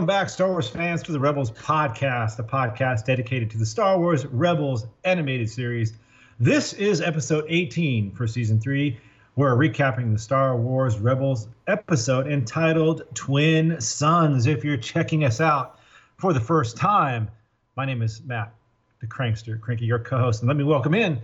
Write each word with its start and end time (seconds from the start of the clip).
Welcome 0.00 0.06
back, 0.06 0.30
Star 0.30 0.48
Wars 0.48 0.66
fans, 0.66 1.02
to 1.02 1.12
the 1.12 1.20
Rebels 1.20 1.50
podcast, 1.50 2.38
a 2.38 2.42
podcast 2.42 3.04
dedicated 3.04 3.50
to 3.50 3.58
the 3.58 3.66
Star 3.66 3.98
Wars 3.98 4.24
Rebels 4.24 4.86
animated 5.04 5.50
series. 5.50 5.92
This 6.38 6.72
is 6.72 7.02
episode 7.02 7.44
18 7.46 8.12
for 8.12 8.26
season 8.26 8.58
three. 8.58 8.98
We're 9.36 9.54
recapping 9.56 10.10
the 10.14 10.18
Star 10.18 10.56
Wars 10.56 10.98
Rebels 10.98 11.48
episode 11.66 12.28
entitled 12.28 13.02
Twin 13.12 13.78
Suns. 13.78 14.46
If 14.46 14.64
you're 14.64 14.78
checking 14.78 15.22
us 15.22 15.38
out 15.38 15.78
for 16.16 16.32
the 16.32 16.40
first 16.40 16.78
time, 16.78 17.28
my 17.76 17.84
name 17.84 18.00
is 18.00 18.22
Matt, 18.24 18.54
the 19.02 19.06
Crankster, 19.06 19.60
Cranky, 19.60 19.84
your 19.84 19.98
co 19.98 20.16
host. 20.16 20.40
And 20.40 20.48
let 20.48 20.56
me 20.56 20.64
welcome 20.64 20.94
in 20.94 21.20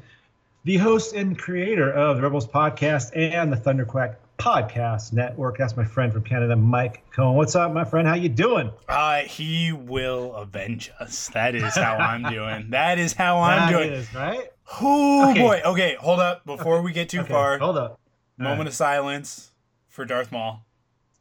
the 0.65 0.77
host 0.77 1.15
and 1.15 1.39
creator 1.39 1.91
of 1.91 2.17
the 2.17 2.23
Rebels 2.23 2.47
podcast 2.47 3.17
and 3.17 3.51
the 3.51 3.57
Thunderquack 3.57 4.17
podcast 4.39 5.13
network. 5.13 5.59
That's 5.59 5.77
my 5.77 5.85
friend 5.85 6.13
from 6.13 6.23
Canada, 6.25 6.57
Mike 6.57 7.03
Cohen. 7.11 7.37
What's 7.37 7.55
up, 7.57 7.73
my 7.73 7.85
friend? 7.85 8.07
How 8.07 8.15
you 8.15 8.29
doing? 8.29 8.71
Uh, 8.89 9.21
he 9.23 9.73
will 9.73 10.35
avenge 10.35 10.91
us. 11.01 11.29
That 11.29 11.55
is 11.55 11.75
how 11.75 11.97
I'm 11.97 12.23
doing. 12.33 12.71
That 12.71 12.99
is 12.99 13.13
how 13.13 13.41
I'm 13.41 13.73
That 13.73 13.79
doing. 13.79 13.93
is, 13.93 14.13
right? 14.15 14.49
Oh 14.83 15.31
Okay. 15.31 15.41
boy. 15.41 15.63
Okay, 15.65 15.97
hold 16.01 16.21
up. 16.21 16.45
Before 16.45 16.83
we 16.83 16.93
get 16.93 17.09
too 17.09 17.21
Okay, 17.21 17.33
far, 17.33 17.59
Hold 17.59 17.79
up. 17.79 18.01
moment 18.39 18.69
of 18.69 18.75
silence 18.75 19.53
for 19.89 20.05
Darth 20.05 20.31
Maul. 20.33 20.61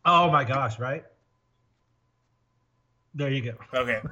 Oh 0.04 0.30
my 0.30 0.44
gosh, 0.44 0.80
right? 0.80 1.04
There 3.14 3.32
you 3.32 3.42
go. 3.42 3.54
Okay. 3.74 4.02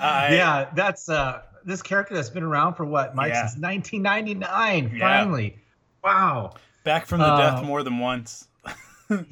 Uh, 0.00 0.28
yeah, 0.30 0.70
that's 0.76 1.08
uh 1.08 1.42
this 1.64 1.82
character 1.82 2.14
that's 2.14 2.30
been 2.30 2.44
around 2.44 2.74
for 2.74 2.84
what, 2.84 3.16
Mike, 3.16 3.32
Yeah. 3.32 3.48
since 3.48 3.60
1999. 3.60 4.92
Yeah. 4.96 5.00
Finally. 5.00 5.58
Wow. 6.04 6.54
Back 6.84 7.06
from 7.06 7.20
the 7.20 7.26
Uh, 7.26 7.38
death 7.56 7.64
more 7.64 7.82
than 7.82 7.98
once. 7.98 8.48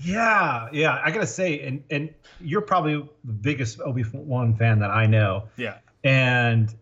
Yeah, 0.01 0.69
yeah. 0.73 1.01
I 1.05 1.11
gotta 1.11 1.27
say, 1.27 1.61
and 1.61 1.84
and 1.91 2.09
you're 2.41 2.62
probably 2.62 3.07
the 3.25 3.33
biggest 3.33 3.79
Obi 3.81 4.05
Wan 4.12 4.55
fan 4.57 4.79
that 4.79 4.91
I 4.91 5.05
know. 5.07 5.49
Yeah. 5.56 5.79
and 6.03 6.75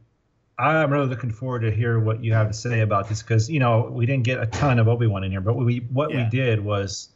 I'm 0.57 0.93
really 0.93 1.09
looking 1.09 1.33
forward 1.33 1.63
to 1.63 1.73
hear 1.73 1.99
what 1.99 2.23
you 2.23 2.33
have 2.35 2.47
to 2.47 2.55
say 2.55 2.81
about 2.83 3.09
this 3.09 3.21
because 3.21 3.51
you 3.51 3.59
know 3.59 3.89
we 3.91 4.07
didn't 4.07 4.23
get 4.25 4.41
a 4.41 4.47
ton 4.47 4.79
of 4.79 4.87
Obi 4.87 5.09
Wan 5.09 5.25
in 5.25 5.33
here, 5.33 5.41
but 5.41 5.55
we 5.57 5.79
what 5.91 6.11
Yeah. 6.13 6.23
we 6.25 6.31
did 6.31 6.61
was 6.65 7.09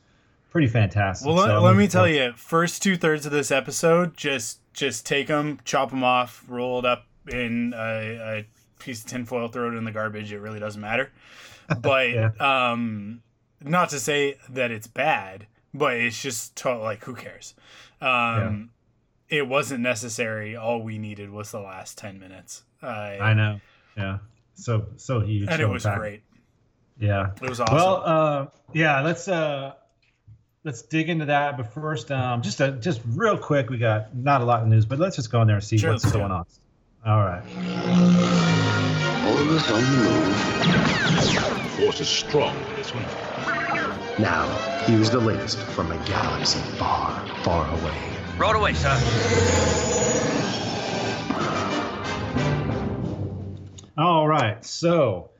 pretty 0.50 0.66
fantastic. 0.66 1.25
Well, 1.28 1.37
let, 1.37 1.47
So- 1.47 1.60
let 1.60 1.76
me 1.76 1.87
tell 1.87 2.08
you, 2.08 2.32
first 2.34 2.82
two 2.82 2.97
thirds 2.97 3.25
of 3.26 3.31
this 3.31 3.53
episode, 3.53 4.16
just 4.16 4.58
just 4.72 5.06
take 5.06 5.28
them, 5.28 5.60
chop 5.64 5.91
them 5.91 6.03
off, 6.03 6.44
roll 6.48 6.81
it 6.81 6.84
up 6.87 7.06
in 7.31 7.72
a, 7.76 8.16
a 8.41 8.47
piece 8.81 9.04
of 9.04 9.06
tinfoil, 9.10 9.47
throw 9.47 9.70
it 9.72 9.76
in 9.76 9.84
the 9.84 9.92
garbage. 9.92 10.32
It 10.32 10.41
really 10.41 10.58
doesn't 10.58 10.81
matter. 10.81 11.12
But 11.81 12.10
Yeah. 12.12 12.31
um, 12.41 13.22
not 13.62 13.91
to 13.91 13.98
say 14.00 14.36
that 14.50 14.70
it's 14.70 14.86
bad, 14.86 15.46
but 15.74 15.94
it's 15.96 16.20
just 16.20 16.56
to, 16.56 16.76
like 16.78 17.04
who 17.04 17.14
cares? 17.14 17.54
Um, 18.00 18.70
It 19.28 19.46
wasn't 19.46 19.80
necessary. 19.80 20.56
All 20.56 20.80
we 20.82 20.96
needed 20.98 21.28
was 21.30 21.50
the 21.50 21.60
last 21.60 21.98
ten 21.98 22.19
minutes. 22.19 22.62
Uh, 22.82 22.86
I 22.86 23.34
know, 23.34 23.60
yeah. 23.96 24.19
So 24.54 24.86
so 24.96 25.20
huge, 25.20 25.48
and 25.50 25.60
it 25.60 25.66
was 25.69 25.84
impactful. 25.84 25.96
great. 25.98 26.22
Yeah. 26.98 27.30
It 27.42 27.48
was 27.48 27.60
awesome. 27.60 27.76
Well, 27.76 28.02
uh, 28.04 28.46
yeah. 28.72 29.02
Let's 29.02 29.28
uh, 29.28 29.75
let's 30.64 30.82
dig 30.82 31.08
into 31.10 31.26
that. 31.26 31.56
But 31.56 31.72
first, 31.72 32.10
um, 32.10 32.40
just 32.42 32.60
a, 32.60 32.72
just 32.72 33.00
real 33.06 33.36
quick, 33.38 33.69
we 33.70 33.76
got 33.78 34.16
not 34.16 34.40
a 34.40 34.44
lot 34.44 34.62
of 34.62 34.69
news, 34.69 34.86
but 34.86 34.98
let's 34.98 35.14
just 35.16 35.30
go 35.30 35.42
in 35.42 35.46
there 35.46 35.56
and 35.56 35.64
see 35.64 35.76
Sure, 35.78 35.92
what's 35.92 36.04
let's 36.04 36.12
do 36.14 36.19
going 36.20 36.32
it. 36.32 36.34
on. 36.34 36.46
All 37.06 37.25
right. 37.25 37.44
Always 41.78 41.86
on 41.86 41.86
the 41.86 41.86
move. 41.86 41.86
Force 41.86 42.00
is 42.00 42.08
strong 42.08 42.56
in 42.70 42.76
this 42.76 42.94
one. 42.94 43.04
Now, 44.20 44.46
here's 44.86 45.10
the 45.10 45.20
latest 45.20 45.58
from 45.58 45.92
a 45.92 45.96
galaxy 46.06 46.58
far, 46.76 47.24
far 47.44 47.66
away. 47.80 47.94
Road 48.36 48.56
away, 48.56 48.74
sir. 48.74 48.94
All 53.96 54.28
right. 54.28 54.64
So, 54.64 55.30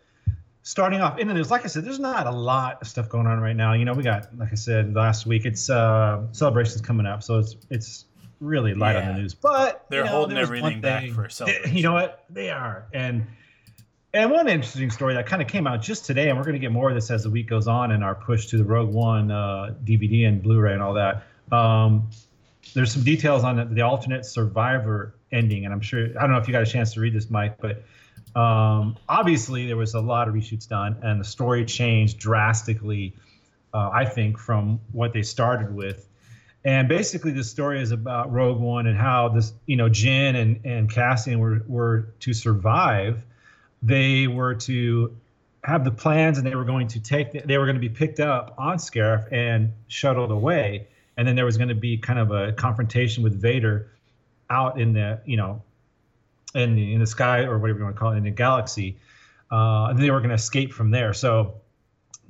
starting 0.63 1.01
off 1.01 1.19
in 1.19 1.29
the 1.29 1.35
news, 1.35 1.51
like 1.51 1.65
I 1.65 1.69
said, 1.69 1.85
there's 1.85 2.01
not 2.01 2.27
a 2.27 2.31
lot 2.31 2.81
of 2.83 2.89
stuff 2.89 3.09
going 3.09 3.27
on 3.27 3.41
right 3.41 3.55
now. 3.57 3.73
You 3.75 3.85
know, 3.85 3.95
we 3.95 4.03
got, 4.03 4.37
like 4.37 4.51
I 4.53 4.57
said 4.57 4.95
last 4.95 5.27
week, 5.27 5.45
it's 5.45 5.71
uh, 5.71 6.27
celebrations 6.33 6.81
coming 6.81 7.07
up, 7.07 7.23
so 7.23 7.39
it's 7.39 7.57
it's 7.71 8.05
really 8.41 8.75
light 8.75 8.97
on 8.97 9.07
the 9.15 9.21
news. 9.21 9.35
But 9.35 9.87
They're 9.91 10.01
you 10.01 10.07
know, 10.07 10.11
holding 10.11 10.37
everything 10.39 10.81
back 10.81 11.03
thing- 11.03 11.15
for 11.15 11.23
They- 11.25 11.29
celebration. 11.31 11.77
You 11.77 11.83
know 11.85 11.93
what? 11.93 12.25
They 12.31 12.51
are, 12.51 12.87
and 12.93 13.27
and 14.15 14.31
one 14.31 14.49
interesting 14.49 14.91
story 14.91 15.15
that 15.15 15.27
kind 15.27 15.43
of 15.43 15.49
came 15.49 15.67
out 15.67 15.83
just 15.83 16.07
today, 16.07 16.29
and 16.29 16.39
we're 16.39 16.45
going 16.45 16.55
to 16.55 16.61
get 16.61 16.73
more 16.73 16.89
of 16.89 16.95
this 16.95 17.11
as 17.11 17.25
the 17.25 17.31
week 17.31 17.49
goes 17.49 17.69
on 17.69 17.91
in 17.93 18.03
our 18.03 18.15
push 18.15 18.47
to 18.47 18.57
the 18.57 18.65
Rogue 18.65 18.93
One 18.93 19.31
uh, 19.31 19.75
DVD 19.85 20.27
and 20.27 20.43
Blu-ray 20.43 20.73
and 20.73 20.83
all 20.83 20.95
that. 20.95 21.25
Um, 21.53 22.09
there's 22.75 22.93
some 22.93 23.03
details 23.03 23.45
on 23.45 23.57
the, 23.57 23.65
the 23.67 23.83
alternate 23.83 24.25
survivor 24.25 25.15
ending, 25.31 25.65
and 25.65 25.75
I'm 25.75 25.81
sure 25.81 26.07
I 26.19 26.23
don't 26.23 26.31
know 26.31 26.39
if 26.39 26.49
you 26.49 26.53
got 26.53 26.63
a 26.63 26.71
chance 26.71 26.95
to 26.95 27.01
read 27.01 27.15
this, 27.15 27.29
Mike, 27.29 27.59
but 27.61 27.83
um, 28.39 28.97
obviously 29.09 29.67
there 29.67 29.77
was 29.77 29.95
a 29.95 30.01
lot 30.01 30.29
of 30.29 30.35
reshoots 30.35 30.69
done, 30.69 30.97
and 31.03 31.21
the 31.21 31.25
story 31.25 31.65
changed 31.65 32.19
drastically. 32.19 33.15
Uh, 33.75 33.91
I 33.93 34.07
think 34.07 34.39
from 34.39 34.81
what 34.93 35.13
they 35.13 35.23
started 35.23 35.75
with, 35.75 36.09
and 36.65 36.89
basically 36.89 37.33
the 37.33 37.45
story 37.45 37.83
is 37.83 37.93
about 37.93 38.33
Rogue 38.33 38.59
One 38.59 38.87
and 38.87 38.97
how 38.97 39.29
this, 39.29 39.53
you 39.67 39.77
know, 39.77 39.91
Jyn 39.91 40.35
and 40.35 40.61
and 40.65 40.91
Cassian 40.91 41.39
were 41.39 41.63
were 41.69 42.15
to 42.21 42.33
survive. 42.33 43.25
They 43.83 44.27
were 44.27 44.55
to 44.55 45.17
have 45.65 45.85
the 45.85 45.91
plans, 45.91 46.39
and 46.39 46.47
they 46.47 46.55
were 46.55 46.65
going 46.65 46.89
to 46.89 47.01
take. 47.01 47.33
The, 47.33 47.41
they 47.41 47.59
were 47.59 47.67
going 47.67 47.77
to 47.77 47.81
be 47.81 47.89
picked 47.89 48.21
up 48.21 48.55
on 48.59 48.79
Scarif 48.79 49.31
and 49.33 49.73
shuttled 49.89 50.31
away, 50.31 50.89
and 51.17 51.27
then 51.27 51.37
there 51.37 51.45
was 51.45 51.57
going 51.57 51.69
to 51.69 51.75
be 51.75 51.99
kind 51.99 52.19
of 52.19 52.31
a 52.31 52.53
confrontation 52.53 53.23
with 53.23 53.41
Vader 53.41 53.91
out 54.51 54.81
in 54.81 54.95
the, 54.95 55.21
you 55.27 55.37
know, 55.37 55.63
in 56.55 56.75
the 56.75 56.95
in 56.95 57.01
the 57.01 57.07
sky 57.07 57.41
or 57.45 57.59
whatever 57.59 57.79
you 57.79 57.85
want 57.85 57.97
to 57.97 58.01
call 58.01 58.13
it 58.13 58.17
in 58.17 58.25
the 58.25 58.31
galaxy, 58.31 58.97
uh, 59.51 59.89
and 59.91 59.99
they 59.99 60.11
were 60.11 60.21
going 60.21 60.31
to 60.31 60.37
escape 60.37 60.73
from 60.73 60.91
there. 60.91 61.13
So, 61.13 61.55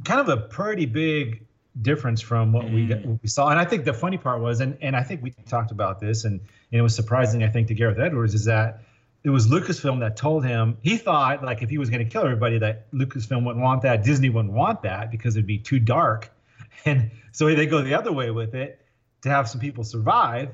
kind 0.04 0.20
of 0.20 0.28
a 0.28 0.36
pretty 0.36 0.86
big 0.86 1.44
difference 1.80 2.20
from 2.20 2.52
what 2.52 2.70
we 2.70 2.88
what 2.88 3.22
we 3.22 3.28
saw. 3.28 3.48
And 3.48 3.58
I 3.58 3.64
think 3.64 3.84
the 3.84 3.94
funny 3.94 4.18
part 4.18 4.40
was, 4.40 4.60
and 4.60 4.76
and 4.80 4.96
I 4.96 5.02
think 5.02 5.22
we 5.22 5.30
talked 5.48 5.70
about 5.70 6.00
this, 6.00 6.24
and, 6.24 6.40
and 6.40 6.78
it 6.78 6.82
was 6.82 6.94
surprising. 6.94 7.42
I 7.42 7.48
think 7.48 7.68
to 7.68 7.74
Gareth 7.74 7.98
Edwards 7.98 8.34
is 8.34 8.44
that 8.46 8.82
it 9.24 9.30
was 9.30 9.48
Lucasfilm 9.48 10.00
that 10.00 10.16
told 10.16 10.44
him 10.44 10.78
he 10.82 10.96
thought 10.96 11.44
like 11.44 11.62
if 11.62 11.68
he 11.70 11.78
was 11.78 11.90
going 11.90 12.04
to 12.04 12.10
kill 12.10 12.22
everybody 12.22 12.58
that 12.58 12.90
Lucasfilm 12.92 13.44
wouldn't 13.44 13.62
want 13.62 13.82
that, 13.82 14.04
Disney 14.04 14.28
wouldn't 14.30 14.54
want 14.54 14.82
that 14.82 15.10
because 15.10 15.36
it'd 15.36 15.46
be 15.46 15.58
too 15.58 15.78
dark. 15.78 16.30
And 16.84 17.10
so 17.32 17.52
they 17.54 17.66
go 17.66 17.82
the 17.82 17.94
other 17.94 18.12
way 18.12 18.30
with 18.30 18.54
it 18.54 18.80
to 19.22 19.28
have 19.28 19.48
some 19.48 19.60
people 19.60 19.82
survive, 19.82 20.50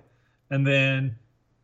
and 0.49 0.67
then 0.67 1.17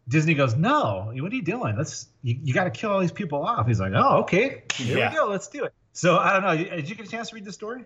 Disney 0.06 0.34
goes, 0.34 0.54
"No, 0.54 1.10
what 1.14 1.32
are 1.32 1.34
you 1.34 1.40
doing? 1.42 1.78
Let's 1.78 2.08
you, 2.22 2.36
you 2.42 2.52
got 2.52 2.64
to 2.64 2.70
kill 2.70 2.90
all 2.90 3.00
these 3.00 3.10
people 3.10 3.42
off." 3.42 3.66
He's 3.66 3.80
like, 3.80 3.92
"Oh, 3.94 4.18
okay, 4.18 4.64
here 4.74 4.98
Yeah. 4.98 5.08
we 5.10 5.16
go, 5.16 5.28
let's 5.28 5.48
do 5.48 5.64
it." 5.64 5.72
So 5.94 6.18
I 6.18 6.32
don't 6.34 6.42
know. 6.42 6.76
Did 6.76 6.90
you 6.90 6.94
get 6.94 7.06
a 7.06 7.10
chance 7.10 7.30
to 7.30 7.36
read 7.36 7.46
the 7.46 7.52
story? 7.52 7.84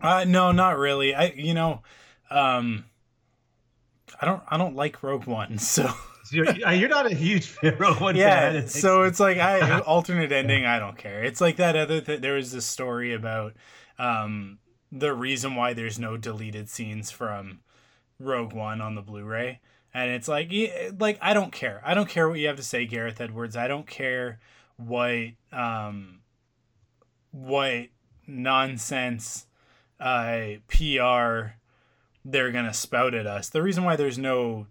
Uh, 0.00 0.24
no, 0.24 0.52
not 0.52 0.78
really. 0.78 1.12
I, 1.12 1.32
you 1.34 1.54
know, 1.54 1.82
um, 2.30 2.84
I 4.20 4.26
don't, 4.26 4.42
I 4.48 4.56
don't 4.58 4.76
like 4.76 5.02
Rogue 5.02 5.24
One, 5.26 5.58
so 5.58 5.86
So 5.88 5.94
you're, 6.32 6.50
you're 6.72 6.88
not 6.88 7.06
a 7.06 7.14
huge 7.14 7.54
Rogue 7.62 8.00
One 8.00 8.14
fan. 8.14 8.54
yeah. 8.54 8.60
It 8.60 8.70
So 8.70 9.02
it's 9.02 9.20
like 9.20 9.38
I 9.38 9.80
alternate 9.86 10.32
ending. 10.32 10.66
I 10.66 10.78
don't 10.78 10.96
care. 10.96 11.22
It's 11.24 11.40
like 11.40 11.56
that 11.56 11.76
other. 11.76 12.00
Th- 12.00 12.20
there 12.20 12.34
was 12.34 12.52
this 12.52 12.66
story 12.66 13.12
about 13.14 13.54
um 13.98 14.58
the 14.92 15.12
reason 15.12 15.54
why 15.54 15.72
there's 15.72 15.98
no 15.98 16.16
deleted 16.16 16.68
scenes 16.68 17.10
from 17.10 17.60
Rogue 18.18 18.52
One 18.52 18.80
on 18.80 18.94
the 18.94 19.02
Blu-ray, 19.02 19.60
and 19.92 20.10
it's 20.10 20.28
like, 20.28 20.50
like 20.98 21.18
I 21.20 21.34
don't 21.34 21.52
care. 21.52 21.82
I 21.84 21.94
don't 21.94 22.08
care 22.08 22.28
what 22.28 22.38
you 22.38 22.46
have 22.46 22.56
to 22.56 22.62
say, 22.62 22.86
Gareth 22.86 23.20
Edwards. 23.20 23.56
I 23.56 23.68
don't 23.68 23.86
care 23.86 24.38
what 24.76 25.28
um 25.52 26.20
what 27.30 27.86
nonsense 28.26 29.46
uh 30.00 30.56
PR 30.68 31.56
they're 32.24 32.50
gonna 32.52 32.74
spout 32.74 33.14
at 33.14 33.26
us. 33.26 33.48
The 33.48 33.62
reason 33.62 33.84
why 33.84 33.96
there's 33.96 34.18
no 34.18 34.66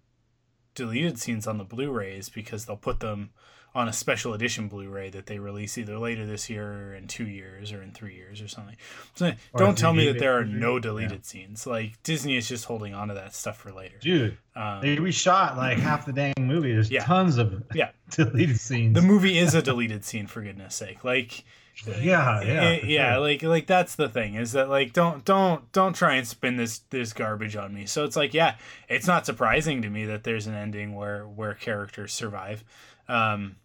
deleted 0.76 1.18
scenes 1.18 1.48
on 1.48 1.58
the 1.58 1.64
Blu-rays 1.64 2.28
because 2.28 2.66
they'll 2.66 2.76
put 2.76 3.00
them 3.00 3.30
on 3.74 3.88
a 3.88 3.92
special 3.92 4.32
edition 4.32 4.68
Blu-ray 4.68 5.10
that 5.10 5.26
they 5.26 5.38
release 5.38 5.76
either 5.76 5.98
later 5.98 6.24
this 6.24 6.48
year 6.48 6.64
or 6.92 6.94
in 6.94 7.06
two 7.08 7.26
years 7.26 7.72
or 7.72 7.82
in 7.82 7.90
three 7.92 8.14
years 8.14 8.40
or 8.40 8.48
something. 8.48 8.74
So 9.16 9.32
Or 9.52 9.58
don't 9.58 9.76
tell 9.76 9.92
me 9.92 10.06
that 10.06 10.18
there 10.18 10.38
are 10.38 10.46
no 10.46 10.76
Yeah. 10.76 10.80
deleted 10.80 11.26
scenes. 11.26 11.66
Like 11.66 12.02
Disney 12.02 12.36
is 12.38 12.48
just 12.48 12.64
holding 12.64 12.94
on 12.94 13.08
to 13.08 13.14
that 13.14 13.34
stuff 13.34 13.58
for 13.58 13.72
later. 13.72 13.96
dude, 14.00 14.38
Um, 14.54 14.80
they 14.80 14.96
reshot 14.96 15.58
like 15.58 15.76
half 15.78 16.06
the 16.06 16.14
dang 16.14 16.32
movie. 16.38 16.72
There's 16.72 16.90
Yeah. 16.90 17.04
tons 17.04 17.36
of 17.36 17.64
Yeah. 17.74 17.90
deleted 18.10 18.58
scenes. 18.58 18.94
the 18.94 19.02
movie 19.02 19.36
is 19.36 19.54
a 19.54 19.60
deleted 19.60 20.04
scene 20.06 20.26
for 20.26 20.40
goodness 20.40 20.74
sake. 20.74 21.04
Like 21.04 21.44
yeah, 21.84 22.40
yeah, 22.42 22.78
yeah 22.84 23.12
sure. 23.14 23.20
like 23.20 23.42
like 23.42 23.66
that's 23.66 23.94
the 23.96 24.08
thing 24.08 24.34
is 24.34 24.52
that 24.52 24.68
like 24.68 24.92
don't 24.92 25.24
don't 25.24 25.70
don't 25.72 25.92
try 25.94 26.14
and 26.14 26.26
spin 26.26 26.56
this 26.56 26.78
this 26.90 27.12
garbage 27.12 27.54
on 27.56 27.74
me. 27.74 27.86
So 27.86 28.04
it's 28.04 28.16
like 28.16 28.32
yeah 28.32 28.56
it's 28.88 29.06
not 29.06 29.26
surprising 29.26 29.82
to 29.82 29.90
me 29.90 30.04
that 30.06 30.24
there's 30.24 30.46
an 30.46 30.54
ending 30.54 30.94
where 30.94 31.24
where 31.26 31.54
characters 31.54 32.12
survive. 32.12 32.64
Um 33.08 33.56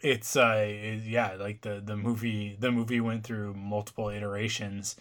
it's 0.00 0.36
uh 0.36 0.64
it- 0.66 1.02
yeah 1.04 1.34
like 1.38 1.60
the 1.62 1.82
the 1.84 1.96
movie 1.96 2.56
the 2.58 2.70
movie 2.70 3.00
went 3.00 3.24
through 3.24 3.54
multiple 3.54 4.08
iterations 4.08 4.96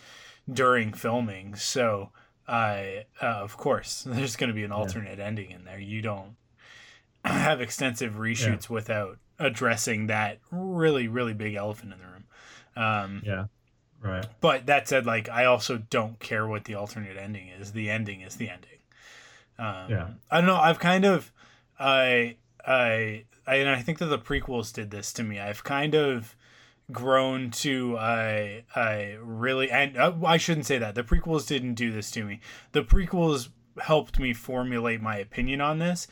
during 0.51 0.91
filming. 0.93 1.55
So 1.55 2.09
I 2.47 3.05
uh 3.21 3.25
of 3.27 3.55
course 3.55 4.03
there's 4.07 4.35
going 4.35 4.49
to 4.49 4.53
be 4.55 4.63
an 4.63 4.71
alternate 4.71 5.19
ending 5.19 5.51
in 5.51 5.63
there. 5.63 5.79
You 5.79 6.01
don't 6.01 6.35
have 7.23 7.61
extensive 7.61 8.15
reshoots 8.15 8.69
without 8.69 9.19
addressing 9.39 10.07
that 10.07 10.39
really 10.51 11.07
really 11.07 11.33
big 11.33 11.55
elephant 11.55 11.93
in 11.93 11.99
the 11.99 12.05
room. 12.05 12.23
Um 12.75 13.21
yeah, 13.25 13.45
right. 14.01 14.25
but 14.41 14.65
that 14.67 14.87
said 14.87 15.05
like 15.05 15.29
i 15.29 15.45
also 15.45 15.77
don't 15.89 16.19
care 16.19 16.45
what 16.47 16.65
the 16.65 16.75
alternate 16.75 17.17
ending 17.17 17.47
is. 17.47 17.71
The 17.71 17.89
ending 17.89 18.21
is 18.21 18.35
the 18.35 18.49
ending. 18.49 18.69
Um, 19.57 19.89
Yeah. 19.89 20.07
i 20.31 20.37
don't 20.39 20.47
know. 20.47 20.55
I've 20.57 20.79
kind 20.79 21.05
of 21.05 21.31
i 21.79 22.35
i 22.65 23.25
I- 23.47 23.55
and 23.55 23.69
i 23.69 23.81
think 23.81 23.97
that 23.99 24.05
the 24.07 24.19
prequels 24.19 24.71
did 24.73 24.91
this 24.91 25.11
to 25.13 25.23
me. 25.23 25.39
I've 25.39 25.63
kind 25.63 25.95
of 25.95 26.35
grown 26.91 27.51
to 27.51 27.95
i 27.99 28.63
i 28.75 29.15
really 29.21 29.69
and 29.69 29.95
uh, 29.95 30.13
i 30.25 30.37
shouldn't 30.37 30.65
say 30.65 30.77
that. 30.79 30.95
The 30.95 31.03
prequels 31.03 31.47
didn't 31.47 31.75
do 31.75 31.91
this 31.91 32.09
to 32.11 32.23
me. 32.23 32.39
The 32.71 32.81
prequels 32.83 33.49
helped 33.81 34.19
me 34.19 34.33
formulate 34.33 35.01
my 35.01 35.17
opinion 35.17 35.61
on 35.61 35.79
this 35.79 36.07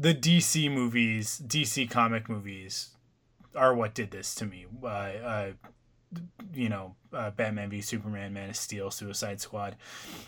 the 0.00 0.14
dc 0.14 0.70
movies 0.72 1.42
dc 1.46 1.90
comic 1.90 2.28
movies 2.28 2.90
are 3.54 3.74
what 3.74 3.94
did 3.94 4.10
this 4.10 4.34
to 4.34 4.46
me 4.46 4.66
uh, 4.82 4.86
uh, 4.86 5.50
you 6.54 6.68
know, 6.68 6.94
uh, 7.12 7.30
Batman 7.30 7.70
v 7.70 7.80
Superman, 7.80 8.32
Man 8.32 8.50
of 8.50 8.56
Steel, 8.56 8.90
Suicide 8.90 9.40
Squad. 9.40 9.76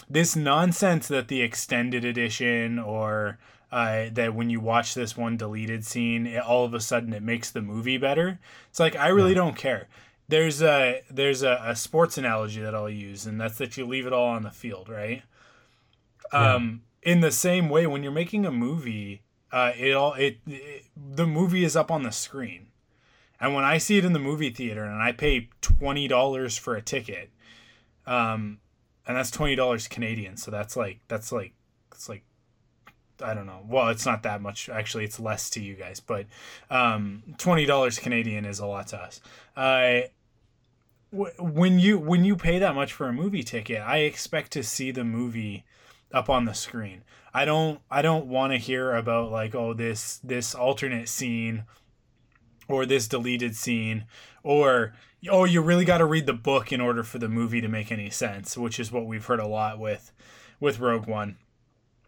This 0.09 0.37
nonsense 0.37 1.09
that 1.09 1.29
the 1.29 1.43
extended 1.43 2.05
edition 2.05 2.79
or 2.79 3.39
uh, 3.71 4.07
that 4.13 4.35
when 4.35 4.51
you 4.51 4.61
watch 4.61 4.95
this 4.95 5.17
one 5.17 5.37
deleted 5.37 5.85
scene, 5.85 6.27
it, 6.27 6.43
all 6.43 6.65
of 6.65 6.75
a 6.75 6.81
sudden 6.81 7.13
it 7.13 7.23
makes 7.23 7.51
the 7.51 7.63
movie 7.63 7.99
better. 7.99 8.39
It's 8.69 8.81
like 8.81 8.97
I 8.97 9.09
really 9.09 9.35
don't 9.35 9.57
care. 9.57 9.89
There's 10.29 10.63
a 10.63 11.03
there's 11.11 11.43
a, 11.43 11.61
a 11.65 11.77
sports 11.77 12.17
analogy 12.19 12.61
that 12.61 12.75
I'll 12.75 12.91
use, 12.91 13.27
and 13.27 13.41
that's 13.41 13.59
that 13.59 13.77
you 13.77 13.87
leave 13.87 14.07
it 14.07 14.13
all 14.13 14.29
on 14.29 14.43
the 14.43 14.51
field, 14.51 14.89
right? 14.89 15.23
Yeah. 16.33 16.55
Um, 16.55 16.83
in 17.03 17.21
the 17.21 17.33
same 17.33 17.69
way, 17.69 17.87
when 17.87 18.03
you're 18.05 18.13
making 18.13 18.47
a 18.47 18.53
movie, 18.53 19.23
uh, 19.53 19.73
it 19.77 19.93
all 19.93 20.15
it, 20.15 20.39
it 20.47 20.85
the 20.97 21.27
movie 21.27 21.65
is 21.65 21.77
up 21.77 21.91
on 21.91 22.03
the 22.03 22.11
screen. 22.11 22.69
And 23.39 23.55
when 23.55 23.65
I 23.65 23.79
see 23.79 23.99
it 23.99 24.05
in 24.05 24.13
the 24.13 24.21
movie 24.21 24.51
theater 24.51 24.85
and 24.85 25.03
I 25.03 25.13
pay 25.13 25.51
twenty 25.61 26.09
dollars 26.09 26.57
for 26.57 26.75
a 26.75 26.83
ticket, 26.83 27.31
um, 28.07 28.59
and 29.07 29.17
that's 29.17 29.31
twenty 29.31 29.55
dollars 29.55 29.89
Canadian, 29.89 30.37
so 30.37 30.51
that's 30.51 30.77
like 30.77 31.01
that's 31.09 31.33
like 31.33 31.53
it's 31.93 32.09
like 32.09 32.23
I 33.23 33.35
don't 33.35 33.47
know. 33.47 33.61
Well, 33.69 33.89
it's 33.89 34.07
not 34.07 34.23
that 34.23 34.41
much 34.41 34.69
actually. 34.69 35.05
It's 35.05 35.21
less 35.21 35.51
to 35.51 35.63
you 35.63 35.75
guys, 35.75 36.01
but 36.01 36.27
um, 36.71 37.23
twenty 37.37 37.67
dollars 37.67 37.99
Canadian 37.99 38.45
is 38.45 38.59
a 38.59 38.67
lot 38.67 38.87
to 38.89 38.99
us. 38.99 39.21
Uh, 39.57 40.03
wh- 41.11 41.39
when 41.39 41.79
you 41.79 41.99
when 41.99 42.25
you 42.25 42.37
pay 42.37 42.59
that 42.59 42.75
much 42.75 42.93
for 42.93 43.09
a 43.09 43.13
movie 43.13 43.43
ticket, 43.43 43.83
I 43.83 43.99
expect 43.99 44.53
to 44.53 44.63
see 44.63 44.91
the 44.91 45.05
movie 45.05 45.65
up 46.13 46.29
on 46.31 46.45
the 46.45 46.53
screen. 46.55 47.03
I 47.35 47.45
don't 47.45 47.81
I 47.91 48.03
don't 48.03 48.27
want 48.27 48.53
to 48.53 48.59
hear 48.59 48.95
about 48.95 49.31
like 49.31 49.55
oh 49.55 49.73
this 49.75 50.19
this 50.23 50.55
alternate 50.55 51.09
scene 51.09 51.65
or 52.69 52.87
this 52.87 53.09
deleted 53.09 53.57
scene 53.57 54.05
or 54.43 54.95
oh 55.31 55.45
you 55.45 55.61
really 55.63 55.85
got 55.85 55.99
to 55.99 56.05
read 56.05 56.27
the 56.27 56.33
book 56.33 56.73
in 56.73 56.81
order 56.81 57.03
for 57.03 57.19
the 57.19 57.29
movie 57.29 57.61
to 57.61 57.69
make 57.69 57.91
any 57.91 58.11
sense 58.11 58.57
which 58.57 58.79
is 58.79 58.93
what 58.93 59.07
we've 59.07 59.27
heard 59.27 59.41
a 59.41 59.47
lot 59.47 59.79
with 59.79 60.13
with 60.61 60.79
rogue 60.79 61.07
one 61.07 61.37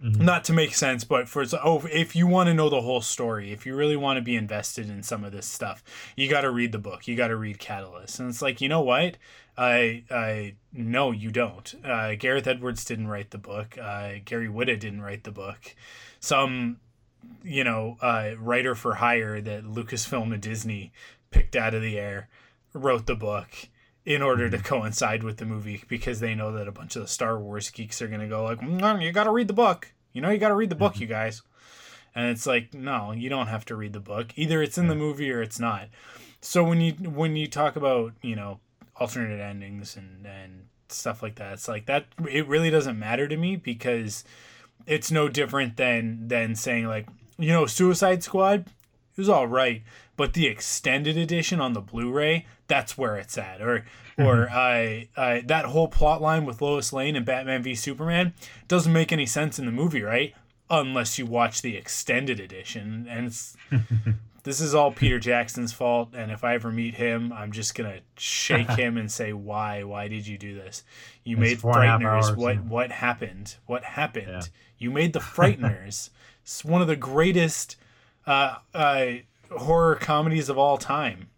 Mhm. 0.03 0.21
not 0.21 0.43
to 0.45 0.53
make 0.53 0.75
sense 0.75 1.05
but 1.05 1.29
for 1.29 1.45
oh 1.63 1.87
if 1.91 2.17
you 2.17 2.27
want 2.27 2.49
to 2.49 2.55
know 2.55 2.69
the 2.69 2.81
whole 2.81 3.01
story 3.01 3.53
if 3.53 3.65
you 3.65 3.77
really 3.77 3.97
want 3.97 4.17
to 4.17 4.23
be 4.23 4.35
invested 4.37 4.91
in 4.91 5.03
some 5.05 5.23
of 5.25 5.31
this 5.33 5.47
stuff 5.47 5.85
you 6.17 6.29
got 6.29 6.41
to 6.43 6.51
read 6.51 6.73
the 6.73 6.79
book 6.79 7.07
you 7.07 7.15
got 7.17 7.29
to 7.29 7.37
read 7.37 7.59
catalyst 7.61 8.19
and 8.19 8.29
it's 8.29 8.43
like 8.43 8.61
you 8.61 8.69
know 8.69 8.81
what 8.81 9.17
i 9.57 10.03
i 10.11 10.55
no 10.73 11.11
you 11.11 11.31
don't 11.31 11.75
uh, 11.85 12.15
gareth 12.17 12.47
edwards 12.47 12.85
didn't 12.85 13.09
write 13.09 13.31
the 13.31 13.39
book 13.39 13.79
uh, 13.79 14.15
gary 14.25 14.49
whitta 14.49 14.79
didn't 14.79 15.03
write 15.03 15.25
the 15.25 15.31
book 15.31 15.75
some 16.21 16.79
you 17.43 17.65
know, 17.65 17.97
uh, 18.01 18.31
writer 18.39 18.75
for 18.75 18.95
hire 18.95 19.41
that 19.41 19.65
Lucasfilm 19.65 20.33
and 20.33 20.43
Disney 20.43 20.93
picked 21.31 21.57
out 21.57 21.75
of 21.75 21.83
the 21.83 21.99
air 21.99 22.29
wrote 22.73 23.07
the 23.07 23.15
book 23.15 23.49
in 24.05 24.23
order 24.23 24.51
to 24.51 24.59
coincide 24.59 25.23
with 25.23 25.39
the 25.39 25.45
movie 25.45 25.85
because 25.89 26.21
they 26.21 26.35
know 26.35 26.53
that 26.53 26.69
a 26.69 26.73
bunch 26.73 26.97
of 26.97 27.03
the 27.03 27.09
Star 27.09 27.39
Wars 27.39 27.71
geeks 27.71 28.03
are 28.03 28.09
going 28.09 28.21
to 28.21 28.29
go 28.29 28.45
like, 28.45 28.61
"Mm, 28.61 29.03
you 29.03 29.13
got 29.13 29.25
to 29.25 29.31
read 29.31 29.49
the 29.49 29.55
book. 29.55 29.93
You 30.13 30.21
know, 30.21 30.31
you 30.31 30.39
got 30.39 30.49
to 30.49 30.55
read 30.55 30.71
the 30.71 30.77
book, 30.77 31.01
you 31.01 31.07
guys. 31.07 31.43
And 32.15 32.31
it's 32.31 32.47
like, 32.47 32.73
no, 32.73 33.11
you 33.11 33.29
don't 33.29 33.49
have 33.49 33.65
to 33.67 33.77
read 33.77 33.93
the 33.93 34.01
book. 34.01 34.29
Either 34.37 34.63
it's 34.63 34.79
in 34.79 34.87
the 34.87 34.95
movie 34.95 35.33
or 35.33 35.43
it's 35.43 35.59
not. 35.59 35.89
So 36.41 36.63
when 36.63 36.81
you 36.81 36.93
when 36.93 37.37
you 37.37 37.49
talk 37.49 37.75
about 37.75 38.13
you 38.23 38.37
know 38.37 38.61
alternate 38.97 39.41
endings 39.41 39.97
and 39.97 40.27
and 40.27 40.67
stuff 40.89 41.23
like 41.23 41.37
that, 41.37 41.55
it's 41.55 41.69
like 41.69 41.87
that. 41.87 42.07
It 42.29 42.47
really 42.47 42.71
doesn't 42.71 42.99
matter 42.99 43.29
to 43.29 43.37
me 43.37 43.57
because 43.57 44.25
it's 44.87 45.11
no 45.11 45.29
different 45.29 45.77
than 45.77 46.29
than 46.29 46.55
saying 46.55 46.87
like 46.87 47.09
you 47.39 47.53
know 47.53 47.67
Suicide 47.67 48.23
Squad? 48.23 48.67
It 49.17 49.21
was 49.21 49.29
all 49.29 49.47
right 49.47 49.83
but 50.17 50.33
the 50.33 50.47
extended 50.47 51.17
edition 51.17 51.61
on 51.61 51.73
the 51.73 51.81
Blu-ray 51.81 52.47
that's 52.67 52.97
where 52.97 53.17
it's 53.17 53.37
at. 53.37 53.61
Or 53.61 53.85
mm-hmm. 54.19 54.23
or 54.23 54.49
I 54.51 55.09
I 55.17 55.43
that 55.47 55.67
whole 55.67 55.89
plot 55.89 56.23
line 56.23 56.45
with 56.45 56.63
Lois 56.63 56.93
Lane 56.93 57.17
and 57.17 57.27
Batman 57.27 57.63
v 57.63 57.75
Superman 57.75 58.35
doesn't 58.69 58.93
make 58.93 59.13
any 59.13 59.27
sense 59.27 59.59
in 59.59 59.67
the 59.67 59.73
movie 59.73 60.03
right? 60.03 60.35
Unless 60.71 61.19
you 61.19 61.27
watch 61.27 61.63
the 61.63 61.77
extended 61.77 62.41
edition 62.41 63.07
and 63.09 63.27
it's 63.27 63.57
this 64.45 64.61
is 64.61 64.75
all 64.75 64.93
Peter 64.93 65.19
Jackson's 65.19 65.73
fault 65.73 66.11
and 66.15 66.31
if 66.31 66.45
I 66.45 66.55
ever 66.55 66.71
meet 66.71 66.95
him 66.95 67.33
I'm 67.33 67.51
just 67.53 67.75
going 67.75 67.91
to 67.93 68.01
shake 68.17 68.71
him 68.79 68.97
and 68.97 69.11
say 69.11 69.33
why? 69.33 69.83
Why 69.83 70.09
did 70.09 70.27
you 70.27 70.39
do 70.39 70.55
this? 70.55 70.85
You 71.25 71.37
It's 71.37 71.41
made 71.41 71.59
four 71.61 71.79
and 71.83 71.85
a 71.85 71.87
half 71.89 72.01
frighteners. 72.01 72.37
what 72.37 72.65
what 72.65 72.91
happened? 72.93 73.57
What 73.67 73.85
happened? 73.85 74.27
Yeah. 74.29 74.43
you 74.79 74.91
made 74.91 75.13
the 75.13 75.21
frighteners. 75.37 76.11
It's 76.43 76.65
one 76.65 76.81
of 76.83 76.87
the 76.89 76.97
greatest 76.97 77.77
uh, 78.27 78.57
uh, 78.73 79.07
horror 79.51 79.97
comedies 79.97 80.49
of 80.49 80.57
all 80.59 80.79
time. 80.79 81.29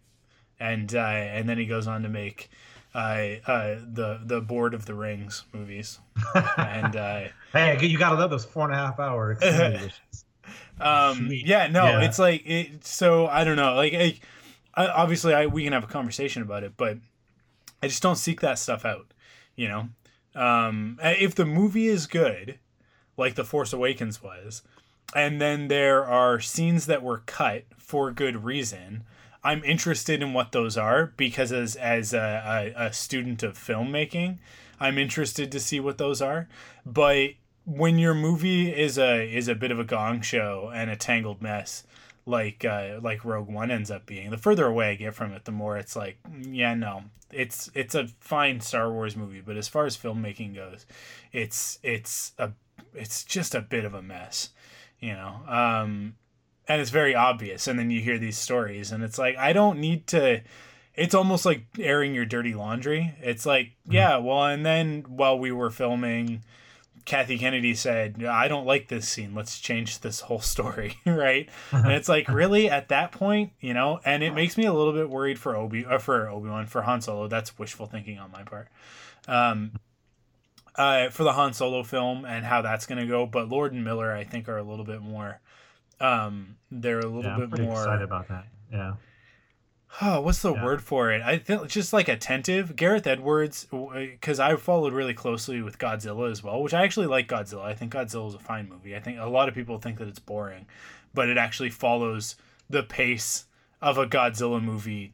And 0.59 0.93
uh, 0.95 0.99
and 0.99 1.47
then 1.47 1.57
he 1.57 1.65
goes 1.65 1.87
on 1.87 2.01
to 2.03 2.09
make 2.09 2.49
uh, 2.95 2.97
uh, 3.45 3.75
the 3.93 4.19
the 4.23 4.41
Board 4.41 4.73
of 4.73 4.85
the 4.85 4.95
Rings 4.95 5.43
movies. 5.53 5.99
And 6.57 6.95
uh, 6.95 7.27
Hey, 7.53 7.77
you 7.85 7.97
gotta 7.97 8.15
love 8.15 8.31
those 8.31 8.43
four 8.45 8.65
and 8.65 8.73
a 8.73 8.77
half 8.77 8.99
hour. 8.99 9.37
Um 10.79 11.27
Sweet. 11.27 11.45
yeah 11.47 11.67
no 11.67 11.85
Yeah. 11.85 12.01
it's 12.01 12.19
like 12.19 12.43
it 12.45 12.85
so 12.85 13.27
i 13.27 13.43
don't 13.43 13.55
know 13.55 13.73
like 13.75 13.93
I, 13.93 14.19
I, 14.75 14.87
obviously 14.87 15.33
i 15.33 15.45
we 15.47 15.63
can 15.63 15.73
have 15.73 15.83
a 15.83 15.87
conversation 15.87 16.41
about 16.41 16.63
it 16.63 16.73
but 16.77 16.97
i 17.81 17.87
just 17.87 18.03
don't 18.03 18.15
seek 18.17 18.41
that 18.41 18.59
stuff 18.59 18.85
out 18.85 19.07
you 19.55 19.67
know 19.67 19.89
Um, 20.35 20.99
if 21.01 21.33
the 21.33 21.45
movie 21.45 21.87
is 21.87 22.05
good, 22.05 22.59
like 23.17 23.33
The 23.33 23.43
Force 23.43 23.73
Awakens 23.73 24.21
was, 24.21 24.61
and 25.15 25.41
then 25.41 25.67
there 25.67 26.05
are 26.05 26.39
scenes 26.39 26.85
that 26.85 27.01
were 27.01 27.23
cut 27.25 27.63
for 27.75 28.11
good 28.11 28.43
reason. 28.43 29.03
I'm 29.43 29.63
interested 29.63 30.21
in 30.21 30.33
what 30.33 30.51
those 30.51 30.77
are 30.77 31.07
because 31.17 31.51
as 31.51 31.75
as 31.75 32.13
a, 32.13 32.73
a, 32.77 32.85
a 32.87 32.93
student 32.93 33.41
of 33.41 33.57
filmmaking, 33.57 34.37
I'm 34.79 34.99
interested 34.99 35.51
to 35.51 35.59
see 35.59 35.79
what 35.79 35.97
those 35.97 36.21
are. 36.21 36.47
But 36.85 37.31
when 37.67 37.99
your 37.99 38.13
movie 38.13 38.73
is 38.73 38.97
a 38.97 39.29
is 39.29 39.49
a 39.49 39.55
bit 39.55 39.71
of 39.71 39.79
a 39.79 39.83
gong 39.83 40.21
show 40.21 40.71
and 40.73 40.89
a 40.89 40.95
tangled 40.95 41.41
mess, 41.41 41.83
like 42.25 42.63
uh, 42.63 42.99
like 43.01 43.25
Rogue 43.25 43.49
One 43.49 43.69
ends 43.69 43.91
up 43.91 44.05
being, 44.05 44.29
the 44.31 44.37
further 44.37 44.65
away 44.65 44.91
I 44.91 44.95
get 44.95 45.13
from 45.13 45.33
it, 45.33 45.43
the 45.43 45.51
more 45.51 45.77
it's 45.77 45.95
like, 45.95 46.17
yeah, 46.49 46.73
no, 46.75 47.03
it's 47.29 47.69
it's 47.73 47.93
a 47.93 48.07
fine 48.21 48.61
Star 48.61 48.89
Wars 48.89 49.17
movie, 49.17 49.41
but 49.41 49.57
as 49.57 49.67
far 49.67 49.85
as 49.85 49.97
filmmaking 49.97 50.55
goes, 50.55 50.85
it's 51.33 51.77
it's 51.83 52.31
a 52.37 52.51
it's 52.93 53.25
just 53.25 53.53
a 53.53 53.61
bit 53.61 53.83
of 53.83 53.93
a 53.93 54.01
mess, 54.01 54.51
you 55.01 55.11
know. 55.11 55.41
Um, 55.45 56.15
and 56.69 56.79
it's 56.79 56.89
very 56.89 57.15
obvious. 57.15 57.67
And 57.67 57.77
then 57.77 57.91
you 57.91 57.99
hear 57.99 58.17
these 58.17 58.37
stories, 58.37 58.93
and 58.93 59.03
it's 59.03 59.19
like 59.19 59.35
I 59.35 59.51
don't 59.51 59.79
need 59.79 60.07
to. 60.07 60.41
It's 60.95 61.13
almost 61.13 61.45
like 61.45 61.65
airing 61.77 62.15
your 62.15 62.25
dirty 62.25 62.53
laundry. 62.53 63.13
It's 63.21 63.45
like, 63.45 63.73
yeah, 63.85 64.17
well, 64.17 64.45
and 64.45 64.65
then 64.65 65.03
while 65.07 65.37
we 65.37 65.51
were 65.51 65.69
filming, 65.69 66.43
Kathy 67.07 67.37
Kennedy 67.37 67.73
said, 67.73 68.23
"I 68.23 68.47
don't 68.47 68.67
like 68.67 68.89
this 68.89 69.07
scene. 69.07 69.33
Let's 69.33 69.59
change 69.59 70.01
this 70.01 70.19
whole 70.19 70.41
story." 70.41 70.97
right? 71.05 71.49
and 71.71 71.91
it's 71.93 72.09
like, 72.09 72.27
really, 72.29 72.69
at 72.69 72.89
that 72.89 73.11
point, 73.11 73.53
you 73.59 73.73
know. 73.73 73.99
And 74.05 74.23
it 74.23 74.35
makes 74.35 74.57
me 74.57 74.65
a 74.65 74.73
little 74.73 74.93
bit 74.93 75.09
worried 75.09 75.39
for 75.39 75.55
Obi, 75.55 75.85
uh, 75.85 75.97
for 75.97 76.29
Obi 76.29 76.49
Wan, 76.49 76.67
for 76.67 76.83
Han 76.83 77.01
Solo. 77.01 77.27
That's 77.27 77.57
wishful 77.57 77.87
thinking 77.87 78.19
on 78.19 78.29
my 78.29 78.43
part. 78.43 78.67
Um, 79.27 79.71
uh, 80.75 81.09
for 81.09 81.23
the 81.23 81.33
Han 81.33 81.53
Solo 81.53 81.81
film 81.81 82.25
and 82.25 82.45
how 82.45 82.61
that's 82.61 82.85
going 82.85 82.99
to 82.99 83.07
go, 83.07 83.25
but 83.25 83.49
Lord 83.49 83.73
and 83.73 83.83
Miller, 83.83 84.11
I 84.11 84.23
think, 84.23 84.47
are 84.47 84.57
a 84.57 84.63
little 84.63 84.85
bit 84.85 85.01
more. 85.01 85.39
Um, 85.99 86.57
they're 86.69 86.99
a 86.99 87.05
little 87.05 87.23
yeah, 87.23 87.35
I'm 87.35 87.49
bit 87.49 87.61
more 87.61 87.81
excited 87.81 88.03
about 88.03 88.27
that. 88.27 88.45
Yeah. 88.71 88.93
Oh, 90.01 90.21
what's 90.21 90.41
the 90.41 90.53
Yeah. 90.53 90.63
word 90.63 90.83
for 90.83 91.11
it? 91.11 91.21
I 91.21 91.37
think 91.37 91.67
just 91.69 91.93
like 91.93 92.07
attentive. 92.07 92.75
Gareth 92.75 93.07
Edwards, 93.07 93.67
because 93.71 94.39
I 94.39 94.55
followed 94.57 94.93
really 94.93 95.13
closely 95.13 95.61
with 95.61 95.79
Godzilla 95.79 96.29
as 96.29 96.43
well, 96.43 96.61
which 96.61 96.73
I 96.73 96.83
actually 96.83 97.07
like 97.07 97.27
Godzilla. 97.27 97.63
I 97.63 97.73
think 97.73 97.93
Godzilla 97.93 98.27
is 98.27 98.35
a 98.35 98.39
fine 98.39 98.69
movie. 98.69 98.95
I 98.95 98.99
think 98.99 99.17
a 99.19 99.25
lot 99.25 99.47
of 99.47 99.55
people 99.55 99.77
think 99.79 99.97
that 99.97 100.07
it's 100.07 100.19
boring, 100.19 100.67
but 101.13 101.29
it 101.29 101.37
actually 101.37 101.69
follows 101.69 102.35
the 102.69 102.83
pace 102.83 103.45
of 103.81 103.97
a 103.97 104.05
Godzilla 104.05 104.61
movie 104.61 105.13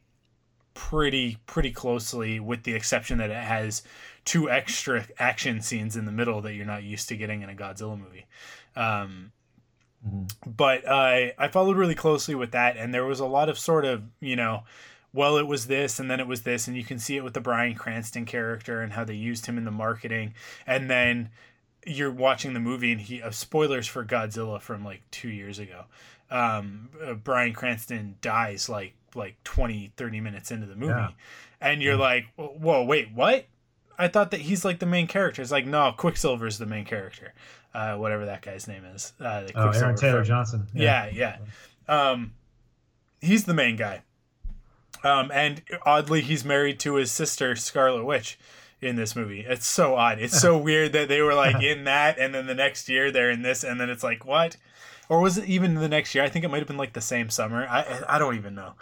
pretty 0.74 1.38
pretty 1.46 1.70
closely, 1.70 2.40
with 2.40 2.64
the 2.64 2.74
exception 2.74 3.18
that 3.18 3.30
it 3.30 3.44
has 3.44 3.82
two 4.24 4.50
extra 4.50 5.06
action 5.18 5.60
scenes 5.62 5.96
in 5.96 6.04
the 6.04 6.10
middle 6.12 6.40
that 6.40 6.54
you're 6.54 6.66
not 6.66 6.82
used 6.82 7.08
to 7.08 7.16
getting 7.16 7.42
in 7.42 7.48
a 7.48 7.54
Godzilla 7.54 7.96
movie. 7.98 8.26
Um, 8.74 9.30
but 10.46 10.86
uh, 10.86 11.32
I 11.38 11.48
followed 11.48 11.76
really 11.76 11.94
closely 11.94 12.34
with 12.34 12.52
that, 12.52 12.76
and 12.76 12.92
there 12.92 13.04
was 13.04 13.20
a 13.20 13.26
lot 13.26 13.48
of 13.48 13.58
sort 13.58 13.84
of 13.84 14.02
you 14.20 14.36
know, 14.36 14.64
well, 15.12 15.36
it 15.36 15.46
was 15.46 15.66
this, 15.66 15.98
and 15.98 16.10
then 16.10 16.20
it 16.20 16.26
was 16.26 16.42
this, 16.42 16.66
and 16.68 16.76
you 16.76 16.84
can 16.84 16.98
see 16.98 17.16
it 17.16 17.24
with 17.24 17.34
the 17.34 17.40
Bryan 17.40 17.74
Cranston 17.74 18.24
character 18.26 18.80
and 18.80 18.92
how 18.92 19.04
they 19.04 19.14
used 19.14 19.46
him 19.46 19.56
in 19.58 19.64
the 19.64 19.70
marketing, 19.70 20.34
and 20.66 20.90
then 20.90 21.30
you're 21.86 22.10
watching 22.10 22.54
the 22.54 22.60
movie, 22.60 22.92
and 22.92 23.00
he 23.00 23.22
uh, 23.22 23.30
spoilers 23.30 23.86
for 23.86 24.04
Godzilla 24.04 24.60
from 24.60 24.84
like 24.84 25.02
two 25.10 25.28
years 25.28 25.58
ago. 25.58 25.84
Um, 26.30 26.90
uh, 27.04 27.14
Bryan 27.14 27.52
Cranston 27.52 28.16
dies 28.20 28.68
like 28.68 28.94
like 29.14 29.36
20 29.44 29.92
30 29.96 30.20
minutes 30.20 30.50
into 30.50 30.66
the 30.66 30.74
movie. 30.74 30.92
Yeah. 30.92 31.10
and 31.60 31.80
you're 31.80 31.96
like 31.96 32.26
whoa 32.36 32.82
wait 32.84 33.12
what? 33.14 33.46
I 33.96 34.08
thought 34.08 34.32
that 34.32 34.40
he's 34.40 34.64
like 34.64 34.80
the 34.80 34.86
main 34.86 35.06
character. 35.06 35.40
It's 35.40 35.52
like 35.52 35.66
no 35.66 35.92
quicksilver's 35.96 36.58
the 36.58 36.66
main 36.66 36.84
character 36.84 37.32
uh, 37.74 37.96
whatever 37.96 38.26
that 38.26 38.40
guy's 38.42 38.66
name 38.68 38.84
is 38.84 39.12
uh, 39.20 39.42
Oh, 39.54 39.70
Aaron 39.70 39.96
Taylor 39.96 40.18
from- 40.20 40.26
Johnson. 40.28 40.66
yeah, 40.74 41.08
yeah. 41.12 41.38
Um, 41.88 42.32
he's 43.20 43.44
the 43.44 43.54
main 43.54 43.76
guy. 43.76 44.02
Um, 45.02 45.30
and 45.34 45.62
oddly, 45.84 46.22
he's 46.22 46.44
married 46.44 46.78
to 46.80 46.94
his 46.94 47.12
sister 47.12 47.54
Scarlet 47.56 48.04
Witch 48.04 48.38
in 48.80 48.96
this 48.96 49.14
movie. 49.14 49.40
It's 49.46 49.66
so 49.66 49.96
odd. 49.96 50.18
It's 50.18 50.40
so 50.40 50.56
weird 50.68 50.92
that 50.92 51.08
they 51.08 51.20
were 51.20 51.34
like 51.34 51.62
in 51.62 51.84
that, 51.84 52.18
and 52.18 52.34
then 52.34 52.46
the 52.46 52.54
next 52.54 52.88
year 52.88 53.10
they're 53.10 53.30
in 53.30 53.42
this, 53.42 53.64
and 53.64 53.78
then 53.80 53.90
it's 53.90 54.02
like 54.04 54.24
what? 54.24 54.56
Or 55.10 55.20
was 55.20 55.36
it 55.36 55.46
even 55.46 55.74
the 55.74 55.88
next 55.88 56.14
year? 56.14 56.24
I 56.24 56.30
think 56.30 56.44
it 56.44 56.48
might 56.50 56.58
have 56.60 56.66
been 56.68 56.78
like 56.78 56.94
the 56.94 57.00
same 57.02 57.28
summer. 57.28 57.66
I 57.68 58.00
I 58.08 58.18
don't 58.18 58.36
even 58.36 58.54
know. 58.54 58.72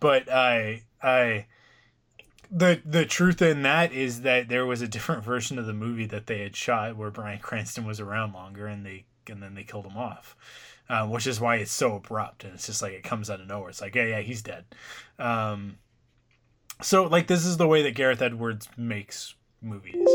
But 0.00 0.30
I 0.32 0.84
I 1.02 1.46
the 2.50 2.80
the 2.84 3.04
truth 3.04 3.42
in 3.42 3.62
that 3.62 3.92
is 3.92 4.22
that 4.22 4.48
there 4.48 4.66
was 4.66 4.82
a 4.82 4.88
different 4.88 5.24
version 5.24 5.58
of 5.58 5.66
the 5.66 5.72
movie 5.72 6.06
that 6.06 6.26
they 6.26 6.40
had 6.42 6.56
shot 6.56 6.96
where 6.96 7.10
Bryan 7.10 7.40
Cranston 7.40 7.86
was 7.86 8.00
around 8.00 8.32
longer, 8.32 8.66
and 8.66 8.84
they 8.84 9.04
and 9.28 9.42
then 9.42 9.54
they 9.54 9.64
killed 9.64 9.86
him 9.86 9.96
off 9.96 10.36
uh, 10.88 11.06
which 11.06 11.26
is 11.26 11.40
why 11.40 11.56
it's 11.56 11.72
so 11.72 11.96
abrupt 11.96 12.44
and 12.44 12.54
it's 12.54 12.66
just 12.66 12.82
like 12.82 12.92
it 12.92 13.02
comes 13.02 13.30
out 13.30 13.40
of 13.40 13.46
nowhere. 13.46 13.70
It's 13.70 13.80
like, 13.80 13.94
yeah, 13.94 14.04
yeah, 14.04 14.20
he's 14.20 14.42
dead. 14.42 14.64
Um, 15.18 15.78
so 16.82 17.04
like 17.04 17.26
this 17.26 17.44
is 17.44 17.56
the 17.56 17.66
way 17.66 17.82
that 17.82 17.94
Gareth 17.94 18.22
Edwards 18.22 18.68
makes 18.76 19.34
movies, 19.60 20.08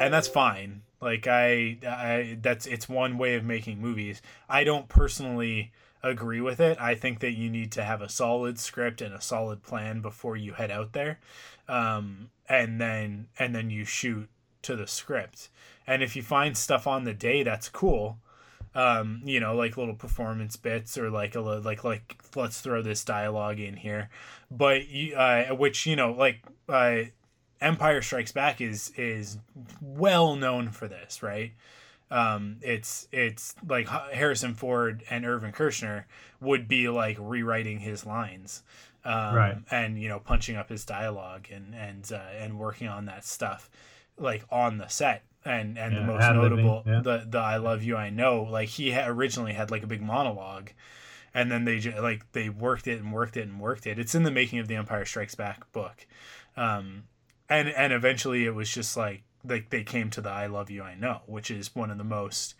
and 0.00 0.12
that's 0.12 0.28
fine. 0.28 0.82
Like 1.00 1.26
I, 1.26 1.78
I 1.86 2.38
that's 2.40 2.66
it's 2.66 2.88
one 2.88 3.18
way 3.18 3.36
of 3.36 3.44
making 3.44 3.80
movies. 3.80 4.20
I 4.48 4.64
don't 4.64 4.88
personally 4.88 5.72
agree 6.02 6.40
with 6.40 6.58
it. 6.58 6.76
I 6.80 6.96
think 6.96 7.20
that 7.20 7.32
you 7.32 7.48
need 7.48 7.70
to 7.72 7.84
have 7.84 8.02
a 8.02 8.08
solid 8.08 8.58
script 8.58 9.00
and 9.00 9.14
a 9.14 9.20
solid 9.20 9.62
plan 9.62 10.00
before 10.00 10.36
you 10.36 10.54
head 10.54 10.70
out 10.70 10.92
there, 10.92 11.20
um, 11.68 12.30
and 12.48 12.80
then 12.80 13.28
and 13.38 13.54
then 13.54 13.70
you 13.70 13.84
shoot 13.84 14.28
to 14.62 14.76
the 14.76 14.86
script. 14.86 15.48
And 15.86 16.02
if 16.02 16.14
you 16.14 16.22
find 16.22 16.56
stuff 16.56 16.86
on 16.86 17.04
the 17.04 17.14
day, 17.14 17.42
that's 17.42 17.68
cool 17.68 18.18
um, 18.74 19.20
you 19.24 19.40
know, 19.40 19.54
like 19.54 19.76
little 19.76 19.94
performance 19.94 20.56
bits 20.56 20.96
or 20.96 21.10
like 21.10 21.34
a 21.34 21.40
li- 21.40 21.58
like 21.58 21.84
like 21.84 22.22
let's 22.34 22.60
throw 22.60 22.82
this 22.82 23.04
dialogue 23.04 23.60
in 23.60 23.76
here, 23.76 24.08
but 24.50 24.88
you, 24.88 25.14
uh, 25.14 25.54
which 25.54 25.86
you 25.86 25.94
know, 25.96 26.12
like 26.12 26.42
uh, 26.68 27.02
Empire 27.60 28.00
Strikes 28.00 28.32
Back 28.32 28.60
is 28.60 28.92
is 28.96 29.38
well 29.80 30.36
known 30.36 30.70
for 30.70 30.88
this, 30.88 31.22
right? 31.22 31.52
Um, 32.10 32.56
it's 32.62 33.08
it's 33.12 33.54
like 33.66 33.88
Harrison 33.88 34.54
Ford 34.54 35.04
and 35.10 35.26
Irvin 35.26 35.52
Kershner 35.52 36.04
would 36.40 36.66
be 36.66 36.88
like 36.88 37.16
rewriting 37.20 37.80
his 37.80 38.06
lines, 38.06 38.62
um, 39.04 39.34
Right. 39.34 39.56
and 39.70 40.00
you 40.00 40.08
know 40.08 40.18
punching 40.20 40.56
up 40.56 40.68
his 40.68 40.84
dialogue 40.84 41.48
and 41.50 41.74
and 41.74 42.10
uh, 42.12 42.20
and 42.38 42.58
working 42.58 42.88
on 42.88 43.06
that 43.06 43.24
stuff 43.24 43.70
like 44.18 44.44
on 44.50 44.78
the 44.78 44.88
set 44.88 45.22
and 45.44 45.76
and 45.78 45.96
the 45.96 46.00
most 46.02 46.20
notable 46.34 46.82
yeah. 46.86 47.00
the 47.02 47.26
the 47.28 47.38
I 47.38 47.56
love 47.56 47.82
you 47.82 47.96
I 47.96 48.10
know 48.10 48.42
like 48.42 48.68
he 48.68 48.92
ha- 48.92 49.06
originally 49.08 49.54
had 49.54 49.70
like 49.70 49.82
a 49.82 49.86
big 49.88 50.02
monologue 50.02 50.70
and 51.34 51.50
then 51.50 51.64
they 51.64 51.78
ju- 51.78 52.00
like 52.00 52.30
they 52.32 52.48
worked 52.48 52.86
it 52.86 53.00
and 53.00 53.12
worked 53.12 53.36
it 53.36 53.48
and 53.48 53.58
worked 53.58 53.86
it 53.86 53.98
it's 53.98 54.14
in 54.14 54.22
the 54.22 54.30
making 54.30 54.58
of 54.60 54.68
the 54.68 54.76
Empire 54.76 55.04
Strikes 55.04 55.34
Back 55.34 55.70
book 55.72 56.06
um 56.56 57.04
and 57.48 57.68
and 57.70 57.92
eventually 57.92 58.44
it 58.44 58.54
was 58.54 58.70
just 58.72 58.96
like 58.96 59.22
like 59.44 59.70
they 59.70 59.82
came 59.82 60.10
to 60.10 60.20
the 60.20 60.30
I 60.30 60.46
love 60.46 60.70
you 60.70 60.82
I 60.84 60.94
know 60.94 61.22
which 61.26 61.50
is 61.50 61.74
one 61.74 61.90
of 61.90 61.98
the 61.98 62.04
most 62.04 62.54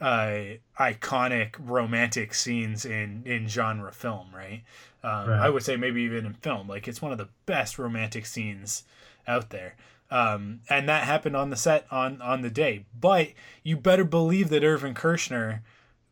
uh 0.00 0.40
iconic 0.78 1.54
romantic 1.58 2.34
scenes 2.34 2.84
in 2.84 3.22
in 3.24 3.48
genre 3.48 3.92
film 3.92 4.28
right 4.34 4.62
um 5.02 5.30
Right. 5.30 5.40
I 5.40 5.48
would 5.48 5.62
say 5.62 5.76
maybe 5.76 6.02
even 6.02 6.26
in 6.26 6.34
film 6.34 6.68
like 6.68 6.86
it's 6.86 7.00
one 7.00 7.12
of 7.12 7.18
the 7.18 7.28
best 7.46 7.78
romantic 7.78 8.26
scenes 8.26 8.84
out 9.26 9.50
there 9.50 9.76
um, 10.10 10.60
and 10.70 10.88
that 10.88 11.04
happened 11.04 11.36
on 11.36 11.50
the 11.50 11.56
set 11.56 11.86
on 11.90 12.22
on 12.22 12.42
the 12.42 12.50
day. 12.50 12.84
But 12.98 13.30
you 13.62 13.76
better 13.76 14.04
believe 14.04 14.50
that 14.50 14.62
Irvin 14.62 14.94
Kershner 14.94 15.60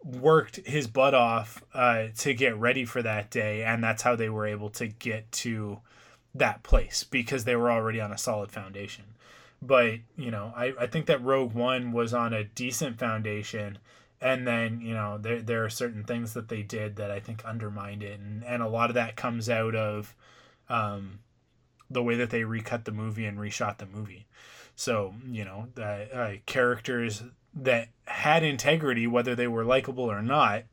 worked 0.02 0.56
his 0.66 0.86
butt 0.86 1.14
off 1.14 1.62
uh, 1.72 2.08
to 2.18 2.34
get 2.34 2.56
ready 2.56 2.84
for 2.84 3.02
that 3.02 3.30
day, 3.30 3.62
and 3.62 3.82
that's 3.82 4.02
how 4.02 4.16
they 4.16 4.28
were 4.28 4.46
able 4.46 4.70
to 4.70 4.88
get 4.88 5.30
to 5.32 5.80
that 6.34 6.62
place 6.62 7.04
because 7.04 7.44
they 7.44 7.54
were 7.54 7.70
already 7.70 8.00
on 8.00 8.10
a 8.12 8.18
solid 8.18 8.50
foundation. 8.50 9.04
But 9.66 10.00
you 10.16 10.30
know, 10.30 10.52
I, 10.56 10.74
I 10.78 10.86
think 10.86 11.06
that 11.06 11.22
Rogue 11.22 11.54
One 11.54 11.92
was 11.92 12.12
on 12.12 12.32
a 12.32 12.44
decent 12.44 12.98
foundation, 12.98 13.78
and 14.20 14.46
then 14.46 14.80
you 14.80 14.94
know 14.94 15.18
there 15.18 15.40
there 15.40 15.64
are 15.64 15.70
certain 15.70 16.04
things 16.04 16.34
that 16.34 16.48
they 16.48 16.62
did 16.62 16.96
that 16.96 17.10
I 17.10 17.20
think 17.20 17.44
undermined 17.44 18.02
it, 18.02 18.20
and 18.20 18.44
and 18.44 18.62
a 18.62 18.68
lot 18.68 18.90
of 18.90 18.94
that 18.94 19.16
comes 19.16 19.48
out 19.48 19.74
of. 19.74 20.14
Um, 20.68 21.20
the 21.90 22.02
way 22.02 22.16
that 22.16 22.30
they 22.30 22.44
recut 22.44 22.86
the 22.86 22.90
movie 22.92 23.26
and 23.26 23.38
reshot 23.38 23.76
the 23.76 23.86
movie. 23.86 24.26
So, 24.74 25.14
you 25.30 25.44
know, 25.44 25.68
uh, 25.78 26.16
uh, 26.16 26.32
characters 26.46 27.22
that 27.54 27.88
had 28.06 28.42
integrity, 28.42 29.06
whether 29.06 29.34
they 29.34 29.46
were 29.46 29.64
likable 29.64 30.10
or 30.10 30.22
not, 30.22 30.64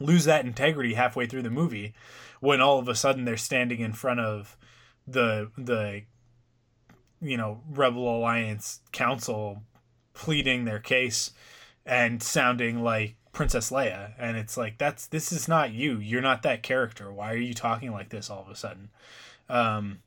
lose 0.00 0.24
that 0.24 0.44
integrity 0.44 0.94
halfway 0.94 1.26
through 1.26 1.42
the 1.42 1.50
movie 1.50 1.94
when 2.40 2.60
all 2.60 2.78
of 2.78 2.88
a 2.88 2.94
sudden 2.94 3.24
they're 3.24 3.36
standing 3.36 3.80
in 3.80 3.92
front 3.92 4.20
of 4.20 4.56
the 5.06 5.50
the 5.56 6.02
you 7.24 7.36
know 7.36 7.60
rebel 7.70 8.16
alliance 8.16 8.80
council 8.92 9.62
pleading 10.12 10.64
their 10.64 10.78
case 10.78 11.32
and 11.84 12.22
sounding 12.22 12.82
like 12.82 13.16
princess 13.32 13.70
leia 13.70 14.12
and 14.18 14.36
it's 14.36 14.56
like 14.56 14.78
that's 14.78 15.08
this 15.08 15.32
is 15.32 15.48
not 15.48 15.72
you 15.72 15.98
you're 15.98 16.22
not 16.22 16.42
that 16.42 16.62
character 16.62 17.12
why 17.12 17.32
are 17.32 17.36
you 17.36 17.54
talking 17.54 17.90
like 17.90 18.10
this 18.10 18.30
all 18.30 18.42
of 18.42 18.48
a 18.48 18.54
sudden 18.54 18.90
um 19.48 19.98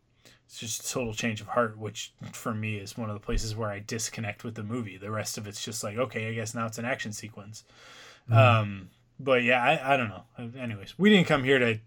it's 0.47 0.59
just 0.59 0.85
a 0.85 0.93
total 0.93 1.13
change 1.13 1.41
of 1.41 1.47
heart, 1.47 1.77
which 1.77 2.13
for 2.31 2.53
me 2.53 2.77
is 2.77 2.97
one 2.97 3.09
of 3.09 3.13
the 3.13 3.19
places 3.19 3.53
where 3.53 3.69
I 3.69 3.83
disconnect 3.85 4.45
with 4.45 4.55
the 4.55 4.63
movie. 4.63 4.95
The 4.95 5.11
rest 5.11 5.37
of 5.37 5.45
it's 5.45 5.63
just 5.63 5.83
like, 5.83 5.97
okay, 5.97 6.29
I 6.29 6.33
guess 6.33 6.55
now 6.55 6.65
it's 6.65 6.77
an 6.77 6.85
action 6.85 7.11
sequence. 7.11 7.65
Mm-hmm. 8.29 8.37
Um, 8.37 8.89
but 9.19 9.43
yeah, 9.43 9.61
I, 9.61 9.93
I 9.93 9.97
don't 9.97 10.07
know. 10.07 10.23
Anyways, 10.57 10.97
we 10.97 11.09
didn't 11.09 11.27
come 11.27 11.43
here 11.43 11.59
to 11.59 11.79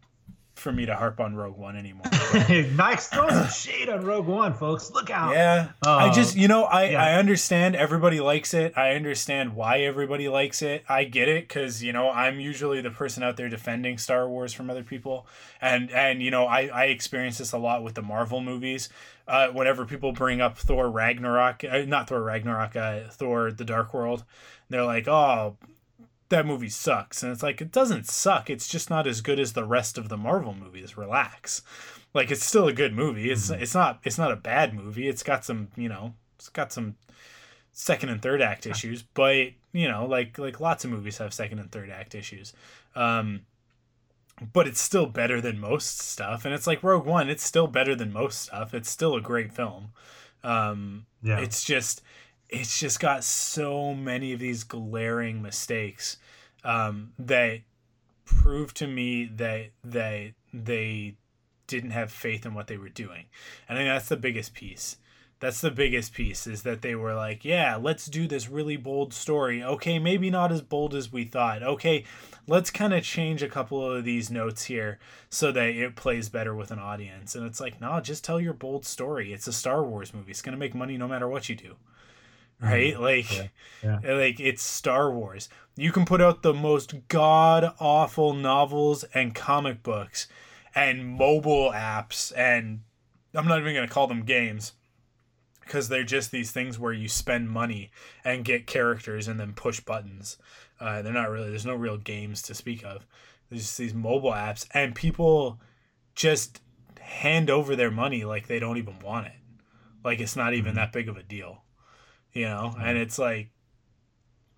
for 0.61 0.71
me 0.71 0.87
to 0.87 0.95
harp 0.95 1.19
on 1.21 1.35
Rogue 1.35 1.57
One 1.57 1.77
anymore. 1.77 2.07
Mike's 2.75 3.09
throwing 3.09 3.31
some 3.31 3.49
shade 3.49 3.89
on 3.89 4.05
Rogue 4.05 4.27
One, 4.27 4.55
folks. 4.55 4.91
Look 4.91 5.11
out. 5.11 5.33
Yeah. 5.33 5.71
Uh, 5.85 5.97
I 5.97 6.13
just, 6.13 6.37
you 6.37 6.47
know, 6.49 6.65
I, 6.65 6.91
yeah. 6.91 7.03
I 7.03 7.15
understand 7.15 7.75
everybody 7.75 8.21
likes 8.21 8.55
it. 8.55 8.77
I 8.77 8.93
understand 8.93 9.57
why 9.57 9.81
everybody 9.81 10.29
likes 10.29 10.63
it. 10.63 10.85
I 10.89 11.05
get 11.05 11.29
it 11.29 11.49
because, 11.49 11.83
you 11.83 11.93
know, 11.93 12.11
I'm 12.11 12.39
usually 12.39 12.81
the 12.81 12.91
person 12.91 13.23
out 13.23 13.37
there 13.37 13.49
defending 13.49 13.99
Star 13.99 14.29
Wars 14.29 14.53
from 14.53 14.71
other 14.71 14.85
people. 14.85 15.27
And, 15.61 15.91
and 15.91 16.23
you 16.23 16.31
know, 16.31 16.47
I, 16.47 16.67
I 16.67 16.85
experience 16.85 17.39
this 17.39 17.53
a 17.53 17.59
lot 17.59 17.83
with 17.83 17.95
the 17.95 18.03
Marvel 18.03 18.41
movies. 18.41 18.89
Uh, 19.27 19.49
whenever 19.49 19.85
people 19.87 20.13
bring 20.13 20.41
up 20.41 20.59
Thor 20.59 20.91
Ragnarok, 20.91 21.63
uh, 21.65 21.85
not 21.87 22.09
Thor 22.09 22.23
Ragnarok, 22.23 22.75
uh, 22.77 23.01
Thor 23.11 23.53
the 23.53 23.65
Dark 23.65 23.95
World, 23.95 24.25
they're 24.69 24.85
like, 24.85 25.07
oh, 25.07 25.57
that 26.31 26.47
movie 26.47 26.71
sucks. 26.71 27.23
And 27.23 27.31
it's 27.31 27.43
like, 27.43 27.61
it 27.61 27.71
doesn't 27.71 28.07
suck. 28.07 28.49
It's 28.49 28.67
just 28.67 28.89
not 28.89 29.07
as 29.07 29.21
good 29.21 29.39
as 29.39 29.53
the 29.53 29.65
rest 29.65 29.99
of 29.99 30.09
the 30.09 30.17
Marvel 30.17 30.55
movies. 30.55 30.97
Relax. 30.97 31.63
Like 32.13 32.31
it's 32.31 32.45
still 32.45 32.67
a 32.67 32.73
good 32.73 32.95
movie. 32.95 33.31
It's 33.31 33.51
mm-hmm. 33.51 33.63
it's 33.63 33.75
not 33.75 34.01
it's 34.05 34.19
not 34.19 34.33
a 34.33 34.37
bad 34.37 34.75
movie. 34.75 35.09
It's 35.09 35.23
got 35.23 35.45
some, 35.45 35.69
you 35.77 35.89
know, 35.89 36.15
it's 36.37 36.49
got 36.49 36.73
some 36.73 36.97
second 37.73 38.09
and 38.09 38.21
third 38.21 38.43
act 38.43 38.67
issues, 38.67 39.03
but 39.03 39.49
you 39.73 39.89
know, 39.89 40.07
like 40.07 40.39
like 40.39 40.61
lots 40.61 40.85
of 40.85 40.91
movies 40.91 41.19
have 41.19 41.33
second 41.33 41.61
and 41.61 41.71
third 41.71 41.91
act 41.91 42.15
issues. 42.15 42.53
Um 42.97 43.43
but 44.53 44.67
it's 44.67 44.81
still 44.81 45.07
better 45.07 45.41
than 45.41 45.61
most 45.61 45.99
stuff 45.99 46.45
and 46.45 46.55
it's 46.55 46.67
like 46.67 46.83
Rogue 46.83 47.07
One, 47.07 47.29
it's 47.31 47.45
still 47.45 47.69
better 47.69 47.95
than 47.95 48.13
most 48.13 48.43
stuff. 48.43 48.75
It's 48.75 48.91
still 48.91 49.15
a 49.15 49.21
great 49.21 49.53
film. 49.53 49.91
Um 50.43 51.07
yeah. 51.23 51.39
it's 51.39 51.63
just 51.63 52.03
it's 52.49 52.81
just 52.81 52.99
got 52.99 53.23
so 53.23 53.95
many 53.95 54.33
of 54.33 54.41
these 54.41 54.65
glaring 54.65 55.41
mistakes 55.43 56.17
um, 56.65 57.13
that 57.19 57.61
proved 58.25 58.77
to 58.77 58.87
me 58.87 59.25
that 59.25 59.71
that 59.85 60.33
they 60.53 61.17
didn't 61.67 61.91
have 61.91 62.11
faith 62.11 62.45
in 62.45 62.55
what 62.55 62.67
they 62.67 62.77
were 62.77 62.89
doing. 62.89 63.27
And 63.69 63.79
I 63.79 63.83
think 63.83 63.95
that's 63.95 64.09
the 64.09 64.17
biggest 64.17 64.55
piece. 64.55 64.97
That's 65.39 65.63
the 65.63 65.71
biggest 65.71 66.13
piece 66.13 66.47
is 66.47 66.65
that 66.65 66.83
they 66.83 66.95
were 66.95 67.15
like, 67.15 67.47
yeah, 67.47 67.77
let's 67.77 68.07
do 68.07 68.27
this 68.27 68.51
really 68.51 68.77
bold 68.77 69.15
story. 69.15 69.63
Okay, 69.63 69.99
maybe 69.99 70.29
not 70.29 70.53
as 70.53 70.61
bold 70.61 70.95
as 70.95 71.11
we 71.11 71.25
thought. 71.25 71.63
Okay, 71.63 72.05
let's 72.47 72.71
kind 72.71 72.93
of 72.93 73.05
change 73.05 73.43
a 73.43 73.49
couple 73.49 73.91
of 73.91 74.05
these 74.05 74.31
notes 74.31 74.65
here 74.65 74.99
so 75.31 75.51
that 75.53 75.69
it 75.69 75.97
plays 75.97 76.29
better 76.29 76.55
with 76.55 76.71
an 76.71 76.79
audience. 76.79 77.35
And 77.35 77.47
it's 77.47 77.61
like, 77.61 77.81
no, 77.81 78.01
just 78.01 78.23
tell 78.23 78.39
your 78.39 78.53
bold 78.53 78.85
story. 78.85 79.33
It's 79.33 79.47
a 79.47 79.53
Star 79.53 79.83
Wars 79.83 80.13
movie. 80.13 80.31
It's 80.31 80.43
going 80.43 80.53
to 80.53 80.59
make 80.59 80.75
money 80.75 80.99
no 80.99 81.09
matter 81.09 81.29
what 81.29 81.49
you 81.49 81.55
do 81.55 81.77
right? 82.61 82.95
Mm-hmm. 82.95 83.03
Like, 83.03 83.37
yeah. 83.37 83.49
Yeah. 83.83 84.01
like 84.15 84.41
it's 84.41 84.63
Star 84.63 85.11
Wars. 85.11 85.49
You 85.77 85.93
can 85.93 86.05
put 86.05 86.21
out 86.21 86.43
the 86.43 86.55
most 86.55 86.95
god 87.09 87.75
awful 87.79 88.35
novels 88.35 89.05
and 89.15 89.35
comic 89.35 89.83
books 89.83 90.29
and 90.75 91.07
mobile 91.07 91.71
apps, 91.73 92.33
and 92.37 92.81
I'm 93.35 93.47
not 93.47 93.61
even 93.61 93.75
gonna 93.75 93.89
call 93.89 94.07
them 94.07 94.25
games 94.25 94.73
because 95.63 95.89
they're 95.89 96.05
just 96.05 96.31
these 96.31 96.51
things 96.51 96.79
where 96.79 96.93
you 96.93 97.09
spend 97.09 97.49
money 97.49 97.91
and 98.25 98.45
get 98.45 98.67
characters 98.67 99.29
and 99.29 99.39
then 99.39 99.53
push 99.53 99.81
buttons. 99.81 100.37
Uh, 100.81 101.03
they're 101.03 101.13
not 101.13 101.31
really. 101.31 101.49
There's 101.49 101.67
no 101.67 101.75
real 101.75 101.97
games 101.97 102.43
to 102.43 102.55
speak 102.55 102.85
of. 102.85 103.07
There's 103.49 103.63
just 103.63 103.79
these 103.79 103.95
mobile 103.95 104.33
apps, 104.33 104.67
and 104.75 104.95
people 104.95 105.61
just 106.15 106.61
hand 107.01 107.51
over 107.51 107.75
their 107.75 107.91
money 107.91 108.25
like 108.25 108.47
they 108.47 108.59
don't 108.59 108.79
even 108.79 108.99
want 109.01 109.27
it. 109.27 109.33
Like 110.05 110.21
it's 110.21 110.37
not 110.37 110.55
even 110.55 110.71
mm-hmm. 110.71 110.77
that 110.77 110.93
big 110.93 111.09
of 111.09 111.17
a 111.17 111.23
deal 111.23 111.63
you 112.33 112.45
know 112.45 112.75
and 112.81 112.97
it's 112.97 113.19
like 113.19 113.51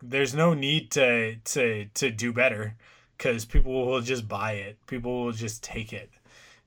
there's 0.02 0.34
no 0.34 0.54
need 0.54 0.90
to 0.90 1.36
to 1.44 1.86
to 1.94 2.10
do 2.10 2.32
better 2.32 2.76
because 3.16 3.44
people 3.44 3.86
will 3.86 4.00
just 4.00 4.28
buy 4.28 4.52
it 4.52 4.78
people 4.86 5.24
will 5.24 5.32
just 5.32 5.62
take 5.62 5.92
it 5.92 6.10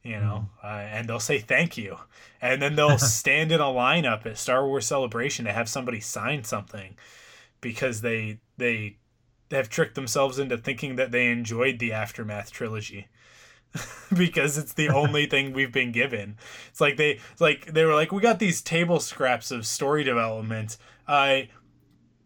you 0.04 0.20
know 0.20 0.48
mm. 0.64 0.66
uh, 0.66 0.68
and 0.68 1.08
they'll 1.08 1.20
say 1.20 1.40
thank 1.40 1.78
you 1.78 1.98
and 2.42 2.62
then 2.62 2.76
they'll 2.76 2.98
stand 2.98 3.52
in 3.52 3.60
a 3.60 3.66
lineup 3.66 4.26
at 4.26 4.38
star 4.38 4.66
wars 4.66 4.86
celebration 4.86 5.46
to 5.46 5.52
have 5.52 5.70
somebody 5.70 6.00
sign 6.00 6.44
something 6.44 6.96
because 7.62 8.02
they 8.02 8.38
they 8.58 8.98
have 9.52 9.70
tricked 9.70 9.96
themselves 9.96 10.40
into 10.40 10.58
thinking 10.58 10.96
that 10.96 11.12
they 11.12 11.28
enjoyed 11.32 11.80
the 11.80 11.92
aftermath 11.92 12.52
trilogy 12.52 13.08
because 14.18 14.58
it's 14.58 14.74
the 14.74 14.90
only 14.90 15.26
thing 15.30 15.54
we've 15.54 15.72
been 15.72 15.92
given. 15.92 16.38
It's 16.70 16.82
like 16.82 16.98
they 16.98 17.20
like 17.40 17.74
they 17.74 17.86
were 17.86 17.94
like 17.94 18.12
we 18.12 18.22
got 18.22 18.40
these 18.40 18.62
table 18.62 19.00
scraps 19.00 19.52
of 19.52 19.66
story 19.66 20.04
development. 20.04 20.78
Uh 21.08 21.42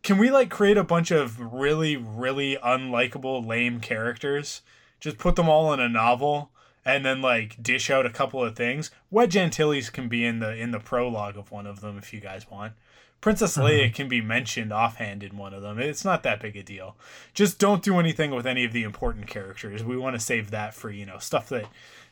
can 0.01 0.17
we 0.17 0.31
like 0.31 0.49
create 0.49 0.77
a 0.77 0.83
bunch 0.83 1.11
of 1.11 1.53
really 1.53 1.97
really 1.97 2.57
unlikable 2.63 3.45
lame 3.45 3.79
characters? 3.79 4.61
Just 4.99 5.17
put 5.17 5.35
them 5.35 5.49
all 5.49 5.73
in 5.73 5.79
a 5.79 5.89
novel 5.89 6.51
and 6.85 7.05
then 7.05 7.21
like 7.21 7.61
dish 7.61 7.89
out 7.89 8.05
a 8.05 8.09
couple 8.09 8.43
of 8.43 8.55
things. 8.55 8.91
Wedge 9.11 9.37
Antilles 9.37 9.89
can 9.89 10.07
be 10.07 10.25
in 10.25 10.39
the 10.39 10.55
in 10.55 10.71
the 10.71 10.79
prologue 10.79 11.37
of 11.37 11.51
one 11.51 11.67
of 11.67 11.81
them 11.81 11.97
if 11.97 12.13
you 12.13 12.19
guys 12.19 12.49
want. 12.49 12.73
Princess 13.21 13.57
Leia 13.57 13.85
uh-huh. 13.85 13.93
can 13.93 14.07
be 14.07 14.21
mentioned 14.21 14.71
offhand 14.71 15.23
in 15.23 15.35
one 15.35 15.53
of 15.53 15.61
them. 15.61 15.77
It's 15.77 16.05
not 16.05 16.23
that 16.23 16.39
big 16.39 16.55
a 16.55 16.63
deal. 16.63 16.95
Just 17.33 17.59
don't 17.59 17.83
do 17.83 17.99
anything 17.99 18.31
with 18.31 18.47
any 18.47 18.63
of 18.63 18.71
the 18.71 18.83
important 18.83 19.27
characters. 19.27 19.83
We 19.83 19.97
want 19.97 20.15
to 20.15 20.21
save 20.21 20.51
that 20.51 20.73
for 20.73 20.89
you 20.89 21.05
know 21.05 21.17
stuff 21.17 21.49
that 21.49 21.65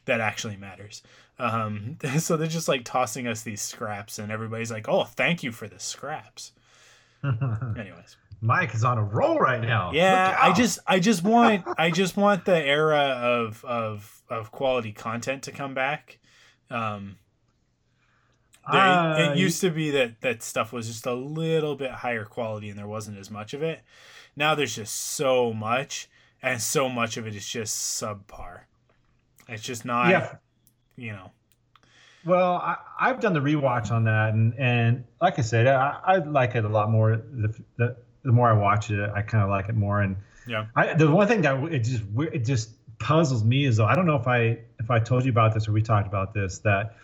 that 0.06 0.19
actually 0.19 0.58
matters. 0.58 1.01
Um, 1.39 1.97
so 2.19 2.36
they're 2.36 2.47
just 2.47 2.67
like 2.67 2.84
tossing 2.84 3.27
us 3.27 3.41
these 3.41 3.62
scraps, 3.62 4.19
and 4.19 4.32
everybody's 4.32 4.71
like, 4.71 4.89
"Oh, 4.89 5.06
thank 5.06 5.43
you 5.43 5.51
for 5.51 5.67
the 5.67 5.80
scraps." 5.80 6.51
Anyways, 7.77 8.17
Mike 8.41 8.73
is 8.73 8.83
on 8.83 8.97
a 8.97 9.03
roll 9.03 9.39
right 9.39 9.61
now. 9.61 9.91
Yeah, 9.93 10.37
I 10.39 10.53
just 10.53 10.79
I 10.87 10.99
just 10.99 11.23
want 11.23 11.65
I 11.77 11.91
just 11.91 12.17
want 12.17 12.45
the 12.45 12.57
era 12.57 13.17
of 13.19 13.63
of 13.65 14.23
of 14.29 14.51
quality 14.51 14.91
content 14.91 15.43
to 15.43 15.51
come 15.51 15.73
back. 15.73 16.19
Um, 16.69 17.17
there, 18.71 18.81
uh, 18.81 19.31
it 19.31 19.37
used 19.37 19.61
to 19.61 19.69
be 19.69 19.91
that 19.91 20.21
that 20.21 20.43
stuff 20.43 20.73
was 20.73 20.87
just 20.87 21.05
a 21.05 21.13
little 21.13 21.75
bit 21.75 21.91
higher 21.91 22.25
quality 22.25 22.69
and 22.69 22.77
there 22.77 22.87
wasn't 22.87 23.17
as 23.17 23.31
much 23.31 23.53
of 23.53 23.63
it. 23.63 23.81
Now 24.35 24.55
there's 24.55 24.75
just 24.75 24.93
so 24.93 25.53
much, 25.53 26.09
and 26.41 26.61
so 26.61 26.89
much 26.89 27.17
of 27.17 27.25
it 27.25 27.35
is 27.35 27.47
just 27.47 28.01
subpar. 28.01 28.61
It's 29.47 29.63
just 29.63 29.85
not, 29.85 30.09
yeah. 30.09 30.35
you 30.95 31.13
know. 31.13 31.31
Well, 32.25 32.56
I, 32.99 33.08
have 33.08 33.19
done 33.19 33.34
the 33.34 33.39
rewatch 33.39 33.91
on 33.91 34.03
that, 34.06 34.34
and 34.34 34.53
and 34.58 35.06
like 35.21 35.39
I 35.39 35.43
said, 35.43 35.67
I, 35.67 35.99
I 36.03 36.17
like 36.17 36.56
it 36.56 36.65
a 36.65 36.69
lot 36.69 36.89
more. 36.89 37.15
The, 37.15 37.53
the, 37.77 37.95
the 38.23 38.32
more 38.32 38.49
I 38.49 38.53
watch 38.53 38.89
it, 38.91 39.10
I 39.10 39.21
kind 39.21 39.43
of 39.43 39.49
like 39.49 39.69
it 39.69 39.75
more. 39.75 40.01
And 40.01 40.17
yeah, 40.47 40.65
I, 40.75 40.93
the 40.93 41.10
one 41.10 41.27
thing 41.27 41.41
that 41.41 41.63
it 41.71 41.80
just 41.80 42.03
it 42.34 42.45
just 42.45 42.71
puzzles 42.99 43.43
me 43.43 43.65
is 43.65 43.77
though 43.77 43.86
I 43.86 43.95
don't 43.95 44.06
know 44.06 44.15
if 44.15 44.27
I 44.27 44.60
if 44.80 44.89
I 44.89 44.99
told 44.99 45.23
you 45.23 45.32
about 45.32 45.53
this 45.53 45.67
or 45.67 45.71
we 45.71 45.82
talked 45.82 46.08
about 46.08 46.34
this 46.34 46.60
that 46.60 46.95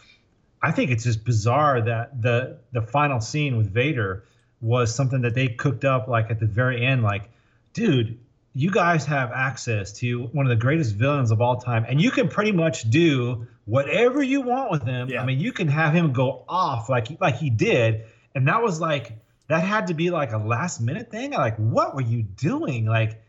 I 0.62 0.72
think 0.72 0.92
it's 0.92 1.04
just 1.04 1.24
bizarre 1.24 1.82
that 1.82 2.22
the 2.22 2.58
the 2.72 2.82
final 2.82 3.20
scene 3.20 3.58
with 3.58 3.72
Vader 3.72 4.24
was 4.62 4.96
something 4.96 5.22
that 5.22 5.36
they 5.36 5.50
cooked 5.50 5.86
up 5.86 6.08
like 6.08 6.32
at 6.32 6.40
the 6.40 6.46
very 6.46 6.86
end. 6.86 7.04
Like, 7.04 7.30
dude, 7.74 8.18
you 8.56 8.70
guys 8.70 9.06
have 9.06 9.32
access 9.32 9.94
to 9.94 10.24
one 10.28 10.46
of 10.46 10.50
the 10.50 10.56
greatest 10.56 10.96
villains 10.96 11.32
of 11.32 11.42
all 11.42 11.58
time, 11.58 11.86
and 11.88 12.02
you 12.02 12.12
can 12.12 12.28
pretty 12.28 12.52
much 12.52 12.90
do 12.90 13.48
whatever 13.66 14.22
you 14.22 14.42
want 14.42 14.72
with 14.72 14.84
him. 14.84 15.10
Yeah. 15.10 15.22
I 15.22 15.26
mean, 15.26 15.40
you 15.40 15.52
can 15.52 15.68
have 15.68 15.94
him 15.94 16.14
go 16.14 16.44
off 16.48 16.90
like 16.90 17.20
like 17.20 17.38
he 17.38 17.50
did, 17.50 18.06
and 18.36 18.48
that 18.48 18.62
was 18.62 18.80
like 18.80 19.14
that 19.48 19.64
had 19.64 19.88
to 19.88 19.94
be 19.94 20.10
like 20.10 20.32
a 20.32 20.38
last 20.38 20.82
minute 20.82 21.10
thing. 21.10 21.32
Like, 21.32 21.58
what 21.58 21.96
were 21.96 22.02
you 22.02 22.24
doing? 22.24 22.86
Like, 22.86 23.24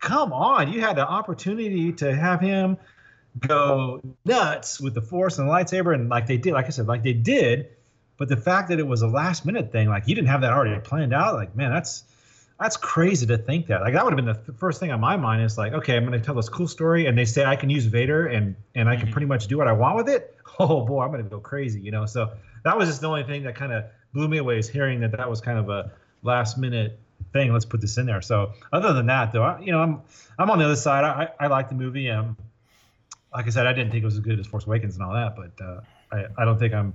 come 0.00 0.32
on, 0.32 0.72
you 0.72 0.80
had 0.80 0.96
the 0.96 1.06
opportunity 1.06 1.92
to 1.94 2.14
have 2.14 2.40
him 2.40 2.78
go 3.38 4.00
nuts 4.24 4.80
with 4.80 4.94
the 4.94 5.02
force 5.02 5.38
and 5.38 5.48
the 5.48 5.52
lightsaber 5.52 5.94
and 5.94 6.08
like 6.08 6.26
they 6.26 6.36
did 6.36 6.52
like 6.52 6.66
i 6.66 6.70
said 6.70 6.86
like 6.86 7.02
they 7.02 7.12
did 7.12 7.68
but 8.16 8.28
the 8.28 8.36
fact 8.36 8.68
that 8.68 8.80
it 8.80 8.86
was 8.86 9.02
a 9.02 9.06
last 9.06 9.46
minute 9.46 9.70
thing 9.70 9.88
like 9.88 10.08
you 10.08 10.14
didn't 10.14 10.28
have 10.28 10.40
that 10.40 10.52
already 10.52 10.78
planned 10.80 11.14
out 11.14 11.34
like 11.34 11.54
man 11.54 11.70
that's 11.70 12.02
that's 12.60 12.76
crazy 12.76 13.26
to 13.26 13.38
think 13.38 13.66
that. 13.68 13.80
Like 13.80 13.94
that 13.94 14.04
would 14.04 14.12
have 14.12 14.16
been 14.24 14.34
the 14.34 14.34
th- 14.34 14.58
first 14.58 14.78
thing 14.78 14.92
on 14.92 15.00
my 15.00 15.16
mind 15.16 15.42
is 15.42 15.56
like 15.56 15.72
okay 15.72 15.96
i'm 15.96 16.04
going 16.04 16.18
to 16.18 16.24
tell 16.24 16.34
this 16.34 16.48
cool 16.48 16.68
story 16.68 17.06
and 17.06 17.16
they 17.16 17.24
say 17.24 17.44
i 17.44 17.56
can 17.56 17.70
use 17.70 17.86
vader 17.86 18.26
and 18.26 18.54
and 18.74 18.88
i 18.88 18.94
can 18.94 19.06
mm-hmm. 19.06 19.12
pretty 19.12 19.26
much 19.26 19.46
do 19.46 19.56
what 19.56 19.66
i 19.66 19.72
want 19.72 19.96
with 19.96 20.08
it? 20.08 20.36
Oh 20.58 20.84
boy 20.84 21.02
i'm 21.02 21.10
going 21.10 21.24
to 21.24 21.30
go 21.30 21.40
crazy 21.40 21.80
you 21.80 21.90
know? 21.90 22.04
So 22.04 22.32
that 22.64 22.76
was 22.76 22.88
just 22.88 23.00
the 23.00 23.08
only 23.08 23.24
thing 23.24 23.44
that 23.44 23.54
kind 23.54 23.72
of 23.72 23.84
blew 24.12 24.28
me 24.28 24.38
away 24.38 24.58
is 24.58 24.68
hearing 24.68 25.00
that 25.00 25.12
that 25.12 25.28
was 25.30 25.40
kind 25.40 25.58
of 25.58 25.70
a 25.70 25.90
last 26.22 26.58
minute 26.58 26.98
thing. 27.32 27.52
Let's 27.52 27.64
put 27.64 27.80
this 27.80 27.96
in 27.96 28.04
there. 28.04 28.20
So 28.20 28.52
other 28.72 28.92
than 28.92 29.06
that 29.06 29.32
though 29.32 29.42
I, 29.42 29.60
you 29.60 29.72
know 29.72 29.80
i'm 29.80 30.02
i'm 30.38 30.50
on 30.50 30.58
the 30.58 30.66
other 30.66 30.76
side. 30.76 31.04
I 31.04 31.30
i, 31.40 31.44
I 31.44 31.46
like 31.46 31.70
the 31.70 31.74
movie. 31.74 32.10
Um 32.10 32.36
like 33.32 33.46
I 33.46 33.50
said, 33.50 33.66
I 33.66 33.72
didn't 33.72 33.92
think 33.92 34.02
it 34.02 34.06
was 34.06 34.14
as 34.14 34.20
good 34.20 34.40
as 34.40 34.46
Force 34.46 34.66
Awakens 34.66 34.96
and 34.96 35.04
all 35.04 35.14
that, 35.14 35.36
but 35.36 35.64
uh, 35.64 35.80
I 36.12 36.24
I 36.36 36.44
don't 36.44 36.58
think 36.58 36.74
I'm 36.74 36.94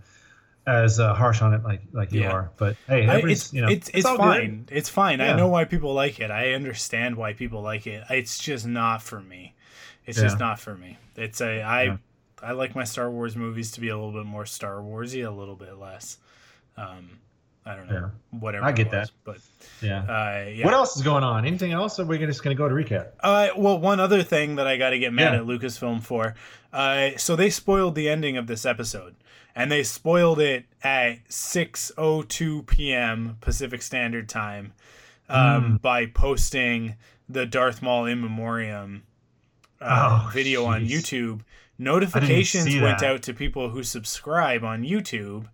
as 0.67 0.99
uh, 0.99 1.13
harsh 1.13 1.41
on 1.41 1.53
it 1.53 1.63
like 1.63 1.81
like 1.91 2.11
you 2.11 2.21
yeah. 2.21 2.31
are. 2.31 2.51
But 2.57 2.75
hey, 2.87 3.05
it's 3.23 3.53
you 3.53 3.61
know 3.61 3.67
it's 3.67 3.89
it's, 3.89 3.99
it's 3.99 4.09
fine. 4.09 4.65
Good. 4.65 4.77
It's 4.77 4.89
fine. 4.89 5.19
Yeah. 5.19 5.33
I 5.33 5.37
know 5.37 5.47
why 5.47 5.65
people 5.65 5.93
like 5.93 6.19
it. 6.19 6.31
I 6.31 6.53
understand 6.53 7.15
why 7.15 7.33
people 7.33 7.61
like 7.61 7.87
it. 7.87 8.03
It's 8.09 8.37
just 8.37 8.65
not 8.65 9.01
for 9.01 9.19
me. 9.21 9.55
It's 10.05 10.17
yeah. 10.17 10.25
just 10.25 10.39
not 10.39 10.59
for 10.59 10.75
me. 10.75 10.97
It's 11.15 11.41
a 11.41 11.61
I 11.61 11.97
I 12.41 12.51
like 12.51 12.75
my 12.75 12.83
Star 12.83 13.09
Wars 13.09 13.35
movies 13.35 13.71
to 13.71 13.81
be 13.81 13.89
a 13.89 13.95
little 13.95 14.11
bit 14.11 14.25
more 14.25 14.45
Star 14.45 14.77
Warsy, 14.77 15.25
a 15.25 15.31
little 15.31 15.55
bit 15.55 15.77
less. 15.77 16.17
Um, 16.77 17.19
I 17.65 17.75
don't 17.75 17.89
know, 17.89 18.11
Yeah. 18.31 18.39
whatever. 18.39 18.65
I 18.65 18.71
get 18.71 18.87
it 18.87 18.93
was, 18.93 19.09
that. 19.09 19.11
but 19.23 19.37
Yeah. 19.81 20.01
uh, 20.01 20.49
yeah. 20.49 20.65
What 20.65 20.73
else 20.75 20.95
is 20.95 21.01
going 21.01 21.23
on? 21.23 21.45
Anything 21.45 21.71
else? 21.71 21.97
Or 21.99 22.03
are 22.03 22.05
we 22.05 22.19
just 22.19 22.43
going 22.43 22.55
to 22.55 22.57
go 22.57 22.69
to 22.69 22.75
recap? 22.75 23.13
Uh, 23.21 23.49
well, 23.57 23.79
one 23.79 23.99
other 23.99 24.21
thing 24.21 24.57
that 24.57 24.67
I 24.67 24.77
got 24.77 24.91
to 24.91 24.99
get 24.99 25.13
mad 25.13 25.33
Yeah. 25.33 25.39
at 25.39 25.45
Lucasfilm 25.45 26.03
for. 26.03 26.35
Uh, 26.71 27.11
so 27.17 27.35
they 27.35 27.49
spoiled 27.49 27.95
the 27.95 28.07
ending 28.07 28.37
of 28.37 28.45
this 28.45 28.65
episode, 28.65 29.15
and 29.55 29.71
they 29.71 29.83
spoiled 29.83 30.39
it 30.39 30.65
at 30.83 31.27
6:02 31.29 32.65
p.m. 32.67 33.37
Pacific 33.41 33.81
Standard 33.81 34.27
Time 34.29 34.73
um, 35.29 35.77
by 35.81 36.05
posting 36.05 36.95
the 37.27 37.45
Darth 37.45 37.81
Maul 37.81 38.05
in 38.05 38.21
memoriam 38.21 39.03
uh, 39.81 40.25
Oh, 40.27 40.29
video 40.31 40.65
on. 40.65 40.85
YouTube. 40.85 41.41
Notifications 41.77 42.73
went 42.81 42.99
that. 42.99 43.03
out 43.11 43.21
to 43.23 43.33
people 43.33 43.69
who 43.69 43.83
subscribe 43.83 44.63
on 44.63 44.83
YouTube. 44.83 45.47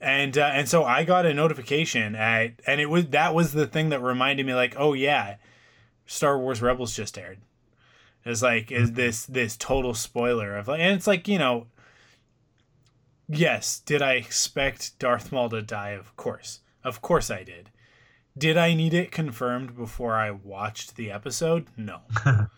And 0.00 0.36
uh, 0.38 0.50
and 0.54 0.68
so 0.68 0.84
I 0.84 1.04
got 1.04 1.26
a 1.26 1.34
notification 1.34 2.16
at 2.16 2.52
and 2.66 2.80
it 2.80 2.86
was 2.88 3.08
that 3.08 3.34
was 3.34 3.52
the 3.52 3.66
thing 3.66 3.90
that 3.90 4.00
reminded 4.00 4.46
me 4.46 4.54
like 4.54 4.74
oh 4.78 4.94
yeah 4.94 5.36
Star 6.06 6.38
Wars 6.38 6.62
Rebels 6.62 6.96
just 6.96 7.18
aired. 7.18 7.38
It's 8.24 8.40
like 8.42 8.68
Mm-hmm. 8.68 8.82
is 8.82 8.92
this 8.92 9.26
this 9.26 9.56
total 9.58 9.92
spoiler 9.94 10.56
of 10.56 10.68
like 10.68 10.80
and 10.80 10.94
it's 10.96 11.06
like 11.06 11.28
you 11.28 11.38
know 11.38 11.66
yes 13.30 13.80
did 13.80 14.02
I 14.02 14.14
expect 14.14 14.98
Darth 14.98 15.32
Maul 15.32 15.48
to 15.50 15.62
die? 15.62 15.90
Of 15.90 16.16
course. 16.16 16.60
Of 16.82 17.02
course 17.02 17.30
I 17.30 17.42
did. 17.44 17.70
Did 18.36 18.56
I 18.56 18.74
need 18.74 18.94
it 18.94 19.10
confirmed 19.10 19.76
before 19.76 20.14
I 20.14 20.30
watched 20.30 20.96
the 20.96 21.10
episode? 21.10 21.66
No. 21.76 22.00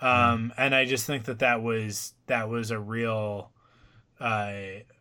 Um 0.00 0.52
and 0.56 0.74
I 0.74 0.84
just 0.84 1.06
think 1.06 1.26
that 1.26 1.38
that 1.38 1.62
was 1.62 2.14
that 2.26 2.48
was 2.48 2.72
a 2.72 2.78
real 2.80 3.52
uh, 4.22 4.52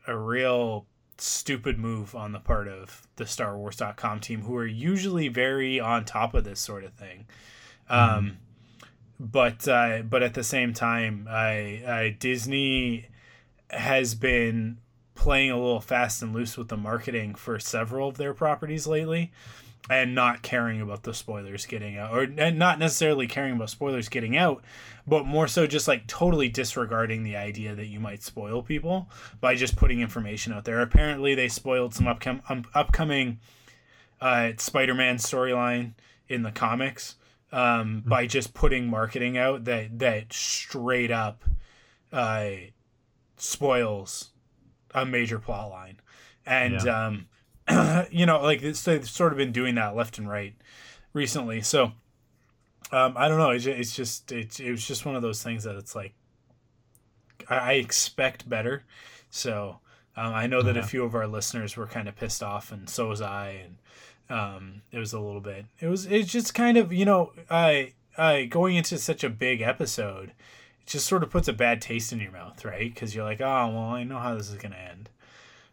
a 0.07 0.17
real 0.17 0.85
stupid 1.17 1.77
move 1.77 2.15
on 2.15 2.31
the 2.31 2.39
part 2.39 2.67
of 2.67 3.07
the 3.15 3.27
Star 3.27 3.57
Wars.com 3.57 4.19
team, 4.19 4.41
who 4.41 4.55
are 4.55 4.65
usually 4.65 5.27
very 5.27 5.79
on 5.79 6.03
top 6.03 6.33
of 6.33 6.43
this 6.43 6.59
sort 6.59 6.83
of 6.83 6.93
thing. 6.93 7.27
Um, 7.87 8.39
but 9.19 9.67
uh, 9.67 10.01
but 10.01 10.23
at 10.23 10.33
the 10.33 10.43
same 10.43 10.73
time, 10.73 11.27
I, 11.29 11.83
I 11.87 12.17
Disney 12.19 13.07
has 13.69 14.15
been 14.15 14.79
playing 15.15 15.51
a 15.51 15.57
little 15.57 15.81
fast 15.81 16.21
and 16.21 16.33
loose 16.33 16.57
with 16.57 16.69
the 16.69 16.77
marketing 16.77 17.35
for 17.35 17.59
several 17.59 18.09
of 18.09 18.17
their 18.17 18.33
properties 18.33 18.87
lately 18.87 19.31
and 19.89 20.13
not 20.13 20.41
caring 20.41 20.79
about 20.79 21.03
the 21.03 21.13
spoilers 21.13 21.65
getting 21.65 21.97
out 21.97 22.11
or 22.11 22.21
and 22.37 22.57
not 22.57 22.79
necessarily 22.79 23.27
caring 23.27 23.53
about 23.53 23.69
spoilers 23.69 24.09
getting 24.09 24.37
out 24.37 24.63
but 25.07 25.25
more 25.25 25.47
so 25.47 25.65
just 25.65 25.87
like 25.87 26.07
totally 26.07 26.49
disregarding 26.49 27.23
the 27.23 27.35
idea 27.35 27.75
that 27.75 27.87
you 27.87 27.99
might 27.99 28.23
spoil 28.23 28.61
people 28.61 29.09
by 29.39 29.55
just 29.55 29.75
putting 29.75 29.99
information 29.99 30.53
out 30.53 30.65
there. 30.65 30.81
Apparently 30.81 31.35
they 31.35 31.47
spoiled 31.47 31.93
some 31.93 32.05
upcom- 32.05 32.41
um, 32.49 32.63
upcoming 32.73 33.39
uh, 34.19 34.51
spider-man 34.57 35.17
storyline 35.17 35.93
in 36.29 36.43
the 36.43 36.51
comics 36.51 37.15
um, 37.51 38.03
by 38.05 38.27
just 38.27 38.53
putting 38.53 38.87
marketing 38.87 39.37
out 39.37 39.65
that 39.65 39.99
that 39.99 40.31
straight 40.31 41.11
up 41.11 41.43
uh, 42.13 42.51
spoils 43.37 44.30
a 44.93 45.05
major 45.05 45.39
plot 45.39 45.69
line. 45.69 45.97
And 46.45 46.87
um 46.87 47.27
you 48.11 48.25
know 48.25 48.41
like 48.41 48.61
it's, 48.61 48.83
they've 48.83 49.07
sort 49.07 49.31
of 49.31 49.37
been 49.37 49.51
doing 49.51 49.75
that 49.75 49.95
left 49.95 50.17
and 50.17 50.29
right 50.29 50.53
recently. 51.13 51.61
So 51.61 51.91
um 52.91 53.13
i 53.15 53.27
don't 53.27 53.37
know. 53.37 53.51
It's 53.51 53.63
just, 53.63 53.79
it's 53.79 53.95
just 53.95 54.31
it's, 54.31 54.59
it 54.59 54.71
was 54.71 54.85
just 54.85 55.05
one 55.05 55.15
of 55.15 55.21
those 55.21 55.43
things 55.43 55.63
that 55.63 55.75
it's 55.75 55.95
like 55.95 56.13
i, 57.49 57.57
I 57.57 57.71
expect 57.73 58.49
better. 58.49 58.83
So 59.29 59.79
um, 60.15 60.33
i 60.33 60.47
know 60.47 60.61
that 60.61 60.77
a 60.77 60.83
few 60.83 61.03
of 61.03 61.15
our 61.15 61.27
listeners 61.27 61.77
were 61.77 61.87
kind 61.87 62.07
of 62.07 62.15
pissed 62.15 62.43
off 62.43 62.71
and 62.71 62.89
so 62.89 63.09
was 63.09 63.21
i 63.21 63.63
and 63.65 63.77
um 64.29 64.81
it 64.91 64.97
was 64.97 65.13
a 65.13 65.19
little 65.19 65.41
bit 65.41 65.65
it 65.79 65.87
was 65.87 66.05
it's 66.05 66.31
just 66.31 66.53
kind 66.53 66.77
of 66.77 66.91
you 66.91 67.05
know 67.05 67.31
i 67.49 67.93
i 68.17 68.45
going 68.45 68.75
into 68.75 68.97
such 68.97 69.23
a 69.23 69.29
big 69.29 69.61
episode 69.61 70.33
just 70.91 71.07
sort 71.07 71.23
of 71.23 71.29
puts 71.29 71.47
a 71.47 71.53
bad 71.53 71.81
taste 71.81 72.11
in 72.13 72.19
your 72.19 72.31
mouth 72.31 72.63
right 72.65 72.93
because 72.93 73.13
you're 73.15 73.23
like 73.23 73.41
oh 73.41 73.67
well 73.69 73.89
i 73.89 74.03
know 74.03 74.19
how 74.19 74.35
this 74.35 74.49
is 74.49 74.55
going 74.55 74.71
to 74.73 74.79
end 74.79 75.09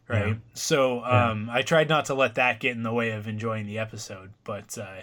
right 0.08 0.28
Yeah. 0.28 0.34
so 0.54 0.98
Yeah. 1.00 1.30
um 1.30 1.48
i 1.50 1.62
tried 1.62 1.88
not 1.88 2.06
to 2.06 2.14
let 2.14 2.36
that 2.36 2.60
get 2.60 2.76
in 2.76 2.82
the 2.82 2.92
way 2.92 3.10
of 3.10 3.26
enjoying 3.28 3.66
the 3.66 3.78
episode 3.78 4.32
but 4.44 4.76
uh 4.78 5.02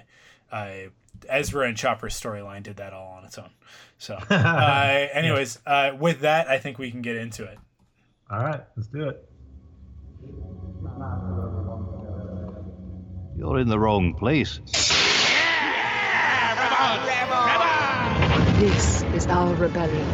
i 0.52 0.90
ezra 1.30 1.68
and 1.68 1.78
chopper's 1.78 2.20
storyline 2.20 2.64
did 2.64 2.78
that 2.78 2.94
all 2.94 3.16
on 3.18 3.26
its 3.26 3.38
own 3.38 3.50
so 3.98 4.16
uh 4.30 5.08
anyways 5.14 5.60
uh 5.66 5.92
with 6.00 6.22
that 6.22 6.48
i 6.48 6.58
think 6.60 6.78
we 6.80 6.90
can 6.92 7.02
get 7.02 7.16
into 7.16 7.44
it 7.44 7.58
All 8.30 8.40
right, 8.40 8.62
let's 8.76 8.88
do 8.90 9.10
it. 9.10 9.24
You're 13.38 13.60
in 13.60 13.68
the 13.68 13.78
wrong 13.78 14.14
place. 14.16 14.60
This 18.60 19.04
is 19.14 19.28
our 19.28 19.54
rebellion. 19.56 20.08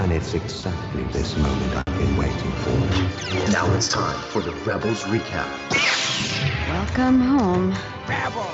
And 0.00 0.12
it's 0.12 0.32
exactly 0.32 1.02
this 1.12 1.36
moment 1.36 1.76
I've 1.76 1.98
been 1.98 2.16
waiting 2.16 2.50
for. 2.52 3.50
Now 3.52 3.70
it's 3.74 3.86
time 3.86 4.18
for 4.30 4.40
the 4.40 4.52
Rebels 4.64 5.02
recap. 5.02 5.46
Welcome 6.70 7.20
home. 7.20 7.74
Rebel! 8.08 8.46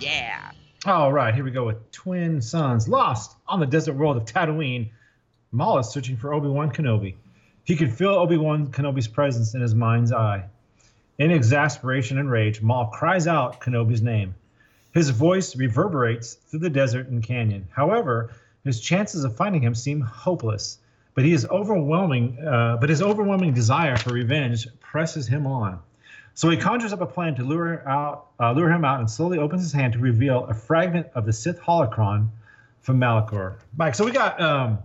Yeah. 0.00 0.50
All 0.86 1.12
right, 1.12 1.32
here 1.32 1.44
we 1.44 1.52
go 1.52 1.66
with 1.66 1.92
Twin 1.92 2.42
Suns. 2.42 2.88
Lost 2.88 3.36
on 3.46 3.60
the 3.60 3.66
desert 3.66 3.92
world 3.92 4.16
of 4.16 4.24
Tatooine, 4.24 4.90
Maul 5.52 5.78
is 5.78 5.90
searching 5.90 6.16
for 6.16 6.34
Obi 6.34 6.48
Wan 6.48 6.72
Kenobi. 6.72 7.14
He 7.62 7.76
can 7.76 7.92
feel 7.92 8.10
Obi 8.10 8.38
Wan 8.38 8.72
Kenobi's 8.72 9.06
presence 9.06 9.54
in 9.54 9.60
his 9.60 9.76
mind's 9.76 10.10
eye. 10.10 10.46
In 11.16 11.30
exasperation 11.30 12.18
and 12.18 12.28
rage, 12.28 12.60
Maul 12.60 12.86
cries 12.86 13.28
out 13.28 13.60
Kenobi's 13.60 14.02
name. 14.02 14.34
His 14.92 15.10
voice 15.10 15.54
reverberates 15.54 16.34
through 16.34 16.58
the 16.58 16.70
desert 16.70 17.06
and 17.06 17.22
canyon. 17.22 17.68
However, 17.70 18.30
his 18.68 18.80
chances 18.80 19.24
of 19.24 19.36
finding 19.36 19.62
him 19.62 19.74
seem 19.74 20.00
hopeless. 20.00 20.78
But 21.14 21.24
he 21.24 21.32
is 21.32 21.44
overwhelming. 21.46 22.38
Uh, 22.38 22.76
but 22.80 22.88
his 22.88 23.02
overwhelming 23.02 23.52
desire 23.52 23.96
for 23.96 24.12
revenge 24.12 24.68
presses 24.80 25.26
him 25.26 25.46
on. 25.46 25.80
So 26.34 26.48
he 26.50 26.56
conjures 26.56 26.92
up 26.92 27.00
a 27.00 27.06
plan 27.06 27.34
to 27.34 27.42
lure 27.42 27.82
out, 27.88 28.28
uh, 28.38 28.52
lure 28.52 28.70
him 28.70 28.84
out, 28.84 29.00
and 29.00 29.10
slowly 29.10 29.38
opens 29.38 29.60
his 29.62 29.72
hand 29.72 29.94
to 29.94 29.98
reveal 29.98 30.44
a 30.44 30.54
fragment 30.54 31.08
of 31.16 31.26
the 31.26 31.32
Sith 31.32 31.60
holocron 31.60 32.28
from 32.80 33.00
Malachor. 33.00 33.56
Mike, 33.76 33.96
so 33.96 34.04
we 34.04 34.12
got 34.12 34.40
um, 34.40 34.78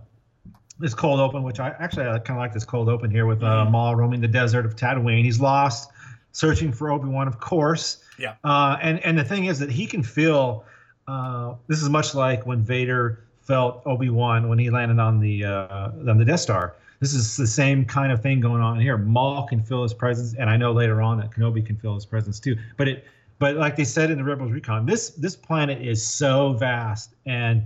this 0.80 0.94
cold 0.94 1.20
open, 1.20 1.44
which 1.44 1.60
I 1.60 1.68
actually 1.78 2.06
I 2.06 2.18
kind 2.18 2.30
of 2.30 2.38
like 2.38 2.52
this 2.52 2.64
cold 2.64 2.88
open 2.88 3.10
here 3.10 3.26
with 3.26 3.42
uh, 3.44 3.64
Maul 3.66 3.94
roaming 3.94 4.20
the 4.20 4.28
desert 4.28 4.66
of 4.66 4.74
Tatooine. 4.74 5.22
He's 5.22 5.40
lost, 5.40 5.90
searching 6.32 6.72
for 6.72 6.90
Obi 6.90 7.08
Wan, 7.08 7.28
of 7.28 7.38
course. 7.38 8.02
Yeah. 8.18 8.34
Uh, 8.42 8.76
and 8.82 8.98
and 9.04 9.16
the 9.16 9.24
thing 9.24 9.44
is 9.44 9.60
that 9.60 9.70
he 9.70 9.86
can 9.86 10.02
feel. 10.02 10.64
Uh, 11.06 11.54
this 11.68 11.82
is 11.82 11.88
much 11.88 12.14
like 12.14 12.46
when 12.46 12.64
Vader 12.64 13.24
felt 13.44 13.82
Obi 13.86 14.10
Wan 14.10 14.48
when 14.48 14.58
he 14.58 14.70
landed 14.70 14.98
on 14.98 15.20
the 15.20 15.44
uh, 15.44 15.90
on 16.08 16.18
the 16.18 16.24
Death 16.24 16.40
Star. 16.40 16.76
This 17.00 17.12
is 17.12 17.36
the 17.36 17.46
same 17.46 17.84
kind 17.84 18.12
of 18.12 18.22
thing 18.22 18.40
going 18.40 18.62
on 18.62 18.80
here. 18.80 18.96
Maul 18.96 19.46
can 19.46 19.62
feel 19.62 19.82
his 19.82 19.92
presence, 19.92 20.34
and 20.38 20.48
I 20.48 20.56
know 20.56 20.72
later 20.72 21.02
on 21.02 21.18
that 21.18 21.30
Kenobi 21.30 21.64
can 21.64 21.76
feel 21.76 21.94
his 21.94 22.06
presence 22.06 22.40
too. 22.40 22.56
But 22.76 22.88
it, 22.88 23.04
but 23.38 23.56
like 23.56 23.76
they 23.76 23.84
said 23.84 24.10
in 24.10 24.18
the 24.18 24.24
Rebels 24.24 24.52
Recon, 24.52 24.86
this 24.86 25.10
this 25.10 25.36
planet 25.36 25.82
is 25.86 26.04
so 26.04 26.54
vast, 26.54 27.14
and 27.26 27.64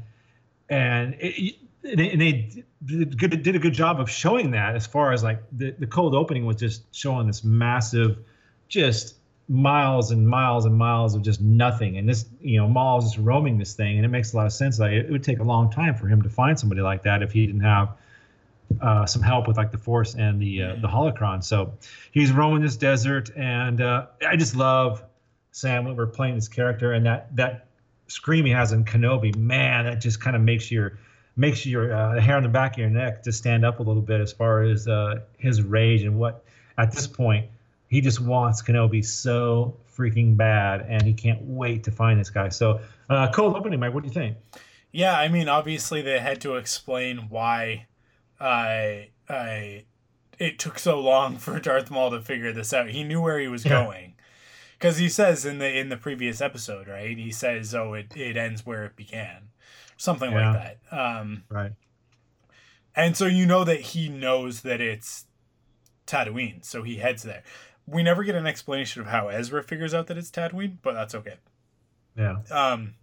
and 0.69 1.15
it, 1.21 1.57
and 1.85 2.21
they, 2.21 2.65
did, 2.85 3.43
did 3.43 3.55
a 3.55 3.59
good 3.59 3.73
job 3.73 4.01
of 4.01 4.11
showing 4.11 4.51
that 4.51 4.75
as 4.75 4.87
far 4.87 5.13
as 5.13 5.23
like 5.23 5.43
the, 5.53 5.71
the 5.79 5.87
cold 5.87 6.15
opening 6.15 6.45
was 6.45 6.57
just 6.57 6.95
showing 6.95 7.27
this 7.27 7.45
massive 7.45 8.19
just 8.69 9.18
miles 9.49 10.11
and 10.11 10.29
miles 10.29 10.67
and 10.67 10.77
miles 10.77 11.15
of 11.15 11.23
just 11.23 11.41
nothing. 11.41 11.97
And 11.97 12.09
this 12.09 12.27
you 12.41 12.59
know 12.59 12.69
Maul's 12.69 13.05
just 13.05 13.19
roaming 13.19 13.59
this 13.59 13.75
thing 13.75 13.97
and 13.97 14.05
it 14.05 14.09
makes 14.09 14.33
a 14.33 14.37
lot 14.37 14.47
of 14.47 14.53
sense 14.53 14.79
like 14.79 14.93
it 14.93 15.11
would 15.11 15.25
take 15.25 15.39
a 15.39 15.45
long 15.45 15.71
time 15.71 15.95
for 15.95 16.07
him 16.07 16.23
to 16.23 16.29
find 16.29 16.59
somebody 16.59 16.83
like 16.83 17.03
that 17.03 17.23
if 17.23 17.33
he 17.33 17.47
didn't 17.47 17.63
have 17.63 17.97
uh, 18.83 19.07
some 19.07 19.23
help 19.23 19.49
with 19.49 19.57
like 19.57 19.71
the 19.73 19.79
force 19.79 20.15
and 20.15 20.41
the 20.41 20.63
uh, 20.63 20.77
the 20.77 20.89
holocron. 20.89 21.43
So 21.43 21.73
he's 22.13 22.31
roaming 22.31 22.63
this 22.63 22.77
desert 22.77 23.31
and 23.37 23.81
uh, 23.81 24.07
i 24.27 24.37
just 24.37 24.55
love 24.55 25.03
Sam 25.53 25.87
Witwer 25.87 26.13
playing 26.13 26.35
this 26.35 26.49
character 26.49 26.93
and 26.93 27.07
that 27.07 27.35
that 27.37 27.67
scream 28.07 28.45
he 28.45 28.53
has 28.53 28.73
in 28.73 28.85
kenobi. 28.85 29.35
Man 29.35 29.87
that 29.87 30.01
just 30.03 30.21
kind 30.21 30.37
of 30.37 30.43
makes 30.43 30.71
your 30.71 30.99
makes 31.37 31.65
your 31.65 31.95
uh, 31.95 32.21
hair 32.21 32.37
on 32.37 32.43
the 32.43 32.49
back 32.51 32.73
of 32.75 32.81
your 32.81 32.91
neck 32.91 33.23
to 33.23 33.33
stand 33.33 33.65
up 33.65 33.79
a 33.79 33.83
little 33.83 34.03
bit 34.03 34.21
as 34.21 34.33
far 34.33 34.63
as 34.63 34.87
uh, 34.87 35.21
his 35.39 35.63
rage 35.63 36.03
and 36.03 36.19
what 36.19 36.45
at 36.77 36.93
this 36.93 37.07
point 37.07 37.47
he 37.89 38.01
just 38.01 38.21
wants 38.21 38.63
Kenobi 38.63 39.05
so 39.05 39.77
freaking 39.97 40.37
bad, 40.37 40.83
and 40.89 41.03
he 41.03 41.13
can't 41.13 41.41
wait 41.43 41.85
to 41.85 41.91
find 41.91 42.21
this 42.21 42.31
guy. 42.31 42.49
So, 42.51 42.81
uh, 43.11 43.31
cold 43.33 43.57
opening, 43.57 43.81
Mike. 43.81 43.93
What 43.95 44.03
do 44.05 44.09
you 44.09 44.15
think? 44.15 44.37
Yeah, 44.93 45.19
I 45.19 45.29
mean, 45.29 45.49
obviously 45.49 46.01
they 46.03 46.19
had 46.21 46.41
to 46.43 46.57
explain 46.57 47.29
why 47.29 47.87
I 48.41 49.11
I 49.29 49.85
it 50.39 50.59
took 50.59 50.79
so 50.79 51.01
long 51.01 51.37
for 51.45 51.59
Darth 51.59 51.91
Maul 51.91 52.11
to 52.13 52.21
figure 52.21 52.53
this 52.53 52.73
out. 52.73 52.91
He 52.91 53.03
knew 53.05 53.21
where 53.21 53.39
he 53.41 53.49
was 53.49 53.65
Yeah. 53.65 53.85
going. 53.85 54.15
Cuz 54.79 54.99
he 54.99 55.09
says 55.09 55.45
in 55.45 55.59
the 55.59 55.77
in 55.77 55.89
the 55.89 55.97
previous 55.97 56.41
episode, 56.41 56.87
right? 56.87 57.19
He 57.19 57.33
says, 57.33 57.75
"Oh, 57.75 57.95
it 57.95 58.17
it 58.17 58.37
ends 58.37 58.65
where 58.65 58.85
it 58.85 58.95
began." 58.97 59.49
Something 59.97 60.31
Yeah. 60.31 60.53
like 60.53 60.79
that. 60.91 60.97
Um 60.97 61.45
Right. 61.49 61.73
And 62.95 63.17
so 63.17 63.27
you 63.27 63.45
know 63.47 63.65
that 63.65 63.81
he 63.81 64.09
knows 64.09 64.63
that 64.63 64.81
it's 64.81 65.27
Tatooine, 66.07 66.65
so 66.65 66.83
he 66.85 66.97
heads 66.97 67.23
there. 67.25 67.43
We 67.91 68.03
never 68.03 68.23
get 68.25 68.35
an 68.35 68.47
explanation 68.47 69.01
of 69.03 69.09
how 69.09 69.29
Ezra 69.29 69.63
figures 69.63 69.95
out 69.95 70.07
that 70.09 70.19
it's 70.19 70.31
Tatooine, 70.31 70.77
but 70.83 70.95
that's 70.95 71.15
okay. 71.15 71.35
Yeah. 72.17 72.39
Um. 72.51 72.95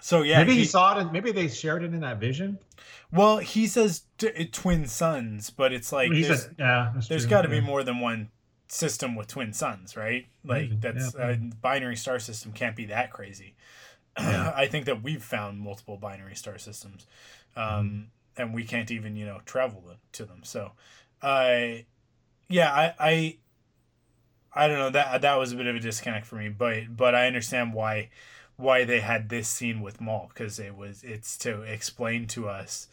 So 0.00 0.22
yeah, 0.22 0.38
maybe 0.38 0.54
he, 0.54 0.64
saw 0.64 0.96
it. 0.96 1.00
And 1.02 1.12
maybe 1.12 1.32
they 1.32 1.48
shared 1.48 1.82
it 1.82 1.94
in 1.94 2.00
that 2.00 2.18
vision. 2.18 2.58
Well, 3.10 3.38
he 3.38 3.66
says 3.66 4.02
t- 4.18 4.46
twin 4.46 4.86
suns, 4.86 5.50
but 5.50 5.72
it's 5.72 5.92
like 5.92 6.12
He 6.12 6.22
there's, 6.22 6.42
said, 6.42 6.56
yeah, 6.58 6.92
there's 7.08 7.26
got 7.26 7.42
to 7.42 7.48
yeah. 7.48 7.60
be 7.60 7.66
more 7.66 7.82
than 7.82 8.00
one 8.00 8.28
system 8.68 9.14
with 9.14 9.28
twin 9.28 9.52
suns, 9.52 9.96
right? 9.96 10.26
Like 10.44 10.68
Maybe, 10.70 10.76
that's 10.76 11.14
yeah. 11.14 11.30
a 11.30 11.36
binary 11.36 11.96
star 11.96 12.18
system 12.18 12.52
can't 12.52 12.76
be 12.76 12.86
that 12.86 13.12
crazy. 13.12 13.54
I 14.16 14.66
think 14.66 14.84
that 14.86 15.02
we've 15.02 15.22
found 15.22 15.58
multiple 15.60 15.96
binary 15.96 16.36
star 16.36 16.58
systems, 16.58 17.06
um, 17.56 17.64
Mm-hmm. 17.64 18.42
and 18.42 18.54
we 18.54 18.64
can't 18.64 18.90
even 18.90 19.16
you 19.16 19.24
know 19.26 19.40
travel 19.46 19.84
to 20.12 20.24
them. 20.24 20.40
So, 20.44 20.72
I, 21.22 21.86
yeah, 22.48 22.72
I, 22.72 22.94
I, 22.98 23.38
I 24.54 24.68
don't 24.68 24.78
know 24.78 24.90
that 24.90 25.22
that 25.22 25.34
was 25.38 25.52
a 25.52 25.56
bit 25.56 25.66
of 25.66 25.76
a 25.76 25.80
disconnect 25.80 26.26
for 26.26 26.36
me, 26.36 26.48
but 26.48 26.96
but 26.96 27.14
I 27.14 27.26
understand 27.26 27.74
why 27.74 28.10
why 28.56 28.84
they 28.84 29.00
had 29.00 29.28
this 29.28 29.48
scene 29.48 29.80
with 29.80 30.00
Maul 30.00 30.30
because 30.32 30.58
it 30.58 30.76
was 30.76 31.02
it's 31.02 31.36
to 31.38 31.62
explain 31.62 32.26
to 32.28 32.48
us 32.48 32.88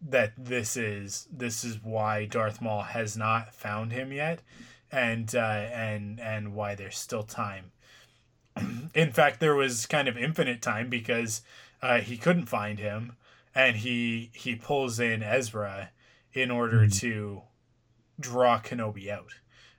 that 0.00 0.32
this 0.36 0.76
is 0.76 1.28
this 1.32 1.64
is 1.64 1.78
why 1.82 2.24
Darth 2.24 2.60
Maul 2.60 2.82
has 2.82 3.16
not 3.16 3.54
found 3.54 3.92
him 3.92 4.12
yet, 4.12 4.40
and 4.90 5.34
uh, 5.34 5.38
and 5.38 6.20
and 6.20 6.54
why 6.54 6.74
there's 6.74 6.98
still 6.98 7.22
time. 7.24 7.72
In 8.94 9.12
fact, 9.12 9.40
there 9.40 9.54
was 9.54 9.86
kind 9.86 10.08
of 10.08 10.16
infinite 10.16 10.62
time 10.62 10.88
because 10.88 11.42
uh, 11.82 11.98
he 11.98 12.16
couldn't 12.16 12.46
find 12.46 12.78
him, 12.78 13.16
and 13.54 13.76
he 13.76 14.30
he 14.34 14.54
pulls 14.56 14.98
in 14.98 15.22
Ezra 15.22 15.90
in 16.32 16.50
order 16.50 16.86
Mhm. 16.86 17.00
to 17.00 17.42
draw 18.20 18.60
Kenobi 18.60 19.08
out, 19.10 19.34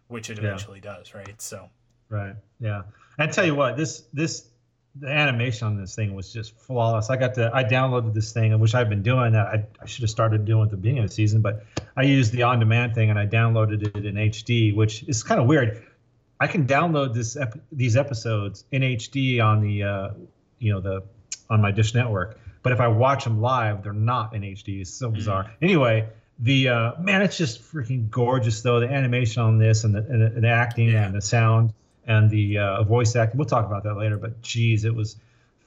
which 0.10 0.30
it 0.30 0.38
Yeah. 0.38 0.45
eventually 0.50 0.80
does, 0.82 1.13
right? 1.15 1.41
So 1.41 1.69
Right. 2.10 2.36
Yeah. 2.60 2.82
I 3.17 3.28
tell 3.28 3.45
you 3.45 3.56
what, 3.56 3.78
this 3.78 4.02
this 4.13 4.48
the 4.95 5.08
animation 5.08 5.67
on 5.67 5.78
this 5.80 5.93
thing 5.95 6.15
was 6.15 6.34
just 6.34 6.58
flawless. 6.58 7.10
I 7.12 7.15
got 7.17 7.36
to 7.36 7.52
I 7.54 7.63
downloaded 7.63 8.13
this 8.13 8.34
thing, 8.34 8.58
which 8.60 8.74
I've 8.76 8.89
been 8.89 9.04
doing 9.04 9.34
that 9.34 9.48
I, 9.48 9.65
I 9.82 9.86
should 9.86 10.02
have 10.02 10.10
started 10.10 10.43
doing 10.45 10.63
at 10.63 10.72
the 10.72 10.78
beginning 10.78 11.04
of 11.04 11.10
the 11.10 11.15
season, 11.15 11.41
but 11.41 11.63
I 11.95 12.02
used 12.04 12.32
the 12.34 12.43
on-demand 12.43 12.95
thing 12.95 13.10
and 13.12 13.19
I 13.19 13.28
downloaded 13.28 13.95
it 13.95 14.06
in 14.06 14.15
HD, 14.15 14.76
which 14.76 15.04
is 15.04 15.22
kind 15.24 15.39
of 15.39 15.48
weird. 15.48 15.86
I 16.39 16.48
can 16.48 16.65
download 16.65 17.13
this 17.13 17.36
ep- 17.38 17.60
these 17.72 17.95
episodes 17.95 18.65
in 18.72 18.82
HD 18.82 19.39
on 19.41 19.62
the 19.62 19.84
uh, 19.84 20.10
you 20.58 20.74
know 20.74 20.82
the 20.82 21.04
on 21.52 21.62
my 21.62 21.72
Dish 21.72 21.93
network, 21.93 22.39
but 22.63 22.72
if 22.72 22.80
I 22.80 22.88
watch 22.88 23.24
them 23.26 23.41
live, 23.41 23.84
they're 23.84 23.93
not 23.93 24.34
in 24.36 24.41
HD. 24.41 24.82
It's 24.82 24.91
so 24.93 25.10
bizarre. 25.12 25.52
Anyway, 25.62 26.08
the 26.39 26.69
uh, 26.69 26.91
man, 27.02 27.21
it's 27.21 27.38
just 27.38 27.62
freaking 27.62 28.10
gorgeous 28.10 28.62
though. 28.62 28.80
The 28.80 28.88
animation 28.89 29.41
on 29.43 29.58
this 29.58 29.84
and 29.84 29.93
the, 29.95 29.99
and 29.99 30.21
the, 30.21 30.25
and 30.28 30.43
the 30.43 30.49
acting 30.49 30.89
Yeah. 30.89 31.06
and 31.06 31.13
the 31.15 31.21
sound 31.21 31.73
and 32.08 32.30
the 32.30 32.58
uh, 32.58 32.84
voice 32.84 33.15
acting. 33.15 33.38
We'll 33.38 33.47
talk 33.47 33.65
about 33.65 33.84
that 33.84 33.95
later. 33.95 34.17
But 34.17 34.41
geez, 34.41 34.86
it 34.86 34.95
was 34.95 35.17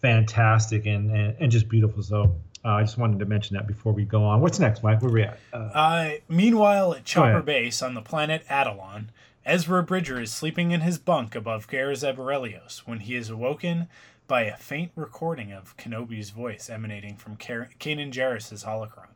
fantastic 0.00 0.86
and 0.86 1.10
and, 1.10 1.36
and 1.40 1.52
just 1.52 1.68
beautiful. 1.68 2.02
So 2.02 2.34
uh, 2.64 2.68
I 2.70 2.82
just 2.82 2.98
wanted 2.98 3.18
to 3.20 3.24
mention 3.26 3.56
that 3.56 3.66
before 3.66 3.92
we 3.92 4.04
go 4.04 4.24
on. 4.24 4.40
What's 4.40 4.58
next, 4.58 4.82
Mike? 4.82 5.02
Where 5.02 5.12
we 5.12 5.22
at? 5.22 5.38
Uh, 5.52 5.56
Uh, 5.56 6.10
meanwhile, 6.28 6.94
at 6.94 7.04
Chopper. 7.04 7.42
Base 7.42 7.82
on 7.82 7.94
the 7.94 8.02
planet 8.02 8.44
Atollon, 8.48 9.08
Ezra 9.44 9.82
Bridger 9.82 10.20
is 10.20 10.32
sleeping 10.32 10.70
in 10.70 10.80
his 10.82 10.98
bunk 10.98 11.34
above 11.34 11.68
Garazeb 11.68 12.16
Orrelios 12.16 12.78
when 12.86 13.00
he 13.00 13.16
is 13.16 13.28
awoken 13.30 13.88
by 14.28 14.42
a 14.42 14.56
faint 14.56 14.92
recording 14.96 15.52
of 15.52 15.76
Kenobi's 15.76 16.30
voice 16.30 16.70
emanating 16.70 17.16
from 17.16 17.36
Car- 17.36 17.68
Kanan 17.80 18.12
Jarrus' 18.12 18.64
holocron. 18.64 19.08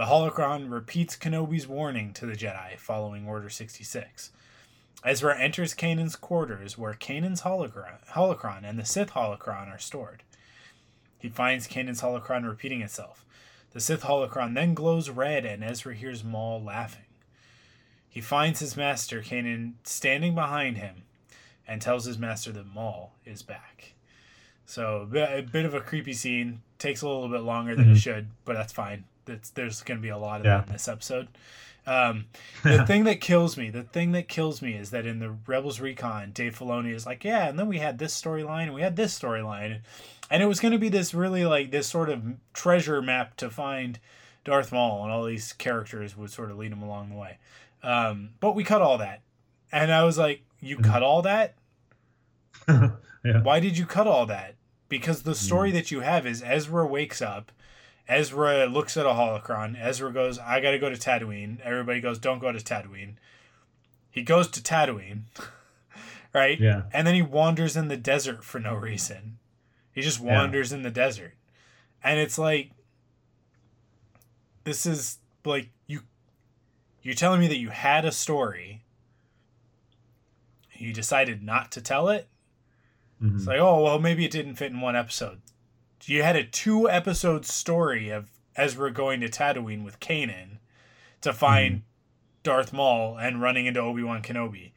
The 0.00 0.06
holocron 0.06 0.72
repeats 0.72 1.14
Kenobi's 1.14 1.68
warning 1.68 2.14
to 2.14 2.24
the 2.24 2.32
Jedi 2.32 2.78
following 2.78 3.28
Order 3.28 3.50
66. 3.50 4.30
Ezra 5.04 5.38
enters 5.38 5.74
Kanan's 5.74 6.16
quarters 6.16 6.78
where 6.78 6.94
Kanan's 6.94 7.42
holocron, 7.42 8.62
and 8.64 8.78
the 8.78 8.86
Sith 8.86 9.10
holocron 9.10 9.68
are 9.68 9.78
stored. 9.78 10.22
He 11.18 11.28
finds 11.28 11.68
Kanan's 11.68 12.00
holocron 12.00 12.48
repeating 12.48 12.80
itself. 12.80 13.26
The 13.72 13.80
Sith 13.82 14.04
holocron 14.04 14.54
then 14.54 14.72
glows 14.72 15.10
red, 15.10 15.44
and 15.44 15.62
Ezra 15.62 15.94
hears 15.94 16.24
Maul 16.24 16.62
laughing. 16.62 17.04
He 18.08 18.22
finds 18.22 18.60
his 18.60 18.78
master, 18.78 19.20
Kanan, 19.20 19.74
standing 19.84 20.34
behind 20.34 20.78
him, 20.78 21.02
and 21.68 21.82
tells 21.82 22.06
his 22.06 22.16
master 22.16 22.52
that 22.52 22.64
Maul 22.64 23.12
is 23.26 23.42
back. 23.42 23.92
So, 24.64 25.02
a 25.02 25.42
bit, 25.42 25.66
of 25.66 25.74
a 25.74 25.80
creepy 25.82 26.14
scene. 26.14 26.62
Takes 26.78 27.02
a 27.02 27.06
little 27.06 27.28
bit 27.28 27.42
longer 27.42 27.76
than 27.76 27.90
it 27.90 27.96
Mhm. 27.96 28.02
should, 28.02 28.30
but 28.46 28.54
that's 28.54 28.72
fine. 28.72 29.04
That's, 29.24 29.50
there's 29.50 29.82
going 29.82 29.98
to 29.98 30.02
be 30.02 30.08
a 30.08 30.18
lot 30.18 30.40
of 30.40 30.46
Yeah. 30.46 30.58
that 30.58 30.66
in 30.68 30.72
this 30.72 30.88
episode. 30.88 31.28
Um, 31.86 32.26
the 32.62 32.84
thing 32.86 33.04
that 33.04 33.20
kills 33.20 33.56
me, 33.56 33.70
the 33.70 33.82
thing 33.82 34.12
that 34.12 34.28
kills 34.28 34.60
me 34.62 34.74
is 34.74 34.90
that 34.90 35.06
in 35.06 35.18
the 35.18 35.30
Rebels 35.46 35.80
Recon, 35.80 36.30
Dave 36.32 36.58
Filoni 36.58 36.94
is 36.94 37.06
like, 37.06 37.24
yeah, 37.24 37.48
and 37.48 37.58
then 37.58 37.68
we 37.68 37.78
had 37.78 37.98
this 37.98 38.20
storyline, 38.20 38.64
and 38.64 38.74
we 38.74 38.82
had 38.82 38.96
this 38.96 39.18
storyline, 39.18 39.80
and 40.30 40.42
it 40.42 40.46
was 40.46 40.60
going 40.60 40.72
to 40.72 40.78
be 40.78 40.88
this 40.90 41.14
really 41.14 41.44
like 41.46 41.70
this 41.70 41.88
sort 41.88 42.08
of 42.10 42.22
treasure 42.52 43.00
map 43.00 43.36
to 43.38 43.48
find 43.50 43.98
Darth 44.44 44.72
Maul, 44.72 45.02
and 45.04 45.12
all 45.12 45.24
these 45.24 45.52
characters 45.54 46.16
would 46.16 46.30
sort 46.30 46.50
of 46.50 46.58
lead 46.58 46.72
him 46.72 46.82
along 46.82 47.08
the 47.10 47.16
way. 47.16 47.38
Um, 47.82 48.30
but 48.40 48.54
we 48.54 48.62
cut 48.62 48.82
all 48.82 48.98
that, 48.98 49.22
and 49.72 49.90
I 49.92 50.04
was 50.04 50.18
like, 50.18 50.42
you 50.60 50.76
cut 50.76 51.02
all 51.02 51.22
that? 51.22 51.54
yeah. 52.68 53.42
Why 53.42 53.60
did 53.60 53.78
you 53.78 53.86
cut 53.86 54.06
all 54.06 54.26
that? 54.26 54.54
Because 54.88 55.22
the 55.22 55.34
story 55.34 55.70
that 55.72 55.90
you 55.90 56.00
have 56.00 56.26
is 56.26 56.42
Ezra 56.44 56.86
wakes 56.86 57.22
up, 57.22 57.52
Ezra 58.10 58.66
looks 58.66 58.96
at 58.96 59.06
a 59.06 59.10
holocron, 59.10 59.76
Ezra 59.80 60.12
goes, 60.12 60.38
I 60.38 60.60
gotta 60.60 60.78
go 60.78 60.90
to 60.90 60.96
Tatooine. 60.96 61.60
Everybody 61.60 62.00
goes, 62.00 62.18
Don't 62.18 62.40
go 62.40 62.50
to 62.52 62.58
Tatooine. 62.58 63.14
He 64.10 64.22
goes 64.22 64.48
to 64.48 64.60
Tatooine, 64.60 65.22
right? 66.34 66.58
Yeah. 66.60 66.82
And 66.92 67.06
then 67.06 67.14
he 67.14 67.22
wanders 67.22 67.76
in 67.76 67.88
the 67.88 67.96
desert 67.96 68.42
for 68.44 68.58
no 68.58 68.74
reason. 68.74 69.38
He 69.92 70.00
just 70.02 70.20
Yeah. 70.20 70.34
wanders 70.36 70.72
in 70.72 70.82
the 70.82 70.90
desert. 70.90 71.34
And 72.02 72.18
it's 72.18 72.36
like 72.38 72.70
this 74.64 74.84
is 74.86 75.18
like 75.44 75.70
you 75.86 76.00
you're 77.02 77.14
telling 77.14 77.40
me 77.40 77.46
that 77.46 77.58
you 77.58 77.70
had 77.70 78.04
a 78.04 78.12
story. 78.12 78.82
You 80.74 80.92
decided 80.92 81.42
not 81.42 81.70
to 81.72 81.80
tell 81.80 82.08
it? 82.08 82.28
Mhm. 83.22 83.36
It's 83.36 83.46
like, 83.46 83.58
oh 83.60 83.82
well, 83.82 83.98
maybe 83.98 84.24
it 84.24 84.30
didn't 84.30 84.56
fit 84.56 84.72
in 84.72 84.80
one 84.80 84.96
episode. 84.96 85.40
You 86.04 86.22
had 86.22 86.36
a 86.36 86.44
two 86.44 86.88
episode 86.88 87.44
story 87.46 88.08
of 88.10 88.30
Ezra 88.56 88.90
going 88.92 89.20
to 89.20 89.28
Tatooine 89.28 89.84
with 89.84 90.00
Kanan 90.00 90.58
to 91.20 91.32
find 91.32 91.82
Darth 92.42 92.72
Maul 92.72 93.16
and 93.18 93.40
running 93.40 93.66
into 93.66 93.80
Obi 93.80 94.02
Wan 94.02 94.22
Kenobi, 94.22 94.72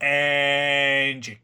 and 0.00 1.26
you 1.26 1.36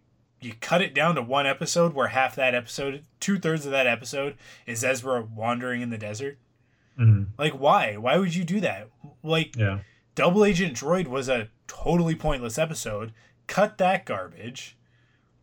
you 0.42 0.54
cut 0.60 0.80
it 0.80 0.94
down 0.94 1.14
to 1.16 1.22
one 1.22 1.46
episode 1.46 1.92
where 1.92 2.08
half 2.08 2.34
that 2.34 2.54
episode, 2.54 3.04
two 3.20 3.38
thirds 3.38 3.66
of 3.66 3.72
that 3.72 3.86
episode, 3.86 4.36
is 4.66 4.82
Ezra 4.82 5.20
wandering 5.22 5.82
in 5.82 5.90
the 5.90 5.98
desert. 5.98 6.38
Mhm. 6.98 7.26
Like, 7.36 7.52
why? 7.52 7.98
Why 7.98 8.16
would 8.16 8.34
you 8.34 8.44
do 8.44 8.58
that? 8.60 8.88
Like, 9.22 9.54
Yeah. 9.54 9.80
Double 10.14 10.42
Agent 10.42 10.74
Droid 10.74 11.08
was 11.08 11.28
a 11.28 11.48
totally 11.66 12.14
pointless 12.14 12.56
episode. 12.58 13.12
Cut 13.48 13.76
that 13.78 14.06
garbage, 14.06 14.76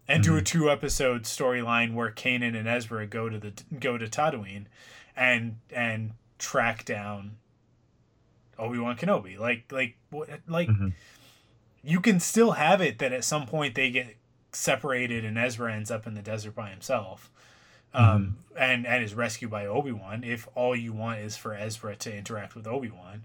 and 0.08 0.24
do 0.24 0.36
a 0.38 0.42
two 0.42 0.70
episode 0.70 1.24
storyline 1.24 1.94
where 1.94 2.12
Kanan 2.12 2.56
and 2.58 2.68
Ezra 2.68 3.06
go 3.08 3.30
to 3.30 3.38
the 3.38 3.54
go 3.80 3.98
to 3.98 4.08
Tatooine, 4.08 4.66
and 5.16 5.58
and 5.72 6.12
track 6.40 6.86
down 6.86 7.38
Obi 8.58 8.80
Wan 8.80 8.96
Kenobi. 8.98 9.38
Like 9.38 9.72
like 9.72 9.96
what 10.10 10.30
like 10.48 10.70
Mhm. 10.70 10.94
you 11.84 12.00
can 12.00 12.20
still 12.20 12.52
have 12.52 12.82
it 12.82 13.00
that 13.00 13.12
at 13.14 13.24
some 13.24 13.46
point 13.46 13.76
they 13.76 13.90
get 13.92 14.18
separated 14.52 15.24
and 15.26 15.38
Ezra 15.38 15.74
ends 15.74 15.92
up 15.92 16.08
in 16.08 16.14
the 16.16 16.22
desert 16.22 16.56
by 16.56 16.70
himself. 16.70 17.30
Um, 17.94 18.38
and 18.56 18.86
and 18.86 19.04
is 19.04 19.16
rescued 19.16 19.50
by 19.50 19.66
Obi 19.66 19.92
Wan. 19.92 20.24
If 20.24 20.48
all 20.56 20.76
you 20.76 20.94
want 20.94 21.20
is 21.20 21.36
for 21.38 21.56
Ezra 21.56 21.96
to 21.96 22.16
interact 22.16 22.54
with 22.54 22.68
Obi 22.68 22.90
Wan, 22.92 23.24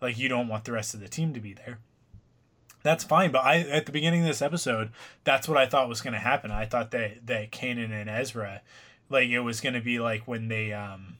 like 0.00 0.16
you 0.18 0.28
don't 0.28 0.46
want 0.48 0.64
the 0.64 0.72
rest 0.72 0.94
of 0.94 1.00
the 1.00 1.08
team 1.08 1.32
to 1.34 1.40
be 1.40 1.54
there. 1.54 1.78
That's 2.82 3.04
fine, 3.04 3.30
but 3.30 3.44
I 3.44 3.58
at 3.60 3.86
the 3.86 3.92
beginning 3.92 4.22
of 4.22 4.26
this 4.26 4.42
episode, 4.42 4.90
that's 5.24 5.46
what 5.48 5.56
I 5.58 5.66
thought 5.66 5.88
was 5.88 6.00
going 6.00 6.14
to 6.14 6.18
happen. 6.18 6.50
I 6.50 6.64
thought 6.66 6.90
that 6.90 7.26
that 7.26 7.52
Kanan 7.52 7.92
and 7.92 8.10
Ezra, 8.10 8.62
like 9.08 9.28
it 9.28 9.40
was 9.40 9.60
going 9.60 9.74
to 9.74 9.80
be 9.80 9.98
like 10.00 10.26
when 10.26 10.48
they 10.48 10.72
um 10.72 11.18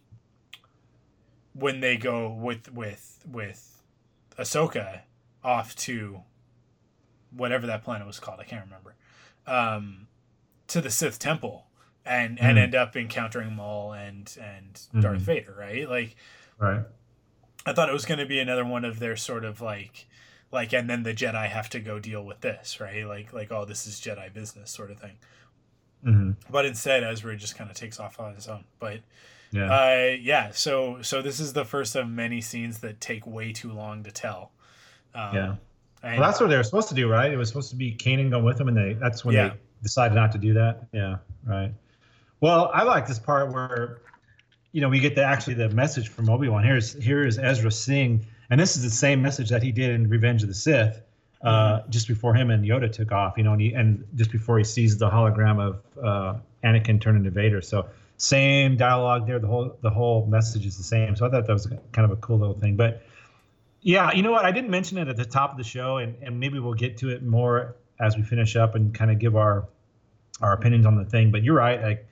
when 1.54 1.80
they 1.80 1.96
go 1.96 2.28
with 2.30 2.72
with 2.72 3.24
with 3.30 3.82
Ahsoka 4.38 5.00
off 5.44 5.76
to 5.76 6.22
whatever 7.30 7.66
that 7.66 7.84
planet 7.84 8.06
was 8.06 8.18
called, 8.18 8.40
I 8.40 8.44
can't 8.44 8.64
remember, 8.64 8.94
um, 9.46 10.06
to 10.68 10.80
the 10.80 10.90
Sith 10.90 11.18
Temple 11.18 11.66
and 12.04 12.40
and 12.40 12.58
Mhm. 12.58 12.62
end 12.62 12.74
up 12.74 12.96
encountering 12.96 13.52
Maul 13.54 13.92
and 13.92 14.36
and 14.40 14.80
Darth 15.00 15.18
Mhm. 15.20 15.22
Vader, 15.22 15.54
right? 15.56 15.88
Like 15.88 16.16
Right. 16.58 16.84
I 17.64 17.72
thought 17.72 17.88
it 17.88 17.92
was 17.92 18.04
going 18.04 18.18
to 18.18 18.26
be 18.26 18.40
another 18.40 18.64
one 18.64 18.84
of 18.84 18.98
their 18.98 19.16
sort 19.16 19.44
of 19.44 19.60
like 19.60 20.06
like 20.52 20.72
and 20.72 20.88
then 20.88 21.02
the 21.02 21.14
Jedi 21.14 21.48
have 21.48 21.68
to 21.70 21.80
go 21.80 21.98
deal 21.98 22.24
with 22.24 22.40
this, 22.40 22.80
right? 22.80 23.04
Like 23.06 23.32
like 23.32 23.50
oh 23.50 23.64
this 23.64 23.86
is 23.86 24.00
Jedi 24.00 24.32
business 24.32 24.70
sort 24.70 24.90
of 24.90 24.98
thing. 25.00 25.16
hmm 26.04 26.30
But 26.50 26.66
instead 26.66 27.02
Ezra 27.02 27.36
just 27.36 27.56
kind 27.56 27.70
of 27.70 27.76
takes 27.76 27.98
off 27.98 28.20
on 28.20 28.34
his 28.34 28.46
own. 28.48 28.64
But 28.78 29.00
Yeah. 29.50 29.72
Uh, 29.72 30.16
yeah. 30.20 30.50
So 30.52 31.02
so 31.02 31.22
this 31.22 31.40
is 31.40 31.52
the 31.52 31.64
first 31.64 31.96
of 31.96 32.08
many 32.08 32.40
scenes 32.40 32.78
that 32.80 33.00
take 33.00 33.26
way 33.26 33.52
too 33.52 33.72
long 33.72 34.02
to 34.04 34.10
tell. 34.12 34.52
Um, 35.14 35.34
yeah. 35.34 35.54
Well, 36.04 36.20
that's 36.20 36.40
what 36.40 36.50
they 36.50 36.56
were 36.56 36.64
supposed 36.64 36.88
to 36.88 36.94
do, 36.96 37.08
right? 37.08 37.30
It 37.32 37.36
was 37.36 37.48
supposed 37.48 37.70
to 37.70 37.76
be 37.76 37.94
Kanan 37.94 38.28
going 38.30 38.44
with 38.44 38.58
them, 38.58 38.66
and 38.68 38.76
they 38.76 38.94
that's 38.94 39.24
when 39.24 39.34
Yeah. 39.36 39.48
they 39.50 39.54
decided 39.82 40.14
not 40.16 40.32
to 40.32 40.38
do 40.38 40.54
that. 40.54 40.88
Yeah, 40.92 41.18
right. 41.44 41.72
Well, 42.40 42.72
I 42.74 42.82
like 42.82 43.06
this 43.06 43.20
part 43.20 43.52
where, 43.52 44.00
you 44.72 44.80
know, 44.80 44.88
we 44.88 44.98
get 44.98 45.14
the 45.14 45.22
actually 45.22 45.54
the 45.54 45.68
message 45.68 46.08
from 46.08 46.28
Obi 46.28 46.48
Wan. 46.48 46.64
Here's 46.64 46.92
here 46.94 47.24
is 47.24 47.38
Ezra 47.38 47.70
seeing, 47.70 48.26
and 48.52 48.60
this 48.60 48.76
is 48.76 48.82
the 48.82 48.90
same 48.90 49.22
message 49.22 49.48
that 49.48 49.62
he 49.62 49.72
did 49.72 49.92
in 49.92 50.10
Revenge 50.10 50.42
of 50.42 50.48
the 50.48 50.54
Sith, 50.54 51.00
uh, 51.40 51.80
just 51.88 52.06
before 52.06 52.34
him 52.34 52.50
and 52.50 52.62
Yoda 52.66 52.92
took 52.92 53.10
off. 53.10 53.38
You 53.38 53.44
know, 53.44 53.52
and, 53.52 53.62
he, 53.62 53.72
and 53.72 54.06
just 54.14 54.30
before 54.30 54.58
he 54.58 54.64
sees 54.64 54.98
the 54.98 55.08
hologram 55.08 55.58
of 55.58 55.80
uh, 56.04 56.38
Anakin 56.62 57.00
turn 57.00 57.16
into 57.16 57.30
Vader. 57.30 57.62
So 57.62 57.86
same 58.18 58.76
dialogue 58.76 59.26
there. 59.26 59.38
The 59.38 59.46
whole 59.46 59.74
the 59.80 59.88
whole 59.88 60.26
message 60.26 60.66
is 60.66 60.76
the 60.76 60.82
same. 60.82 61.16
So 61.16 61.26
I 61.26 61.30
thought 61.30 61.46
that 61.46 61.52
was 61.52 61.66
kind 61.92 62.04
of 62.04 62.10
a 62.10 62.16
cool 62.16 62.38
little 62.38 62.58
thing, 62.58 62.76
but. 62.76 63.02
Yeah, 63.84 64.12
you 64.12 64.22
know 64.22 64.30
what? 64.30 64.44
I 64.44 64.52
didn't 64.52 64.70
mention 64.70 64.96
it 64.98 65.08
at 65.08 65.16
the 65.16 65.24
top 65.24 65.50
of 65.50 65.56
the 65.56 65.64
show, 65.64 65.96
and, 65.96 66.14
and 66.22 66.38
maybe 66.38 66.60
we'll 66.60 66.74
get 66.74 66.98
to 66.98 67.08
it 67.08 67.24
more 67.24 67.74
as 67.98 68.16
we 68.16 68.22
finish 68.22 68.54
up 68.54 68.76
and 68.76 68.94
kind 68.94 69.10
of 69.10 69.18
give 69.18 69.34
our 69.34 69.66
our 70.40 70.52
opinions 70.52 70.86
on 70.86 70.94
the 70.94 71.04
thing. 71.04 71.32
But 71.32 71.42
you're 71.42 71.56
right, 71.56 71.82
like 71.82 72.06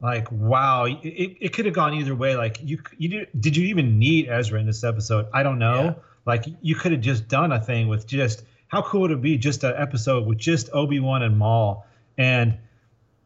like 0.00 0.30
wow, 0.30 0.84
it, 0.84 0.98
it 1.02 1.52
could 1.52 1.64
have 1.64 1.74
gone 1.74 1.94
either 1.94 2.14
way. 2.14 2.36
Like 2.36 2.58
you 2.62 2.80
you 2.98 3.08
did, 3.08 3.28
did 3.38 3.56
you 3.56 3.66
even 3.68 3.98
need 3.98 4.28
Ezra 4.28 4.60
in 4.60 4.66
this 4.66 4.84
episode? 4.84 5.26
I 5.32 5.42
don't 5.42 5.58
know. 5.58 5.84
Yeah. 5.84 5.94
Like 6.24 6.44
you 6.60 6.74
could 6.74 6.92
have 6.92 7.00
just 7.00 7.28
done 7.28 7.52
a 7.52 7.60
thing 7.60 7.88
with 7.88 8.06
just 8.06 8.42
how 8.68 8.82
cool 8.82 9.02
would 9.02 9.10
it 9.10 9.22
be 9.22 9.38
just 9.38 9.64
an 9.64 9.74
episode 9.76 10.26
with 10.26 10.38
just 10.38 10.70
Obi 10.72 11.00
Wan 11.00 11.22
and 11.22 11.38
Maul 11.38 11.86
and 12.18 12.58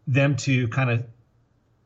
them 0.07 0.37
to 0.37 0.69
kind 0.69 0.91
of 0.91 1.05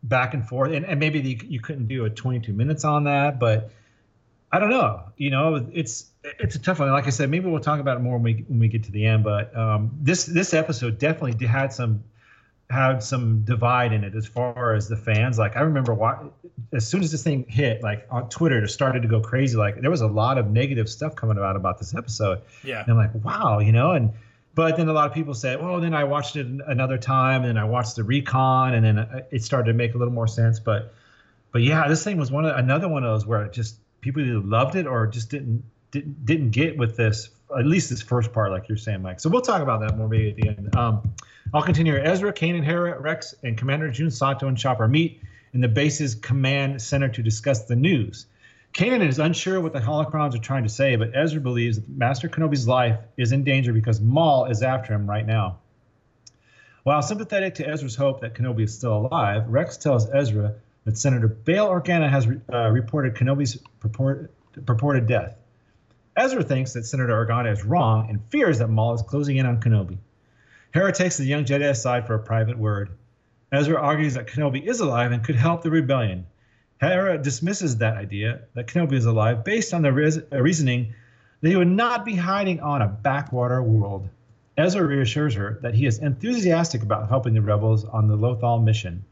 back 0.02 0.34
and 0.34 0.46
forth, 0.46 0.72
and, 0.72 0.84
and 0.84 1.00
maybe 1.00 1.20
the, 1.20 1.40
you 1.46 1.60
couldn't 1.60 1.88
do 1.88 2.04
a 2.04 2.10
22 2.10 2.52
minutes 2.52 2.84
on 2.84 3.04
that, 3.04 3.38
but 3.38 3.70
I 4.52 4.58
don't 4.58 4.70
know. 4.70 5.02
You 5.16 5.30
know, 5.30 5.66
it's 5.72 6.10
it's 6.22 6.54
a 6.54 6.58
tough 6.60 6.78
one. 6.78 6.90
Like 6.90 7.06
I 7.06 7.10
said, 7.10 7.28
maybe 7.28 7.50
we'll 7.50 7.60
talk 7.60 7.80
about 7.80 7.96
it 7.96 8.00
more 8.00 8.18
when 8.18 8.22
we 8.22 8.44
when 8.46 8.58
we 8.60 8.68
get 8.68 8.84
to 8.84 8.92
the 8.92 9.04
end. 9.06 9.24
But 9.24 9.56
um, 9.56 9.90
this 10.00 10.26
this 10.26 10.54
episode 10.54 10.98
definitely 10.98 11.44
had 11.46 11.72
some 11.72 12.04
had 12.70 13.02
some 13.02 13.42
divide 13.44 13.92
in 13.92 14.04
it 14.04 14.14
as 14.14 14.26
far 14.26 14.74
as 14.74 14.88
the 14.88 14.96
fans. 14.96 15.38
Like 15.38 15.56
I 15.56 15.60
remember, 15.60 15.94
why, 15.94 16.18
as 16.72 16.86
soon 16.86 17.02
as 17.02 17.12
this 17.12 17.22
thing 17.22 17.44
hit, 17.48 17.82
like 17.82 18.06
on 18.10 18.28
Twitter, 18.28 18.64
it 18.64 18.68
started 18.68 19.02
to 19.02 19.08
go 19.08 19.20
crazy. 19.20 19.56
Like 19.56 19.80
there 19.80 19.90
was 19.90 20.00
a 20.00 20.06
lot 20.06 20.38
of 20.38 20.50
negative 20.50 20.88
stuff 20.88 21.14
coming 21.14 21.38
out 21.38 21.56
about 21.56 21.78
this 21.78 21.94
episode. 21.94 22.40
yeah. 22.62 22.80
And 22.80 22.90
I'm 22.90 22.96
like, 22.96 23.24
wow, 23.24 23.58
you 23.58 23.72
know, 23.72 23.92
and 23.92 24.12
but 24.54 24.76
then 24.76 24.88
a 24.88 24.92
lot 24.92 25.08
of 25.08 25.14
people 25.14 25.34
said, 25.34 25.60
well, 25.60 25.80
then 25.80 25.94
I 25.94 26.04
watched 26.04 26.36
it 26.36 26.46
another 26.46 26.96
time, 26.96 27.44
and 27.44 27.58
I 27.58 27.64
watched 27.64 27.96
the 27.96 28.04
recon, 28.04 28.74
and 28.74 28.84
then 28.84 28.98
uh, 28.98 29.22
it 29.30 29.42
started 29.42 29.72
to 29.72 29.74
make 29.74 29.94
a 29.94 29.98
little 29.98 30.14
more 30.14 30.28
sense. 30.28 30.60
But 30.60 30.94
but 31.52 31.62
yeah, 31.62 31.88
this 31.88 32.04
thing 32.04 32.16
was 32.16 32.30
one 32.30 32.44
of 32.44 32.56
another 32.56 32.88
one 32.88 33.04
of 33.04 33.10
those 33.10 33.26
where 33.26 33.44
it 33.44 33.52
just 33.52 33.76
people 34.00 34.22
either 34.22 34.38
loved 34.38 34.76
it 34.76 34.86
or 34.86 35.06
just 35.06 35.30
didn't 35.30 35.64
didn't 35.94 36.26
didn't 36.26 36.50
get 36.50 36.76
with 36.76 36.96
this 36.96 37.30
at 37.56 37.66
least 37.66 37.88
this 37.88 38.02
first 38.02 38.32
part, 38.32 38.50
like 38.50 38.68
you're 38.68 38.76
saying, 38.76 39.00
Mike. 39.00 39.20
So 39.20 39.30
we'll 39.30 39.42
talk 39.42 39.62
about 39.62 39.80
that 39.80 39.96
more 39.96 40.08
maybe 40.08 40.30
at 40.30 40.36
the 40.36 40.48
end. 40.48 40.76
Um, 40.76 41.14
I'll 41.52 41.62
continue. 41.62 41.96
Ezra, 41.96 42.32
Kane, 42.32 42.56
and 42.56 42.64
Hera, 42.64 42.98
Rex, 43.00 43.34
and 43.44 43.56
Commander 43.56 43.90
Jun 43.90 44.10
Sato 44.10 44.48
and 44.48 44.58
Chopper 44.58 44.88
meet 44.88 45.22
in 45.52 45.60
the 45.60 45.68
base's 45.68 46.16
command 46.16 46.82
center 46.82 47.08
to 47.08 47.22
discuss 47.22 47.64
the 47.66 47.76
news. 47.76 48.26
Kanan 48.72 49.06
is 49.06 49.20
unsure 49.20 49.60
what 49.60 49.72
the 49.72 49.78
holocrons 49.78 50.34
are 50.34 50.38
trying 50.38 50.64
to 50.64 50.68
say, 50.68 50.96
but 50.96 51.12
Ezra 51.14 51.40
believes 51.40 51.78
that 51.78 51.88
Master 51.88 52.28
Kenobi's 52.28 52.66
life 52.66 52.98
is 53.16 53.30
in 53.30 53.44
danger 53.44 53.72
because 53.72 54.00
Maul 54.00 54.46
is 54.46 54.62
after 54.62 54.92
him 54.92 55.08
right 55.08 55.24
now. 55.24 55.58
While 56.82 57.00
sympathetic 57.02 57.54
to 57.56 57.68
Ezra's 57.68 57.94
hope 57.94 58.20
that 58.22 58.34
Kenobi 58.34 58.64
is 58.64 58.74
still 58.74 59.06
alive, 59.06 59.48
Rex 59.48 59.76
tells 59.76 60.10
Ezra 60.10 60.54
that 60.86 60.98
Senator 60.98 61.28
Bail 61.28 61.68
Organa 61.68 62.10
has 62.10 62.26
uh, 62.52 62.70
reported 62.70 63.14
Kenobi's 63.14 63.58
purported, 63.78 64.28
purported 64.66 65.06
death. 65.06 65.36
Ezra 66.16 66.44
thinks 66.44 66.72
that 66.72 66.86
Senator 66.86 67.12
Organa 67.12 67.52
is 67.52 67.64
wrong 67.64 68.08
and 68.08 68.22
fears 68.30 68.58
that 68.60 68.68
Maul 68.68 68.94
is 68.94 69.02
closing 69.02 69.36
in 69.36 69.46
on 69.46 69.60
Kenobi. 69.60 69.98
Hera 70.72 70.92
takes 70.92 71.16
the 71.16 71.24
young 71.24 71.44
Jedi 71.44 71.68
aside 71.68 72.06
for 72.06 72.14
a 72.14 72.20
private 72.20 72.56
word. 72.56 72.90
Ezra 73.50 73.80
argues 73.80 74.14
that 74.14 74.28
Kenobi 74.28 74.64
is 74.64 74.80
alive 74.80 75.12
and 75.12 75.24
could 75.24 75.34
help 75.34 75.62
the 75.62 75.70
rebellion. 75.70 76.26
Hera 76.80 77.18
dismisses 77.18 77.78
that 77.78 77.96
idea 77.96 78.42
that 78.54 78.68
Kenobi 78.68 78.94
is 78.94 79.06
alive 79.06 79.44
based 79.44 79.74
on 79.74 79.82
the 79.82 79.92
res- 79.92 80.18
uh, 80.32 80.40
reasoning 80.40 80.94
that 81.40 81.48
he 81.48 81.56
would 81.56 81.68
not 81.68 82.04
be 82.04 82.14
hiding 82.14 82.60
on 82.60 82.82
a 82.82 82.88
backwater 82.88 83.62
world. 83.62 84.08
Ezra 84.56 84.84
reassures 84.86 85.34
her 85.34 85.58
that 85.62 85.74
he 85.74 85.84
is 85.84 85.98
enthusiastic 85.98 86.82
about 86.82 87.08
helping 87.08 87.34
the 87.34 87.42
rebels 87.42 87.84
on 87.84 88.06
the 88.06 88.16
Lothal 88.16 88.62
mission. 88.62 89.04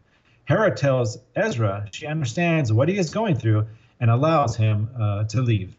Hera 0.45 0.75
tells 0.75 1.19
Ezra 1.35 1.89
she 1.91 2.07
understands 2.07 2.73
what 2.73 2.89
he 2.89 2.97
is 2.97 3.11
going 3.11 3.37
through 3.37 3.67
and 3.99 4.11
allows 4.11 4.57
him 4.57 4.89
uh, 5.01 5.25
to 5.25 5.43
leave. 5.43 5.77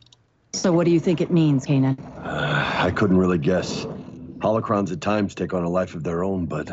So 0.56 0.72
what 0.72 0.86
do 0.86 0.92
you 0.92 1.00
think 1.00 1.20
it 1.20 1.32
means, 1.32 1.66
Kanan? 1.66 1.98
Uh, 2.24 2.84
I 2.84 2.92
couldn't 2.92 3.18
really 3.18 3.39
guess. 3.39 3.86
Holocrons 4.38 4.92
at 4.92 5.02
times 5.02 5.34
take 5.34 5.52
on 5.52 5.63
a 5.63 5.70
life 5.70 5.96
of 5.96 6.04
their 6.04 6.24
own, 6.24 6.46
but 6.46 6.70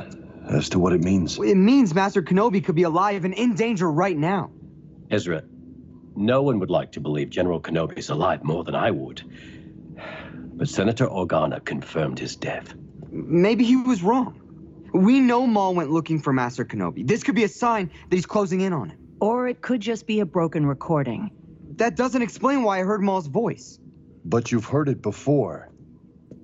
as 0.50 0.68
to 0.70 0.78
what 0.78 0.92
it 0.92 1.02
means, 1.02 1.38
It 1.38 1.56
means 1.56 1.94
Master 1.94 2.22
Kenobi 2.22 2.62
could 2.62 2.74
be 2.74 2.82
alive 2.82 3.24
and 3.24 3.32
in 3.32 3.54
danger 3.54 3.90
right 3.90 4.16
now. 4.16 4.50
Ezra, 5.10 5.42
no 6.14 6.42
one 6.42 6.58
would 6.58 6.68
like 6.68 6.92
to 6.92 7.00
believe 7.00 7.30
General 7.30 7.58
Kenobi 7.58 7.96
is 7.98 8.10
alive 8.10 8.44
more 8.44 8.64
than 8.64 8.74
I 8.74 8.90
would. 8.90 9.22
But 10.36 10.68
Senator 10.68 11.06
Organa 11.06 11.64
confirmed 11.64 12.18
his 12.18 12.36
death. 12.36 12.74
Maybe 13.10 13.64
he 13.64 13.76
was 13.76 14.02
wrong. 14.02 14.36
We 14.92 15.20
know 15.20 15.46
Maul 15.46 15.74
went 15.74 15.90
looking 15.90 16.20
for 16.20 16.34
Master 16.34 16.66
Kenobi. 16.66 17.06
This 17.06 17.22
could 17.22 17.34
be 17.34 17.44
a 17.44 17.48
sign 17.48 17.90
that 18.10 18.14
he's 18.14 18.26
closing 18.26 18.60
in 18.60 18.74
on 18.74 18.90
him. 18.90 18.98
Or 19.20 19.48
it 19.48 19.62
could 19.62 19.80
just 19.80 20.06
be 20.06 20.20
a 20.20 20.26
broken 20.26 20.66
recording. 20.66 21.30
That 21.80 21.96
doesn't 21.96 22.22
explain 22.22 22.64
why 22.64 22.80
I 22.80 22.84
heard 22.84 23.02
Maul's 23.02 23.28
voice. 23.28 23.80
but 24.26 24.52
you've 24.52 24.66
heard 24.66 24.88
it 24.90 25.02
before. 25.02 25.70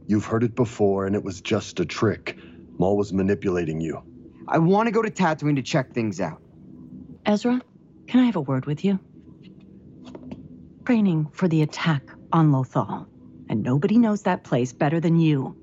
You've 0.09 0.27
heard 0.27 0.45
it 0.45 0.57
before, 0.57 1.07
and 1.07 1.17
it 1.17 1.25
was 1.25 1.41
just 1.43 1.81
a 1.81 1.87
trick. 1.87 2.39
Maul 2.79 2.97
was 2.99 3.13
manipulating 3.13 3.81
you. 3.81 4.03
I 4.49 4.59
want 4.59 4.89
to 4.89 4.93
go 4.93 5.03
to 5.03 5.11
Tatooine 5.11 5.57
to 5.57 5.63
check 5.63 5.93
things 5.95 6.21
out. 6.21 6.43
Ezra, 7.27 7.61
can 8.09 8.21
I 8.21 8.27
have 8.27 8.37
a 8.37 8.43
word 8.43 8.67
with 8.67 8.85
you? 8.85 9.01
Training 10.87 11.29
for 11.33 11.49
the 11.49 11.63
attack 11.63 12.03
on 12.33 12.53
Lothal. 12.53 13.07
And 13.51 13.63
nobody 13.63 13.99
knows 13.99 14.23
that 14.25 14.45
place 14.45 14.73
better 14.73 15.01
than 15.01 15.19
you. 15.19 15.57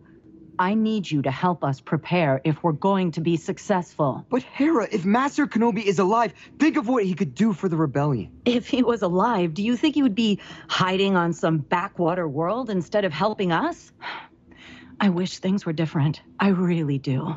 I 0.59 0.75
need 0.75 1.09
you 1.09 1.23
to 1.23 1.31
help 1.31 1.63
us 1.63 1.81
prepare 1.81 2.39
if 2.43 2.61
we're 2.63 2.73
going 2.73 3.11
to 3.11 3.21
be 3.21 3.37
successful. 3.37 4.25
But 4.29 4.43
Hera, 4.43 4.87
if 4.91 5.03
Master 5.03 5.47
Kenobi 5.47 5.83
is 5.83 5.99
alive, 5.99 6.33
think 6.59 6.77
of 6.77 6.87
what 6.87 7.03
he 7.05 7.15
could 7.15 7.33
do 7.33 7.53
for 7.53 7.67
the 7.67 7.75
rebellion. 7.75 8.31
If 8.45 8.67
he 8.67 8.83
was 8.83 9.01
alive, 9.01 9.53
do 9.53 9.63
you 9.63 9.75
think 9.75 9.95
he 9.95 10.03
would 10.03 10.15
be 10.15 10.39
hiding 10.69 11.15
on 11.15 11.33
some 11.33 11.57
backwater 11.57 12.27
world 12.27 12.69
instead 12.69 13.03
of 13.03 13.13
helping 13.13 13.51
us? 13.51 13.91
I 14.99 15.09
wish 15.09 15.39
things 15.39 15.65
were 15.65 15.73
different. 15.73 16.21
I 16.39 16.49
really 16.49 16.99
do. 16.99 17.35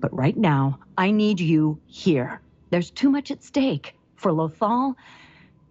But 0.00 0.12
right 0.12 0.36
now, 0.36 0.80
I 0.98 1.12
need 1.12 1.38
you 1.38 1.80
here. 1.86 2.42
There's 2.70 2.90
too 2.90 3.10
much 3.10 3.30
at 3.30 3.44
stake 3.44 3.94
for 4.16 4.32
Lothal 4.32 4.96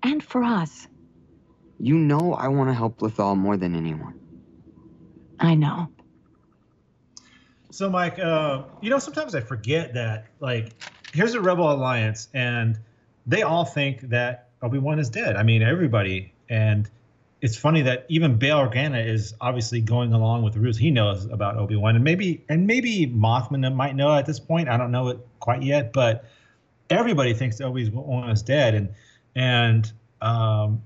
and 0.01 0.23
for 0.23 0.43
us. 0.43 0.87
You 1.79 1.95
know 1.95 2.33
I 2.33 2.47
want 2.47 2.69
to 2.69 2.73
help 2.73 2.99
Lothal 2.99 3.35
more 3.35 3.57
than 3.57 3.75
anyone. 3.75 4.19
I 5.39 5.55
know. 5.55 5.89
So, 7.71 7.89
Mike, 7.89 8.19
uh, 8.19 8.63
you 8.81 8.89
know, 8.89 8.99
sometimes 8.99 9.33
I 9.33 9.39
forget 9.39 9.93
that, 9.93 10.25
like, 10.41 10.73
here's 11.13 11.33
a 11.33 11.41
Rebel 11.41 11.71
Alliance, 11.71 12.27
and 12.33 12.77
they 13.25 13.43
all 13.43 13.63
think 13.63 14.01
that 14.09 14.49
Obi 14.61 14.77
Wan 14.77 14.99
is 14.99 15.09
dead. 15.09 15.37
I 15.37 15.43
mean, 15.43 15.61
everybody. 15.61 16.33
And 16.49 16.89
it's 17.41 17.55
funny 17.55 17.81
that 17.83 18.05
even 18.09 18.37
Bail 18.37 18.57
Organa 18.57 19.07
is 19.07 19.33
obviously 19.39 19.79
going 19.79 20.11
along 20.11 20.43
with 20.43 20.53
the 20.53 20.59
rules. 20.59 20.77
He 20.77 20.91
knows 20.91 21.25
about 21.25 21.57
Obi 21.57 21.77
Wan, 21.77 21.95
and 21.95 22.03
maybe 22.03 22.43
and 22.49 22.67
maybe 22.67 23.07
Mothma 23.07 23.73
might 23.73 23.95
know 23.95 24.13
at 24.15 24.25
this 24.25 24.39
point. 24.39 24.67
I 24.67 24.75
don't 24.75 24.91
know 24.91 25.07
it 25.07 25.19
quite 25.39 25.63
yet, 25.63 25.93
but 25.93 26.25
everybody 26.89 27.33
thinks 27.33 27.61
Obi 27.61 27.89
Wan 27.89 28.29
is 28.29 28.43
dead, 28.43 28.75
and 28.75 28.89
and 29.33 29.91
um, 30.21 30.83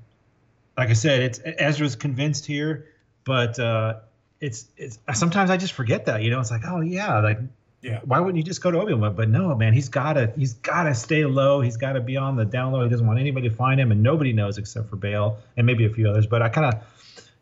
like 0.78 0.90
I 0.90 0.94
said, 0.94 1.24
it's 1.24 1.42
Ezra's 1.44 1.96
convinced 1.96 2.46
here, 2.46 2.90
but 3.26 3.60
uh, 3.60 3.96
it's 4.42 4.68
it's 4.78 5.00
sometimes 5.14 5.50
I 5.50 5.58
just 5.58 5.74
forget 5.74 6.06
that. 6.06 6.22
You 6.24 6.30
know, 6.32 6.40
it's 6.40 6.52
like, 6.52 6.62
oh 6.68 6.82
yeah, 6.82 7.20
like 7.20 7.40
Yeah. 7.82 8.00
why 8.04 8.20
wouldn't 8.20 8.38
you 8.38 8.44
just 8.44 8.62
go 8.62 8.72
to 8.72 8.80
Obi 8.80 8.94
Wan? 8.94 9.16
But 9.16 9.30
no, 9.30 9.56
man, 9.56 9.74
he's 9.74 9.90
gotta 9.90 10.34
he's 10.38 10.54
gotta 10.56 10.94
stay 10.94 11.26
low. 11.26 11.62
He's 11.62 11.78
gotta 11.78 12.02
be 12.02 12.18
on 12.18 12.36
the 12.36 12.46
down 12.46 12.72
low. 12.74 12.84
He 12.84 12.90
doesn't 12.90 13.06
want 13.08 13.20
anybody 13.20 13.50
to 13.50 13.56
find 13.56 13.80
him, 13.80 13.92
and 13.92 14.04
nobody 14.04 14.34
knows 14.34 14.58
except 14.58 14.90
for 14.90 14.96
Bail 14.98 15.38
and 15.58 15.66
maybe 15.66 15.86
a 15.86 15.90
few 15.90 16.10
others. 16.10 16.28
But 16.28 16.42
I 16.42 16.50
kind 16.50 16.74
of 16.74 16.84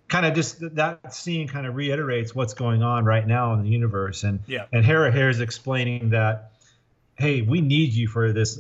kind 0.09 0.25
of 0.25 0.33
just 0.35 0.59
that 0.75 1.13
scene 1.13 1.47
kind 1.47 1.65
of 1.65 1.75
reiterates 1.75 2.35
what's 2.35 2.53
going 2.53 2.83
on 2.83 3.05
right 3.05 3.25
now 3.25 3.53
in 3.53 3.63
the 3.63 3.69
universe. 3.69 4.23
And 4.23 4.39
Yeah. 4.47 4.65
and 4.71 4.85
Hera 4.85 5.11
here 5.11 5.29
is 5.29 5.39
explaining 5.39 6.09
that, 6.11 6.51
hey, 7.15 7.41
we 7.41 7.61
need 7.61 7.93
you 7.93 8.07
for 8.07 8.31
this. 8.33 8.59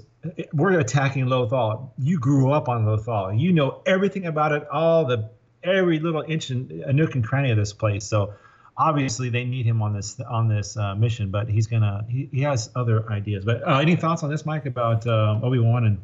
We're 0.53 0.79
attacking 0.79 1.25
Lothal. 1.25 1.89
You 1.99 2.17
grew 2.19 2.51
up 2.51 2.69
on 2.69 2.85
Lothal. 2.85 3.39
You 3.39 3.51
know 3.51 3.81
everything 3.85 4.25
about 4.25 4.53
it, 4.53 4.67
all 4.69 5.05
the 5.05 5.29
every 5.63 5.99
little 5.99 6.23
inch 6.27 6.49
and 6.49 6.71
a 6.71 6.93
nook 6.93 7.15
and 7.15 7.23
cranny 7.23 7.51
of 7.51 7.57
this 7.57 7.73
place. 7.73 8.05
So 8.05 8.33
obviously 8.77 9.29
they 9.29 9.45
need 9.45 9.65
him 9.65 9.81
on 9.81 9.93
this 9.93 10.19
on 10.19 10.47
this 10.47 10.75
uh, 10.77 10.95
mission. 10.95 11.29
But 11.29 11.47
he's 11.49 11.67
gonna 11.67 12.05
he, 12.09 12.29
he 12.31 12.41
has 12.41 12.69
other 12.75 13.09
ideas. 13.11 13.45
But 13.45 13.67
uh, 13.67 13.77
any 13.79 13.95
thoughts 13.95 14.23
on 14.23 14.29
this, 14.29 14.45
Mike, 14.45 14.65
about 14.65 15.05
uh, 15.07 15.39
Obi 15.43 15.59
Wan 15.59 15.85
and 15.85 15.97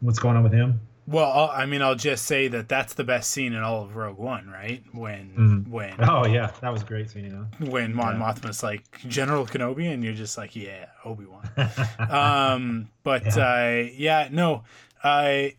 what's 0.00 0.18
going 0.18 0.36
on 0.36 0.42
with 0.42 0.52
him? 0.52 0.80
Well, 1.06 1.24
I'll, 1.32 1.48
I 1.48 1.64
mean, 1.64 1.80
I'll 1.80 1.94
just 1.94 2.26
say 2.26 2.48
that 2.48 2.68
that's 2.68 2.92
the 2.92 3.02
best 3.02 3.30
scene 3.30 3.54
in 3.54 3.62
all 3.62 3.82
of 3.84 3.96
Rogue 3.96 4.18
One, 4.18 4.46
right? 4.50 4.82
When 4.92 5.64
Mhm. 5.66 5.68
when 5.70 5.94
Oh 6.06 6.26
yeah, 6.26 6.50
that 6.60 6.70
was 6.70 6.82
a 6.82 6.84
great 6.84 7.08
scene. 7.08 7.24
You 7.24 7.30
know. 7.30 7.46
when 7.70 7.94
Mon 7.94 8.20
Yeah. 8.20 8.26
Mothma's 8.32 8.62
like 8.62 8.84
General 9.08 9.46
Kenobi, 9.46 9.90
and 9.90 10.04
you're 10.04 10.12
just 10.12 10.36
like, 10.36 10.54
yeah, 10.54 10.84
Obi 11.06 11.24
Wan. 11.24 11.48
um, 12.10 12.88
but 13.04 13.24
Yeah. 13.24 13.42
uh, 13.42 13.88
yeah, 13.94 14.28
no, 14.30 14.64
I. 15.02 15.54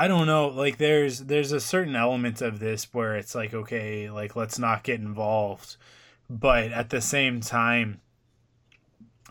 I 0.00 0.08
don't 0.08 0.26
know. 0.26 0.48
Like, 0.48 0.78
there's 0.78 1.18
there's 1.18 1.52
a 1.52 1.60
certain 1.60 1.94
element 1.94 2.40
of 2.40 2.58
this 2.58 2.88
where 2.94 3.16
it's 3.16 3.34
like, 3.34 3.52
okay, 3.52 4.08
like 4.08 4.34
let's 4.34 4.58
not 4.58 4.82
get 4.82 4.98
involved, 4.98 5.76
but 6.30 6.72
at 6.72 6.88
the 6.88 7.02
same 7.02 7.42
time, 7.42 8.00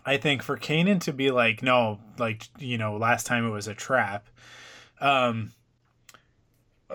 I 0.06 0.18
think 0.18 0.44
for 0.44 0.58
Kanan 0.60 1.02
to 1.02 1.12
be 1.12 1.32
like, 1.32 1.64
no, 1.64 2.00
like 2.20 2.50
you 2.60 2.78
know, 2.78 2.98
last 2.98 3.26
time 3.26 3.48
it 3.48 3.50
was 3.50 3.68
a 3.68 3.74
trap. 3.74 4.28
Um, 5.02 5.54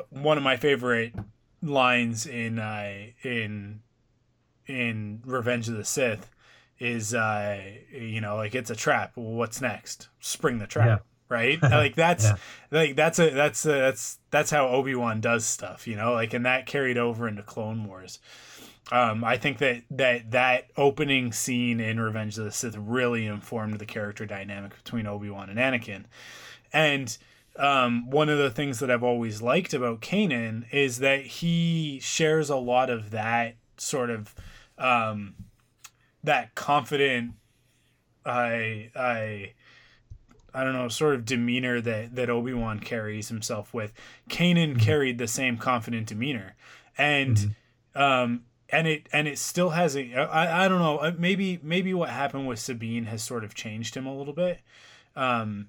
one 0.08 0.38
of 0.38 0.44
my 0.44 0.56
favorite 0.56 1.12
lines 1.60 2.26
in 2.26 2.60
uh, 2.60 3.06
in 3.24 3.80
in 4.68 5.20
Revenge 5.26 5.68
of 5.68 5.76
the 5.76 5.84
Sith 5.84 6.30
is 6.78 7.12
uh, 7.12 7.60
you 7.90 8.20
know 8.20 8.36
like 8.36 8.54
it's 8.54 8.70
a 8.70 8.76
trap. 8.76 9.16
What's 9.16 9.60
next? 9.60 10.10
Spring 10.20 10.60
the 10.60 10.68
trap. 10.68 10.86
Yeah. 10.86 11.13
Right, 11.28 11.60
like 11.62 11.94
that's 11.94 12.24
Yeah. 12.24 12.36
like 12.70 12.96
that's 12.96 13.18
a 13.18 13.30
that's 13.30 13.64
a, 13.64 13.68
that's 13.72 14.18
that's 14.30 14.50
how 14.50 14.68
Obi 14.68 14.94
Wan 14.94 15.20
does 15.20 15.44
stuff, 15.46 15.86
you 15.86 15.96
know, 15.96 16.12
like 16.12 16.34
and 16.34 16.44
that 16.46 16.66
carried 16.66 16.98
over 16.98 17.26
into 17.26 17.42
Clone 17.42 17.84
Wars. 17.86 18.18
Um, 18.92 19.24
I 19.24 19.38
think 19.38 19.58
that 19.58 19.82
that 19.90 20.30
that 20.32 20.66
opening 20.76 21.32
scene 21.32 21.80
in 21.80 21.98
Revenge 21.98 22.36
of 22.38 22.44
the 22.44 22.52
Sith 22.52 22.76
really 22.76 23.24
informed 23.26 23.78
the 23.78 23.86
character 23.86 24.26
dynamic 24.26 24.76
between 24.76 25.06
Obi 25.06 25.30
Wan 25.30 25.48
and 25.48 25.58
Anakin, 25.58 26.04
and 26.72 27.16
um, 27.56 28.10
one 28.10 28.28
of 28.28 28.36
the 28.36 28.50
things 28.50 28.80
that 28.80 28.90
I've 28.90 29.02
always 29.04 29.40
liked 29.40 29.72
about 29.72 30.00
Kanan 30.02 30.64
is 30.72 30.98
that 30.98 31.24
he 31.24 31.98
shares 32.02 32.50
a 32.50 32.56
lot 32.56 32.90
of 32.90 33.10
that 33.12 33.56
sort 33.78 34.10
of 34.10 34.34
um, 34.76 35.34
that 36.22 36.54
confident, 36.54 37.32
I 38.26 38.90
I 38.94 39.52
I 40.54 40.64
don't 40.64 40.72
know, 40.72 40.88
sort 40.88 41.14
of 41.14 41.24
demeanor 41.24 41.80
that 41.80 42.14
that 42.14 42.30
Obi 42.30 42.54
Wan 42.54 42.78
carries 42.78 43.28
himself 43.28 43.74
with. 43.74 43.92
Kanan 44.30 44.80
carried 44.80 45.18
the 45.18 45.28
same 45.28 45.58
confident 45.58 46.06
demeanor, 46.06 46.54
and 46.96 47.56
um, 47.94 48.44
and 48.70 48.86
it 48.86 49.08
and 49.12 49.26
it 49.26 49.38
still 49.38 49.70
has 49.70 49.96
a 49.96 50.14
I, 50.14 50.64
I 50.64 50.68
don't 50.68 50.78
know 50.78 50.98
uh, 50.98 51.12
maybe 51.18 51.58
maybe 51.62 51.92
what 51.92 52.10
happened 52.10 52.46
with 52.46 52.58
Sabine 52.58 53.04
has 53.04 53.22
sort 53.22 53.44
of 53.44 53.54
changed 53.54 53.96
him 53.96 54.06
a 54.06 54.16
little 54.16 54.34
bit. 54.34 54.60
Um, 55.16 55.68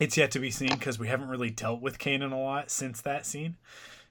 it's 0.00 0.16
yet 0.16 0.30
to 0.32 0.38
be 0.40 0.50
seen 0.50 0.70
because 0.70 0.98
we 0.98 1.08
haven't 1.08 1.28
really 1.28 1.50
dealt 1.50 1.80
with 1.80 1.98
Kanan 1.98 2.32
a 2.32 2.36
lot 2.36 2.70
since 2.70 3.00
that 3.02 3.26
scene. 3.26 3.56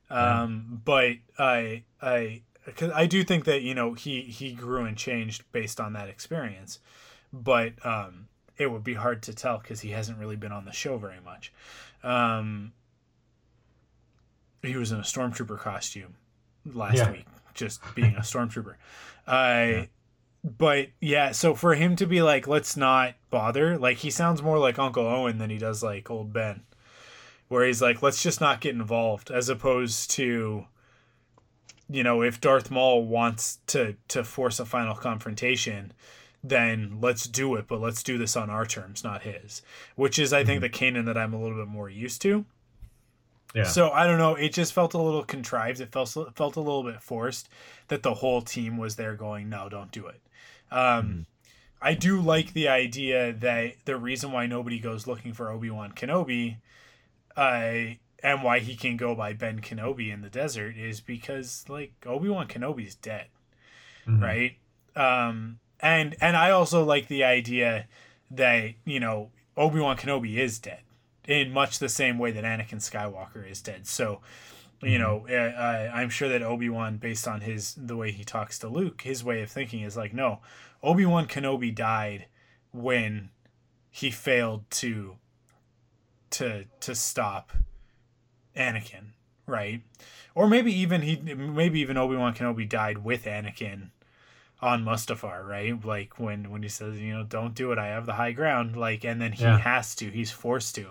Um, 0.10 0.82
but 0.86 1.16
I 1.40 1.84
I 2.02 2.42
cause 2.76 2.92
I 2.94 3.06
do 3.06 3.24
think 3.24 3.46
that 3.46 3.62
you 3.62 3.74
know 3.74 3.94
he 3.94 4.22
he 4.22 4.54
grew 4.54 4.86
and 4.86 4.98
changed 4.98 5.44
based 5.52 5.80
on 5.80 5.94
that 5.94 6.08
experience, 6.08 6.80
but 7.32 7.74
um, 7.86 8.28
it 8.64 8.72
would 8.72 8.84
be 8.84 8.96
hard 8.96 9.22
to 9.24 9.34
tell 9.34 9.60
because 9.60 9.82
he 9.82 9.92
hasn't 9.92 10.18
really 10.18 10.36
been 10.36 10.52
on 10.52 10.66
the 10.66 10.72
show 10.72 10.98
very 10.98 11.20
much. 11.24 11.54
Um, 12.04 12.74
he 14.62 14.76
was 14.76 14.92
in 14.92 14.98
a 15.00 15.04
stormtrooper 15.04 15.60
costume 15.60 16.16
last 16.66 16.96
Yeah. 16.98 17.12
week, 17.12 17.26
just 17.54 17.82
being 17.96 18.16
a 18.16 18.20
stormtrooper. 18.22 18.76
I, 19.28 19.90
but 20.44 20.90
yeah, 21.00 21.32
so 21.32 21.54
for 21.54 21.76
him 21.76 21.96
to 21.98 22.06
be 22.06 22.22
like, 22.22 22.48
let's 22.48 22.76
not 22.76 23.16
bother, 23.30 23.78
like 23.78 23.98
he 23.98 24.10
sounds 24.10 24.42
more 24.42 24.58
like 24.60 24.80
Uncle 24.80 25.06
Owen 25.06 25.38
than 25.38 25.50
he 25.50 25.58
does 25.58 25.84
like 25.84 26.10
old 26.10 26.34
Ben, 26.34 26.64
where 27.48 27.66
he's 27.66 27.82
like, 27.82 28.02
let's 28.02 28.22
just 28.24 28.42
not 28.42 28.60
get 28.62 28.76
involved, 28.76 29.32
as 29.32 29.48
opposed 29.50 30.12
to, 30.12 30.66
you 31.90 32.04
know, 32.04 32.22
if 32.22 32.42
Darth 32.42 32.72
Maul 32.72 33.06
wants 33.06 33.60
to 33.68 33.96
to 34.10 34.24
force 34.24 34.60
a 34.60 34.66
final 34.66 34.96
confrontation, 34.96 35.94
then 36.44 36.98
let's 37.00 37.26
do 37.28 37.56
it, 37.56 37.68
but 37.68 37.80
let's 37.80 38.04
do 38.04 38.18
this 38.18 38.36
on 38.36 38.50
our 38.50 38.66
terms, 38.66 39.04
not 39.04 39.22
his. 39.22 39.62
Which 39.96 40.20
is, 40.20 40.34
I 40.34 40.44
think, 40.44 40.62
the 40.62 40.70
Kanan 40.70 41.06
that 41.06 41.18
I'm 41.18 41.34
a 41.34 41.42
little 41.42 41.58
bit 41.58 41.68
more 41.68 41.90
used 41.90 42.22
to. 42.24 42.46
Yeah. 43.56 43.64
So 43.66 43.92
I 43.92 44.08
don't 44.08 44.18
know. 44.18 44.36
It 44.36 44.52
just 44.52 44.74
felt 44.74 44.94
a 44.96 45.02
little 45.02 45.24
contrived. 45.24 45.80
It 45.80 45.92
felt 45.92 46.16
it 46.18 46.36
felt 46.36 46.56
a 46.56 46.60
little 46.60 46.84
bit 46.84 47.02
forced 47.02 47.48
that 47.88 48.02
the 48.04 48.16
whole 48.16 48.42
team 48.42 48.78
was 48.78 48.96
there 48.96 49.16
going, 49.16 49.48
"No, 49.48 49.70
don't 49.70 49.92
do 49.92 50.08
it." 50.08 50.22
Um, 50.72 51.28
I 51.80 51.94
do 51.94 52.20
like 52.20 52.54
the 52.54 52.68
idea 52.68 53.32
that 53.32 53.74
the 53.86 53.96
reason 53.96 54.32
why 54.32 54.48
nobody 54.48 54.80
goes 54.80 55.06
looking 55.06 55.34
for 55.34 55.52
Obi 55.52 55.70
Wan 55.70 55.92
Kenobi, 55.92 56.58
uh, 57.38 57.94
and 58.24 58.42
why 58.42 58.58
he 58.60 58.76
can 58.76 58.98
go 58.98 59.14
by 59.14 59.34
Ben 59.34 59.60
Kenobi 59.62 60.12
in 60.12 60.22
the 60.22 60.30
desert 60.30 60.76
is 60.76 61.00
because 61.00 61.64
like 61.70 61.94
Obi 62.08 62.30
Wan 62.30 62.48
Kenobi's 62.48 62.96
dead, 62.96 63.28
Mhm. 64.08 64.22
right? 64.22 64.58
Um, 64.96 65.60
and 65.84 66.16
and 66.22 66.36
I 66.36 66.50
also 66.50 66.84
like 66.84 67.08
the 67.08 67.24
idea 67.24 67.88
that 68.32 68.72
you 68.86 69.00
know 69.00 69.30
Obi 69.56 69.80
Wan 69.80 69.98
Kenobi 69.98 70.38
is 70.38 70.58
dead 70.58 70.80
in 71.28 71.52
much 71.52 71.78
the 71.78 71.90
same 71.90 72.18
way 72.18 72.32
that 72.32 72.44
Anakin 72.44 72.80
Skywalker 72.80 73.50
is 73.50 73.62
dead. 73.62 73.88
So, 73.88 74.20
you 74.82 74.98
know, 74.98 75.26
uh, 75.30 75.34
uh, 75.34 75.92
I'm 75.94 76.10
sure 76.10 76.28
that 76.30 76.42
Obi 76.42 76.70
Wan, 76.70 76.98
based 76.98 77.28
on 77.28 77.42
his 77.42 77.76
the 77.76 77.96
way 77.96 78.12
he 78.12 78.24
talks 78.24 78.58
to 78.60 78.68
Luke, 78.68 79.02
his 79.02 79.24
way 79.24 79.42
of 79.44 79.52
thinking 79.52 79.82
is 79.82 79.96
like, 79.96 80.14
no, 80.14 80.40
Obi 80.82 81.06
Wan 81.06 81.28
Kenobi 81.28 81.74
died 81.76 82.26
when 82.72 83.30
he 83.92 84.10
failed 84.10 84.64
to 84.72 85.18
to 86.32 86.66
to 86.80 86.96
stop 86.96 87.52
Anakin, 88.56 89.12
right? 89.46 89.82
Or 90.34 90.48
maybe 90.48 90.74
even 90.74 91.02
he 91.02 91.18
maybe 91.18 91.82
even 91.82 91.98
Obi 91.98 92.16
Wan 92.16 92.34
Kenobi 92.34 92.68
died 92.68 93.00
with 93.00 93.26
Anakin 93.26 93.90
on 94.64 94.86
Mustafar, 94.86 95.46
right? 95.46 95.84
Like 95.86 96.18
when 96.20 96.50
when 96.50 96.64
he 96.64 96.70
says, 96.70 97.00
you 97.00 97.14
know, 97.14 97.24
don't 97.24 97.54
do 97.54 97.72
it, 97.74 97.78
I 97.78 97.88
have 97.88 98.06
the 98.06 98.14
high 98.14 98.32
ground, 98.32 98.78
like 98.78 99.04
and 99.04 99.22
then 99.22 99.34
he 99.34 99.44
Yeah. 99.44 99.58
has 99.58 99.94
to, 99.96 100.10
he's 100.10 100.32
forced 100.32 100.76
to. 100.76 100.88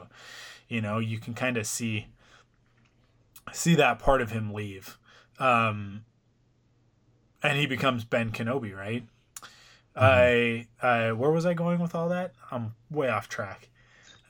You 0.69 0.81
know, 0.83 0.99
you 0.99 1.19
can 1.19 1.33
kind 1.35 1.57
of 1.57 1.67
see 1.67 2.07
see 3.53 3.75
that 3.75 3.99
part 3.99 4.21
of 4.21 4.31
him 4.31 4.53
leave. 4.53 4.99
Um 5.39 6.05
and 7.43 7.59
he 7.59 7.67
becomes 7.67 8.05
Ben 8.05 8.31
Kenobi, 8.31 8.77
right? 8.77 9.07
I 9.97 10.67
I 10.83 11.13
where 11.13 11.31
was 11.31 11.47
I 11.47 11.55
going 11.55 11.81
with 11.81 11.95
all 11.95 12.09
that? 12.11 12.33
I'm 12.51 12.75
way 12.91 13.09
off 13.09 13.29
track. 13.29 13.69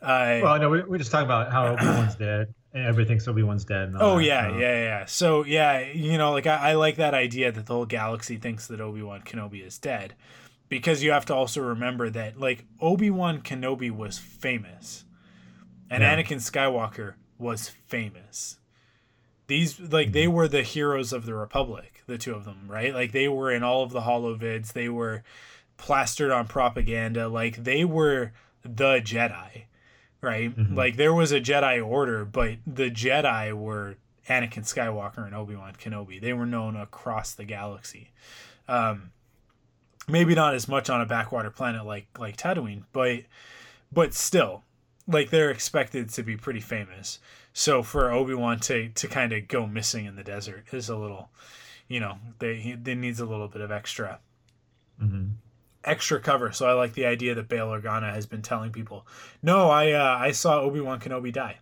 I 0.01 0.41
Well, 0.43 0.59
no, 0.59 0.71
we, 0.71 0.83
we're 0.83 0.99
just 0.99 1.11
talking 1.11 1.27
about 1.27 1.53
how 1.53 1.67
Obi 1.69 1.89
Wan's 1.89 2.15
dead 2.17 2.55
everybody 2.75 3.07
thinks 3.07 3.29
Obi 3.29 3.43
Wan's 3.43 3.65
dead. 3.65 3.93
Oh 3.99 4.17
that, 4.17 4.25
yeah, 4.25 4.49
uh, 4.49 4.57
yeah, 4.57 4.83
yeah. 4.83 5.05
So 5.05 5.45
yeah, 5.45 5.81
you 5.93 6.19
know, 6.19 6.33
like 6.33 6.47
I, 6.47 6.71
I 6.71 6.75
like 6.75 6.97
that 6.97 7.15
idea 7.15 7.53
that 7.53 7.67
the 7.67 7.75
whole 7.75 7.87
galaxy 7.87 8.37
thinks 8.37 8.67
that 8.69 8.81
Obi 8.81 9.03
Wan 9.03 9.23
Kenobi 9.23 9.65
is 9.67 9.79
dead, 9.79 10.15
because 10.69 11.03
you 11.03 11.13
have 11.13 11.27
to 11.27 11.35
also 11.35 11.61
remember 11.61 12.11
that 12.11 12.39
like 12.39 12.65
Obi 12.81 13.11
Wan 13.11 13.43
Kenobi 13.43 13.91
was 13.91 14.19
famous, 14.19 15.05
and 15.91 16.03
Yeah. 16.03 16.17
Anakin 16.17 16.39
Skywalker 16.39 17.15
was 17.39 17.69
famous. 17.69 18.59
These 19.49 19.81
like 19.81 20.13
they 20.13 20.29
were 20.29 20.49
the 20.49 20.63
heroes 20.63 21.13
of 21.13 21.27
the 21.27 21.35
Republic, 21.35 22.03
the 22.07 22.17
two 22.17 22.35
of 22.35 22.45
them, 22.45 22.69
right? 22.69 22.95
Like 22.95 23.13
they 23.13 23.29
were 23.29 23.51
in 23.51 23.63
all 23.63 23.83
of 23.83 23.91
the 23.91 24.03
holovids. 24.03 24.73
They 24.73 24.89
were 24.89 25.25
plastered 25.77 26.31
on 26.31 26.47
propaganda. 26.47 27.29
Like 27.29 27.65
they 27.65 27.85
were 27.85 28.33
the 28.63 29.01
Jedi, 29.01 29.65
right? 30.23 30.57
Mhm. 30.57 30.77
Like 30.77 30.97
there 30.97 31.13
was 31.13 31.33
a 31.33 31.41
Jedi 31.41 31.85
Order, 31.85 32.25
but 32.25 32.59
the 32.67 32.91
Jedi 32.91 33.53
were 33.53 33.97
Anakin 34.29 34.63
Skywalker 34.65 35.27
and 35.27 35.35
Obi 35.35 35.57
Wan 35.57 35.75
Kenobi. 35.75 36.21
They 36.21 36.33
were 36.33 36.47
known 36.47 36.77
across 36.77 37.35
the 37.35 37.45
galaxy. 37.45 38.13
Um, 38.69 39.11
maybe 40.09 40.35
not 40.35 40.55
as 40.55 40.69
much 40.69 40.89
on 40.89 41.01
a 41.01 41.07
backwater 41.07 41.51
planet 41.51 41.85
like 41.85 42.07
like 42.19 42.37
Tatooine, 42.37 42.85
but 42.93 43.25
but 43.91 44.15
still, 44.15 44.63
like 45.07 45.31
they're 45.31 45.51
expected 45.51 46.09
to 46.11 46.23
be 46.23 46.37
pretty 46.37 46.61
famous. 46.61 47.19
So 47.53 47.83
for 47.83 48.11
Obi 48.11 48.35
Wan 48.35 48.61
to 48.61 48.89
to 48.91 49.09
kind 49.09 49.33
of 49.33 49.49
go 49.49 49.67
missing 49.67 50.07
in 50.07 50.15
the 50.15 50.25
desert 50.25 50.67
is 50.73 50.89
a 50.89 50.97
little, 50.97 51.31
you 51.89 51.99
know, 51.99 52.19
they 52.39 52.57
he, 52.57 52.73
they 52.75 52.95
needs 52.95 53.19
a 53.19 53.27
little 53.27 53.49
bit 53.49 53.61
of 53.61 53.73
extra 53.73 54.21
mhm. 55.03 55.33
Extra 55.85 56.21
cover. 56.21 56.53
So 56.53 56.67
I 56.69 56.73
like 56.73 56.95
the 56.95 57.07
idea 57.07 57.35
that 57.35 57.49
Bail 57.49 57.69
Organa 57.69 58.13
has 58.15 58.27
been 58.27 58.43
telling 58.43 58.73
people, 58.73 59.07
"No, 59.43 59.71
I 59.71 59.93
uh, 59.93 60.17
I 60.19 60.33
saw 60.33 60.61
Obi 60.61 60.81
Wan 60.81 61.01
Kenobi 61.01 61.33
die. 61.33 61.59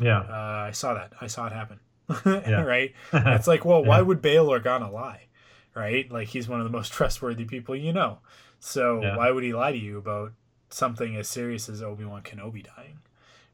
Yeah. 0.00 0.20
Uh, 0.20 0.66
I 0.68 0.70
saw 0.72 0.94
that. 0.94 1.12
I 1.20 1.26
saw 1.26 1.46
it 1.46 1.52
happen." 1.52 1.80
Yeah. 2.24 2.62
right? 2.74 2.92
It's 3.12 3.46
like, 3.46 3.64
well, 3.64 3.84
why 3.84 3.96
Yeah. 3.98 4.02
would 4.02 4.22
Bail 4.22 4.46
Organa 4.48 4.90
lie? 4.92 5.26
Right? 5.74 6.10
Like 6.10 6.28
he's 6.28 6.48
one 6.48 6.60
of 6.60 6.64
the 6.64 6.72
most 6.72 6.92
trustworthy 6.96 7.44
people 7.44 7.76
you 7.76 7.92
know. 7.92 8.18
So 8.60 9.00
Yeah. 9.02 9.16
why 9.16 9.30
would 9.30 9.44
he 9.44 9.52
lie 9.52 9.72
to 9.72 9.78
you 9.78 9.98
about 9.98 10.32
something 10.70 11.16
as 11.16 11.28
serious 11.28 11.68
as 11.68 11.82
Obi 11.82 12.04
Wan 12.04 12.22
Kenobi 12.22 12.64
dying? 12.76 12.98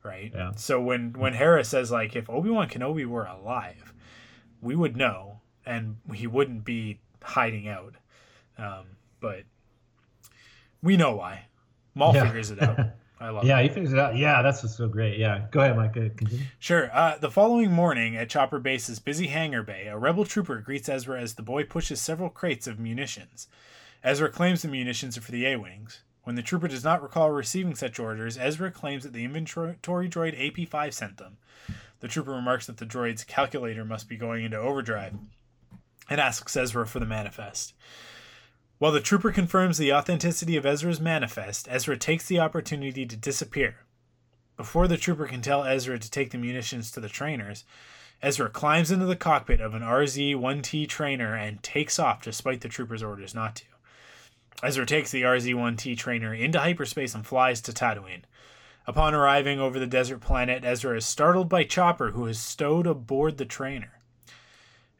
Right? 0.03 0.33
Yeah. 0.35 0.53
So 0.57 0.81
when 0.81 1.13
when 1.15 1.35
Hera 1.35 1.65
says 1.65 1.91
like, 1.91 2.15
if 2.15 2.29
Obi 2.31 2.51
Wan 2.51 2.69
Kenobi 2.69 3.07
were 3.07 3.25
alive, 3.25 3.93
we 4.61 4.75
would 4.77 4.97
know, 4.97 5.41
and 5.67 5.97
he 6.15 6.27
wouldn't 6.27 6.65
be 6.65 7.01
hiding 7.23 7.67
out. 7.69 7.95
Um, 8.59 8.85
but 9.21 9.45
we 10.85 10.97
know 10.97 11.17
why. 11.17 11.47
Maul 11.97 12.15
Yeah. 12.15 12.27
figures 12.27 12.51
it 12.53 12.63
out. 12.63 12.79
I 13.21 13.31
love 13.31 13.45
it. 13.45 13.47
Yeah, 13.49 13.59
it. 13.59 13.63
he 13.63 13.69
figures 13.71 13.93
it 13.93 13.99
out. 13.99 14.17
Yeah, 14.17 14.43
that's 14.43 14.63
what's 14.63 14.77
so 14.77 14.87
great. 14.89 15.19
Yeah, 15.19 15.47
go 15.51 15.61
ahead, 15.61 15.77
Mike. 15.77 15.95
Continue. 15.95 16.45
Sure. 16.59 16.91
Uh, 16.93 17.17
the 17.19 17.31
following 17.31 17.73
morning 17.73 18.17
at 18.17 18.29
Chopper 18.29 18.59
Base's 18.59 18.99
busy 18.99 19.29
hangar 19.29 19.63
bay, 19.63 19.87
a 19.87 19.97
rebel 19.97 20.25
trooper 20.25 20.59
greets 20.59 20.89
Ezra 20.89 21.21
as 21.21 21.35
the 21.35 21.43
boy 21.43 21.65
pushes 21.65 22.01
several 22.01 22.29
crates 22.29 22.67
of 22.67 22.79
munitions. 22.79 23.49
Ezra 24.03 24.29
claims 24.31 24.63
the 24.63 24.69
munitions 24.69 25.17
are 25.17 25.23
for 25.23 25.33
the 25.33 25.47
A-Wings. 25.47 26.03
When 26.25 26.37
the 26.37 26.43
trooper 26.43 26.69
does 26.69 26.85
not 26.85 27.03
recall 27.03 27.31
receiving 27.31 27.75
such 27.75 27.99
orders, 27.99 28.37
Ezra 28.37 28.71
claims 28.71 29.05
that 29.05 29.13
the 29.13 29.25
inventory 29.25 29.77
droid 30.09 30.35
AP-5 30.35 30.93
sent 30.93 31.17
them. 31.17 31.37
The 32.01 32.09
trooper 32.09 32.33
remarks 32.33 32.67
that 32.67 32.79
the 32.79 32.87
droid's 32.87 33.25
calculator 33.25 33.85
must 33.85 34.09
be 34.09 34.17
going 34.17 34.45
into 34.45 34.59
overdrive 34.59 35.15
and 36.11 36.21
asks 36.21 36.57
Ezra 36.57 36.87
for 36.87 36.99
the 37.01 37.07
manifest. 37.07 37.73
While 38.85 38.93
the 38.93 39.01
trooper 39.01 39.33
confirms 39.33 39.79
the 39.79 39.95
authenticity 39.95 40.59
of 40.59 40.67
Ezra's 40.67 41.01
manifest, 41.01 41.67
Ezra 41.71 41.97
takes 41.97 42.27
the 42.27 42.39
opportunity 42.39 43.07
to 43.07 43.17
disappear. 43.17 43.77
Before 44.59 44.87
the 44.87 44.99
trooper 44.99 45.25
can 45.27 45.41
tell 45.41 45.65
Ezra 45.65 45.99
to 45.99 46.11
take 46.11 46.33
the 46.33 46.37
munitions 46.37 46.91
to 46.91 47.01
the 47.01 47.09
trainers, 47.09 47.65
Ezra 48.23 48.51
climbs 48.51 48.91
into 48.91 49.07
the 49.07 49.17
cockpit 49.17 49.63
of 49.63 49.73
an 49.73 49.81
RZ 49.81 50.37
1T 50.37 50.87
trainer 50.87 51.35
and 51.35 51.63
takes 51.63 51.99
off 51.99 52.21
despite 52.21 52.61
the 52.61 52.69
trooper's 52.69 53.03
orders 53.03 53.35
not 53.35 53.57
to. 53.57 53.65
Ezra 54.63 54.85
takes 54.85 55.11
the 55.11 55.23
RZ 55.23 55.55
1T 55.55 55.97
trainer 55.97 56.35
into 56.35 56.61
hyperspace 56.61 57.15
and 57.15 57.27
flies 57.27 57.63
to 57.63 57.73
Tatooine. 57.73 58.25
Upon 58.87 59.15
arriving 59.15 59.61
over 59.61 59.79
the 59.79 59.87
desert 59.87 60.21
planet, 60.21 60.63
Ezra 60.63 60.99
is 60.99 61.07
startled 61.07 61.49
by 61.49 61.65
Chopper, 61.65 62.11
who 62.11 62.27
is 62.27 62.39
stowed 62.39 62.87
aboard 62.87 63.39
the 63.39 63.47
trainer. 63.47 64.01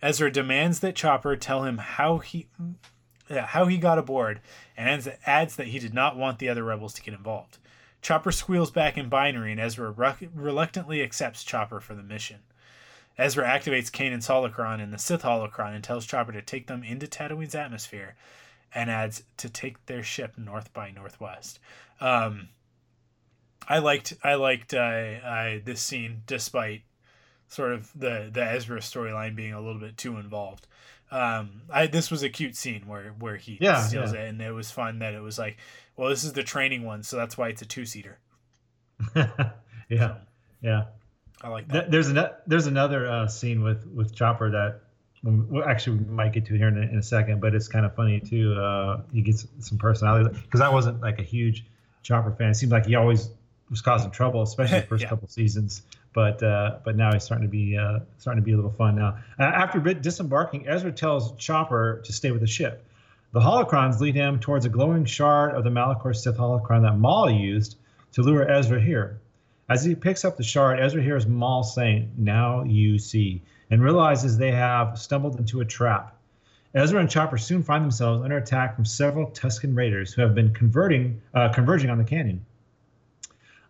Ezra 0.01 0.31
demands 0.31 0.81
that 0.81 0.97
Chopper 0.97 1.37
tell 1.37 1.65
him 1.65 1.77
how 1.77 2.17
he 2.17 2.47
yeah, 3.29 3.47
how 3.47 3.67
he 3.67 3.79
got 3.79 3.99
aboard, 3.99 4.41
and 4.77 4.89
adds, 4.89 5.09
adds 5.27 5.57
that 5.57 5.69
he 5.69 5.79
did 5.79 5.95
not 5.95 6.17
want 6.17 6.39
the 6.39 6.49
other 6.49 6.65
rebels 6.65 6.95
to 6.95 7.03
get 7.03 7.15
involved. 7.15 7.59
Chopper 8.03 8.33
squeals 8.33 8.71
back 8.71 8.99
in 8.99 9.09
binary, 9.09 9.53
and 9.53 9.61
Ezra 9.61 9.91
re- 9.91 10.29
reluctantly 10.35 11.03
accepts 11.03 11.43
Chopper 11.43 11.81
for 11.81 11.95
the 11.95 12.03
mission. 12.03 12.41
Ezra 13.17 13.47
activates 13.47 13.93
Kanan's 13.93 14.29
holocron 14.29 14.83
and 14.83 14.93
the 14.93 14.99
Sith 14.99 15.23
holocron 15.23 15.75
and 15.75 15.85
tells 15.85 16.05
Chopper 16.05 16.33
to 16.33 16.43
take 16.43 16.67
them 16.67 16.83
into 16.83 17.07
Tatooine's 17.07 17.55
atmosphere, 17.55 18.15
and 18.75 18.91
adds 18.91 19.23
to 19.37 19.49
take 19.49 19.87
their 19.87 20.03
ship 20.03 20.37
north 20.37 20.73
by 20.73 20.91
northwest. 20.91 21.61
Um, 22.01 22.49
I 23.69 23.79
liked 23.79 24.15
I 24.23 24.35
liked 24.35 24.75
uh, 24.75 24.77
uh, 24.79 25.59
this 25.65 25.81
scene 25.81 26.23
despite 26.27 26.83
sort 27.49 27.73
of 27.73 27.91
the 27.99 28.29
the 28.33 28.45
Ezra 28.45 28.81
storyline 28.81 29.35
being 29.37 29.53
a 29.53 29.61
little 29.61 29.81
bit 29.81 29.97
too 29.97 30.17
involved. 30.19 30.67
Um, 31.11 31.63
I 31.73 31.87
this 31.87 32.11
was 32.11 32.23
a 32.23 32.29
cute 32.29 32.57
scene 32.57 32.87
where 32.87 33.15
where 33.19 33.37
he 33.37 33.59
Yeah, 33.61 33.87
steals 33.87 34.13
yeah. 34.13 34.21
it, 34.21 34.29
and 34.29 34.41
it 34.41 34.53
was 34.53 34.71
fun 34.71 34.99
that 35.01 35.15
it 35.15 35.21
was 35.21 35.39
like, 35.39 35.59
well, 35.97 36.09
this 36.09 36.25
is 36.25 36.33
the 36.33 36.43
training 36.43 36.83
one, 36.85 37.03
so 37.03 37.17
that's 37.17 37.39
why 37.39 37.49
it's 37.49 37.63
a 37.63 37.67
two 37.67 37.87
seater. 37.87 38.19
yeah, 39.89 40.15
yeah. 40.61 40.85
I 41.43 41.49
like 41.49 41.69
that. 41.69 41.91
There's 41.91 42.09
another 42.09 42.37
there's 42.47 42.67
another 42.67 43.07
uh, 43.11 43.27
scene 43.29 43.63
with 43.63 43.87
with 43.87 44.15
Chopper 44.15 44.51
that 44.51 44.81
well, 45.23 45.65
actually 45.69 45.99
we 45.99 46.05
might 46.07 46.33
get 46.33 46.47
to 46.47 46.55
here 46.55 46.69
in 46.69 46.79
a, 46.79 46.83
in 46.83 46.99
a 46.99 47.03
second, 47.03 47.41
but 47.41 47.55
it's 47.55 47.69
kind 47.69 47.85
of 47.87 47.95
funny 47.95 48.21
too. 48.21 48.55
Uh, 48.55 49.03
he 49.13 49.23
gets 49.23 49.47
some 49.61 49.79
personality 49.79 50.37
because 50.43 50.61
I 50.61 50.69
wasn't 50.69 51.01
like 51.01 51.19
a 51.19 51.23
huge 51.23 51.65
Chopper 52.03 52.33
fan. 52.33 52.51
It 52.51 52.55
seemed 52.55 52.73
like 52.73 52.87
he 52.87 52.95
always 52.95 53.31
was 53.71 53.81
causing 53.81 54.11
trouble, 54.11 54.43
especially 54.43 54.81
the 54.81 54.87
first 54.89 55.03
Yeah. 55.03 55.09
couple 55.11 55.29
seasons. 55.29 55.83
But 56.15 56.43
uh, 56.43 56.79
but 56.85 56.97
now 56.97 57.13
he's 57.13 57.25
starting 57.25 57.47
to 57.47 57.51
be 57.51 57.77
uh, 57.77 57.99
starting 58.17 58.43
to 58.43 58.47
be 58.47 58.53
a 58.53 58.57
little 58.57 58.71
fun 58.71 58.97
now. 58.97 59.19
Uh, 59.39 59.43
after 59.43 59.81
bit- 59.81 60.01
disembarking, 60.01 60.67
Ezra 60.67 60.93
tells 60.93 61.33
Chopper 61.37 62.01
to 62.05 62.13
stay 62.13 62.31
with 62.31 62.41
the 62.41 62.47
ship. 62.47 62.87
The 63.33 63.41
holocrons 63.41 64.01
lead 64.01 64.15
him 64.15 64.39
towards 64.39 64.65
a 64.65 64.69
glowing 64.69 65.05
shard 65.05 65.55
of 65.55 65.65
the 65.65 65.71
Malachor 65.71 66.15
Sith 66.15 66.37
holocron 66.37 66.83
that 66.83 66.97
Maul 66.97 67.29
used 67.29 67.77
to 68.13 68.23
lure 68.23 68.49
Ezra 68.49 68.81
here. 68.81 69.19
As 69.69 69.83
he 69.83 69.95
picks 69.97 70.25
up 70.25 70.37
the 70.37 70.45
shard, 70.45 70.79
Ezra 70.79 71.03
hears 71.03 71.27
Maul 71.27 71.65
saying, 71.65 72.13
Now 72.17 72.63
you 72.63 72.99
see, 72.99 73.43
and 73.71 73.83
realizes 73.83 74.39
they 74.39 74.53
have 74.53 74.99
stumbled 74.99 75.39
into 75.41 75.61
a 75.61 75.65
trap. 75.65 76.17
Ezra 76.75 77.01
and 77.01 77.11
Chopper 77.11 77.39
soon 77.39 77.63
find 77.63 77.83
themselves 77.83 78.23
under 78.23 78.37
attack 78.37 78.77
from 78.77 78.85
several 78.85 79.31
Tusken 79.31 79.75
raiders 79.75 80.13
who 80.13 80.23
have 80.23 80.35
been 80.35 80.53
converting, 80.53 81.21
uh, 81.33 81.49
converging 81.49 81.89
on 81.89 81.99
the 81.99 82.05
canyon. 82.05 82.45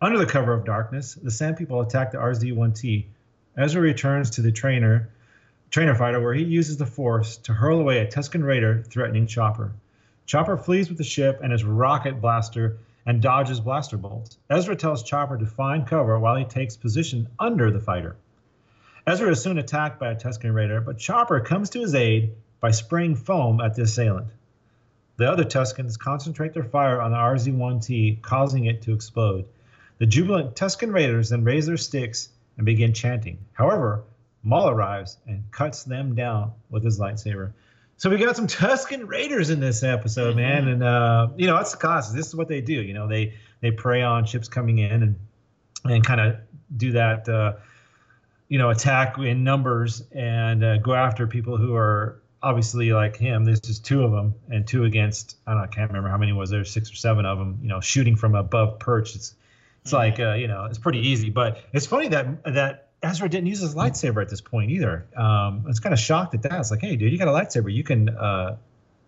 Under 0.01 0.19
the 0.19 0.27
cover 0.27 0.53
of 0.53 0.65
darkness, 0.65 1.15
the 1.15 1.31
Sand 1.31 1.57
People 1.57 1.81
attack 1.81 2.11
the 2.11 2.19
RZ-1T. 2.19 3.07
Ezra 3.57 3.81
returns 3.81 4.31
to 4.31 4.43
the 4.43 4.51
trainer, 4.51 5.09
trainer 5.71 5.95
fighter, 5.95 6.21
where 6.21 6.35
he 6.35 6.43
uses 6.43 6.77
the 6.77 6.85
Force 6.85 7.37
to 7.39 7.53
hurl 7.53 7.79
away 7.79 8.01
a 8.01 8.07
Tusken 8.07 8.45
raider 8.45 8.83
threatening 8.83 9.27
Chopper. 9.27 9.73
Chopper 10.27 10.57
flees 10.57 10.89
with 10.89 10.99
the 10.99 11.05
ship 11.05 11.41
and 11.43 11.53
his 11.53 11.65
rocket 11.65 12.21
blaster 12.21 12.79
and 13.07 13.23
dodges 13.23 13.61
blaster 13.61 13.97
bolts. 13.97 14.37
Ezra 14.51 14.75
tells 14.75 15.05
Chopper 15.05 15.39
to 15.39 15.47
find 15.47 15.87
cover 15.87 16.19
while 16.19 16.37
he 16.37 16.45
takes 16.45 16.77
position 16.77 17.29
under 17.39 17.71
the 17.71 17.81
fighter. 17.81 18.17
Ezra 19.07 19.31
is 19.31 19.43
soon 19.43 19.59
attacked 19.59 20.01
by 20.01 20.11
a 20.11 20.17
Tusken 20.17 20.53
raider, 20.53 20.81
but 20.81 20.99
Chopper 20.99 21.39
comes 21.41 21.71
to 21.71 21.81
his 21.81 21.95
aid 21.95 22.35
by 22.59 22.73
spraying 22.73 23.15
foam 23.15 23.61
at 23.61 23.75
the 23.75 23.83
assailant. 23.83 24.29
The 25.19 25.31
other 25.31 25.45
Tuskens 25.45 25.97
concentrate 25.97 26.53
their 26.53 26.65
fire 26.65 27.01
on 27.01 27.13
the 27.13 27.19
RZ-1T, 27.19 28.23
causing 28.23 28.65
it 28.65 28.83
to 28.83 28.93
explode. 28.93 29.45
The 29.99 30.07
jubilant 30.07 30.57
Tusken 30.57 30.93
raiders 30.93 31.31
then 31.31 31.45
raise 31.45 31.67
their 31.67 31.77
sticks 31.77 32.31
and 32.57 32.67
begin 32.67 32.93
chanting. 32.93 33.39
However, 33.53 34.05
Maul 34.43 34.69
arrives 34.69 35.19
and 35.27 35.43
cuts 35.51 35.85
them 35.85 36.15
down 36.15 36.53
with 36.71 36.85
his 36.85 36.99
lightsaber. 36.99 37.53
So 37.97 38.11
we 38.11 38.19
got 38.19 38.37
some 38.37 38.47
Tusken 38.47 39.07
Raiders 39.09 39.51
in 39.51 39.61
this 39.61 39.83
episode, 39.83 40.37
man, 40.37 40.69
and 40.69 40.83
uh, 40.83 41.29
you 41.37 41.47
know 41.47 41.57
that's 41.57 41.71
the 41.71 41.79
class. 41.79 42.13
This 42.13 42.27
is 42.27 42.35
what 42.35 42.49
they 42.49 42.61
do. 42.61 42.75
You 42.75 42.93
know, 42.93 43.09
they 43.09 43.35
they 43.61 43.71
prey 43.71 44.03
on 44.03 44.27
ships 44.27 44.49
coming 44.49 44.79
in 44.79 45.03
and 45.03 45.17
and 45.85 46.05
kind 46.05 46.21
of 46.21 46.37
do 46.77 46.93
that, 46.93 47.29
uh, 47.29 47.55
you 48.49 48.59
know, 48.59 48.71
attack 48.71 49.17
in 49.19 49.45
numbers 49.45 50.03
and 50.13 50.65
uh, 50.65 50.79
go 50.79 50.95
after 50.95 51.27
people 51.27 51.57
who 51.57 51.75
are 51.75 52.21
obviously 52.43 52.93
like 52.93 53.17
him. 53.17 53.45
There's 53.45 53.61
just 53.61 53.85
two 53.85 54.03
of 54.03 54.11
them 54.11 54.35
and 54.51 54.67
two 54.67 54.85
against. 54.85 55.37
I 55.47 55.53
don't 55.53 55.61
know. 55.61 55.65
I 55.65 55.69
can't 55.69 55.89
remember 55.89 56.09
how 56.09 56.19
many 56.19 56.33
was 56.33 56.51
there. 56.51 56.65
Six 56.65 56.91
or 56.93 56.97
seven 56.97 57.25
of 57.25 57.39
them. 57.39 57.59
You 57.63 57.69
know, 57.69 57.81
shooting 57.81 58.17
from 58.17 58.35
above 58.35 58.81
perch. 58.81 59.15
It's 59.15 59.35
it's 59.85 59.93
like 59.93 60.18
uh, 60.18 60.32
you 60.32 60.49
know, 60.49 60.64
it's 60.64 60.78
pretty 60.78 61.07
easy. 61.07 61.30
But 61.30 61.59
it's 61.72 61.87
funny 61.87 62.09
that 62.09 62.43
that 62.45 62.89
Ezra 63.03 63.28
didn't 63.28 63.47
use 63.47 63.61
his 63.61 63.74
lightsaber 63.74 64.22
at 64.22 64.30
this 64.30 64.41
point 64.41 64.70
either. 64.70 65.07
Um, 65.16 65.62
I 65.64 65.68
was 65.68 65.80
kind 65.80 65.93
of 65.93 65.99
shocked 65.99 66.35
at 66.35 66.43
that. 66.43 66.59
It's 66.59 66.70
like, 66.70 66.80
hey, 66.80 66.97
dude, 66.97 67.12
you 67.12 67.18
got 67.18 67.28
a 67.28 67.32
lightsaber. 67.32 67.72
You 67.72 67.85
can 67.85 68.09
uh, 68.09 68.57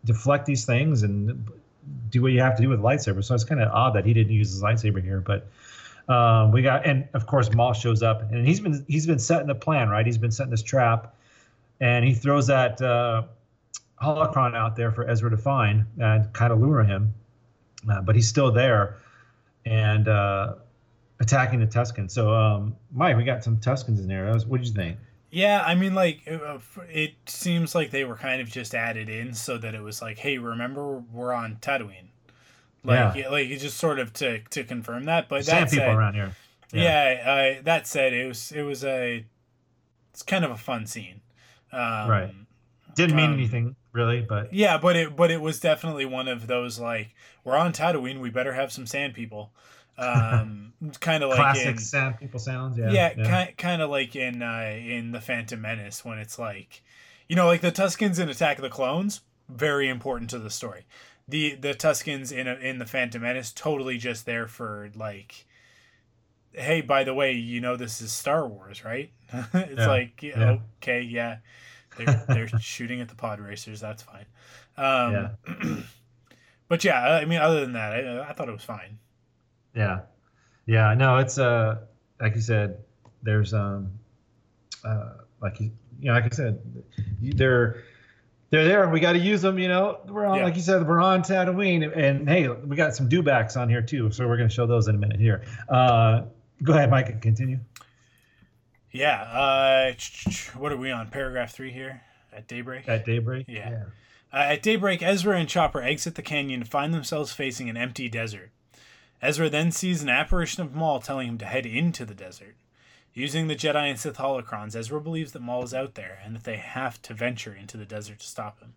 deflect 0.05 0.45
these 0.45 0.67
things 0.67 1.03
and 1.03 1.49
do 2.11 2.21
what 2.23 2.33
you 2.33 2.41
have 2.41 2.57
to 2.57 2.63
do 2.63 2.69
with 2.69 2.81
lightsaber. 2.81 3.25
So 3.25 3.35
it's 3.35 3.45
kind 3.45 3.63
of 3.63 3.71
odd 3.73 3.95
that 3.95 4.05
he 4.05 4.13
didn't 4.13 4.33
use 4.33 4.51
his 4.51 4.63
lightsaber 4.63 5.03
here. 5.03 5.21
But 5.21 5.49
um, 6.13 6.53
we 6.53 6.61
got, 6.61 6.87
and 6.87 7.09
of 7.15 7.27
course, 7.27 7.53
Maul 7.53 7.73
shows 7.73 8.03
up, 8.03 8.31
and 8.31 8.47
he's 8.47 8.61
been 8.61 8.85
he's 8.87 9.07
been 9.07 9.19
setting 9.19 9.47
the 9.47 9.55
plan, 9.55 9.89
right? 9.89 10.05
He's 10.05 10.19
been 10.19 10.31
setting 10.31 10.51
this 10.51 10.63
trap, 10.63 11.15
and 11.81 12.05
he 12.05 12.13
throws 12.13 12.49
that 12.49 12.81
uh, 12.83 13.23
holocron 14.03 14.55
out 14.55 14.77
there 14.77 14.93
for 14.93 15.09
Ezra 15.09 15.31
to 15.31 15.39
find 15.39 15.87
and 15.99 16.31
kind 16.35 16.53
of 16.53 16.61
lure 16.61 16.85
him. 16.85 17.15
Uh, 17.91 18.03
but 18.03 18.15
he's 18.15 18.29
still 18.29 18.53
there, 18.53 18.99
and 19.65 20.07
uh, 20.07 20.55
attacking 21.21 21.61
the 21.61 21.67
Tuskens. 21.67 22.11
So, 22.11 22.33
um, 22.35 22.77
Mike, 22.93 23.17
we 23.17 23.25
got 23.25 23.43
some 23.45 23.57
Tuskens 23.59 23.99
in 23.99 24.07
there. 24.09 24.33
What 24.47 24.59
did 24.61 24.69
you 24.69 24.75
think? 24.75 24.99
Yeah, 25.31 25.63
I 25.67 25.75
mean, 25.75 25.95
like 25.95 26.23
uh, 26.31 26.59
it 26.89 27.15
seems 27.27 27.75
like 27.75 27.91
they 27.91 28.05
were 28.05 28.17
kind 28.17 28.41
of 28.41 28.49
just 28.49 28.75
added 28.75 29.09
in 29.09 29.35
so 29.35 29.59
that 29.59 29.75
it 29.75 29.83
was 29.83 30.01
like, 30.01 30.19
hey, 30.19 30.39
remember 30.39 30.99
we're 31.13 31.33
on 31.33 31.57
Tatooine, 31.57 32.09
like 32.85 33.17
Yeah. 33.17 33.29
like 33.29 33.49
just 33.49 33.77
sort 33.77 33.99
of 33.99 34.13
to 34.15 34.39
to 34.51 34.65
confirm 34.65 35.05
that. 35.05 35.29
But 35.29 35.45
Sand 35.45 35.67
that 35.67 35.71
people 35.71 35.87
said, 35.87 35.97
around 35.97 36.15
here. 36.15 36.33
yeah, 36.73 37.57
uh, 37.59 37.63
that 37.65 37.87
said, 37.87 38.13
it 38.13 38.27
was 38.29 38.53
it 38.53 38.63
was 38.63 38.85
a 38.85 39.27
it's 40.13 40.23
kind 40.23 40.45
of 40.45 40.51
a 40.53 40.57
fun 40.57 40.87
scene, 40.87 41.21
um, 41.73 42.09
Right. 42.09 42.35
Didn't 42.95 43.17
mean 43.17 43.27
um, 43.27 43.35
anything 43.35 43.77
really, 43.93 44.23
but 44.23 44.55
Yeah, 44.55 44.79
but 44.79 44.97
it 44.97 45.17
but 45.17 45.31
it 45.31 45.43
was 45.43 45.61
definitely 45.61 46.07
one 46.07 46.29
of 46.29 46.47
those 46.47 46.79
like 46.79 47.15
we're 47.45 47.57
on 47.57 47.73
Tatooine, 47.73 48.21
we 48.21 48.31
better 48.31 48.55
have 48.55 48.73
some 48.73 48.87
sand 48.87 49.13
people, 49.13 49.53
um, 49.99 50.73
kind 51.01 51.23
of 51.23 51.31
like 51.31 51.39
classic 51.39 51.67
in, 51.67 51.79
sand 51.79 52.19
people 52.19 52.39
sounds. 52.39 52.79
Yeah. 52.79 52.91
yeah, 52.91 53.15
Kind, 53.25 53.57
kind 53.57 53.83
of 53.83 53.91
like 53.91 54.15
in 54.15 54.43
uh, 54.43 54.77
in 54.79 55.13
the 55.13 55.21
Phantom 55.21 55.61
Menace 55.61 56.05
when 56.05 56.19
it's 56.19 56.39
like, 56.39 56.83
you 57.29 57.37
know, 57.37 57.47
like 57.47 57.61
the 57.61 57.73
Tuskens 57.73 58.19
in 58.19 58.29
Attack 58.29 58.59
of 58.59 58.63
the 58.63 58.71
Clones, 58.71 59.23
very 59.49 59.89
important 59.89 60.31
to 60.31 60.39
the 60.39 60.51
story. 60.51 60.87
The 61.29 61.55
the 61.55 61.75
Tuskens 61.75 62.31
in 62.31 62.47
a, 62.47 62.55
in 62.55 62.79
the 62.79 62.87
Phantom 62.87 63.23
Menace 63.23 63.53
totally 63.53 63.99
just 63.99 64.27
there 64.27 64.47
for 64.47 64.91
like, 64.95 65.47
hey, 66.53 66.81
by 66.83 67.05
the 67.05 67.15
way, 67.15 67.33
you 67.33 67.61
know 67.61 67.77
this 67.77 68.01
is 68.01 68.13
Star 68.13 68.47
Wars, 68.47 68.85
right? 68.85 69.11
it's 69.55 69.79
Yeah, 69.79 69.87
like 69.87 70.23
yeah. 70.23 70.59
okay, 70.83 71.01
yeah, 71.03 71.39
they're 71.97 72.25
they're 72.29 72.49
shooting 72.61 73.01
at 73.01 73.09
the 73.09 73.15
pod 73.17 73.41
racers. 73.41 73.81
That's 73.81 74.03
fine. 74.03 74.27
Um, 74.77 75.13
Yeah. 75.13 75.77
but 76.69 76.85
yeah, 76.85 77.01
I 77.03 77.25
mean, 77.25 77.41
other 77.41 77.61
than 77.61 77.73
that, 77.73 77.93
I, 77.95 78.29
I 78.29 78.33
thought 78.35 78.49
it 78.49 78.53
was 78.53 78.63
fine. 78.65 78.99
Yeah, 79.77 80.01
yeah. 80.67 80.95
No, 80.95 81.19
it's 81.19 81.39
uh, 81.39 81.77
like 82.21 82.35
you 82.35 82.41
said, 82.41 82.79
there's 83.23 83.53
um, 83.55 83.93
uh, 84.85 85.11
like 85.43 85.61
you, 85.61 85.71
you 86.01 86.09
know, 86.09 86.15
like 86.15 86.25
I 86.25 86.29
said, 86.31 86.61
they're 87.21 87.83
they're 88.51 88.65
there. 88.65 88.89
We 88.89 89.01
got 89.01 89.13
to 89.13 89.19
use 89.19 89.43
them. 89.43 89.59
You 89.59 89.69
know, 89.69 90.01
we're 90.09 90.25
on, 90.25 90.39
Yeah. 90.39 90.45
like 90.45 90.57
you 90.57 90.63
said, 90.63 90.87
we're 90.87 91.03
on 91.03 91.23
Tatooine, 91.23 91.95
and 91.97 92.29
hey, 92.29 92.49
we 92.49 92.75
got 92.77 92.95
some 92.97 93.09
dewbacks 93.09 93.57
on 93.57 93.69
here 93.69 93.83
too. 93.83 94.11
So 94.13 94.27
we're 94.27 94.37
going 94.39 94.49
to 94.49 94.55
show 94.55 94.67
those 94.67 94.89
in 94.89 94.95
a 94.95 94.99
minute 94.99 95.21
here. 95.21 95.45
Uh, 95.69 96.23
go 96.63 96.73
ahead, 96.73 96.91
Mike. 96.91 97.09
And 97.11 97.21
continue. 97.21 97.59
Yeah. 98.93 99.21
Uh, 99.23 99.93
what 100.57 100.73
are 100.73 100.77
we 100.77 100.91
on? 100.91 101.11
Paragraph 101.11 101.53
three 101.53 101.71
here 101.73 102.01
at 102.33 102.49
daybreak. 102.49 102.89
At 102.89 103.05
daybreak. 103.05 103.47
Yeah. 103.49 103.85
Uh, 104.33 104.37
at 104.37 104.63
daybreak, 104.63 105.03
Ezra 105.03 105.39
and 105.39 105.49
Chopper 105.49 105.83
exit 105.83 106.15
the 106.15 106.23
canyon 106.23 106.63
and 106.63 106.69
find 106.71 106.95
themselves 106.95 107.33
facing 107.33 107.69
an 107.69 107.77
empty 107.77 108.09
desert. 108.09 108.51
Ezra 109.27 109.51
then 109.51 109.73
sees 109.73 110.03
an 110.03 110.09
apparition 110.09 110.63
of 110.63 110.73
Maul 110.73 111.01
telling 111.01 111.27
him 111.27 111.39
to 111.39 111.47
head 111.47 111.67
into 111.67 112.05
the 112.05 112.15
desert. 112.15 112.55
Using 113.13 113.49
the 113.49 113.57
Jedi 113.57 113.91
and 113.91 113.99
Sith 113.99 114.19
holocrons, 114.19 114.77
Ezra 114.77 115.01
believes 115.01 115.33
that 115.33 115.43
Maul 115.43 115.65
is 115.65 115.75
out 115.75 115.97
there 115.97 116.21
and 116.25 116.37
that 116.37 116.45
they 116.45 116.59
have 116.59 117.03
to 117.03 117.13
venture 117.13 117.53
into 117.53 117.77
the 117.77 117.85
desert 117.85 118.21
to 118.21 118.27
stop 118.27 118.61
him. 118.61 118.75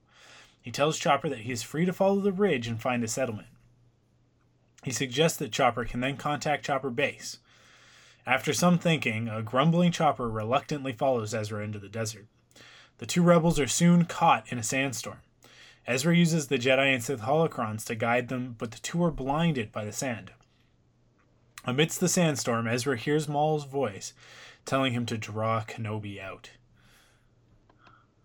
He 0.59 0.71
tells 0.71 0.97
Chopper 0.97 1.29
that 1.29 1.41
he 1.41 1.51
is 1.51 1.61
free 1.61 1.85
to 1.85 1.93
follow 1.93 2.19
the 2.19 2.31
ridge 2.31 2.67
and 2.67 2.81
find 2.81 3.03
a 3.03 3.07
settlement. 3.07 3.49
He 4.83 4.89
suggests 4.89 5.37
that 5.37 5.51
Chopper 5.51 5.85
can 5.85 5.99
then 5.99 6.17
contact 6.17 6.65
Chopper 6.65 6.89
Base. 6.89 7.37
After 8.25 8.51
some 8.51 8.79
thinking, 8.79 9.27
a 9.27 9.43
grumbling 9.43 9.91
Chopper 9.91 10.27
reluctantly 10.27 10.93
follows 10.93 11.35
Ezra 11.35 11.63
into 11.63 11.77
the 11.77 11.89
desert. 11.89 12.25
The 12.97 13.05
two 13.05 13.21
rebels 13.21 13.59
are 13.59 13.67
soon 13.67 14.05
caught 14.05 14.51
in 14.51 14.57
a 14.57 14.63
sandstorm. 14.63 15.19
Ezra 15.85 16.17
uses 16.17 16.47
the 16.47 16.57
Jedi 16.57 16.91
and 16.91 17.03
Sith 17.03 17.21
holocrons 17.21 17.85
to 17.85 17.93
guide 17.93 18.29
them, 18.29 18.55
but 18.57 18.71
the 18.71 18.79
two 18.79 19.03
are 19.03 19.11
blinded 19.11 19.71
by 19.71 19.85
the 19.85 19.91
sand. 19.91 20.31
Amidst 21.69 21.99
the 21.99 22.09
sandstorm, 22.09 22.67
Ezra 22.67 22.97
hears 22.97 23.29
Maul's 23.29 23.65
voice 23.65 24.13
telling 24.65 24.93
him 24.93 25.05
to 25.05 25.17
draw 25.17 25.61
Kenobi 25.61 26.19
out. 26.19 26.49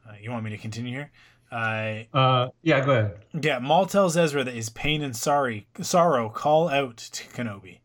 Uh, 0.09 0.15
you 0.21 0.31
want 0.31 0.45
me 0.45 0.51
to 0.51 0.59
continue 0.59 0.93
here? 0.93 1.11
Uh, 1.53 2.05
Uh, 2.17 2.49
yeah, 2.63 2.85
go 2.85 2.91
ahead. 2.93 3.17
yeah, 3.41 3.59
Maul 3.59 3.87
tells 3.87 4.17
Ezra 4.17 4.43
that 4.45 4.55
his 4.55 4.71
pain 4.71 5.03
and 5.03 5.15
sorry, 5.15 5.67
sorrow 5.81 6.29
call 6.29 6.69
out 6.69 6.97
to 6.97 7.25
Kenobi. 7.29 7.81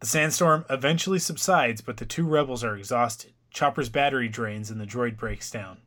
The 0.00 0.06
sandstorm 0.06 0.64
eventually 0.70 1.18
subsides, 1.18 1.80
but 1.80 1.96
the 1.96 2.06
two 2.06 2.24
rebels 2.26 2.62
are 2.62 2.76
exhausted. 2.76 3.32
Chopper's 3.50 3.88
battery 3.88 4.28
drains 4.28 4.70
and 4.70 4.80
the 4.80 4.86
droid 4.86 5.16
breaks 5.16 5.50
down. 5.50 5.78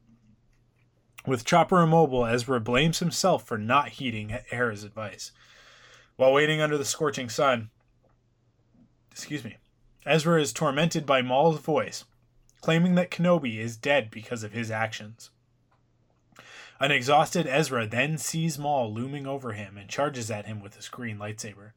With 1.25 1.45
Chopper 1.45 1.81
immobile, 1.81 2.25
Ezra 2.25 2.59
blames 2.59 2.99
himself 2.99 3.45
for 3.45 3.57
not 3.57 3.89
heeding 3.89 4.29
Hera's 4.49 4.83
advice. 4.83 5.31
While 6.15 6.33
waiting 6.33 6.59
under 6.61 6.77
the 6.77 6.85
scorching 6.85 7.29
sun, 7.29 7.69
excuse 9.13 9.43
me, 9.43 9.57
Ezra 10.07 10.41
is 10.41 10.51
tormented 10.51 11.05
by 11.05 11.21
Maul's 11.21 11.59
voice, 11.59 12.03
claiming 12.61 12.95
that 12.95 13.11
Kenobi 13.11 13.59
is 13.59 13.77
dead 13.77 14.09
because 14.09 14.43
of 14.43 14.53
his 14.53 14.71
actions. 14.71 15.29
An 16.79 16.89
exhausted 16.89 17.45
Ezra 17.45 17.85
then 17.85 18.17
sees 18.17 18.57
Maul 18.57 18.91
looming 18.91 19.27
over 19.27 19.53
him 19.53 19.77
and 19.77 19.87
charges 19.87 20.31
at 20.31 20.47
him 20.47 20.61
with 20.61 20.75
his 20.75 20.89
green 20.89 21.19
lightsaber. 21.19 21.73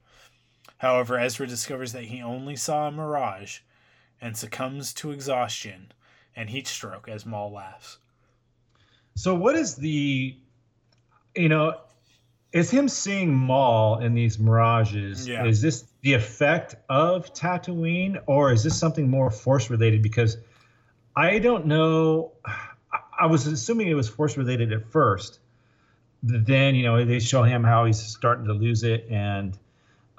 However, 0.79 1.19
Ezra 1.19 1.47
discovers 1.47 1.93
that 1.93 2.05
he 2.05 2.23
only 2.23 2.57
saw 2.57 2.89
a 2.89 2.91
mirage 2.91 3.59
and 4.19 4.35
succumbs 4.35 4.95
to 4.95 5.11
exhaustion 5.11 5.93
and 6.35 6.49
heat 6.49 6.67
stroke 6.67 7.07
as 7.07 7.27
Maul 7.27 7.53
laughs. 7.53 7.99
So 9.15 9.35
what 9.35 9.57
is 9.57 9.77
the, 9.77 10.37
you 11.35 11.49
know, 11.51 11.81
is 12.53 12.71
him 12.71 12.89
seeing 12.89 13.35
Maul 13.35 13.99
in 13.99 14.15
these 14.15 14.39
mirages? 14.39 15.29
Yeah. 15.29 15.45
Is 15.45 15.61
this 15.61 15.85
the 16.07 16.15
effect 16.15 16.77
of 16.89 17.35
Tatooine, 17.35 18.23
or 18.27 18.53
is 18.53 18.63
this 18.63 18.79
something 18.79 19.11
more 19.11 19.29
force 19.29 19.71
related? 19.71 20.03
Because 20.03 20.37
I 21.17 21.41
don't 21.41 21.67
know. 21.67 22.31
I- 23.19 23.27
was 23.27 23.45
assuming 23.49 23.89
it 23.89 23.95
was 23.95 24.09
force 24.09 24.37
related 24.37 24.73
at 24.73 24.87
first. 24.93 25.41
Then 26.23 26.77
you 26.77 26.85
know 26.85 27.05
they 27.05 27.19
show 27.19 27.43
him 27.43 27.65
how 27.65 27.87
he's 27.87 27.99
starting 28.01 28.45
to 28.47 28.53
lose 28.53 28.85
it, 28.85 29.09
and 29.11 29.59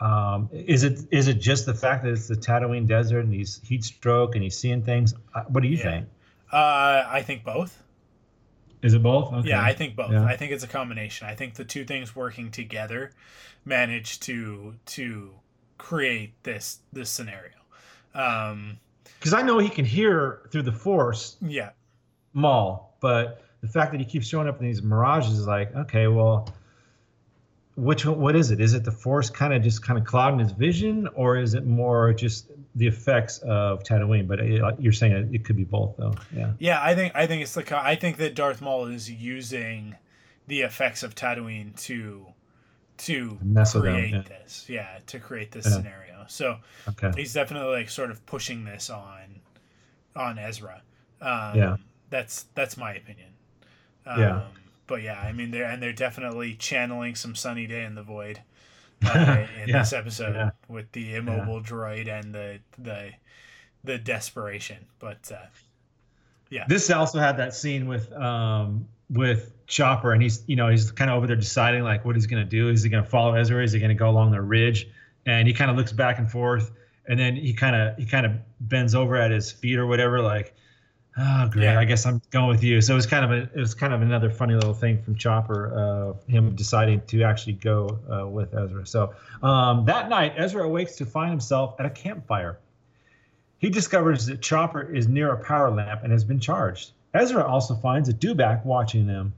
um, 0.02 0.50
is 0.52 0.84
it 0.84 1.00
is 1.10 1.30
it 1.30 1.36
just 1.36 1.66
the 1.66 1.74
fact 1.74 2.04
that 2.04 2.12
it's 2.12 2.28
the 2.28 2.36
Tatooine 2.36 2.86
desert 2.86 3.20
and 3.24 3.34
he's 3.34 3.62
heat 3.64 3.86
stroke 3.86 4.36
and 4.36 4.44
he's 4.44 4.58
seeing 4.58 4.82
things? 4.84 5.14
Uh, 5.34 5.44
What 5.48 5.64
do 5.64 5.70
you 5.70 5.78
Yeah. 5.78 5.84
think? 5.84 6.08
Uh, 6.52 7.06
I 7.08 7.22
think 7.26 7.46
both. 7.46 7.82
Is 8.82 8.94
it 8.94 9.02
both? 9.02 9.32
Okay. 9.34 9.50
Yeah, 9.50 9.64
I 9.64 9.72
think 9.74 9.96
both. 9.96 10.12
Yeah. 10.12 10.26
I 10.26 10.36
think 10.36 10.52
it's 10.52 10.66
a 10.66 10.68
combination. 10.68 11.28
I 11.28 11.36
think 11.36 11.54
the 11.54 11.64
two 11.66 11.86
things 11.86 12.14
working 12.14 12.52
together 12.52 13.12
manage 13.64 14.20
to 14.22 14.76
to 14.98 15.32
create 15.78 16.34
this 16.44 16.80
this 16.94 17.10
scenario. 17.10 17.54
Um, 18.14 18.80
because 19.20 19.34
I 19.34 19.42
know 19.42 19.58
he 19.58 19.70
can 19.70 19.86
hear 19.86 20.42
through 20.52 20.64
the 20.64 20.72
force 20.72 21.38
yeah, 21.42 21.72
Maul, 22.34 22.96
but 23.02 23.44
the 23.62 23.68
fact 23.68 23.92
that 23.92 24.00
he 24.00 24.06
keeps 24.06 24.28
showing 24.28 24.48
up 24.48 24.60
in 24.60 24.68
these 24.68 24.82
mirages 24.82 25.40
is 25.40 25.48
like, 25.48 25.76
okay, 25.76 26.08
well, 26.08 26.48
which 27.76 28.06
what 28.06 28.36
is 28.36 28.52
it? 28.52 28.60
Is 28.60 28.74
it 28.74 28.84
the 28.84 28.92
force 28.92 29.30
kind 29.30 29.54
of 29.54 29.62
just 29.62 29.84
kind 29.84 30.00
of 30.00 30.06
clouding 30.06 30.40
his 30.40 30.52
vision, 30.52 31.08
or 31.14 31.38
is 31.38 31.54
it 31.54 31.66
more 31.66 32.14
just 32.14 32.50
the 32.76 32.88
effects 32.88 33.38
of 33.40 33.84
Tatooine? 33.84 34.28
But 34.28 34.40
uh, 34.40 34.76
you're 34.80 34.94
saying 34.94 35.14
it, 35.14 35.36
it 35.36 35.46
could 35.46 35.56
be 35.56 35.64
both, 35.64 35.96
though. 35.98 36.16
Yeah. 36.36 36.54
yeah. 36.58 36.80
I 36.82 36.96
think 36.96 37.16
I 37.16 37.28
think 37.28 37.44
it's 37.44 37.54
the 37.54 37.78
I 37.78 37.96
think 37.96 38.18
that 38.18 38.34
Darth 38.34 38.62
Maul 38.62 38.86
is 38.86 39.10
using 39.10 39.96
the 40.48 40.62
effects 40.62 41.04
of 41.04 41.14
Tatooine 41.14 41.80
to 41.84 42.26
to 42.98 43.38
Mess 43.42 43.74
with 43.74 43.84
them, 43.84 43.94
create 43.94 44.14
yeah. 44.14 44.22
this. 44.22 44.66
Yeah, 44.70 45.00
to 45.08 45.20
create 45.20 45.52
this 45.52 45.66
Yeah. 45.66 45.72
scenario. 45.74 46.26
So 46.28 46.58
Okay. 46.90 47.12
he's 47.16 47.34
definitely 47.34 47.74
like 47.74 47.90
sort 47.90 48.12
of 48.12 48.26
pushing 48.26 48.66
this 48.66 48.90
on 48.90 49.42
on 50.16 50.40
Ezra. 50.40 50.82
Um, 51.22 51.56
Yeah. 51.56 51.78
that's 52.10 52.44
that's 52.56 52.78
my 52.78 52.94
opinion. 52.96 53.30
Um, 54.06 54.20
Yeah. 54.20 54.42
But 54.88 55.02
yeah, 55.02 55.20
I 55.20 55.34
mean, 55.34 55.52
they're 55.52 55.66
and 55.66 55.82
they're 55.84 55.92
definitely 55.94 56.56
channeling 56.56 57.16
some 57.16 57.36
sunny 57.36 57.68
day 57.68 57.84
in 57.84 57.96
the 57.96 58.04
void 58.04 58.42
uh, 59.06 59.46
in 59.62 59.70
Yeah. 59.70 59.80
this 59.80 59.94
episode 59.94 60.36
Yeah. 60.36 60.52
with 60.68 60.92
the 60.94 61.16
immobile 61.16 61.62
droid 61.62 62.08
and 62.08 62.34
the 62.34 62.60
the 62.78 63.12
the 63.84 63.98
desperation. 63.98 64.86
But 65.00 65.32
uh, 65.32 65.46
yeah, 66.50 66.66
This 66.68 66.90
also 66.90 67.20
had 67.20 67.38
that 67.38 67.54
scene 67.54 67.88
with 67.88 68.12
um 68.14 68.88
with 69.10 69.54
Chopper, 69.68 70.14
and 70.14 70.22
he's 70.22 70.44
you 70.48 70.56
know 70.56 70.70
he's 70.70 70.92
kind 70.92 71.10
of 71.10 71.18
over 71.18 71.28
there 71.28 71.36
deciding 71.36 71.84
like 71.84 72.06
what 72.06 72.16
he's 72.16 72.28
gonna 72.28 72.46
do. 72.46 72.70
Is 72.70 72.84
he 72.84 72.90
gonna 72.90 73.04
follow 73.04 73.34
Ezra? 73.36 73.64
Is 73.64 73.72
he 73.72 73.80
gonna 73.80 73.94
go 73.94 74.10
along 74.10 74.32
the 74.32 74.42
ridge? 74.42 74.88
And 75.26 75.48
he 75.48 75.54
kind 75.54 75.70
of 75.70 75.76
looks 75.76 75.92
back 75.92 76.20
and 76.20 76.32
forth, 76.32 76.72
and 77.08 77.20
then 77.20 77.36
he 77.36 77.54
kind 77.54 77.76
of 77.76 77.98
he 77.98 78.06
kind 78.06 78.26
of 78.26 78.34
bends 78.62 78.96
over 78.96 79.16
at 79.18 79.32
his 79.32 79.52
feet 79.52 79.78
or 79.78 79.86
whatever, 79.86 80.22
like, 80.22 80.54
oh 81.18 81.50
great, 81.52 81.66
Yeah. 81.66 81.80
I 81.80 81.86
guess 81.86 82.06
I'm 82.06 82.22
going 82.32 82.48
with 82.48 82.64
you. 82.64 82.80
So 82.82 82.94
it 82.94 82.96
was 82.96 83.06
kind 83.06 83.26
of 83.26 83.32
a 83.32 83.42
it 83.54 83.60
was 83.60 83.74
kind 83.74 83.94
of 83.94 84.02
another 84.02 84.30
funny 84.30 84.54
little 84.54 84.74
thing 84.74 85.02
from 85.02 85.16
Chopper, 85.16 85.74
uh, 85.78 86.32
him 86.32 86.56
deciding 86.56 87.02
to 87.08 87.24
actually 87.24 87.54
go 87.54 88.00
uh, 88.10 88.28
with 88.28 88.54
Ezra. 88.54 88.86
So 88.86 89.14
um, 89.44 89.86
that 89.86 90.10
night, 90.10 90.34
Ezra 90.38 90.64
awakes 90.64 90.96
to 90.98 91.06
find 91.06 91.30
himself 91.30 91.76
at 91.80 91.86
a 91.86 91.90
campfire. 91.90 92.60
He 93.60 93.70
discovers 93.70 94.28
that 94.28 94.42
Chopper 94.42 94.94
is 94.94 95.08
near 95.08 95.32
a 95.32 95.44
power 95.44 95.72
lamp 95.72 96.04
and 96.04 96.12
has 96.12 96.24
been 96.24 96.40
charged. 96.40 96.92
Ezra 97.18 97.44
also 97.44 97.76
finds 97.76 98.08
a 98.10 98.14
dewback 98.14 98.64
watching 98.64 99.08
them. 99.08 99.34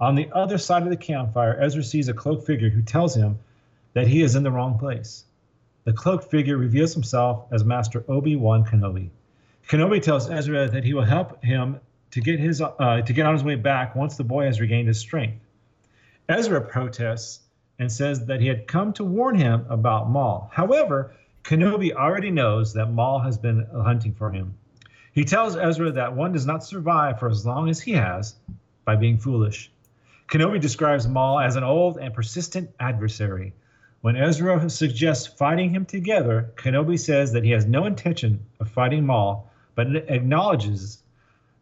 On 0.00 0.14
the 0.14 0.30
other 0.32 0.56
side 0.56 0.84
of 0.84 0.88
the 0.88 0.96
campfire, 0.96 1.60
Ezra 1.60 1.84
sees 1.84 2.08
a 2.08 2.14
cloaked 2.14 2.46
figure 2.46 2.70
who 2.70 2.80
tells 2.80 3.14
him 3.14 3.38
that 3.92 4.06
he 4.06 4.22
is 4.22 4.34
in 4.34 4.42
the 4.42 4.50
wrong 4.50 4.78
place. 4.78 5.24
The 5.84 5.92
cloaked 5.92 6.30
figure 6.30 6.56
reveals 6.56 6.94
himself 6.94 7.44
as 7.52 7.64
Master 7.64 8.04
Obi-Wan 8.08 8.64
Kenobi. 8.64 9.10
Kenobi 9.68 10.00
tells 10.00 10.30
Ezra 10.30 10.68
that 10.68 10.84
he 10.84 10.94
will 10.94 11.04
help 11.04 11.44
him 11.44 11.80
to 12.12 12.20
get 12.20 12.40
his 12.40 12.60
uh, 12.60 13.02
to 13.02 13.12
get 13.12 13.26
on 13.26 13.34
his 13.34 13.44
way 13.44 13.54
back 13.54 13.94
once 13.94 14.16
the 14.16 14.24
boy 14.24 14.46
has 14.46 14.60
regained 14.60 14.88
his 14.88 14.98
strength. 14.98 15.38
Ezra 16.28 16.60
protests 16.60 17.40
and 17.78 17.90
says 17.90 18.26
that 18.26 18.40
he 18.40 18.46
had 18.46 18.66
come 18.66 18.92
to 18.94 19.04
warn 19.04 19.34
him 19.34 19.64
about 19.68 20.10
Maul. 20.10 20.50
However, 20.52 21.14
Kenobi 21.44 21.92
already 21.92 22.30
knows 22.30 22.74
that 22.74 22.86
Maul 22.86 23.20
has 23.20 23.38
been 23.38 23.66
hunting 23.72 24.14
for 24.14 24.30
him. 24.30 24.54
He 25.12 25.24
tells 25.24 25.56
Ezra 25.56 25.92
that 25.92 26.14
one 26.14 26.32
does 26.32 26.46
not 26.46 26.64
survive 26.64 27.18
for 27.18 27.28
as 27.28 27.44
long 27.44 27.68
as 27.68 27.80
he 27.80 27.92
has 27.92 28.36
by 28.84 28.96
being 28.96 29.18
foolish. 29.18 29.70
Kenobi 30.28 30.60
describes 30.60 31.08
Maul 31.08 31.40
as 31.40 31.56
an 31.56 31.64
old 31.64 31.98
and 31.98 32.14
persistent 32.14 32.70
adversary. 32.78 33.52
When 34.02 34.16
Ezra 34.16 34.70
suggests 34.70 35.26
fighting 35.26 35.70
him 35.70 35.84
together, 35.84 36.52
Kenobi 36.56 36.98
says 36.98 37.32
that 37.32 37.44
he 37.44 37.50
has 37.50 37.66
no 37.66 37.86
intention 37.86 38.46
of 38.60 38.70
fighting 38.70 39.04
Maul, 39.04 39.50
but 39.74 39.88
acknowledges 40.08 41.02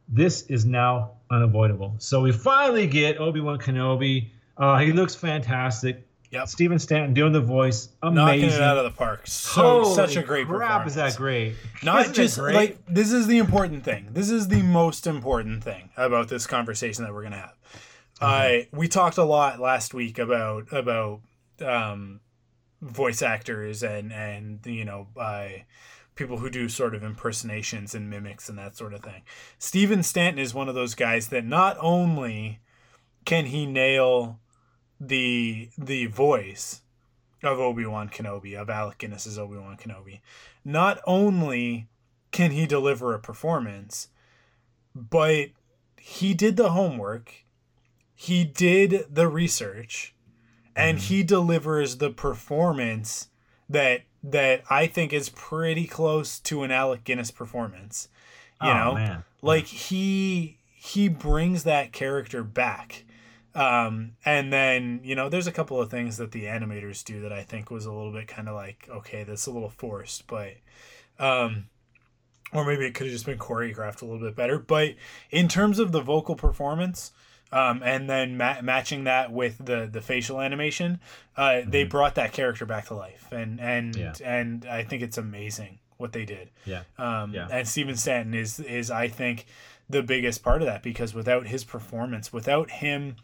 this 0.09 0.43
is 0.43 0.65
now 0.65 1.13
unavoidable. 1.31 1.95
So 1.99 2.23
we 2.23 2.33
finally 2.33 2.87
get 2.87 3.19
Obi 3.19 3.41
Wan 3.41 3.59
Kenobi. 3.59 4.29
Uh, 4.57 4.79
he 4.79 4.93
looks 4.93 5.15
fantastic. 5.15 6.07
Yep. 6.31 6.49
Stephen 6.49 6.79
Stanton 6.79 7.15
doing 7.15 7.33
the 7.33 7.41
voice, 7.41 7.89
knocking 8.03 8.19
amazing. 8.43 8.51
it 8.51 8.61
out 8.61 8.77
of 8.77 8.85
the 8.85 8.91
park. 8.91 9.27
So 9.27 9.83
Holy 9.85 9.95
such 9.95 10.17
a 10.17 10.23
great 10.23 10.47
crap! 10.47 10.87
Is 10.87 10.95
that 10.97 11.17
great? 11.17 11.55
Not 11.83 12.03
Isn't 12.03 12.15
just 12.15 12.39
great? 12.39 12.55
like 12.55 12.87
this 12.87 13.13
is 13.13 13.27
the 13.27 13.39
important 13.39 13.83
thing. 13.83 14.09
This 14.13 14.31
is 14.31 14.49
the 14.49 14.63
most 14.63 15.07
important 15.07 15.65
thing 15.65 15.89
about 15.97 16.29
this 16.29 16.47
conversation 16.47 17.05
that 17.05 17.15
we're 17.15 17.23
gonna 17.23 17.37
have. 17.37 17.57
I 18.21 18.69
we 18.73 18.89
talked 18.89 19.17
a 19.17 19.25
lot 19.25 19.59
last 19.59 19.95
week 19.95 20.19
about 20.19 20.71
about 20.73 21.21
um, 21.65 22.21
voice 22.83 23.23
actors 23.23 23.83
and 23.83 24.13
and 24.13 24.61
you 24.67 24.85
know 24.85 25.09
uh, 25.17 25.49
people 26.15 26.39
who 26.39 26.51
do 26.51 26.69
sort 26.69 26.95
of 26.95 27.03
impersonations 27.03 27.95
and 27.95 28.11
mimics 28.11 28.51
and 28.51 28.59
that 28.59 28.77
sort 28.77 28.93
of 28.93 29.01
thing. 29.03 29.23
Stephen 29.59 30.03
Stanton 30.03 30.41
is 30.41 30.53
one 30.53 30.69
of 30.69 30.75
those 30.75 30.95
guys 30.95 31.29
that 31.29 31.45
not 31.45 31.77
only 31.81 32.59
can 33.25 33.47
he 33.47 33.65
nail 33.67 34.41
the 35.01 35.71
the 35.79 36.07
voice 36.07 36.83
of 37.43 37.59
Obi-Wan 37.61 38.09
Kenobi, 38.09 38.57
of 38.57 38.69
Alec 38.69 38.99
Guinness's 38.99 39.39
Obi-Wan 39.39 39.77
Kenobi. 39.77 40.21
Not 40.65 41.01
only 41.07 41.89
can 42.33 42.51
he 42.51 42.67
deliver 42.67 43.15
a 43.15 43.19
performance, 43.19 44.09
but 44.95 45.49
he 45.97 46.35
did 46.35 46.57
the 46.57 46.71
homework, 46.71 47.33
he 48.15 48.45
did 48.45 49.07
the 49.11 49.29
research, 49.29 50.15
and 50.75 50.99
mm-hmm. 50.99 51.07
he 51.07 51.23
delivers 51.23 51.99
the 51.99 52.11
performance 52.11 53.29
that 53.69 54.03
that 54.23 54.63
I 54.69 54.87
think 54.87 55.13
is 55.13 55.29
pretty 55.29 55.87
close 55.87 56.41
to 56.41 56.65
an 56.65 56.73
Alec 56.73 57.05
Guinness 57.05 57.31
performance. 57.31 58.09
You 58.61 58.71
Oh, 58.71 58.75
know, 58.75 58.95
man. 58.95 59.25
like 59.43 59.67
he 59.67 60.59
he 60.75 61.09
brings 61.09 61.65
that 61.65 61.93
character 61.93 62.43
back. 62.43 63.05
Um, 63.59 64.13
and 64.25 64.53
then 64.53 65.01
you 65.03 65.15
know, 65.15 65.29
there's 65.29 65.47
a 65.49 65.53
couple 65.53 65.81
of 65.81 65.91
things 65.91 66.17
that 66.19 66.31
the 66.33 66.45
animators 66.45 67.03
do 67.05 67.23
that 67.23 67.33
I 67.33 67.43
think 67.43 67.71
was 67.71 67.87
a 67.87 67.93
little 67.93 68.13
bit 68.13 68.29
kind 68.29 68.49
of 68.49 68.55
like, 68.55 68.89
okay, 68.89 69.25
that's 69.25 69.47
a 69.47 69.51
little 69.51 69.71
forced, 69.71 70.27
but 70.29 70.53
um, 71.19 71.67
or 72.53 72.65
maybe 72.65 72.87
it 72.87 72.95
could 72.95 73.07
have 73.07 73.13
just 73.13 73.27
been 73.27 73.39
choreographed 73.39 74.01
a 74.03 74.05
little 74.05 74.21
bit 74.27 74.37
better. 74.37 74.59
But 74.59 74.95
in 75.31 75.49
terms 75.49 75.79
of 75.79 75.93
the 75.93 76.01
vocal 76.01 76.37
performance, 76.37 77.13
um, 77.51 77.83
and 77.83 78.09
then 78.09 78.37
ma- 78.37 78.61
matching 78.63 79.05
that 79.05 79.33
with 79.33 79.59
the 79.65 79.89
the 79.91 80.01
facial 80.01 80.41
animation, 80.41 81.01
uh, 81.37 81.63
they 81.67 81.85
brought 81.85 82.15
that 82.15 82.33
character 82.33 82.65
back 82.67 82.87
to 82.87 82.95
life, 82.95 83.27
and 83.33 83.61
and 83.61 83.97
Yeah. 83.97 84.13
and 84.25 84.67
I 84.67 84.85
think 84.85 85.03
it's 85.03 85.19
amazing 85.19 85.79
what 85.97 86.13
they 86.13 86.25
did. 86.25 86.51
Yeah. 86.65 86.83
Um, 86.97 87.35
Yeah. 87.35 87.49
And 87.51 87.67
Stephen 87.67 87.97
Stanton 87.97 88.35
is 88.35 88.61
is 88.61 88.91
I 88.91 89.09
think 89.09 89.47
the 89.91 90.03
biggest 90.03 90.43
part 90.45 90.61
of 90.63 90.67
that 90.67 90.83
because 90.83 91.13
without 91.15 91.47
his 91.49 91.65
performance, 91.65 92.33
without 92.33 92.71
him 92.71 93.17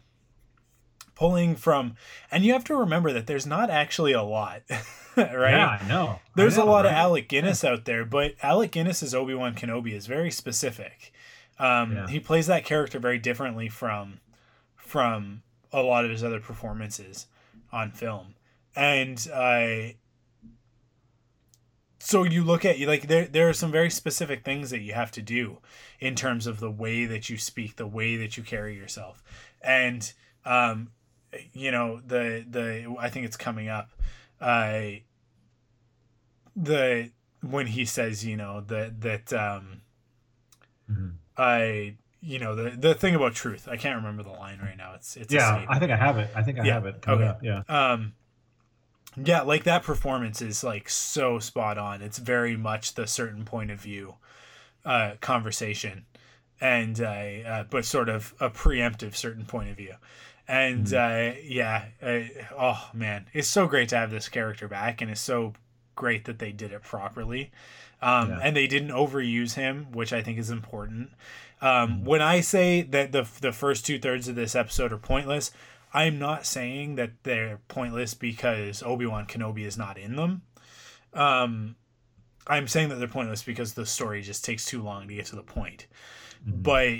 pulling 1.15 1.55
from, 1.55 1.95
and 2.29 2.43
you 2.45 2.53
have 2.53 2.63
to 2.65 2.75
remember 2.75 3.11
that 3.13 3.25
there's 3.27 3.45
not 3.47 3.69
actually 3.69 4.11
a 4.13 4.21
lot, 4.23 4.61
right? 5.17 5.51
Yeah, 5.51 5.79
I 5.81 5.87
know. 5.87 6.07
I 6.07 6.19
There's 6.35 6.55
a 6.57 6.59
know, 6.59 6.65
lot 6.67 6.85
of? 6.85 6.91
Alec 6.91 7.27
Guinness 7.29 7.63
out 7.63 7.85
there, 7.85 8.03
but 8.05 8.33
Alec 8.43 8.71
Guinness's 8.71 9.15
Obi 9.15 9.33
Wan 9.33 9.55
Kenobi 9.55 9.93
is 9.93 10.07
very 10.07 10.29
specific. 10.31 11.13
Um, 11.57 11.93
Yeah. 11.93 12.07
He 12.07 12.19
plays 12.19 12.47
that 12.47 12.65
character 12.65 12.99
very 12.99 13.17
differently 13.17 13.69
from 13.69 14.19
from 14.75 15.41
a 15.71 15.81
lot 15.81 16.05
of 16.05 16.11
his 16.11 16.23
other 16.23 16.39
performances 16.39 17.27
on 17.71 17.91
film, 17.91 18.35
and 18.75 19.25
I. 19.33 19.95
so 21.99 22.23
you 22.23 22.43
look 22.43 22.65
at 22.65 22.77
you 22.77 22.85
like 22.87 23.07
there 23.07 23.25
there 23.25 23.49
are 23.49 23.53
some 23.53 23.71
very 23.71 23.89
specific 23.89 24.43
things 24.43 24.69
that 24.69 24.81
you 24.81 24.93
have 24.93 25.11
to 25.11 25.21
do 25.21 25.57
in 25.99 26.13
terms 26.15 26.45
of 26.45 26.59
the 26.59 26.69
way 26.71 27.05
that 27.05 27.29
you 27.29 27.37
speak, 27.37 27.77
the 27.77 27.87
way 27.87 28.15
that 28.17 28.37
you 28.37 28.43
carry 28.43 28.75
yourself, 28.75 29.23
and 29.61 30.13
um, 30.45 30.91
you 31.53 31.71
know 31.71 32.01
the 32.05 32.45
the 32.49 32.95
I 32.99 33.09
think 33.09 33.25
it's 33.25 33.37
coming 33.37 33.67
up. 33.69 33.89
Uh, 34.39 34.99
the 36.55 37.11
when 37.41 37.67
he 37.67 37.85
says 37.85 38.25
you 38.25 38.37
know 38.37 38.61
that 38.61 39.01
that 39.01 39.33
um 39.33 39.81
Mhm. 40.89 41.15
I 41.37 41.95
you 42.21 42.39
know 42.39 42.55
the 42.55 42.71
the 42.71 42.95
thing 42.95 43.15
about 43.15 43.33
truth 43.33 43.67
I 43.69 43.77
can't 43.77 43.97
remember 43.97 44.23
the 44.23 44.29
line 44.31 44.59
right 44.59 44.77
now 44.77 44.93
it's 44.95 45.17
it's 45.17 45.33
Yeah. 45.33 45.65
I 45.67 45.79
think 45.79 45.91
I 45.91 45.97
have 45.97 46.17
it. 46.17 46.29
I 46.35 46.43
think 46.43 46.59
I 46.59 46.63
Yeah, 46.65 46.73
have 46.75 46.85
it. 46.85 47.03
okay. 47.07 47.23
up, 47.23 47.43
Yeah. 47.43 47.63
um 47.67 48.13
yeah 49.17 49.41
like 49.41 49.63
that 49.63 49.83
performance 49.83 50.41
is 50.41 50.63
like 50.63 50.89
so 50.89 51.39
spot 51.39 51.77
on 51.77 52.01
it's 52.01 52.17
very 52.17 52.57
much 52.57 52.95
the 52.95 53.07
certain 53.07 53.45
point 53.45 53.71
of 53.71 53.79
view 53.79 54.15
uh 54.83 55.13
conversation 55.21 56.05
and 56.59 56.99
uh, 57.01 57.05
uh 57.05 57.63
but 57.69 57.85
sort 57.85 58.09
of 58.09 58.33
a 58.39 58.49
preemptive 58.49 59.15
certain 59.15 59.45
point 59.45 59.69
of 59.69 59.77
view 59.77 59.93
and 60.47 60.93
uh 60.93 61.31
yeah 61.43 61.85
uh, 62.01 62.19
oh 62.57 62.89
man. 62.93 63.25
It's 63.33 63.47
so 63.47 63.67
great 63.67 63.89
to 63.89 63.97
have 63.97 64.11
this 64.11 64.29
character 64.29 64.67
back 64.67 65.01
and 65.01 65.09
it's 65.11 65.21
so 65.21 65.53
great 65.95 66.25
that 66.25 66.39
they 66.39 66.51
did 66.51 66.71
it 66.71 66.83
properly. 66.83 67.51
Um 68.01 68.29
Yeah. 68.29 68.39
and 68.43 68.55
they 68.55 68.67
didn't 68.67 68.89
overuse 68.91 69.53
him 69.55 69.87
which 69.91 70.13
i 70.13 70.21
think 70.21 70.37
is 70.37 70.49
important. 70.49 71.11
Um 71.61 72.03
when 72.05 72.21
i 72.21 72.41
say 72.41 72.81
that 72.83 73.11
the 73.11 73.27
the 73.41 73.51
first 73.51 73.85
two 73.85 73.97
thirds 73.99 74.27
of 74.27 74.35
this 74.35 74.55
episode 74.55 74.91
are 74.93 74.97
pointless 74.97 75.51
i'm 75.93 76.19
not 76.19 76.45
saying 76.45 76.95
that 76.95 77.11
they're 77.23 77.59
pointless 77.69 78.13
because 78.13 78.83
obi-wan 78.83 79.25
kenobi 79.25 79.65
is 79.65 79.77
not 79.77 79.97
in 79.97 80.15
them. 80.15 80.41
Um 81.13 81.75
i'm 82.47 82.67
saying 82.67 82.89
that 82.89 82.95
they're 82.95 83.07
pointless 83.07 83.41
because 83.41 83.73
the 83.73 83.85
story 83.85 84.21
just 84.21 84.45
takes 84.45 84.65
too 84.65 84.83
long 84.83 85.07
to 85.07 85.15
get 85.15 85.25
to 85.27 85.35
the 85.35 85.41
point. 85.41 85.87
But 86.45 86.99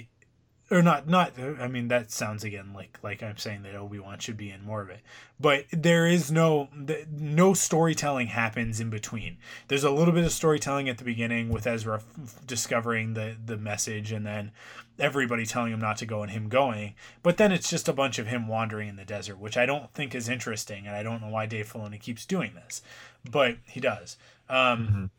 or 0.72 0.82
not 0.82 1.08
not 1.08 1.32
i 1.60 1.68
mean 1.68 1.90
that 1.90 2.12
sounds 2.12 2.44
again 2.44 2.72
like 2.74 2.98
like 3.04 3.22
i'm 3.22 3.38
saying 3.38 3.62
that 3.62 3.76
obi-wan 3.76 4.18
should 4.18 4.38
be 4.38 4.50
in 4.50 4.64
more 4.64 4.82
of 4.82 4.90
it. 4.90 5.02
But 5.40 5.66
there 5.72 6.08
is 6.08 6.32
no 6.32 6.70
no 7.12 7.54
storytelling 7.54 8.28
happens 8.28 8.80
in 8.80 8.90
between. 8.90 9.38
There's 9.68 9.84
a 9.84 9.92
little 9.92 10.14
bit 10.14 10.24
of 10.24 10.32
storytelling 10.32 10.88
at 10.88 10.98
the 10.98 11.04
beginning 11.04 11.50
with 11.50 11.68
ezra 11.68 11.98
f- 11.98 12.46
discovering 12.48 13.14
the 13.14 13.36
the 13.46 13.58
message 13.58 14.12
and 14.12 14.26
then 14.26 14.52
everybody 14.98 15.46
telling 15.46 15.74
him 15.74 15.80
not 15.82 15.98
to 15.98 16.06
go 16.06 16.22
and 16.24 16.32
him 16.32 16.48
going. 16.48 16.96
But 17.22 17.38
then 17.38 17.52
it's 17.52 17.70
just 17.70 17.90
a 17.90 17.94
bunch 17.94 18.18
of 18.18 18.28
him 18.28 18.48
wandering 18.48 18.90
in 18.90 18.96
the 18.96 19.06
desert 19.06 19.38
which 19.38 19.58
i 19.58 19.66
don't 19.66 19.94
think 19.94 20.16
is 20.16 20.30
interesting 20.30 20.88
and 20.88 20.96
i 20.96 21.04
don't 21.04 21.22
know 21.22 21.30
why 21.30 21.46
dave 21.46 21.72
filoni 21.72 22.00
keeps 22.00 22.26
doing 22.26 22.54
this 22.56 22.82
but 23.30 23.58
he 23.66 23.80
does. 23.80 24.18
Um 24.50 25.12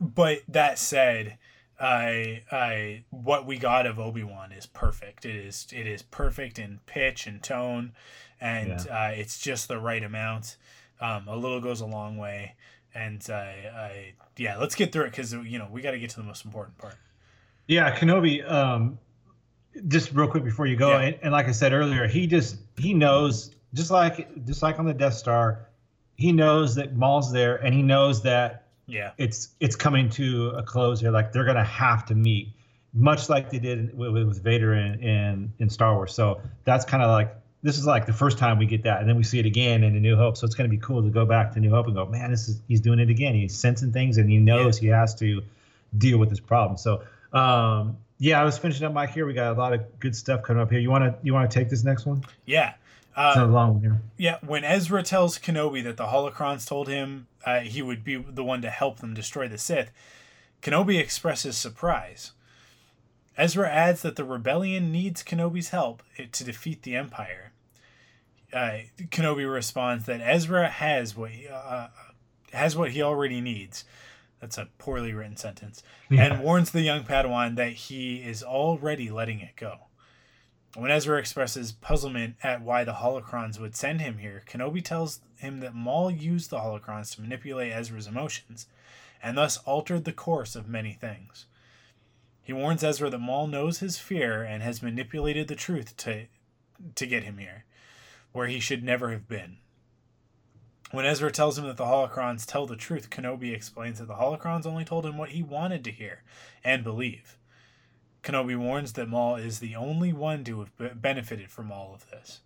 but 0.00 0.42
that 0.48 0.78
said 0.78 1.38
I 1.78 2.42
I 2.50 3.04
what 3.10 3.46
we 3.46 3.58
got 3.58 3.86
of 3.86 3.98
Obi 3.98 4.22
Wan 4.22 4.52
is 4.52 4.66
perfect. 4.66 5.24
It 5.24 5.36
is 5.36 5.66
it 5.72 5.86
is 5.86 6.02
perfect 6.02 6.58
in 6.58 6.80
pitch 6.86 7.26
and 7.26 7.42
tone, 7.42 7.92
and 8.40 8.72
uh, 8.90 9.10
it's 9.14 9.38
just 9.38 9.68
the 9.68 9.78
right 9.78 10.02
amount. 10.02 10.56
Um, 11.00 11.28
a 11.28 11.36
little 11.36 11.60
goes 11.60 11.80
a 11.82 11.86
long 11.86 12.16
way, 12.16 12.54
and 12.94 13.22
I 13.28 13.34
I 13.74 14.12
yeah, 14.38 14.56
let's 14.56 14.74
get 14.74 14.92
through 14.92 15.04
it 15.04 15.10
because 15.10 15.32
you 15.32 15.58
know 15.58 15.68
we 15.70 15.82
got 15.82 15.90
to 15.90 15.98
get 15.98 16.10
to 16.10 16.16
the 16.16 16.22
most 16.22 16.44
important 16.44 16.78
part. 16.78 16.94
Yeah, 17.66 17.96
Kenobi. 17.98 18.48
Um, 18.50 18.98
just 19.88 20.12
real 20.12 20.28
quick 20.28 20.44
before 20.44 20.66
you 20.66 20.76
go, 20.76 20.90
Yeah. 20.92 21.00
and, 21.02 21.18
and 21.24 21.32
like 21.32 21.48
I 21.48 21.52
said 21.52 21.72
earlier, 21.74 22.06
he 22.06 22.26
just 22.26 22.56
he 22.78 22.94
knows 22.94 23.54
just 23.74 23.90
like 23.90 24.44
just 24.46 24.62
like 24.62 24.78
on 24.78 24.86
the 24.86 24.94
Death 24.94 25.14
Star, 25.14 25.68
he 26.14 26.32
knows 26.32 26.76
that 26.76 26.96
Maul's 26.96 27.30
there, 27.32 27.56
and 27.56 27.74
he 27.74 27.82
knows 27.82 28.22
that 28.22 28.65
Yeah, 28.86 29.12
it's 29.18 29.48
it's 29.60 29.76
coming 29.76 30.08
to 30.10 30.50
a 30.50 30.62
close 30.62 31.00
here. 31.00 31.10
Like 31.10 31.32
they're 31.32 31.44
gonna 31.44 31.64
have 31.64 32.06
to 32.06 32.14
meet, 32.14 32.52
much 32.94 33.28
like 33.28 33.50
they 33.50 33.58
did 33.58 33.96
with, 33.96 34.12
with 34.12 34.42
Vader 34.42 34.74
in, 34.74 35.00
in 35.00 35.52
in 35.58 35.70
Star 35.70 35.94
Wars. 35.94 36.14
So 36.14 36.40
that's 36.64 36.84
kind 36.84 37.02
of 37.02 37.10
like 37.10 37.34
this 37.62 37.78
is 37.78 37.86
like 37.86 38.06
the 38.06 38.12
first 38.12 38.38
time 38.38 38.58
we 38.58 38.66
get 38.66 38.84
that, 38.84 39.00
and 39.00 39.08
then 39.08 39.16
we 39.16 39.24
see 39.24 39.40
it 39.40 39.46
again 39.46 39.82
in 39.82 39.96
A 39.96 40.00
New 40.00 40.16
Hope. 40.16 40.36
So 40.36 40.46
it's 40.46 40.54
gonna 40.54 40.68
be 40.68 40.78
cool 40.78 41.02
to 41.02 41.10
go 41.10 41.26
back 41.26 41.52
to 41.52 41.60
New 41.60 41.70
Hope 41.70 41.86
and 41.86 41.96
go, 41.96 42.06
man, 42.06 42.30
this 42.30 42.48
is 42.48 42.60
he's 42.68 42.80
doing 42.80 43.00
it 43.00 43.10
again. 43.10 43.34
He's 43.34 43.56
sensing 43.56 43.92
things, 43.92 44.18
and 44.18 44.30
he 44.30 44.38
knows 44.38 44.78
he 44.78 44.86
has 44.88 45.14
to 45.16 45.42
deal 45.96 46.18
with 46.18 46.30
this 46.30 46.40
problem. 46.40 46.76
So 46.76 47.02
um, 47.32 47.96
yeah, 48.18 48.40
I 48.40 48.44
was 48.44 48.56
finishing 48.56 48.86
up 48.86 48.92
Mike 48.92 49.12
here. 49.12 49.26
We 49.26 49.34
got 49.34 49.56
a 49.56 49.58
lot 49.58 49.72
of 49.72 49.98
good 49.98 50.14
stuff 50.14 50.42
coming 50.42 50.62
up 50.62 50.70
here. 50.70 50.80
You 50.80 50.90
wanna 50.90 51.16
you 51.22 51.34
wanna 51.34 51.48
take 51.48 51.68
this 51.68 51.84
next 51.84 52.06
one? 52.06 52.22
yeah. 52.44 52.74
Uh, 53.16 53.34
a 53.38 53.46
long 53.46 53.80
here. 53.80 53.98
yeah, 54.18 54.36
when 54.46 54.62
Ezra 54.62 55.02
tells 55.02 55.38
Kenobi 55.38 55.82
that 55.82 55.96
the 55.96 56.06
Holocrons 56.06 56.66
told 56.66 56.86
him 56.86 57.28
uh, 57.46 57.60
he 57.60 57.80
would 57.80 58.04
be 58.04 58.16
the 58.16 58.44
one 58.44 58.60
to 58.60 58.68
help 58.68 58.98
them 58.98 59.14
destroy 59.14 59.48
the 59.48 59.56
Sith, 59.56 59.90
Kenobi 60.60 60.98
expresses 60.98 61.56
surprise. 61.56 62.32
Ezra 63.38 63.70
adds 63.70 64.02
that 64.02 64.16
the 64.16 64.24
rebellion 64.24 64.92
needs 64.92 65.22
Kenobi's 65.22 65.70
help 65.70 66.02
to 66.32 66.44
defeat 66.44 66.82
the 66.82 66.94
Empire. 66.94 67.52
Uh, 68.52 68.78
Kenobi 68.98 69.50
responds 69.50 70.06
that 70.06 70.20
Ezra 70.20 70.68
has 70.68 71.16
what 71.16 71.30
he, 71.30 71.48
uh, 71.48 71.88
has 72.52 72.76
what 72.76 72.92
he 72.92 73.02
already 73.02 73.40
needs. 73.40 73.84
That's 74.40 74.58
a 74.58 74.68
poorly 74.78 75.14
written 75.14 75.36
sentence, 75.36 75.82
and 76.10 76.42
warns 76.42 76.70
the 76.70 76.82
young 76.82 77.04
Padawan 77.04 77.56
that 77.56 77.72
he 77.72 78.16
is 78.16 78.42
already 78.42 79.10
letting 79.10 79.40
it 79.40 79.56
go. 79.56 79.85
When 80.76 80.90
Ezra 80.90 81.18
expresses 81.18 81.72
puzzlement 81.72 82.36
at 82.42 82.60
why 82.60 82.84
the 82.84 82.92
holocrons 82.92 83.58
would 83.58 83.74
send 83.74 84.02
him 84.02 84.18
here, 84.18 84.42
Kenobi 84.46 84.84
tells 84.84 85.20
him 85.38 85.60
that 85.60 85.74
Maul 85.74 86.10
used 86.10 86.50
the 86.50 86.58
holocrons 86.58 87.14
to 87.14 87.22
manipulate 87.22 87.72
Ezra's 87.72 88.06
emotions, 88.06 88.66
and 89.22 89.38
thus 89.38 89.56
altered 89.64 90.04
the 90.04 90.12
course 90.12 90.54
of 90.54 90.68
many 90.68 90.92
things. 90.92 91.46
He 92.42 92.52
warns 92.52 92.84
Ezra 92.84 93.08
that 93.08 93.18
Maul 93.18 93.46
knows 93.46 93.78
his 93.78 93.96
fear 93.96 94.42
and 94.42 94.62
has 94.62 94.82
manipulated 94.82 95.48
the 95.48 95.54
truth 95.54 95.96
to, 95.96 96.26
to 96.94 97.06
get 97.06 97.24
him 97.24 97.38
here, 97.38 97.64
where 98.32 98.46
he 98.46 98.60
should 98.60 98.84
never 98.84 99.10
have 99.12 99.26
been. 99.26 99.56
When 100.90 101.06
Ezra 101.06 101.32
tells 101.32 101.56
him 101.56 101.66
that 101.68 101.78
the 101.78 101.86
holocrons 101.86 102.44
tell 102.44 102.66
the 102.66 102.76
truth, 102.76 103.08
Kenobi 103.08 103.54
explains 103.54 103.98
that 103.98 104.08
the 104.08 104.16
holocrons 104.16 104.66
only 104.66 104.84
told 104.84 105.06
him 105.06 105.16
what 105.16 105.30
he 105.30 105.42
wanted 105.42 105.84
to 105.84 105.90
hear 105.90 106.22
and 106.62 106.84
believe. 106.84 107.38
Kenobi 108.26 108.58
warns 108.58 108.94
that 108.94 109.08
Maul 109.08 109.36
is 109.36 109.60
the 109.60 109.76
only 109.76 110.12
one 110.12 110.42
to 110.42 110.66
have 110.80 111.00
benefited 111.00 111.48
from 111.48 111.70
all 111.70 111.94
of 111.94 112.10
this. 112.10 112.40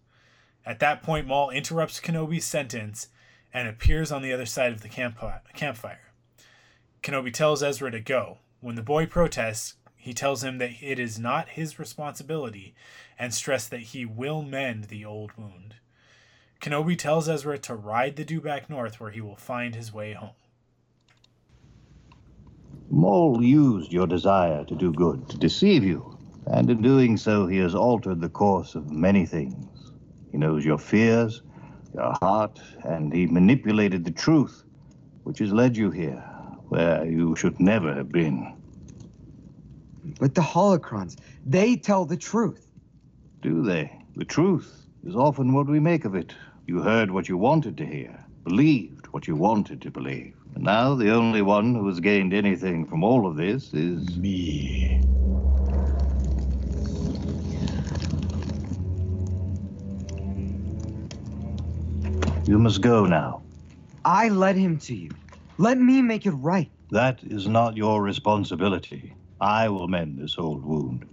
At 0.66 0.78
that 0.81 1.03
point, 1.03 1.26
Maul 1.26 1.49
interrupts 1.49 2.01
Kenobi's 2.01 2.45
sentence 2.45 3.09
and 3.51 3.66
appears 3.66 4.12
on 4.12 4.20
the 4.20 4.31
other 4.31 4.45
side 4.45 4.72
of 4.72 4.83
the 4.83 4.91
camp- 4.91 5.16
campfire. 5.55 6.12
Kenobi 7.03 7.33
tells 7.33 7.62
Ezra 7.62 7.91
to 7.91 7.99
go. 7.99 8.41
When 8.61 8.74
the 8.74 8.83
boy 8.83 9.07
protests, 9.07 9.76
he 9.97 10.12
tells 10.12 10.45
him 10.45 10.59
that 10.59 10.83
it 10.83 10.99
is 10.99 11.18
not 11.18 11.49
his 11.49 11.78
responsibility 11.78 12.74
and 13.18 13.33
stressed 13.33 13.70
that 13.70 13.81
he 13.81 14.05
will 14.05 14.43
mend 14.43 14.85
the 14.85 15.07
old 15.07 15.33
wound. 15.39 15.76
Kenobi 16.61 16.97
tells 16.97 17.26
Ezra 17.26 17.57
to 17.57 17.74
ride 17.74 18.16
the 18.16 18.24
dewback 18.26 18.68
north 18.68 19.01
where 19.01 19.12
he 19.12 19.22
will 19.22 19.35
find 19.35 19.74
his 19.74 19.95
way 19.95 20.12
home. 20.12 20.35
Maul 22.91 23.43
used 23.43 23.93
your 23.93 24.09
desire 24.09 24.64
to 24.64 24.74
do 24.74 24.93
good 24.93 25.28
to 25.28 25.38
deceive 25.38 25.84
you, 25.84 26.18
and 26.47 26.68
in 26.68 26.82
doing 26.82 27.16
so, 27.16 27.47
he 27.47 27.59
has 27.59 27.74
altered 27.74 28.20
the 28.20 28.28
course 28.28 28.74
of 28.74 28.91
many 28.91 29.24
things. 29.24 29.93
He 30.32 30.38
knows 30.38 30.64
your 30.64 30.78
fears, 30.78 31.43
your 31.95 32.12
heart, 32.20 32.61
and 32.84 33.12
he 33.12 33.26
manipulated 33.26 34.05
the 34.05 34.11
truth, 34.11 34.64
which 35.22 35.38
has 35.38 35.53
led 35.53 35.76
you 35.76 35.91
here, 35.91 36.24
where 36.68 37.07
you 37.07 37.36
should 37.36 37.61
never 37.61 37.95
have 37.95 38.11
been. 38.11 38.57
But 40.18 40.34
the 40.34 40.43
holocrons, 40.43 41.16
they 41.47 41.76
tell 41.76 42.05
the 42.05 42.16
truth. 42.16 42.66
Do 43.41 43.62
they? 43.62 43.97
The 44.16 44.24
truth 44.24 44.86
is 45.05 45.14
often 45.14 45.53
what 45.53 45.68
we 45.68 45.78
make 45.78 46.05
of 46.05 46.16
it. 46.16 46.34
You 46.66 46.80
heard 46.80 47.12
what 47.12 47.28
you 47.28 47.36
wanted 47.36 47.76
to 47.78 47.86
hear, 47.86 48.24
believed 48.43 49.07
what 49.12 49.28
you 49.28 49.36
wanted 49.36 49.80
to 49.82 49.91
believe. 49.93 50.39
And 50.55 50.64
now 50.64 50.94
the 50.94 51.12
only 51.12 51.42
one 51.42 51.74
who 51.74 51.86
has 51.88 52.01
gained 52.01 52.34
anything 52.34 52.86
from 52.86 53.03
all 53.05 53.26
of 53.26 53.36
this 53.36 53.72
is 53.72 54.16
me. 54.16 55.01
You 62.46 62.59
must 62.59 62.80
go 62.82 63.07
now. 63.07 63.42
I 64.05 64.28
led 64.28 64.57
him 64.57 64.78
to 64.78 64.94
you. 64.94 65.11
Let 65.59 65.78
me 65.78 66.03
make 66.03 66.26
it 66.26 66.32
right. 66.32 66.70
That 66.90 67.22
is 67.22 67.46
not 67.46 67.76
your 67.76 68.03
responsibility. 68.03 69.14
I 69.40 69.68
will 69.68 69.86
mend 69.88 70.18
this 70.18 70.36
old 70.38 70.64
wound. 70.64 71.09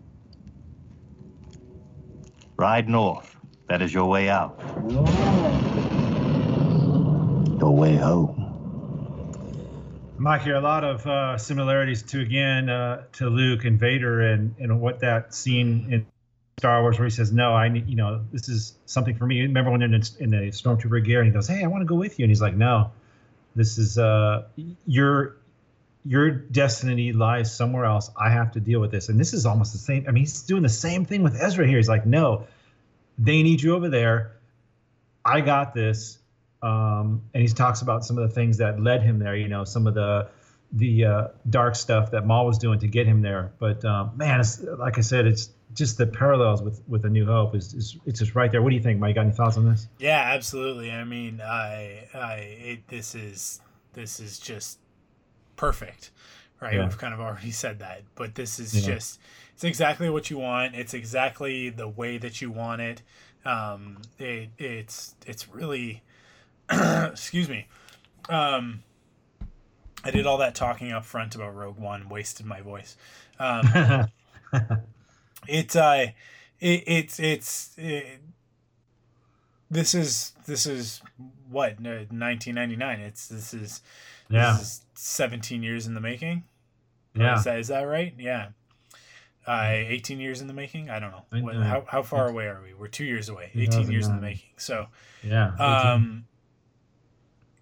Ride 2.58 2.90
north. 2.90 3.36
That 3.70 3.82
is 3.82 3.94
your 3.94 4.06
way 4.06 4.30
out. 4.30 4.60
Your 7.60 7.76
way 7.76 7.96
home. 7.98 8.37
Mike, 10.20 10.42
here 10.42 10.56
a 10.56 10.62
lot 10.62 10.84
of 10.84 11.06
uh, 11.06 11.38
similarities 11.38 12.02
to 12.02 12.20
again 12.22 12.70
uh, 12.70 13.04
to 13.14 13.30
Luke 13.30 13.66
and 13.66 13.80
Vader 13.80 14.22
and 14.22 14.56
and 14.60 14.82
what 14.82 15.00
that 15.02 15.34
scene 15.34 15.88
in 15.92 16.06
Star 16.58 16.82
Wars 16.82 16.98
where 16.98 17.08
he 17.08 17.12
says, 17.12 17.32
"No, 17.32 17.54
I 17.54 17.70
need 17.70 17.88
you 17.88 17.96
know 17.96 18.26
this 18.32 18.50
is 18.50 18.76
something 18.86 19.16
for 19.16 19.28
me." 19.28 19.42
Remember 19.42 19.70
when 19.70 19.84
in, 19.84 19.94
in 19.94 20.32
the 20.32 20.50
stormtrooper 20.52 21.04
gear 21.06 21.20
and 21.20 21.28
he 21.28 21.34
goes, 21.34 21.48
"Hey, 21.48 21.64
I 21.64 21.68
want 21.68 21.82
to 21.82 21.86
go 21.86 21.96
with 21.96 22.18
you," 22.18 22.24
and 22.24 22.32
he's 22.32 22.42
like, 22.42 22.56
"No, 22.56 22.92
this 23.56 23.78
is 23.78 24.00
uh 24.00 24.46
your 24.88 25.38
your 26.04 26.32
destiny 26.32 27.14
lies 27.14 27.54
somewhere 27.56 27.86
else. 27.86 28.10
I 28.20 28.32
have 28.32 28.54
to 28.54 28.60
deal 28.60 28.80
with 28.80 28.92
this." 28.92 29.10
And 29.10 29.20
this 29.20 29.34
is 29.34 29.46
almost 29.46 29.74
the 29.74 29.80
same. 29.80 30.06
I 30.08 30.12
mean, 30.12 30.24
he's 30.24 30.42
doing 30.42 30.64
the 30.64 30.70
same 30.70 31.06
thing 31.06 31.22
with 31.22 31.36
Ezra 31.40 31.68
here. 31.68 31.78
He's 31.78 31.90
like, 31.90 32.08
"No, 32.08 32.48
they 33.20 33.44
need 33.44 33.62
you 33.62 33.76
over 33.76 33.90
there. 33.90 34.32
I 35.24 35.42
got 35.42 35.76
this." 35.76 36.18
Um, 36.62 37.22
and 37.34 37.42
he 37.44 37.48
talks 37.50 37.82
about 37.82 38.04
some 38.06 38.18
of 38.18 38.28
the 38.28 38.34
things 38.34 38.58
that 38.58 38.80
led 38.80 39.04
him 39.04 39.20
there. 39.20 39.36
You 39.36 39.48
know, 39.48 39.64
some 39.64 39.88
of 39.88 39.94
the 39.94 40.30
the 40.74 41.06
uh, 41.06 41.28
dark 41.50 41.76
stuff 41.76 42.12
that 42.12 42.26
Maul 42.26 42.46
was 42.46 42.58
doing 42.58 42.80
to 42.80 42.88
get 42.88 43.08
him 43.08 43.22
there. 43.22 43.52
But 43.58 43.86
um, 43.86 44.12
man, 44.18 44.40
it's, 44.42 44.62
like 44.62 44.98
I 44.98 45.02
said, 45.02 45.26
it's 45.26 45.52
just 45.74 45.98
the 45.98 46.08
parallels 46.08 46.62
with 46.62 46.82
with 46.88 47.06
A 47.06 47.10
New 47.10 47.26
Hope 47.26 47.56
is, 47.56 47.74
is 47.74 47.98
it's 48.06 48.20
just 48.20 48.36
right 48.36 48.52
there. 48.52 48.62
What 48.62 48.70
do 48.72 48.76
you 48.76 48.82
think, 48.82 49.00
Mike? 49.00 49.16
Got 49.16 49.22
any 49.28 49.32
thoughts 49.32 49.58
on 49.58 49.70
this? 49.70 49.88
Yeah, 50.00 50.20
absolutely. 50.34 50.92
I 50.92 51.04
mean, 51.04 51.42
I 51.42 52.08
I 52.14 52.34
it, 52.60 52.88
this 52.88 53.16
is 53.16 53.62
this 53.94 54.20
is 54.20 54.40
just 54.40 54.80
perfect, 55.56 56.12
right? 56.62 56.76
Yeah. 56.76 56.84
We've 56.84 56.98
kind 56.98 57.14
of 57.14 57.20
already 57.20 57.52
said 57.52 57.80
that, 57.80 58.02
but 58.16 58.36
this 58.36 58.60
is 58.60 58.74
Yeah. 58.76 58.96
just 58.96 59.20
it's 59.54 59.64
exactly 59.64 60.10
what 60.10 60.30
you 60.30 60.38
want. 60.38 60.76
It's 60.76 60.94
exactly 60.94 61.70
the 61.70 61.88
way 61.88 62.18
that 62.18 62.42
you 62.42 62.52
want 62.52 62.82
it. 62.82 63.02
Um, 63.46 64.02
it 64.20 64.50
it's 64.58 65.16
it's 65.26 65.48
really 65.48 66.02
excuse 67.12 67.50
me. 67.50 67.68
Um, 68.30 68.84
I 70.04 70.12
did 70.12 70.26
all 70.26 70.38
that 70.40 70.56
talking 70.56 70.92
up 70.92 71.06
front 71.06 71.36
about 71.36 71.56
Rogue 71.56 71.78
One, 71.80 72.10
wasted 72.10 72.46
my 72.46 72.62
voice. 72.62 72.96
Um, 73.40 74.08
it's 75.48 75.76
uh 75.76 76.08
it, 76.60 76.84
it's 76.88 77.20
it's 77.20 77.72
it, 77.78 78.20
this 79.70 79.94
is 79.94 80.34
this 80.46 80.66
is 80.66 81.02
what 81.50 81.80
1999 81.80 83.00
it's 83.02 83.28
this 83.28 83.54
is 83.54 83.82
Yeah. 84.30 84.54
this 84.54 84.62
is 84.62 84.82
17 84.96 85.62
years 85.64 85.86
in 85.88 85.94
the 85.94 86.02
making 86.02 86.44
Yeah. 87.16 87.38
is 87.38 87.44
that, 87.44 87.60
is 87.60 87.68
that 87.68 87.82
right 87.84 88.14
yeah 88.18 88.50
uh 89.46 89.68
18 89.70 90.20
years 90.20 90.42
in 90.42 90.48
the 90.48 90.54
making 90.54 90.90
i 90.90 91.00
don't 91.00 91.12
know 91.12 91.26
what, 91.42 91.56
how, 91.56 91.84
how 91.88 92.02
far 92.02 92.28
away 92.30 92.46
are 92.48 92.62
we 92.64 92.74
we're 92.74 92.88
two 92.88 93.06
years 93.06 93.30
away 93.30 93.52
18 93.56 93.92
years 93.92 94.08
in 94.08 94.16
the 94.16 94.22
making 94.22 94.50
so 94.58 94.88
Yeah. 95.24 95.54
um 95.60 96.26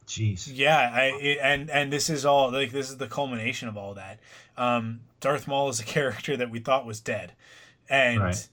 Jeez. 0.07 0.49
yeah, 0.53 0.91
I 0.93 1.03
it, 1.19 1.39
and 1.41 1.69
and 1.69 1.91
this 1.91 2.09
is 2.09 2.25
all 2.25 2.51
like 2.51 2.71
this 2.71 2.89
is 2.89 2.97
the 2.97 3.07
culmination 3.07 3.67
of 3.67 3.77
all 3.77 3.93
that. 3.95 4.19
Um, 4.57 5.01
Darth 5.19 5.47
Maul 5.47 5.69
is 5.69 5.79
a 5.79 5.83
character 5.85 6.37
that 6.37 6.49
we 6.51 6.59
thought 6.59 6.85
was 6.85 6.99
dead, 6.99 7.33
and 7.89 8.19
Right. 8.21 8.47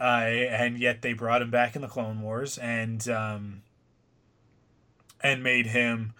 uh, 0.00 0.04
and 0.04 0.78
yet 0.78 1.02
they 1.02 1.12
brought 1.12 1.42
him 1.42 1.50
back 1.50 1.76
in 1.76 1.82
the 1.82 1.88
Clone 1.88 2.20
Wars 2.22 2.58
and 2.58 3.06
um, 3.08 3.62
and 5.22 5.42
made 5.42 5.66
him 5.66 6.12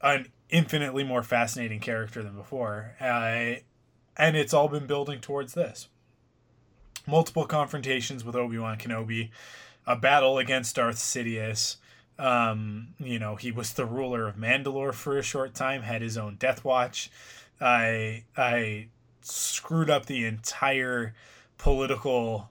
an 0.00 0.28
infinitely 0.48 1.04
more 1.04 1.22
fascinating 1.22 1.80
character 1.80 2.22
than 2.22 2.34
before. 2.34 2.94
Uh, 3.00 3.54
and 4.16 4.36
it's 4.36 4.52
all 4.54 4.68
been 4.68 4.86
building 4.86 5.20
towards 5.20 5.54
this. 5.54 5.88
Multiple 7.06 7.46
confrontations 7.46 8.24
with 8.24 8.36
Obi 8.36 8.58
Wan 8.58 8.76
Kenobi, 8.78 9.30
a 9.86 9.96
battle 9.96 10.38
against 10.38 10.76
Darth 10.76 10.96
Sidious. 10.96 11.76
Um, 12.20 12.88
you 12.98 13.18
know, 13.18 13.36
he 13.36 13.50
was 13.50 13.72
the 13.72 13.86
ruler 13.86 14.28
of 14.28 14.36
Mandalore 14.36 14.92
for 14.92 15.16
a 15.16 15.22
short 15.22 15.54
time, 15.54 15.82
had 15.82 16.02
his 16.02 16.18
own 16.18 16.36
Death 16.36 16.64
Watch. 16.64 17.10
I 17.60 18.24
I 18.36 18.88
screwed 19.22 19.88
up 19.88 20.06
the 20.06 20.26
entire 20.26 21.14
political 21.56 22.50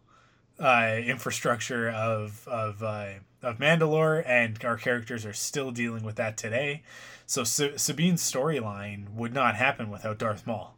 uh, 0.60 0.98
infrastructure 1.06 1.90
of 1.90 2.48
of 2.48 2.82
uh, 2.82 3.10
of 3.44 3.60
Mandalore, 3.60 4.24
and 4.26 4.64
our 4.66 4.78
characters 4.78 5.26
are 5.26 5.34
still 5.34 5.72
dealing 5.72 6.04
with 6.04 6.16
that 6.16 6.36
today. 6.36 6.82
So 7.26 7.44
Sa- 7.44 7.78
Sabine's 7.78 8.24
storyline 8.24 9.14
would 9.14 9.34
not 9.34 9.56
happen 9.56 9.92
without 9.92 10.18
Darth 10.18 10.48
Maul. 10.48 10.76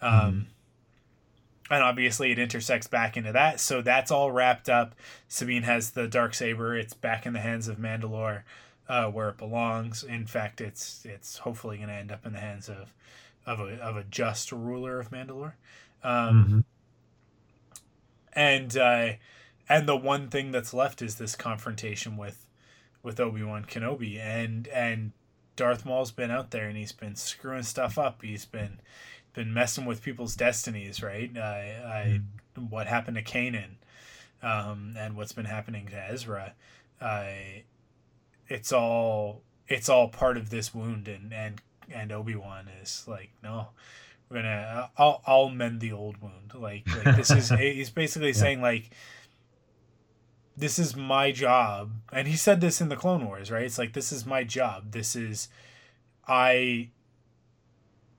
Um, 0.00 0.48
and 1.72 1.82
obviously 1.82 2.30
it 2.30 2.38
intersects 2.38 2.86
back 2.86 3.16
into 3.16 3.32
that. 3.32 3.58
So 3.58 3.80
that's 3.82 4.10
all 4.10 4.30
wrapped 4.30 4.68
up. 4.68 4.94
Sabine 5.28 5.62
has 5.62 5.90
the 5.92 6.06
dark 6.06 6.34
saber. 6.34 6.76
It's 6.76 6.94
back 6.94 7.24
in 7.26 7.32
the 7.32 7.40
hands 7.40 7.66
of 7.66 7.78
mandalore 7.78 8.42
uh, 8.88 9.06
where 9.06 9.28
it 9.30 9.38
belongs. 9.38 10.04
In 10.04 10.26
fact 10.26 10.60
it's 10.60 11.04
it's 11.04 11.38
hopefully 11.38 11.78
going 11.78 11.88
to 11.88 11.94
end 11.94 12.12
up 12.12 12.26
in 12.26 12.32
the 12.34 12.40
hands 12.40 12.68
of 12.68 12.92
of 13.46 13.58
a, 13.60 13.76
of 13.80 13.96
a 13.96 14.04
just 14.04 14.52
ruler 14.52 15.00
of 15.00 15.10
mandalore. 15.10 15.54
Um, 16.04 16.46
Mhm. 16.46 16.64
and 18.34 18.76
uh, 18.76 19.12
and 19.68 19.88
the 19.88 19.96
one 19.96 20.28
thing 20.28 20.52
that's 20.52 20.74
left 20.74 21.02
is 21.02 21.16
this 21.16 21.34
confrontation 21.36 22.16
with 22.16 22.46
with 23.02 23.18
Obi-Wan 23.18 23.64
Kenobi. 23.64 24.18
And 24.18 24.68
and 24.68 25.12
Darth 25.56 25.84
Maul's 25.84 26.12
been 26.12 26.30
out 26.30 26.50
there 26.50 26.66
and 26.66 26.76
he's 26.76 26.92
been 26.92 27.14
screwing 27.14 27.62
stuff 27.62 27.98
up. 27.98 28.22
He's 28.22 28.44
been 28.44 28.80
been 29.34 29.52
messing 29.52 29.84
with 29.84 30.02
people's 30.02 30.36
destinies 30.36 31.02
right? 31.02 31.36
I, 31.36 31.40
I 31.40 32.20
what 32.68 32.86
happened 32.86 33.16
to 33.16 33.22
Kanan 33.22 33.76
um, 34.42 34.94
and 34.98 35.16
what's 35.16 35.32
been 35.32 35.46
happening 35.46 35.88
to 35.88 36.10
Ezra 36.10 36.54
I 37.00 37.64
it's 38.48 38.72
all 38.72 39.42
it's 39.68 39.88
all 39.88 40.08
part 40.08 40.36
of 40.36 40.50
this 40.50 40.74
wound 40.74 41.08
and 41.08 41.32
and 41.32 41.60
and 41.92 42.12
Obi-Wan 42.12 42.68
is 42.82 43.04
like 43.06 43.30
no 43.42 43.68
we're 44.32 44.42
gonna 44.42 44.90
I'll 44.96 45.22
I'll 45.26 45.48
mend 45.50 45.80
the 45.80 45.92
old 45.92 46.20
wound. 46.22 46.52
Like 46.54 46.84
like 47.04 47.16
this 47.16 47.30
is 47.30 47.48
he's 47.58 47.90
basically 47.90 48.32
saying 48.32 48.62
like 48.62 48.90
this 50.56 50.78
is 50.78 50.96
my 50.96 51.32
job 51.32 51.92
and 52.12 52.28
he 52.28 52.36
said 52.36 52.60
this 52.60 52.80
in 52.80 52.88
the 52.88 52.96
clone 52.96 53.26
wars 53.26 53.50
right? 53.50 53.64
It's 53.64 53.78
like 53.78 53.92
this 53.92 54.12
is 54.12 54.24
my 54.24 54.44
job. 54.44 54.92
This 54.92 55.14
is 55.14 55.48
i 56.26 56.88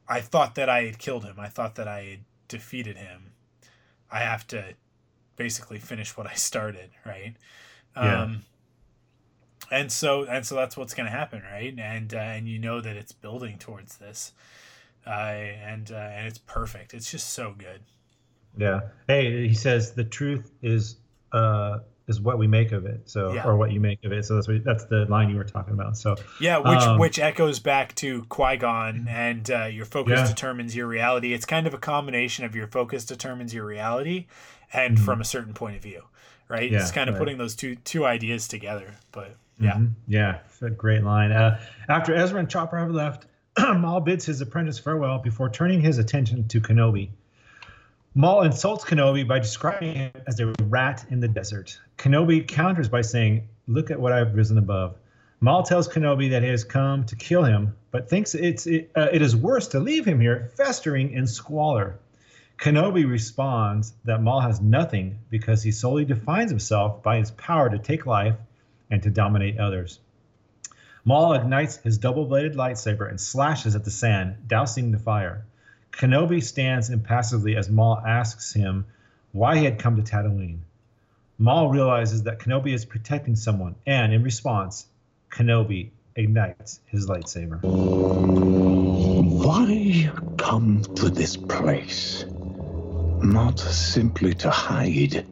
i 0.08 0.22
thought 0.22 0.56
that 0.56 0.70
i 0.70 0.84
had 0.84 0.98
killed 1.00 1.24
him. 1.24 1.36
I 1.40 1.48
thought 1.48 1.76
that 1.76 1.88
i 1.88 2.04
had 2.04 2.20
defeated 2.48 2.98
him. 2.98 3.32
I 4.12 4.20
have 4.20 4.46
to 4.48 4.76
basically 5.36 5.80
finish 5.80 6.16
what 6.16 6.28
i 6.28 6.34
started 6.34 6.90
right? 7.06 7.36
Yeah. 7.96 8.24
um 8.24 8.44
and 9.72 9.92
so 9.92 10.26
and 10.26 10.46
so 10.46 10.56
that's 10.56 10.78
what's 10.78 10.94
going 10.94 11.06
to 11.06 11.12
happen 11.12 11.42
right? 11.52 11.74
And 11.78 12.14
uh, 12.14 12.18
and 12.18 12.48
you 12.48 12.60
know 12.60 12.82
that 12.82 12.96
it's 12.96 13.12
building 13.12 13.58
towards 13.58 13.98
this. 13.98 14.34
Uh, 15.06 15.10
and 15.10 15.92
uh, 15.92 15.96
and 15.96 16.28
it's 16.28 16.38
perfect. 16.38 16.94
It's 16.94 17.10
just 17.12 17.30
so 17.34 17.54
good. 17.58 17.82
Yeah. 18.58 18.82
Hey, 19.08 19.48
he 19.48 19.54
says 19.54 19.94
the 19.94 20.04
truth 20.04 20.52
is 20.62 20.98
uh 21.32 21.80
is 22.08 22.20
what 22.20 22.38
we 22.38 22.48
make 22.48 22.72
of 22.74 22.86
it. 22.86 23.02
So 23.10 23.34
Yeah. 23.34 23.46
or 23.48 23.56
what 23.56 23.72
you 23.72 23.80
make 23.80 24.04
of 24.04 24.12
it. 24.12 24.26
So 24.26 24.36
that's 24.36 24.48
what, 24.48 24.64
that's 24.64 24.86
the 24.86 25.06
line 25.06 25.30
you 25.30 25.38
were 25.38 25.44
talking 25.44 25.74
about. 25.74 25.96
So 25.98 26.16
Yeah, 26.40 26.58
which 26.58 26.82
Um, 26.82 27.00
which 27.00 27.18
echoes 27.20 27.60
back 27.60 27.96
to 27.96 28.24
Qui 28.30 28.58
Gon 28.58 29.08
and 29.10 29.50
uh, 29.50 29.66
your 29.66 29.86
focus 29.86 30.20
Yeah. 30.20 30.28
determines 30.28 30.76
your 30.76 30.88
reality. 30.88 31.34
It's 31.34 31.46
kind 31.46 31.66
of 31.66 31.74
a 31.74 31.78
combination 31.78 32.44
of 32.46 32.56
your 32.56 32.68
focus 32.68 33.06
determines 33.06 33.54
your 33.54 33.66
reality, 33.66 34.26
and 34.74 35.00
from 35.00 35.22
a 35.22 35.26
certain 35.26 35.54
point 35.54 35.76
of 35.78 35.82
view, 35.84 36.04
right? 36.50 36.64
Mm-hmm. 36.64 36.74
Yeah, 36.74 36.82
it's 36.82 36.92
kind 36.92 37.10
of 37.10 37.16
right. 37.16 37.20
putting 37.20 37.38
those 37.38 37.56
two 37.56 37.76
two 37.76 38.06
ideas 38.06 38.48
together. 38.48 38.96
But 39.12 39.36
yeah, 39.60 39.74
Mhm. 39.76 39.92
yeah, 40.08 40.40
a 40.62 40.70
great 40.72 41.04
line. 41.04 41.32
Uh, 41.32 41.60
after 41.88 42.14
Ezra 42.14 42.40
and 42.40 42.50
Chopper 42.50 42.78
have 42.78 42.92
left, 42.92 43.28
Maul 43.60 44.02
bids 44.02 44.26
his 44.26 44.42
apprentice 44.42 44.80
farewell 44.80 45.20
before 45.20 45.50
turning 45.50 45.80
his 45.80 46.00
attention 46.00 46.48
to 46.50 46.60
Kenobi. 46.60 47.10
Maul 48.16 48.44
insults 48.44 48.86
Kenobi 48.86 49.28
by 49.28 49.40
describing 49.40 49.96
him 49.96 50.12
as 50.28 50.40
a 50.40 50.54
rat 50.66 51.04
in 51.10 51.20
the 51.20 51.28
desert. 51.28 51.80
Kenobi 51.98 52.48
counters 52.48 52.88
by 52.88 53.02
saying, 53.02 53.48
"Look 53.66 53.90
at 53.90 54.00
what 54.00 54.14
I've 54.14 54.36
risen 54.36 54.60
above." 54.60 55.00
Maul 55.40 55.64
tells 55.64 55.88
Kenobi 55.88 56.30
that 56.30 56.44
he 56.44 56.50
has 56.50 56.64
come 56.64 57.06
to 57.06 57.16
kill 57.16 57.44
him, 57.44 57.76
but 57.90 58.08
thinks 58.08 58.36
it's 58.36 58.68
it, 58.68 58.92
uh, 58.96 59.08
it 59.12 59.24
is 59.24 59.36
worse 59.36 59.68
to 59.70 59.80
leave 59.80 60.06
him 60.06 60.20
here 60.20 60.52
festering 60.56 61.12
in 61.12 61.26
squalor. 61.26 61.98
Kenobi 62.60 63.04
responds 63.04 63.94
that 64.06 64.22
Maul 64.22 64.42
has 64.42 64.62
nothing 64.62 65.18
because 65.32 65.64
he 65.64 65.72
solely 65.72 66.06
defines 66.06 66.52
himself 66.52 67.02
by 67.02 67.18
his 67.18 67.32
power 67.32 67.68
to 67.68 67.80
take 67.80 68.06
life 68.06 68.36
and 68.92 69.02
to 69.02 69.10
dominate 69.10 69.58
others. 69.58 70.00
Maul 71.04 71.34
ignites 71.34 71.78
his 71.78 71.98
double 71.98 72.26
bladed 72.26 72.54
lightsaber 72.54 73.10
and 73.10 73.20
slashes 73.20 73.76
at 73.76 73.86
the 73.86 73.92
sand, 73.92 74.36
dousing 74.48 74.92
the 74.92 75.00
fire. 75.00 75.48
Kenobi 75.98 76.42
stands 76.42 76.90
impassively 76.90 77.56
as 77.56 77.70
Maul 77.70 77.98
asks 78.00 78.54
him 78.54 78.86
why 79.32 79.58
he 79.58 79.66
had 79.66 79.80
come 79.80 79.96
to 79.96 80.02
Tatooine. 80.02 80.60
Maul 81.38 81.70
realizes 81.70 82.24
that 82.24 82.40
Kenobi 82.40 82.74
is 82.74 82.84
protecting 82.84 83.36
someone, 83.36 83.76
and 83.86 84.12
in 84.12 84.24
response, 84.24 84.88
Kenobi 85.32 85.92
ignites 86.16 86.80
his 86.88 87.08
lightsaber. 87.08 87.60
Why 89.46 90.12
come 90.38 90.82
to 90.96 91.10
this 91.10 91.38
place? 91.38 92.26
Not 93.22 93.60
simply 93.60 94.34
to 94.36 94.50
hide. 94.50 95.26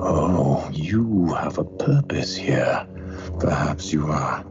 Oh, 0.00 0.68
you 0.72 1.34
have 1.34 1.58
a 1.58 1.64
purpose 1.64 2.34
here. 2.34 2.86
Perhaps 3.40 3.92
you 3.92 4.06
are 4.06 4.44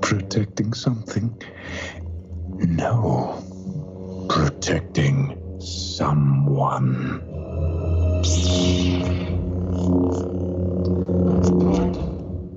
protecting 0.00 0.72
something. 0.74 1.36
No, 2.58 3.51
protecting 4.28 5.36
someone. 5.58 7.22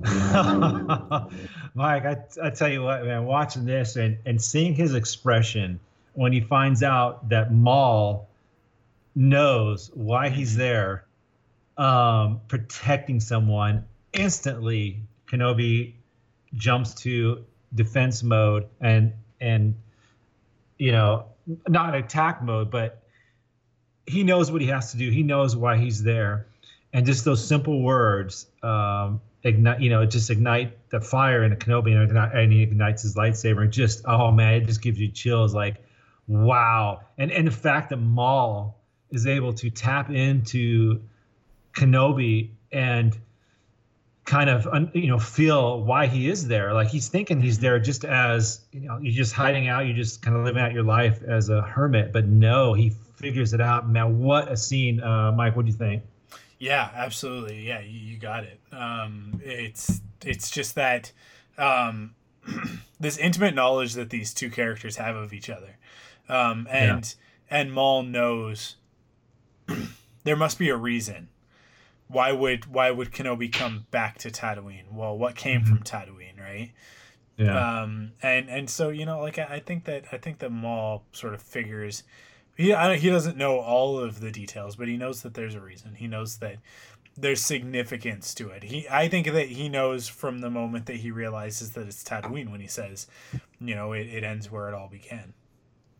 Mike, 1.74 2.04
I, 2.04 2.16
I 2.42 2.50
tell 2.50 2.68
you 2.68 2.82
what, 2.82 3.04
man, 3.04 3.24
watching 3.24 3.64
this 3.64 3.96
and, 3.96 4.18
and 4.26 4.40
seeing 4.40 4.74
his 4.74 4.94
expression 4.94 5.80
when 6.14 6.32
he 6.32 6.40
finds 6.40 6.82
out 6.82 7.28
that 7.28 7.52
Maul 7.52 8.28
knows 9.14 9.90
why 9.94 10.28
he's 10.28 10.56
there, 10.56 11.04
um, 11.76 12.40
protecting 12.48 13.20
someone, 13.20 13.84
instantly 14.12 15.02
Kenobi 15.26 15.94
jumps 16.54 16.94
to 16.94 17.44
defense 17.74 18.22
mode 18.22 18.66
and 18.80 19.12
and 19.40 19.74
you 20.78 20.92
know 20.92 21.26
not 21.68 21.94
attack 21.94 22.42
mode, 22.42 22.70
but 22.70 23.02
he 24.06 24.22
knows 24.22 24.50
what 24.50 24.60
he 24.60 24.68
has 24.68 24.92
to 24.92 24.98
do. 24.98 25.10
He 25.10 25.22
knows 25.22 25.56
why 25.56 25.76
he's 25.76 26.02
there, 26.02 26.46
and 26.92 27.06
just 27.06 27.24
those 27.24 27.46
simple 27.46 27.82
words 27.82 28.46
um, 28.62 29.20
ignite. 29.42 29.80
You 29.80 29.90
know, 29.90 30.04
just 30.06 30.30
ignite 30.30 30.90
the 30.90 31.00
fire 31.00 31.44
in 31.44 31.52
a 31.52 31.56
Kenobi, 31.56 31.92
and, 31.92 32.02
ignite, 32.02 32.34
and 32.34 32.52
he 32.52 32.62
ignites 32.62 33.02
his 33.02 33.14
lightsaber. 33.14 33.62
And 33.62 33.72
just 33.72 34.02
oh 34.06 34.30
man, 34.30 34.54
it 34.54 34.66
just 34.66 34.82
gives 34.82 34.98
you 34.98 35.08
chills. 35.08 35.54
Like 35.54 35.76
wow, 36.26 37.00
and 37.18 37.30
and 37.30 37.46
the 37.46 37.52
fact 37.52 37.90
that 37.90 37.98
Maul 37.98 38.78
is 39.10 39.26
able 39.26 39.52
to 39.54 39.70
tap 39.70 40.10
into 40.10 41.00
Kenobi 41.74 42.50
and 42.72 43.16
kind 44.26 44.50
of 44.50 44.68
you 44.94 45.06
know 45.06 45.18
feel 45.18 45.82
why 45.82 46.06
he 46.06 46.28
is 46.28 46.46
there. 46.46 46.74
Like 46.74 46.88
he's 46.88 47.08
thinking 47.08 47.40
he's 47.40 47.58
there 47.58 47.78
just 47.78 48.04
as 48.04 48.60
you 48.72 48.80
know 48.80 48.98
you're 48.98 49.14
just 49.14 49.32
hiding 49.32 49.68
out 49.68 49.86
you're 49.86 49.96
just 49.96 50.20
kind 50.20 50.36
of 50.36 50.44
living 50.44 50.62
out 50.62 50.72
your 50.72 50.82
life 50.82 51.22
as 51.22 51.48
a 51.48 51.62
hermit. 51.62 52.12
But 52.12 52.26
no 52.26 52.74
he 52.74 52.90
figures 53.16 53.54
it 53.54 53.60
out. 53.60 53.88
Man 53.88 54.18
what 54.18 54.50
a 54.50 54.56
scene. 54.56 55.00
Uh 55.00 55.32
mike 55.32 55.56
what 55.56 55.64
do 55.64 55.70
you 55.70 55.78
think? 55.78 56.02
Yeah, 56.58 56.90
absolutely. 56.94 57.66
Yeah, 57.66 57.80
you, 57.80 57.98
you 57.98 58.18
got 58.18 58.44
it. 58.44 58.60
Um, 58.72 59.40
it's 59.44 60.00
it's 60.24 60.50
just 60.50 60.74
that 60.74 61.12
um, 61.58 62.14
this 63.00 63.18
intimate 63.18 63.54
knowledge 63.54 63.94
that 63.94 64.10
these 64.10 64.32
two 64.32 64.50
characters 64.50 64.96
have 64.96 65.16
of 65.16 65.32
each 65.32 65.50
other, 65.50 65.76
um, 66.28 66.66
and 66.70 67.14
and 67.50 67.72
Maul 67.72 68.02
knows 68.02 68.76
there 70.24 70.36
must 70.36 70.58
be 70.58 70.68
a 70.68 70.76
reason. 70.76 71.28
Why 72.08 72.32
would 72.32 72.66
why 72.66 72.90
would 72.90 73.10
Kenobi 73.10 73.50
come 73.52 73.86
back 73.90 74.18
to 74.18 74.30
Tatooine? 74.30 74.92
Well, 74.92 75.16
what 75.18 75.34
came 75.34 75.64
from 75.64 75.80
Tatooine, 75.82 76.40
right? 76.40 76.72
yeah 77.36 77.82
Um, 77.82 78.12
and 78.22 78.48
and 78.48 78.70
so 78.70 78.90
you 78.90 79.04
know, 79.04 79.20
like 79.20 79.38
I, 79.38 79.56
I 79.56 79.60
think 79.60 79.84
that 79.84 80.04
I 80.12 80.18
think 80.18 80.38
that 80.38 80.50
Maul 80.50 81.04
sort 81.12 81.34
of 81.34 81.42
figures 81.42 82.04
he 82.56 82.72
I, 82.72 82.96
he 82.96 83.10
doesn't 83.10 83.36
know 83.36 83.58
all 83.58 83.98
of 83.98 84.20
the 84.20 84.30
details, 84.30 84.76
but 84.76 84.88
he 84.88 84.96
knows 84.96 85.22
that 85.22 85.34
there's 85.34 85.54
a 85.54 85.60
reason. 85.60 85.94
He 85.96 86.06
knows 86.06 86.38
that 86.38 86.56
there's 87.16 87.40
significance 87.40 88.34
to 88.34 88.50
it. 88.50 88.62
He 88.62 88.86
I 88.88 89.08
think 89.08 89.26
that 89.32 89.48
he 89.48 89.68
knows 89.68 90.08
from 90.08 90.40
the 90.40 90.50
moment 90.50 90.86
that 90.86 90.96
he 90.96 91.10
realizes 91.10 91.72
that 91.72 91.86
it's 91.86 92.04
Tatooine 92.04 92.50
when 92.50 92.60
he 92.60 92.68
says, 92.68 93.08
you 93.60 93.74
know, 93.74 93.92
it, 93.92 94.06
it 94.06 94.22
ends 94.22 94.50
where 94.50 94.68
it 94.68 94.74
all 94.74 94.88
began. 94.88 95.34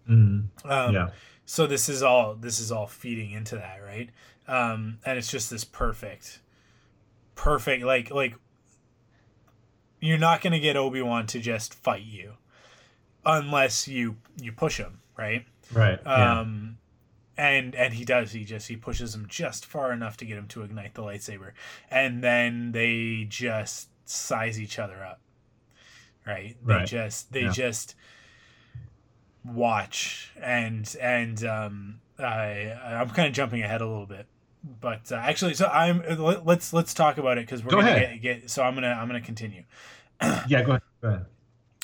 Mhm. 0.09 0.47
Um, 0.65 0.95
yeah 0.95 1.11
so 1.47 1.67
this 1.67 1.89
is 1.89 2.03
all 2.03 2.35
this 2.35 2.59
is 2.59 2.71
all 2.73 2.89
feeding 2.89 3.31
into 3.31 3.55
that, 3.55 3.79
right? 3.83 4.11
Um, 4.49 4.99
and 5.05 5.19
it's 5.19 5.31
just 5.31 5.51
this 5.51 5.65
perfect, 5.65 6.41
perfect 7.35 7.85
like 7.85 8.11
like 8.11 8.35
you're 10.01 10.19
not 10.19 10.41
gonna 10.41 10.61
get 10.61 10.77
Obi 10.77 11.03
Wan 11.03 11.27
to 11.29 11.41
just 11.41 11.75
fight 11.75 12.05
you, 12.05 12.35
unless 13.25 13.89
you 13.89 14.17
you 14.41 14.53
push 14.53 14.79
him, 14.79 15.01
right? 15.17 15.45
right 15.73 15.99
yeah. 16.05 16.41
Um, 16.41 16.79
and 17.37 17.75
and 17.75 17.95
he 17.95 18.05
does. 18.05 18.33
He 18.33 18.45
just 18.45 18.69
he 18.69 18.77
pushes 18.77 19.15
him 19.15 19.27
just 19.29 19.67
far 19.67 19.93
enough 19.93 20.17
to 20.19 20.25
get 20.25 20.39
him 20.39 20.47
to 20.49 20.63
ignite 20.63 20.95
the 20.95 21.03
lightsaber, 21.03 21.53
and 21.91 22.23
then 22.23 22.73
they 22.73 23.27
just 23.29 23.89
size 24.09 24.61
each 24.61 24.79
other 24.79 25.05
up. 25.05 25.21
Right? 26.27 26.57
They 26.65 26.75
Right. 26.75 26.87
just 26.87 27.33
they 27.33 27.43
Yeah. 27.45 27.51
just 27.51 27.95
watch 29.45 30.33
and 30.43 30.97
and 31.01 31.45
um 31.45 32.01
I 32.19 32.73
I'm 32.85 33.11
kind 33.11 33.29
of 33.29 33.35
jumping 33.35 33.63
ahead 33.63 33.81
a 33.81 33.87
little 33.87 34.07
bit. 34.07 34.27
But 34.81 35.13
uh, 35.13 35.17
actually, 35.17 35.55
so 35.55 35.67
I'm 35.67 36.03
let- 36.19 36.45
let's 36.45 36.73
let's 36.73 36.93
talk 36.93 37.19
about 37.19 37.39
it 37.39 37.47
because 37.47 37.63
we're 37.63 37.71
Go 37.71 37.81
gonna. 37.81 37.99
Get, 38.01 38.23
get. 38.23 38.51
So 38.51 38.63
I'm 38.63 38.75
gonna 38.75 38.89
I'm 38.89 39.07
gonna 39.07 39.21
continue. 39.21 39.65
yeah 40.49 40.63
go 40.63 40.71
ahead 40.73 40.83
go 41.03 41.09
ahead 41.09 41.27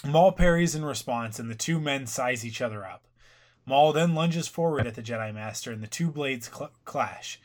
Maul 0.05 0.33
parries 0.33 0.74
in 0.74 0.85
response, 0.85 1.39
and 1.39 1.49
the 1.49 1.55
two 1.55 1.78
men 1.78 2.07
size 2.07 2.45
each 2.45 2.61
other 2.61 2.85
up. 2.85 3.05
Maul 3.64 3.93
then 3.93 4.16
lunges 4.16 4.49
forward 4.49 4.87
at 4.87 4.95
the 4.97 5.03
Jedi 5.03 5.33
Master, 5.33 5.70
and 5.70 5.80
the 5.80 5.87
two 5.87 6.11
blades 6.11 6.51
cl- 6.53 6.72
clash. 6.85 7.39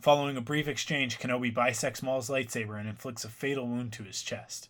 Following 0.00 0.36
a 0.36 0.40
brief 0.40 0.68
exchange, 0.68 1.18
Kenobi 1.18 1.52
bisects 1.52 2.00
Maul's 2.00 2.30
lightsaber 2.30 2.78
and 2.78 2.88
inflicts 2.88 3.24
a 3.24 3.28
fatal 3.28 3.66
wound 3.66 3.92
to 3.94 4.04
his 4.04 4.22
chest. 4.22 4.68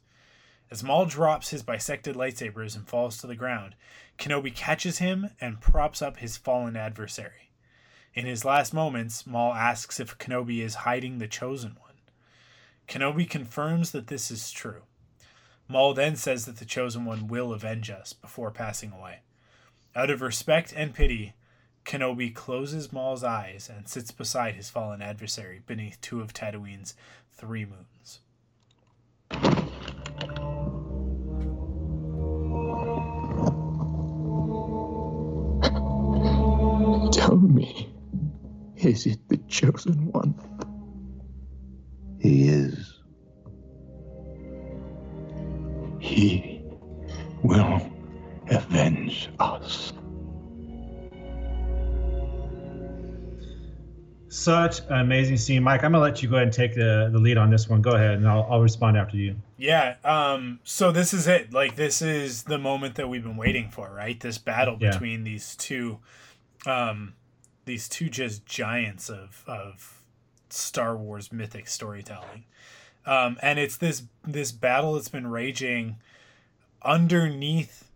As 0.71 0.83
Maul 0.83 1.05
drops 1.05 1.51
his 1.51 1.63
bisected 1.63 2.15
lightsabers 2.17 2.75
and 2.75 2.89
falls 2.89 3.19
to 3.19 3.27
the 3.27 3.37
ground, 3.37 3.75
Kenobi 4.19 4.55
catches 4.55 4.99
him 4.99 5.29
and 5.39 5.61
props 5.61 6.01
up 6.01 6.17
his 6.19 6.39
fallen 6.39 6.77
adversary. 6.77 7.48
In 8.15 8.27
his 8.27 8.45
last 8.45 8.75
moments, 8.75 9.27
Maul 9.27 9.55
asks 9.55 10.01
if 10.01 10.19
Kenobi 10.19 10.61
is 10.61 10.77
hiding 10.77 11.19
the 11.19 11.29
Chosen 11.29 11.77
One. 11.81 11.95
Kenobi 12.89 13.29
confirms 13.29 13.93
that 13.93 14.07
this 14.09 14.31
is 14.31 14.51
true. 14.51 14.83
Maul 15.69 15.95
then 15.95 16.17
says 16.17 16.47
that 16.47 16.57
the 16.57 16.65
Chosen 16.65 17.05
One 17.05 17.29
will 17.29 17.53
avenge 17.53 17.91
us 17.91 18.13
before 18.13 18.51
passing 18.51 18.93
away. 18.93 19.21
Out 19.95 20.11
of 20.11 20.23
respect 20.23 20.73
and 20.75 20.95
pity, 20.95 21.35
Kenobi 21.85 22.35
closes 22.35 22.93
Maul's 22.93 23.25
eyes 23.25 23.71
and 23.75 23.89
sits 23.89 24.11
beside 24.11 24.55
his 24.55 24.71
fallen 24.71 25.01
adversary 25.01 25.63
beneath 25.67 26.01
two 26.01 26.21
of 26.21 26.33
Tatooine's 26.33 26.95
three 27.33 27.65
moons. 27.65 28.21
Tell 37.13 37.37
me, 37.37 37.89
is 38.85 39.07
it 39.07 39.19
the 39.29 39.37
chosen 39.49 40.11
one? 40.13 40.35
He 42.21 42.49
is. 42.49 43.01
He 46.01 46.63
will 47.43 47.81
avenge 48.51 49.31
us. 49.39 49.93
such 54.31 54.81
an 54.89 55.01
amazing 55.01 55.37
scene, 55.37 55.63
Mike. 55.63 55.83
I'm 55.83 55.93
gonna 55.93 56.03
let 56.03 56.23
you 56.23 56.29
go 56.29 56.37
ahead 56.37 56.49
and 56.49 56.53
take 56.55 56.75
the, 56.75 57.09
the 57.13 57.19
lead 57.19 57.39
on 57.39 57.51
this 57.51 57.69
one. 57.69 57.83
Go 57.83 57.93
ahead, 57.93 58.13
and 58.13 58.29
I'll, 58.29 58.47
I'll 58.51 58.61
respond 58.61 58.97
after 58.97 59.17
you. 59.17 59.37
Yeah. 59.57 59.97
Um. 60.05 60.61
So 60.65 60.93
this 60.93 61.13
is 61.13 61.27
it. 61.27 61.53
Like 61.53 61.77
this 61.77 62.03
is 62.03 62.45
the 62.45 62.59
moment 62.59 62.95
that 62.97 63.09
we've 63.09 63.23
been 63.23 63.37
waiting 63.37 63.71
for, 63.71 63.91
right? 63.91 64.19
This 64.19 64.39
battle 64.39 64.77
Yeah. 64.81 64.91
between 64.91 65.25
these 65.25 65.57
two, 65.57 65.99
um, 66.67 67.15
these 67.69 67.89
two 67.89 68.09
just 68.09 68.45
giants 68.47 69.09
of 69.09 69.45
of 69.47 70.03
Star 70.51 70.97
Wars 70.97 71.31
mythic 71.31 71.69
storytelling. 71.69 72.45
Um, 73.07 73.39
and 73.41 73.59
it's 73.59 73.77
this 73.77 74.03
this 74.27 74.51
battle 74.51 74.95
that's 74.95 75.09
been 75.09 75.29
raging 75.29 75.97
underneath 76.83 77.91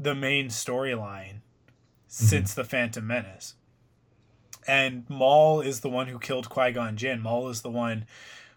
the 0.00 0.14
main 0.14 0.48
storyline 0.48 1.40
since 2.08 2.54
the 2.54 2.64
Phantom 2.64 3.06
Menace. 3.06 3.54
And 4.66 5.08
Maul 5.08 5.60
is 5.60 5.80
the 5.80 5.88
one 5.88 6.08
who 6.08 6.18
killed 6.18 6.48
Qui 6.48 6.72
Gon 6.72 6.96
Jinn. 6.96 7.20
Maul 7.20 7.48
is 7.48 7.62
the 7.62 7.70
one 7.70 8.06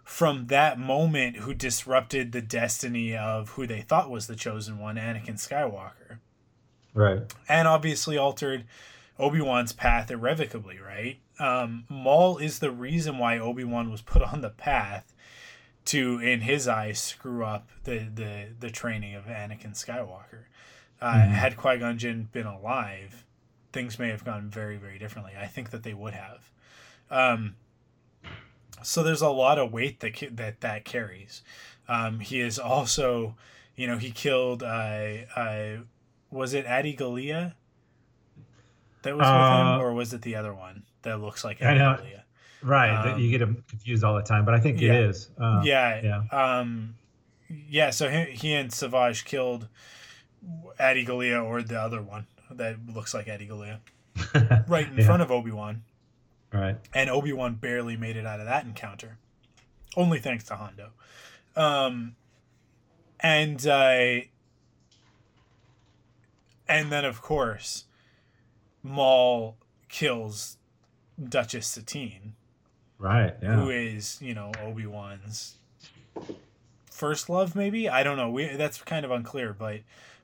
from 0.03 0.47
that 0.47 0.79
moment 0.79 1.37
who 1.37 1.53
disrupted 1.53 2.31
the 2.31 2.41
destiny 2.41 3.15
of 3.15 3.49
who 3.51 3.65
they 3.67 3.81
thought 3.81 4.09
was 4.09 4.27
the 4.27 4.35
chosen 4.35 4.77
one, 4.77 4.95
Anakin 4.97 5.35
Skywalker 5.35 6.17
Right. 6.93 7.21
and 7.47 7.67
obviously 7.67 8.17
altered 8.17 8.65
Obi-Wan's 9.21 9.71
path 9.71 10.09
irrevocably, 10.11 10.79
right? 10.79 11.19
Um, 11.39 11.85
Maul 11.89 12.37
is 12.37 12.59
the 12.59 12.71
reason 12.71 13.17
why 13.17 13.37
Obi-Wan 13.39 13.89
was 13.91 14.01
put 14.01 14.21
on 14.21 14.41
the 14.41 14.49
path 14.49 15.13
to, 15.85 16.19
in 16.19 16.41
his 16.41 16.67
eyes, 16.67 16.99
screw 16.99 17.45
up 17.45 17.69
the 17.85 17.99
the, 18.13 18.47
the 18.59 18.69
training 18.69 19.15
of 19.15 19.25
Anakin 19.25 19.73
Skywalker. 19.73 20.45
Uh, 21.01 21.13
Mhm. 21.13 21.29
Had 21.29 21.57
Qui-Gon 21.57 21.97
Jinn 21.97 22.29
been 22.31 22.45
alive, 22.45 23.25
things 23.73 23.97
may 23.97 24.09
have 24.09 24.23
gone 24.23 24.49
very, 24.49 24.77
very 24.77 24.99
differently. 24.99 25.33
I 25.39 25.47
think 25.47 25.71
that 25.71 25.81
they 25.83 25.93
would 25.95 26.13
have. 26.13 26.51
Um, 27.09 27.55
so 28.83 29.01
there's 29.03 29.21
a 29.21 29.29
lot 29.29 29.57
of 29.59 29.71
weight 29.71 29.99
that 30.01 30.13
that 30.35 30.61
that 30.61 30.85
carries. 30.85 31.41
Um, 31.87 32.19
he 32.19 32.39
is 32.39 32.57
also, 32.59 33.35
you 33.75 33.87
know, 33.87 33.97
he 33.97 34.11
killed. 34.11 34.63
Uh, 34.63 35.25
uh, 35.35 35.77
was 36.29 36.53
it 36.53 36.65
Adi 36.67 36.93
Gallia 36.93 37.55
that 39.03 39.15
was 39.15 39.19
with 39.21 39.27
Uh, 39.27 39.75
him, 39.75 39.81
or 39.81 39.93
was 39.93 40.13
it 40.13 40.21
the 40.21 40.35
other 40.35 40.53
one 40.53 40.83
that 41.03 41.19
looks 41.19 41.43
like 41.43 41.61
I 41.61 41.69
Adi 41.71 41.79
know. 41.79 41.95
Gallia? 41.97 42.23
Right. 42.63 43.13
Um, 43.13 43.19
you 43.19 43.31
get 43.31 43.39
them 43.39 43.63
confused 43.67 44.03
all 44.03 44.15
the 44.15 44.21
time, 44.21 44.45
but 44.45 44.53
I 44.53 44.59
think 44.59 44.79
yeah. 44.79 44.93
it 44.93 45.05
is. 45.09 45.29
Uh, 45.39 45.61
yeah, 45.63 46.01
Yeah. 46.31 46.57
Um, 46.59 46.95
yeah. 47.49 47.89
So 47.89 48.07
he, 48.09 48.25
he 48.31 48.53
and 48.53 48.71
Savage 48.71 49.25
killed 49.25 49.67
Adi 50.79 51.03
Gallia 51.03 51.41
or 51.41 51.63
the 51.63 51.79
other 51.81 52.01
one 52.01 52.27
that 52.51 52.77
looks 52.93 53.13
like 53.15 53.27
Adi 53.27 53.45
Gallia 53.47 53.79
right 54.67 54.87
in 54.87 54.97
Yeah. 54.97 55.05
front 55.05 55.21
of 55.23 55.31
Obi 55.31 55.51
Wan, 55.51 55.83
Right. 56.53 56.77
and 56.93 57.09
Obi 57.09 57.33
Wan 57.33 57.55
barely 57.55 57.97
made 57.97 58.15
it 58.17 58.25
out 58.27 58.39
of 58.39 58.45
that 58.45 58.65
encounter, 58.65 59.17
only 59.97 60.19
thanks 60.19 60.43
to 60.45 60.55
Hondo. 60.55 60.89
Um, 61.55 62.15
and 63.19 63.65
uh, 63.65 64.21
and 66.67 66.91
then 66.91 67.05
of 67.05 67.21
course, 67.21 67.85
Maul 68.83 69.57
kills 69.89 70.57
Duchess 71.21 71.67
Satine 71.67 72.33
Right. 72.97 73.35
Yeah. 73.41 73.55
who 73.55 73.69
is 73.69 74.19
you 74.21 74.33
know 74.33 74.51
Obi 74.63 74.85
Wan's 74.85 75.55
first 76.91 77.29
love, 77.29 77.55
maybe 77.55 77.89
I 77.89 78.03
don't 78.03 78.15
know. 78.17 78.29
We 78.29 78.45
that's 78.55 78.79
kind 78.83 79.03
of 79.05 79.11
unclear, 79.11 79.53
but 79.57 79.79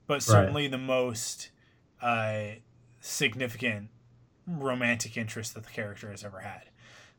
but 0.06 0.22
certainly 0.22 0.68
the 0.68 0.78
most 0.78 1.50
uh, 2.02 2.44
significant 3.02 3.90
romantic 4.46 5.18
interest 5.18 5.56
that 5.56 5.64
the 5.66 5.72
character 5.72 6.12
has 6.12 6.24
ever 6.24 6.40
had. 6.42 6.64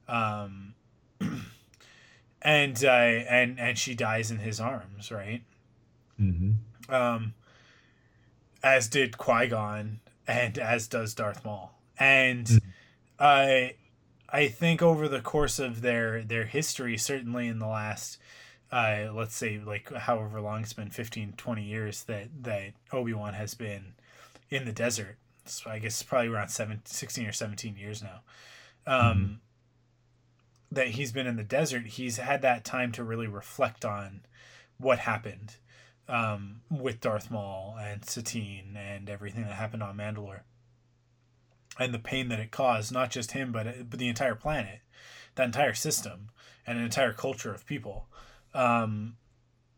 Um, 0.06 0.74
and 2.42 2.84
uh, 2.84 2.88
and 2.88 3.58
and 3.58 3.76
she 3.76 3.94
dies 3.94 4.30
in 4.30 4.38
his 4.38 4.60
arms, 4.60 5.10
right? 5.10 5.42
hmm 6.16 6.52
um, 6.88 7.34
as 8.62 8.88
did 8.88 9.18
Qui 9.18 9.48
Gon, 9.48 10.00
and 10.28 10.58
as 10.58 10.86
does 10.86 11.14
Darth 11.14 11.44
Maul. 11.44 11.72
And 11.98 12.60
I, 13.18 13.74
I 14.28 14.48
think 14.48 14.82
over 14.82 15.08
the 15.08 15.20
course 15.22 15.58
of 15.58 15.80
their 15.80 16.22
their 16.22 16.44
history, 16.44 16.96
certainly 16.98 17.48
in 17.48 17.58
the 17.58 17.66
last, 17.66 18.18
uh, 18.70 19.06
let's 19.12 19.34
say 19.34 19.58
like 19.58 19.92
however 19.92 20.40
long 20.40 20.62
it's 20.62 20.74
been 20.74 20.90
15, 20.90 21.32
20 21.36 21.62
years 21.64 22.04
that 22.04 22.28
that 22.42 22.74
Obi 22.92 23.14
Wan 23.14 23.34
has 23.34 23.54
been 23.54 23.94
in 24.50 24.66
the 24.66 24.72
desert. 24.72 25.16
So 25.46 25.70
I 25.70 25.78
guess 25.78 26.02
probably 26.02 26.28
around 26.28 26.50
seven, 26.50 26.82
16 26.84 27.26
or 27.26 27.32
seventeen 27.32 27.76
years 27.76 28.02
now. 28.02 28.20
Um, 28.86 29.40
That 30.70 30.88
he's 30.88 31.12
been 31.12 31.26
in 31.26 31.36
the 31.36 31.42
desert, 31.42 31.86
he's 31.86 32.18
had 32.18 32.42
that 32.42 32.64
time 32.66 32.92
to 32.92 33.02
really 33.02 33.26
reflect 33.26 33.86
on 33.86 34.20
what 34.76 34.98
happened 34.98 35.56
um, 36.08 36.62
with 36.70 37.00
Darth 37.00 37.30
Maul 37.30 37.76
and 37.80 38.04
Satine 38.04 38.76
and 38.76 39.10
everything 39.10 39.44
that 39.44 39.52
happened 39.52 39.82
on 39.82 39.96
Mandalore, 39.96 40.40
and 41.78 41.92
the 41.92 41.98
pain 41.98 42.28
that 42.28 42.40
it 42.40 42.50
caused 42.50 42.92
not 42.92 43.10
just 43.10 43.32
him 43.32 43.52
but 43.52 43.90
but 43.90 43.98
the 43.98 44.08
entire 44.08 44.34
planet, 44.34 44.80
that 45.34 45.46
entire 45.46 45.74
system, 45.74 46.30
and 46.66 46.78
an 46.78 46.84
entire 46.84 47.12
culture 47.12 47.52
of 47.52 47.66
people 47.66 48.08
um, 48.54 49.16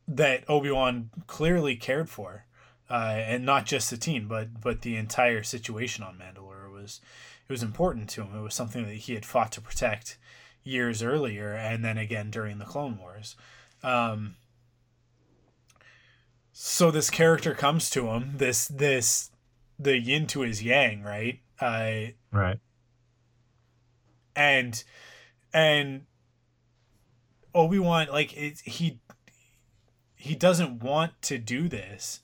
that 0.07 0.45
Obi 0.49 0.71
Wan 0.71 1.11
clearly 1.27 1.77
cared 1.77 2.09
for, 2.09 2.47
uh, 2.89 2.95
and 3.17 3.45
not 3.45 3.67
just 3.67 3.89
Satine 3.89 4.27
but 4.27 4.61
but 4.61 4.83
the 4.83 4.97
entire 4.97 5.43
situation 5.43 6.05
on 6.05 6.19
Mandalore 6.19 6.73
was 6.73 7.01
it 7.49 7.53
was 7.53 7.63
important 7.63 8.09
to 8.11 8.23
him. 8.23 8.37
It 8.37 8.43
was 8.43 8.55
something 8.55 8.85
that 8.87 8.95
he 8.95 9.15
had 9.15 9.27
fought 9.27 9.53
to 9.53 9.61
protect 9.61 10.17
years 10.63 11.03
earlier, 11.03 11.53
and 11.53 11.85
then 11.85 11.99
again 11.99 12.31
during 12.31 12.59
the 12.59 12.65
Clone 12.65 12.99
Wars. 12.99 13.35
Um, 13.83 14.37
so 16.53 16.91
this 16.91 17.11
character 17.11 17.55
comes 17.55 17.89
to 17.91 18.09
him 18.09 18.35
this 18.37 18.67
this 18.69 19.31
the 19.79 19.99
yin 19.99 20.27
to 20.27 20.41
his 20.41 20.63
yang 20.63 21.03
right 21.03 21.41
uh 21.61 22.11
Right. 22.33 22.59
and 24.37 24.83
and 25.53 26.03
obi-wan 27.55 28.09
like 28.13 28.37
it, 28.37 28.61
he 28.65 29.01
he 30.17 30.35
doesn't 30.35 30.83
want 30.83 31.13
to 31.23 31.39
do 31.39 31.69
this 31.69 32.21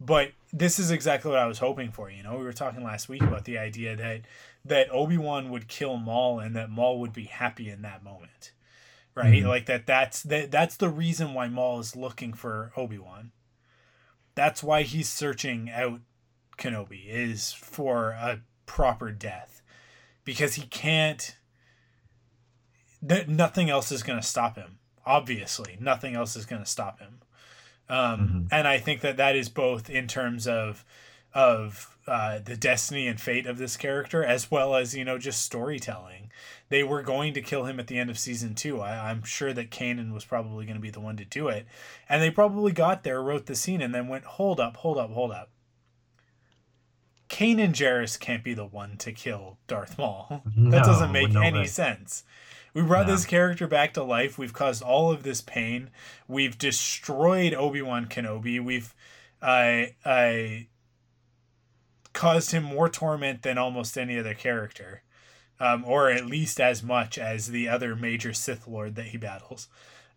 but 0.00 0.32
this 0.52 0.78
is 0.78 0.90
exactly 0.90 1.30
what 1.30 1.40
i 1.40 1.46
was 1.46 1.58
hoping 1.58 1.90
for 1.90 2.10
you 2.10 2.22
know 2.22 2.36
we 2.36 2.44
were 2.44 2.52
talking 2.52 2.82
last 2.84 3.08
week 3.08 3.22
about 3.22 3.44
the 3.44 3.56
idea 3.58 3.96
that 3.96 4.22
that 4.64 4.88
obi-wan 4.90 5.50
would 5.50 5.68
kill 5.68 5.96
maul 5.96 6.38
and 6.40 6.54
that 6.54 6.68
maul 6.70 7.00
would 7.00 7.12
be 7.12 7.24
happy 7.24 7.70
in 7.70 7.82
that 7.82 8.02
moment 8.02 8.52
right 9.14 9.42
Mhm. 9.42 9.48
like 9.48 9.66
that 9.66 9.86
that's 9.86 10.22
that 10.24 10.50
that's 10.50 10.76
the 10.76 10.90
reason 10.90 11.32
why 11.32 11.48
maul 11.48 11.80
is 11.80 11.96
looking 11.96 12.34
for 12.34 12.72
obi-wan 12.76 13.32
that's 14.36 14.62
why 14.62 14.82
he's 14.82 15.08
searching 15.08 15.68
out 15.70 16.00
Kenobi 16.56 17.06
is 17.08 17.52
for 17.52 18.10
a 18.10 18.40
proper 18.64 19.10
death. 19.10 19.62
Because 20.24 20.54
he 20.54 20.62
can't 20.62 21.36
that 23.02 23.28
nothing 23.28 23.68
else 23.68 23.90
is 23.92 24.02
going 24.02 24.20
to 24.20 24.26
stop 24.26 24.56
him 24.56 24.78
obviously. 25.06 25.78
Nothing 25.80 26.16
else 26.16 26.36
is 26.36 26.44
going 26.44 26.62
to 26.62 26.68
stop 26.68 26.98
him. 26.98 27.20
Um, 27.88 28.48
and 28.50 28.66
I 28.66 28.78
think 28.78 29.00
that 29.02 29.16
that 29.18 29.36
is 29.36 29.48
both 29.48 29.88
in 29.88 30.08
terms 30.08 30.48
of 30.48 30.84
of 31.36 31.96
uh, 32.06 32.38
the 32.38 32.56
destiny 32.56 33.06
and 33.06 33.20
fate 33.20 33.46
of 33.46 33.58
this 33.58 33.76
character 33.76 34.24
as 34.24 34.50
well 34.50 34.74
as 34.74 34.94
you 34.96 35.04
know 35.04 35.18
just 35.18 35.42
storytelling 35.42 36.30
they 36.70 36.82
were 36.82 37.02
going 37.02 37.34
to 37.34 37.42
kill 37.42 37.64
him 37.64 37.78
at 37.78 37.88
the 37.88 37.98
end 37.98 38.08
of 38.08 38.18
season 38.18 38.54
two 38.54 38.80
I, 38.80 39.10
i'm 39.10 39.22
sure 39.22 39.52
that 39.52 39.70
kanan 39.70 40.12
was 40.14 40.24
probably 40.24 40.64
going 40.64 40.76
to 40.76 40.80
be 40.80 40.90
the 40.90 41.00
one 41.00 41.16
to 41.18 41.24
do 41.24 41.48
it 41.48 41.66
and 42.08 42.22
they 42.22 42.30
probably 42.30 42.72
got 42.72 43.02
there 43.02 43.20
wrote 43.22 43.46
the 43.46 43.54
scene 43.54 43.82
and 43.82 43.94
then 43.94 44.08
went 44.08 44.24
hold 44.24 44.60
up 44.60 44.78
hold 44.78 44.96
up 44.98 45.10
hold 45.10 45.30
up 45.32 45.50
Kanan 47.28 47.72
Jarrus 47.72 48.18
can't 48.20 48.44
be 48.44 48.54
the 48.54 48.64
one 48.64 48.96
to 48.98 49.10
kill 49.10 49.58
Darth 49.66 49.98
Maul. 49.98 50.42
No, 50.56 50.70
that 50.70 50.84
doesn't 50.84 51.10
make 51.10 51.30
no 51.32 51.40
any 51.42 51.58
way. 51.60 51.66
sense. 51.66 52.22
We 52.72 52.82
brought 52.82 53.08
No. 53.08 53.12
this 53.14 53.24
character 53.24 53.66
back 53.66 53.94
to 53.94 54.04
life. 54.04 54.38
We've 54.38 54.52
caused 54.52 54.80
all 54.80 55.10
of 55.10 55.24
this 55.24 55.40
pain. 55.40 55.90
We've 56.28 56.56
destroyed 56.56 57.52
Obi 57.52 57.82
Wan 57.82 58.06
Kenobi. 58.06 58.62
We've 58.64 58.94
uh, 59.42 59.86
uh, 60.04 60.36
caused 62.16 62.50
him 62.50 62.64
more 62.64 62.88
torment 62.88 63.42
than 63.42 63.58
almost 63.58 63.96
any 63.96 64.18
other 64.18 64.34
character, 64.34 65.02
um, 65.60 65.84
or 65.86 66.10
at 66.10 66.26
least 66.26 66.58
as 66.58 66.82
much 66.82 67.18
as 67.18 67.48
the 67.48 67.68
other 67.68 67.94
major 67.94 68.32
Sith 68.32 68.66
Lord 68.66 68.96
that 68.96 69.08
he 69.08 69.18
battles. 69.18 69.68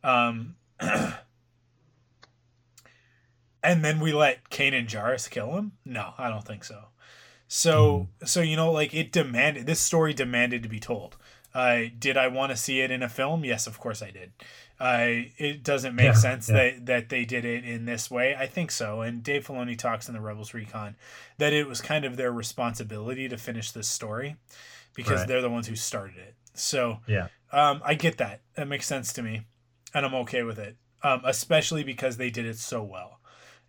Um, 0.04 0.56
and 0.80 1.20
then 3.62 4.00
we 4.00 4.14
let 4.14 4.50
Kanan 4.50 4.88
Jarrus 4.88 5.30
kill 5.30 5.58
him? 5.58 5.74
No, 5.86 6.14
I 6.18 6.30
don't 6.30 6.46
think 6.46 6.64
so. 6.64 6.86
So, 7.50 8.08
so 8.24 8.42
you 8.42 8.56
know, 8.56 8.72
like 8.72 8.94
it 8.94 9.12
demanded 9.12 9.66
this 9.66 9.82
story 9.82 10.14
demanded 10.14 10.64
to 10.64 10.70
be 10.70 10.80
told. 10.80 11.18
Uh, 11.54 11.82
did 11.98 12.16
I 12.16 12.28
want 12.28 12.52
to 12.52 12.56
see 12.56 12.80
it 12.80 12.92
in 12.92 13.04
a 13.04 13.10
film? 13.10 13.44
Yes, 13.44 13.68
of 13.68 13.80
course 13.80 14.02
I 14.02 14.12
did. 14.12 14.32
Uh, 14.80 15.28
it 15.38 15.62
doesn't 15.64 15.94
make 15.94 16.06
Yeah, 16.06 16.14
sense 16.14 16.48
yeah. 16.48 16.56
that 16.56 16.86
that 16.86 17.10
they 17.10 17.26
did 17.26 17.44
it 17.44 17.66
in 17.66 17.84
this 17.86 18.10
way. 18.10 18.36
I 18.36 18.48
think 18.48 18.72
so. 18.72 19.02
And 19.02 19.22
Dave 19.22 19.46
Filoni 19.46 19.78
talks 19.78 20.08
in 20.08 20.14
the 20.14 20.22
Rebels 20.22 20.54
Recon 20.54 20.96
that 21.38 21.52
it 21.52 21.68
was 21.68 21.82
kind 21.82 22.06
of 22.06 22.16
their 22.16 22.32
responsibility 22.32 23.28
to 23.28 23.38
finish 23.38 23.72
this 23.72 23.90
story 23.90 24.38
because 24.96 25.20
Right. 25.20 25.28
they're 25.28 25.42
the 25.42 25.50
ones 25.50 25.68
who 25.68 25.76
started 25.76 26.18
it. 26.18 26.36
So 26.54 27.02
Yeah. 27.08 27.28
um, 27.52 27.82
I 27.84 27.94
get 27.96 28.18
that. 28.20 28.40
That 28.56 28.68
makes 28.70 28.86
sense 28.86 29.12
to 29.14 29.22
me, 29.22 29.42
and 29.94 30.06
I'm 30.06 30.16
okay 30.16 30.44
with 30.44 30.58
it. 30.60 30.78
Um, 31.04 31.22
especially 31.26 31.84
because 31.84 32.18
they 32.18 32.30
did 32.30 32.46
it 32.46 32.58
so 32.58 32.82
well, 32.84 33.20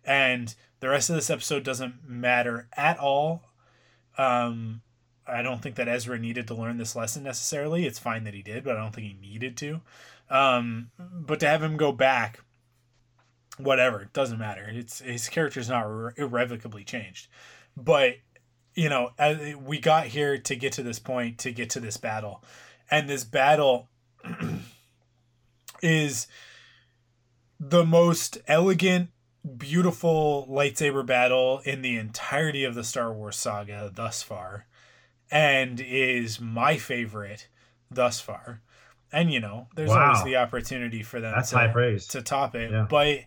and 0.05 0.53
the 0.81 0.89
rest 0.89 1.09
of 1.09 1.15
this 1.15 1.29
episode 1.29 1.63
doesn't 1.63 2.07
matter 2.07 2.67
at 2.75 2.97
all. 2.99 3.43
Um, 4.17 4.81
I 5.27 5.41
don't 5.41 5.61
think 5.61 5.75
that 5.75 5.87
Ezra 5.87 6.19
needed 6.19 6.47
to 6.47 6.53
learn 6.55 6.77
this 6.77 6.95
lesson 6.95 7.23
necessarily. 7.23 7.85
It's 7.85 7.99
fine 7.99 8.23
that 8.25 8.33
he 8.33 8.41
did, 8.41 8.63
but 8.63 8.75
I 8.75 8.79
don't 8.81 8.93
think 8.93 9.07
he 9.07 9.13
needed 9.13 9.55
to. 9.57 9.81
Um, 10.31 10.91
but 10.97 11.41
to 11.41 11.47
have 11.47 11.61
him 11.61 11.75
go 11.75 11.91
back, 11.91 12.39
whatever, 13.57 14.01
it 14.01 14.13
doesn't 14.13 14.39
matter. 14.39 14.65
It's 14.71 14.99
his 14.99 15.27
character's 15.27 15.69
not 15.69 15.85
irre- 15.85 16.17
irrevocably 16.17 16.85
changed. 16.85 17.27
But 17.75 18.15
you 18.73 18.87
know, 18.87 19.11
as 19.19 19.55
we 19.57 19.79
got 19.79 20.07
here 20.07 20.37
to 20.37 20.55
get 20.55 20.73
to 20.73 20.83
this 20.83 20.99
point, 20.99 21.37
to 21.39 21.51
get 21.51 21.69
to 21.71 21.79
this 21.81 21.97
battle, 21.97 22.43
and 22.89 23.09
this 23.09 23.25
battle 23.25 23.89
is 25.83 26.27
the 27.59 27.85
most 27.85 28.37
elegant, 28.47 29.09
beautiful 29.57 30.47
lightsaber 30.49 31.05
battle 31.05 31.61
in 31.65 31.81
the 31.81 31.97
entirety 31.97 32.63
of 32.63 32.75
the 32.75 32.83
Star 32.83 33.11
Wars 33.11 33.35
saga 33.35 33.91
thus 33.93 34.23
far, 34.23 34.67
and 35.29 35.81
is 35.81 36.39
my 36.39 36.77
favorite 36.77 37.49
thus 37.89 38.21
far. 38.21 38.61
And 39.11 39.31
you 39.31 39.39
know, 39.39 39.67
there's 39.75 39.91
always 39.91 40.23
the 40.23 40.37
opportunity 40.37 41.03
for 41.03 41.19
them 41.19 41.33
That's 41.35 41.49
to, 41.49 41.57
high 41.57 41.67
praise. 41.67 42.07
to 42.07 42.21
top 42.21 42.55
it. 42.55 42.71
Yeah. 42.71 42.87
But 42.89 43.19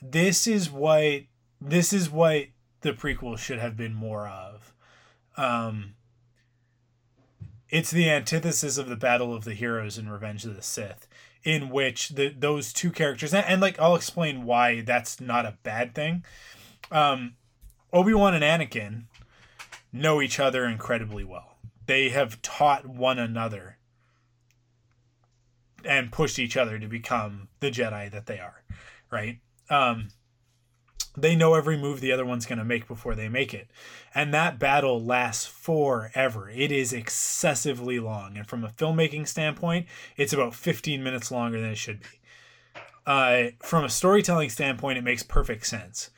this 0.00 0.46
is 0.46 0.70
what 0.70 1.22
this 1.60 1.92
is 1.92 2.10
what 2.10 2.46
the 2.80 2.92
prequel 2.92 3.38
should 3.38 3.58
have 3.58 3.76
been 3.76 3.94
more 3.94 4.28
of. 4.28 4.72
Um, 5.36 5.94
it's 7.68 7.90
the 7.90 8.08
antithesis 8.08 8.78
of 8.78 8.88
the 8.88 8.96
Battle 8.96 9.34
of 9.34 9.44
the 9.44 9.54
Heroes 9.54 9.98
in 9.98 10.08
Revenge 10.08 10.44
of 10.44 10.56
the 10.56 10.62
Sith, 10.62 11.06
in 11.42 11.68
which 11.68 12.10
the 12.10 12.28
those 12.28 12.72
two 12.72 12.90
characters 12.90 13.34
and, 13.34 13.44
and 13.46 13.60
like 13.60 13.78
I'll 13.78 13.96
explain 13.96 14.44
why 14.44 14.80
that's 14.80 15.20
not 15.20 15.44
a 15.44 15.58
bad 15.62 15.94
thing. 15.94 16.24
Um, 16.90 17.34
Obi 17.92 18.14
Wan 18.14 18.34
and 18.34 18.44
Anakin 18.44 19.04
know 19.92 20.22
each 20.22 20.38
other 20.38 20.64
incredibly 20.64 21.24
well. 21.24 21.56
They 21.86 22.08
have 22.10 22.40
taught 22.42 22.86
one 22.86 23.18
another 23.18 23.75
and 25.86 26.12
pushed 26.12 26.38
each 26.38 26.56
other 26.56 26.78
to 26.78 26.86
become 26.86 27.48
the 27.60 27.70
Jedi 27.70 28.10
that 28.10 28.26
they 28.26 28.38
are, 28.38 28.62
right? 29.10 29.38
Um, 29.70 30.08
they 31.16 31.34
know 31.34 31.54
every 31.54 31.78
move 31.78 32.00
the 32.00 32.12
other 32.12 32.26
one's 32.26 32.46
going 32.46 32.58
to 32.58 32.64
make 32.64 32.86
before 32.86 33.14
they 33.14 33.28
make 33.28 33.54
it. 33.54 33.70
And 34.14 34.34
that 34.34 34.58
battle 34.58 35.02
lasts 35.02 35.46
forever. 35.46 36.50
It 36.50 36.70
is 36.70 36.92
excessively 36.92 37.98
long. 37.98 38.36
And 38.36 38.46
from 38.46 38.64
a 38.64 38.68
filmmaking 38.68 39.26
standpoint, 39.26 39.86
it's 40.16 40.32
about 40.32 40.54
15 40.54 41.02
minutes 41.02 41.30
longer 41.30 41.60
than 41.60 41.70
it 41.70 41.78
should 41.78 42.00
be. 42.00 42.80
Uh, 43.06 43.44
from 43.62 43.84
a 43.84 43.88
storytelling 43.88 44.50
standpoint, 44.50 44.98
it 44.98 45.04
makes 45.04 45.22
perfect 45.22 45.66
sense. 45.66 46.10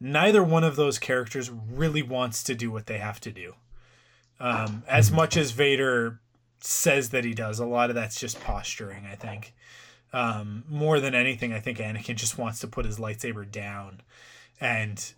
Neither 0.00 0.42
one 0.42 0.64
of 0.64 0.76
those 0.76 0.98
characters 0.98 1.50
really 1.50 2.02
wants 2.02 2.42
to 2.44 2.54
do 2.54 2.70
what 2.70 2.86
they 2.86 2.98
have 2.98 3.20
to 3.20 3.30
do. 3.30 3.54
Um, 4.40 4.82
as 4.88 5.12
much 5.12 5.36
as 5.36 5.52
Vader 5.52 6.20
says 6.64 7.10
that 7.10 7.24
he 7.24 7.34
does, 7.34 7.58
a 7.58 7.66
lot 7.66 7.90
of 7.90 7.96
that's 7.96 8.20
just 8.20 8.40
posturing, 8.40 9.06
I 9.06 9.14
think. 9.14 9.54
Um, 10.12 10.64
more 10.68 11.00
than 11.00 11.14
anything, 11.14 11.52
I 11.52 11.60
think 11.60 11.78
Anakin 11.78 12.16
just 12.16 12.38
wants 12.38 12.60
to 12.60 12.66
put 12.66 12.84
his 12.84 12.98
lightsaber 12.98 13.50
down 13.50 14.02
and 14.60 15.12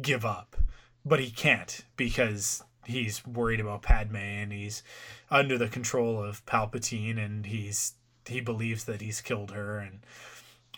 give 0.00 0.24
up. 0.24 0.56
But 1.04 1.20
he 1.20 1.30
can't 1.30 1.84
because 1.96 2.62
he's 2.84 3.26
worried 3.26 3.60
about 3.60 3.82
Padme 3.82 4.16
and 4.16 4.52
he's 4.52 4.82
under 5.30 5.58
the 5.58 5.68
control 5.68 6.22
of 6.22 6.44
Palpatine 6.46 7.18
and 7.18 7.46
he's 7.46 7.94
he 8.26 8.40
believes 8.40 8.84
that 8.84 9.00
he's 9.00 9.20
killed 9.20 9.52
her 9.52 9.78
and 9.78 10.00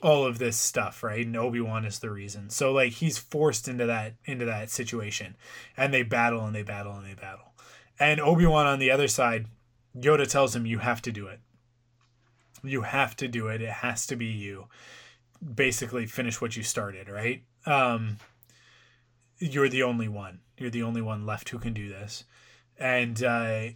all 0.03 0.25
of 0.25 0.39
this 0.39 0.57
stuff, 0.57 1.03
right? 1.03 1.25
And 1.25 1.37
Obi-Wan 1.37 1.85
is 1.85 1.99
the 1.99 2.11
reason. 2.11 2.51
So 2.51 2.73
like 2.73 2.93
he's 2.93 3.19
forced 3.19 3.69
into 3.69 3.87
that 3.87 4.15
into 4.25 4.45
that 4.45 4.71
situation. 4.71 5.37
And 5.77 5.93
they 5.93 6.03
battle 6.03 6.45
and 6.45 6.55
they 6.55 6.63
battle 6.63 6.93
and 6.93 7.07
they 7.07 7.15
battle. 7.15 7.53
And 7.99 8.21
Obi-Wan 8.21 8.67
on 8.67 8.79
the 8.79 8.91
other 8.91 9.09
side, 9.09 9.47
Yoda 10.01 10.29
tells 10.29 10.55
him 10.55 10.66
you 10.66 10.79
have 10.79 11.03
to 11.03 11.12
do 11.12 11.27
it. 11.27 11.41
You 12.62 12.83
have 12.83 13.16
to 13.16 13.29
do 13.29 13.49
it. 13.49 13.62
It 13.62 13.70
has 13.70 14.07
to 14.09 14.16
be 14.16 14.27
you. 14.27 14.66
Basically 15.55 16.07
finish 16.07 16.41
what 16.41 16.57
you 16.57 16.62
started, 16.62 17.09
right? 17.09 17.43
Um 17.66 18.19
you're 19.39 19.69
the 19.69 19.83
only 19.85 20.09
one. 20.09 20.41
You're 20.57 20.70
the 20.70 20.83
only 20.83 21.03
one 21.03 21.25
left 21.25 21.49
who 21.51 21.59
can 21.59 21.73
do 21.73 21.89
this. 21.89 22.25
And 22.79 23.23
uh 23.23 23.69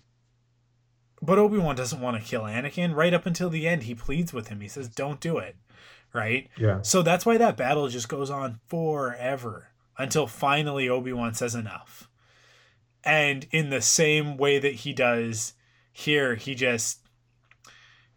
but 1.25 1.39
Obi-Wan 1.39 1.77
doesn't 1.77 2.01
want 2.01 2.17
to 2.17 2.29
kill 2.29 2.43
Anakin. 2.43 2.97
Right 2.97 3.15
up 3.15 3.27
until 3.27 3.49
the 3.49 3.69
end, 3.69 3.85
he 3.85 3.95
pleads 3.95 4.33
with 4.33 4.49
him. 4.49 4.61
He 4.61 4.67
says, 4.67 4.89
Don't 4.89 5.21
do 5.21 5.39
it. 5.39 5.57
Right? 6.13 6.51
Yeah. 6.59 6.83
So 6.83 7.01
that's 7.01 7.25
why 7.25 7.39
that 7.39 7.57
battle 7.57 7.89
just 7.89 8.09
goes 8.09 8.29
on 8.29 8.59
forever 8.67 9.69
until 9.97 10.27
finally 10.27 10.89
Obi-Wan 10.89 11.33
says 11.35 11.55
enough. 11.55 12.09
And 13.05 13.47
in 13.51 13.71
the 13.71 13.81
same 13.81 14.37
way 14.37 14.59
that 14.59 14.75
he 14.75 14.93
does 14.93 15.55
here, 15.93 16.35
he 16.35 16.55
just 16.55 17.01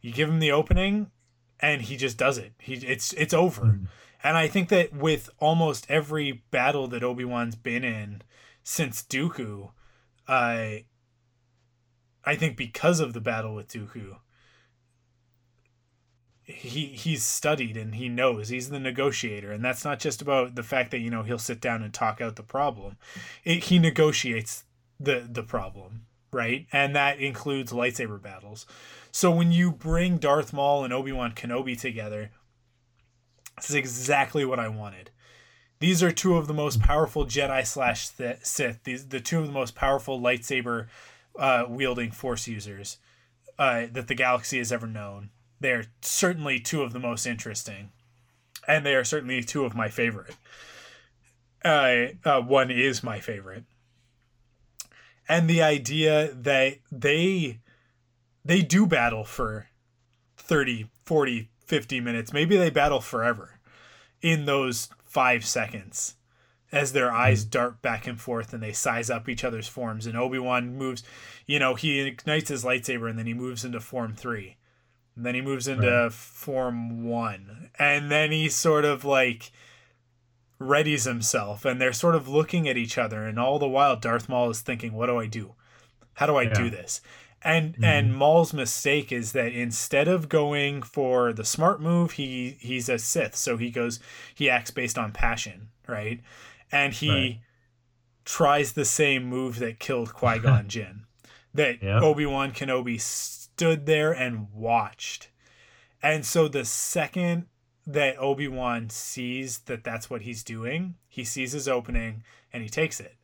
you 0.02 0.12
give 0.12 0.30
him 0.30 0.40
the 0.40 0.52
opening 0.52 1.12
and 1.60 1.82
he 1.82 1.98
just 1.98 2.18
does 2.18 2.38
it. 2.38 2.54
He 2.60 2.76
it's 2.76 3.14
it's 3.14 3.34
over. 3.34 3.66
Hmm. 3.66 3.86
And 4.24 4.38
I 4.38 4.48
think 4.48 4.70
that 4.70 4.94
with 4.94 5.30
almost 5.40 5.86
every 5.90 6.44
battle 6.50 6.88
that 6.88 7.04
Obi-Wan's 7.04 7.56
been 7.56 7.84
in 7.84 8.24
since 8.64 9.04
Dooku, 9.04 9.72
I 10.28 10.86
I 12.24 12.36
think 12.36 12.58
because 12.58 13.00
of 13.00 13.14
the 13.14 13.22
battle 13.22 13.54
with 13.54 13.68
Dooku, 13.68 14.18
he 16.44 16.88
he's 16.88 17.24
studied 17.24 17.78
and 17.78 17.96
he 17.96 18.10
knows. 18.10 18.50
He's 18.50 18.70
the 18.70 18.80
negotiator. 18.80 19.52
And 19.52 19.64
that's 19.64 19.86
not 19.86 20.00
just 20.00 20.22
about 20.22 20.56
the 20.56 20.64
fact 20.64 20.92
that 20.92 21.00
you 21.00 21.10
know 21.10 21.24
he'll 21.24 21.38
sit 21.38 21.62
down 21.62 21.84
and 21.84 21.94
talk 21.94 22.22
out 22.22 22.36
the 22.36 22.44
problem. 22.44 22.98
It, 23.44 23.66
he 23.66 23.80
negotiates 23.80 24.66
the 25.00 25.28
the 25.28 25.44
problem 25.44 26.06
right? 26.36 26.68
And 26.72 26.96
that 26.96 27.20
includes 27.20 27.72
lightsaber 27.72 28.22
battles. 28.22 28.66
So 29.12 29.32
when 29.32 29.54
you 29.54 29.72
bring 29.72 30.18
darth 30.18 30.52
maul 30.52 30.84
and 30.84 30.94
obi-wan 30.94 31.32
kenobi 31.32 31.80
together 31.80 32.32
this 33.56 33.70
is 33.70 33.76
exactly 33.76 34.44
what 34.44 34.60
i 34.60 34.68
wanted. 34.68 35.12
These 35.80 36.04
are 36.04 36.12
two 36.12 36.36
of 36.36 36.48
the 36.48 36.54
most 36.54 36.82
powerful 36.82 37.26
jedi 37.26 37.66
slash 37.66 38.10
sith 38.44 38.84
these 38.84 39.08
the 39.08 39.22
two 39.22 39.40
of 39.40 39.48
the 39.48 39.54
most 39.54 39.76
powerful 39.76 40.20
lightsaber 40.20 40.88
uh, 41.40 41.66
wielding 41.70 42.12
force 42.12 42.48
users 42.48 42.98
uh, 43.58 43.86
that 43.94 44.08
the 44.08 44.16
galaxy 44.16 44.58
has 44.58 44.74
ever 44.74 44.88
known. 44.88 45.30
They're 45.62 45.86
certainly 46.02 46.60
two 46.60 46.84
of 46.84 46.92
the 46.92 47.00
most 47.00 47.26
interesting. 47.26 47.92
And 48.68 48.86
they 48.86 48.96
are 48.96 49.04
certainly 49.04 49.42
two 49.44 49.64
of 49.64 49.76
my 49.76 49.90
favorite. 49.90 50.36
Uh, 51.64 52.08
uh, 52.26 52.42
one 52.42 52.72
is 52.72 53.04
my 53.04 53.20
favorite 53.20 53.64
and 55.28 55.50
the 55.50 55.62
idea 55.62 56.34
that 56.34 56.78
they 56.92 57.60
they 58.44 58.62
do 58.62 58.86
battle 58.86 59.24
for 59.24 59.68
30 60.38 60.90
40 61.04 61.50
50 61.66 62.00
minutes. 62.00 62.32
Maybe 62.32 62.58
they 62.58 62.70
battle 62.70 63.02
forever 63.02 63.60
in 64.22 64.46
those 64.46 64.90
five 65.04 65.44
seconds 65.46 66.16
as 66.72 66.94
their 66.94 67.10
hmm. 67.10 67.18
eyes 67.18 67.44
dart 67.46 67.82
back 67.82 68.06
and 68.06 68.20
forth 68.20 68.54
and 68.54 68.62
they 68.62 68.72
size 68.72 69.10
up 69.10 69.28
each 69.28 69.44
other's 69.44 69.68
forms. 69.68 70.06
And 70.06 70.18
obi-wan 70.18 70.78
moves 70.78 71.04
you 71.46 71.60
know 71.60 71.76
he 71.76 72.00
ignites 72.02 72.50
his 72.50 72.64
lightsaber 72.64 73.10
and 73.10 73.18
then 73.18 73.28
he 73.28 73.34
moves 73.34 73.66
into 73.66 73.80
form 73.80 74.16
three. 74.16 74.58
And 75.16 75.26
then 75.26 75.34
he 75.34 75.42
moves 75.42 75.68
into 75.68 75.90
Right. 75.90 76.12
form 76.12 77.06
one. 77.06 77.70
And 77.80 78.12
then 78.12 78.32
he 78.32 78.50
sort 78.50 78.84
of 78.84 79.06
like 79.06 79.52
readies 80.60 81.06
himself 81.06 81.66
and 81.66 81.82
they're 81.82 81.92
sort 81.94 82.16
of 82.16 82.28
looking 82.28 82.68
at 82.68 82.78
each 82.78 82.98
other 82.98 83.26
and 83.26 83.38
all 83.40 83.60
the 83.60 83.68
while 83.68 83.96
darth 83.96 84.30
maul 84.30 84.50
is 84.50 84.62
thinking 84.62 84.94
what 84.94 85.08
do 85.08 85.18
i 85.20 85.26
do? 85.26 85.54
How 86.14 86.26
do 86.26 86.38
i 86.38 86.46
do 86.46 86.70
this? 86.70 87.02
And 87.42 87.74
mm-hmm. 87.74 87.84
and 87.84 88.16
maul's 88.16 88.54
mistake 88.54 89.12
is 89.12 89.34
that 89.34 89.52
instead 89.52 90.08
of 90.08 90.30
going 90.30 90.82
for 90.82 91.34
the 91.34 91.44
smart 91.46 91.82
move 91.82 92.14
he 92.14 92.58
he's 92.60 92.88
a 92.90 92.98
sith 92.98 93.36
so 93.36 93.58
he 93.58 93.70
goes 93.70 94.00
he 94.34 94.50
acts 94.50 94.72
based 94.72 94.98
on 94.98 95.12
passion 95.12 95.70
right? 95.88 96.22
And 96.72 96.94
he 96.94 97.10
Right. 97.10 97.40
tries 98.24 98.74
the 98.74 98.86
same 98.86 99.26
move 99.26 99.60
that 99.60 99.80
killed 99.80 100.14
qui-gon 100.14 100.68
jinn 100.76 101.06
that 101.54 101.84
Yeah. 101.84 102.00
obi-wan 102.00 102.52
kenobi 102.52 103.00
stood 103.00 103.86
there 103.86 104.12
and 104.12 104.52
watched. 104.52 105.30
And 106.02 106.26
so 106.26 106.48
the 106.48 106.66
second 106.66 107.48
that 107.88 108.18
Obi-Wan 108.18 108.90
sees 108.90 109.60
that 109.60 109.84
that's 109.84 110.10
what 110.10 110.22
he's 110.22 110.44
doing, 110.44 110.96
he 111.08 111.24
sees 111.24 111.52
his 111.52 111.68
opening 111.68 112.24
and 112.52 112.64
he 112.64 112.70
takes 112.70 113.00
it. 113.00 113.16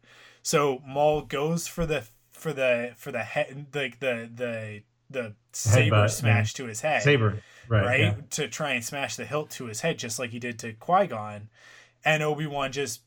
So 0.44 0.82
Maul 0.86 1.22
goes 1.22 1.68
for 1.68 1.86
the 1.86 2.04
for 2.32 2.54
the 2.54 2.94
for 2.96 3.12
the 3.12 3.24
head 3.24 3.68
like 3.74 4.00
the 4.00 4.30
the 4.34 4.84
the 5.10 5.36
saber 5.52 5.96
Headbutt, 5.96 6.10
smash 6.12 6.54
yeah. 6.54 6.64
to 6.64 6.70
his 6.70 6.82
head. 6.82 7.02
Saber, 7.02 7.42
right, 7.68 7.86
Right? 7.86 8.00
yeah. 8.00 8.16
To 8.32 8.48
try 8.48 8.72
and 8.72 8.84
smash 8.84 9.16
the 9.16 9.26
hilt 9.26 9.50
to 9.52 9.66
his 9.66 9.82
head 9.82 10.00
just 10.00 10.20
like 10.20 10.32
he 10.32 10.40
did 10.40 10.58
to 10.60 10.74
Qui-Gon. 10.74 11.50
And 12.04 12.24
Obi-Wan 12.24 12.72
just 12.72 13.02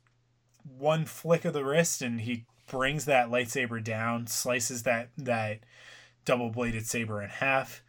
one 0.64 1.04
flick 1.04 1.44
of 1.44 1.52
the 1.52 1.64
wrist 1.64 2.02
and 2.02 2.20
he 2.20 2.44
brings 2.66 3.04
that 3.04 3.28
lightsaber 3.28 3.82
down, 3.82 4.26
slices 4.26 4.82
that 4.84 5.10
that 5.18 5.60
double 6.24 6.50
bladed 6.50 6.86
saber 6.86 7.22
in 7.22 7.28
half 7.28 7.82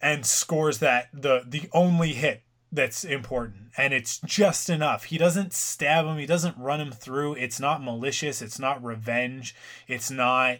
and 0.00 0.26
scores 0.26 0.78
that 0.78 1.08
the 1.12 1.42
the 1.46 1.68
only 1.72 2.14
hit 2.14 2.42
that's 2.72 3.04
important. 3.04 3.70
And 3.76 3.92
it's 3.92 4.20
just 4.24 4.68
enough. 4.68 5.04
He 5.04 5.18
doesn't 5.18 5.52
stab 5.52 6.06
him. 6.06 6.18
He 6.18 6.26
doesn't 6.26 6.58
run 6.58 6.80
him 6.80 6.92
through. 6.92 7.34
It's 7.34 7.60
not 7.60 7.82
malicious. 7.82 8.42
It's 8.42 8.58
not 8.58 8.82
revenge. 8.82 9.54
It's 9.86 10.10
not 10.10 10.58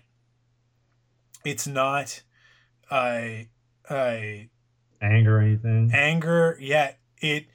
it's 1.45 1.67
not 1.67 2.23
uh 2.91 3.45
uh 3.89 4.19
anger 5.03 5.39
or 5.39 5.41
anything? 5.41 5.91
Anger. 5.93 6.57
Yet 6.61 6.99
it 7.19 7.47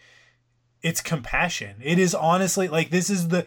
it's 0.81 1.01
compassion. 1.01 1.77
It 1.83 1.99
is 1.99 2.15
honestly 2.15 2.67
like 2.67 2.89
this 2.89 3.09
is 3.09 3.29
the 3.29 3.45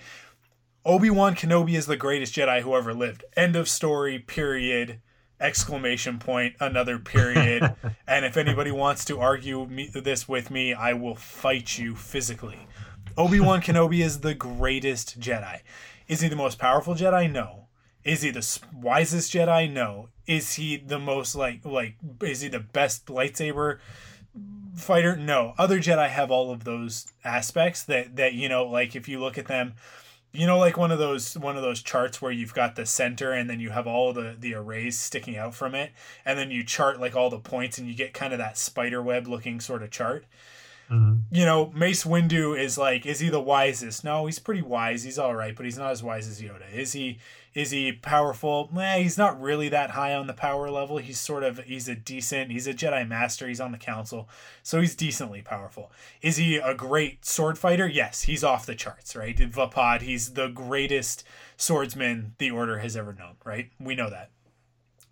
obi-wan 0.85 1.35
kenobi 1.35 1.77
is 1.77 1.87
the 1.87 1.97
greatest 1.97 2.35
jedi 2.35 2.61
who 2.61 2.75
ever 2.75 2.93
lived. 2.93 3.25
End 3.37 3.57
of 3.57 3.69
story 3.69 4.19
period 4.19 5.01
exclamation 5.45 6.19
point 6.19 6.57
another 6.59 6.99
period. 6.99 7.75
And 8.07 8.25
if 8.25 8.37
anybody 8.37 8.71
wants 8.71 9.05
to 9.07 9.19
argue 9.19 9.67
me, 9.67 9.89
this 9.89 10.29
with 10.29 10.51
me 10.51 10.75
i 10.75 10.93
will 10.93 11.15
fight 11.15 11.79
you 11.79 11.95
physically. 11.95 12.67
Obi-wan 13.17 13.61
kenobi 13.61 14.01
is 14.01 14.21
the 14.21 14.35
greatest 14.35 15.19
jedi. 15.19 15.61
Is 16.07 16.21
he 16.21 16.29
the 16.29 16.37
most 16.37 16.59
powerful 16.59 16.95
jedi? 16.95 17.31
No. 17.31 17.67
Is 18.05 18.23
he 18.23 18.31
the 18.31 18.61
wisest 18.75 19.33
jedi? 19.33 19.73
No. 19.73 20.11
Is 20.27 20.55
he 20.55 20.77
the 20.77 20.99
most 20.99 21.35
like 21.35 21.65
like 21.65 21.97
is 22.23 22.43
he 22.43 22.49
the 22.49 22.61
best 22.61 23.07
lightsaber 23.07 23.79
fighter? 24.77 25.17
No. 25.17 25.55
Other 25.59 25.79
jedi 25.79 26.09
have 26.09 26.31
all 26.31 26.51
of 26.53 26.65
those 26.65 27.07
aspects 27.25 27.83
that 27.85 28.17
that 28.17 28.35
you 28.35 28.49
know 28.49 28.65
like 28.67 28.95
if 28.95 29.09
you 29.09 29.21
look 29.21 29.39
at 29.39 29.47
them 29.47 29.75
you 30.35 30.47
know 30.47 30.59
like 30.59 30.77
one 30.77 30.91
of 30.91 30.99
those 30.99 31.39
one 31.39 31.57
of 31.57 31.63
those 31.63 31.81
charts 31.83 32.21
where 32.21 32.33
you've 32.33 32.53
got 32.55 32.75
the 32.77 32.85
center 32.85 33.33
and 33.33 33.49
then 33.49 33.61
you 33.61 33.71
have 33.71 33.87
all 33.87 34.13
the 34.13 34.35
the 34.39 34.53
arrays 34.55 34.99
sticking 34.99 35.37
out 35.37 35.55
from 35.55 35.75
it 35.75 35.93
and 36.25 36.39
then 36.39 36.51
you 36.51 36.65
chart 36.65 37.01
like 37.01 37.15
all 37.17 37.31
the 37.31 37.39
points 37.39 37.79
and 37.79 37.87
you 37.89 37.95
get 37.95 38.13
kind 38.13 38.33
of 38.33 38.39
that 38.39 38.59
spider 38.59 39.01
web 39.01 39.27
looking 39.27 39.61
sort 39.61 39.83
of 39.83 39.91
chart. 39.91 40.27
Mhm. 40.91 41.23
you 41.31 41.47
know 41.47 41.73
mace 41.75 42.05
windu 42.05 42.59
is 42.59 42.77
like 42.77 43.07
is 43.07 43.21
he 43.21 43.31
the 43.31 43.41
wisest? 43.41 44.05
No 44.05 44.27
he's 44.27 44.39
pretty 44.39 44.61
wise. 44.61 45.03
He's 45.05 45.19
all 45.19 45.35
right 45.35 45.57
but 45.57 45.65
he's 45.65 45.79
not 45.79 45.91
as 45.93 46.03
wise 46.03 46.29
as 46.29 46.43
yoda. 46.43 46.71
Is 46.75 46.93
he 46.93 47.19
is 47.55 47.71
he 47.71 47.93
powerful? 47.93 48.69
Nah, 48.73 48.97
he's 48.97 49.17
not 49.17 49.41
really 49.41 49.69
that 49.69 49.91
high 49.91 50.13
on 50.15 50.27
the 50.27 50.33
power 50.33 50.71
level. 50.71 50.99
He's 50.99 51.21
sort 51.21 51.45
of 51.45 51.59
he's 51.61 51.89
a 51.89 51.95
decent 51.95 52.51
he's 52.51 52.67
a 52.67 52.75
jedi 52.75 53.07
master. 53.07 53.47
He's 53.47 53.61
on 53.61 53.71
the 53.71 53.79
council. 53.79 54.29
So 54.63 54.81
he's 54.81 54.97
decently 54.97 55.41
powerful. 55.41 55.93
Is 56.21 56.37
he 56.37 56.57
a 56.57 56.75
great 56.75 57.25
sword 57.25 57.57
fighter? 57.57 57.87
Yes 57.87 58.23
he's 58.23 58.43
off 58.43 58.67
the 58.67 58.75
charts 58.75 59.15
right? 59.15 59.37
Vaapad 59.37 60.03
he's 60.03 60.33
the 60.33 60.49
greatest 60.49 61.25
swordsman 61.57 62.35
the 62.39 62.51
order 62.51 62.79
has 62.79 62.97
ever 62.97 63.13
known 63.13 63.37
right? 63.45 63.71
We 63.79 63.95
know 63.95 64.11
that. 64.11 64.31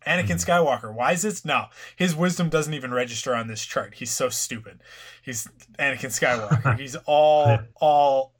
Anakin 0.04 0.30
hmm. 0.30 0.50
Skywalker, 0.50 0.92
Why 0.92 1.12
is 1.12 1.22
this? 1.22 1.44
No, 1.44 1.66
his 1.94 2.16
wisdom 2.16 2.48
doesn't 2.48 2.74
even 2.74 2.92
register 2.92 3.36
on 3.36 3.46
this 3.46 3.64
chart. 3.64 3.94
He's 3.94 4.10
so 4.10 4.28
stupid. 4.28 4.80
He's 5.22 5.46
Anakin 5.78 6.10
Skywalker. 6.10 6.76
He's 6.80 6.96
all, 7.06 7.60
all, 7.76 8.32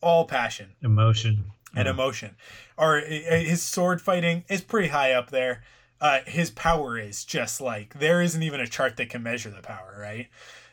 all 0.00 0.24
passion. 0.24 0.70
Emotion 0.80 1.51
and 1.74 1.88
emotion. 1.88 2.36
Or 2.76 2.98
uh, 2.98 3.04
his 3.04 3.62
sword 3.62 4.00
fighting 4.00 4.44
is 4.48 4.60
pretty 4.60 4.88
high 4.88 5.12
up 5.12 5.30
there. 5.30 5.62
Uh, 6.00 6.20
his 6.26 6.50
power 6.50 6.98
is 6.98 7.24
just 7.24 7.60
like 7.60 7.98
there 7.98 8.20
isn't 8.20 8.42
even 8.42 8.60
a 8.60 8.66
chart 8.66 8.96
that 8.96 9.08
can 9.08 9.22
measure 9.22 9.50
the 9.50 9.62
power, 9.62 9.96
right? 10.00 10.28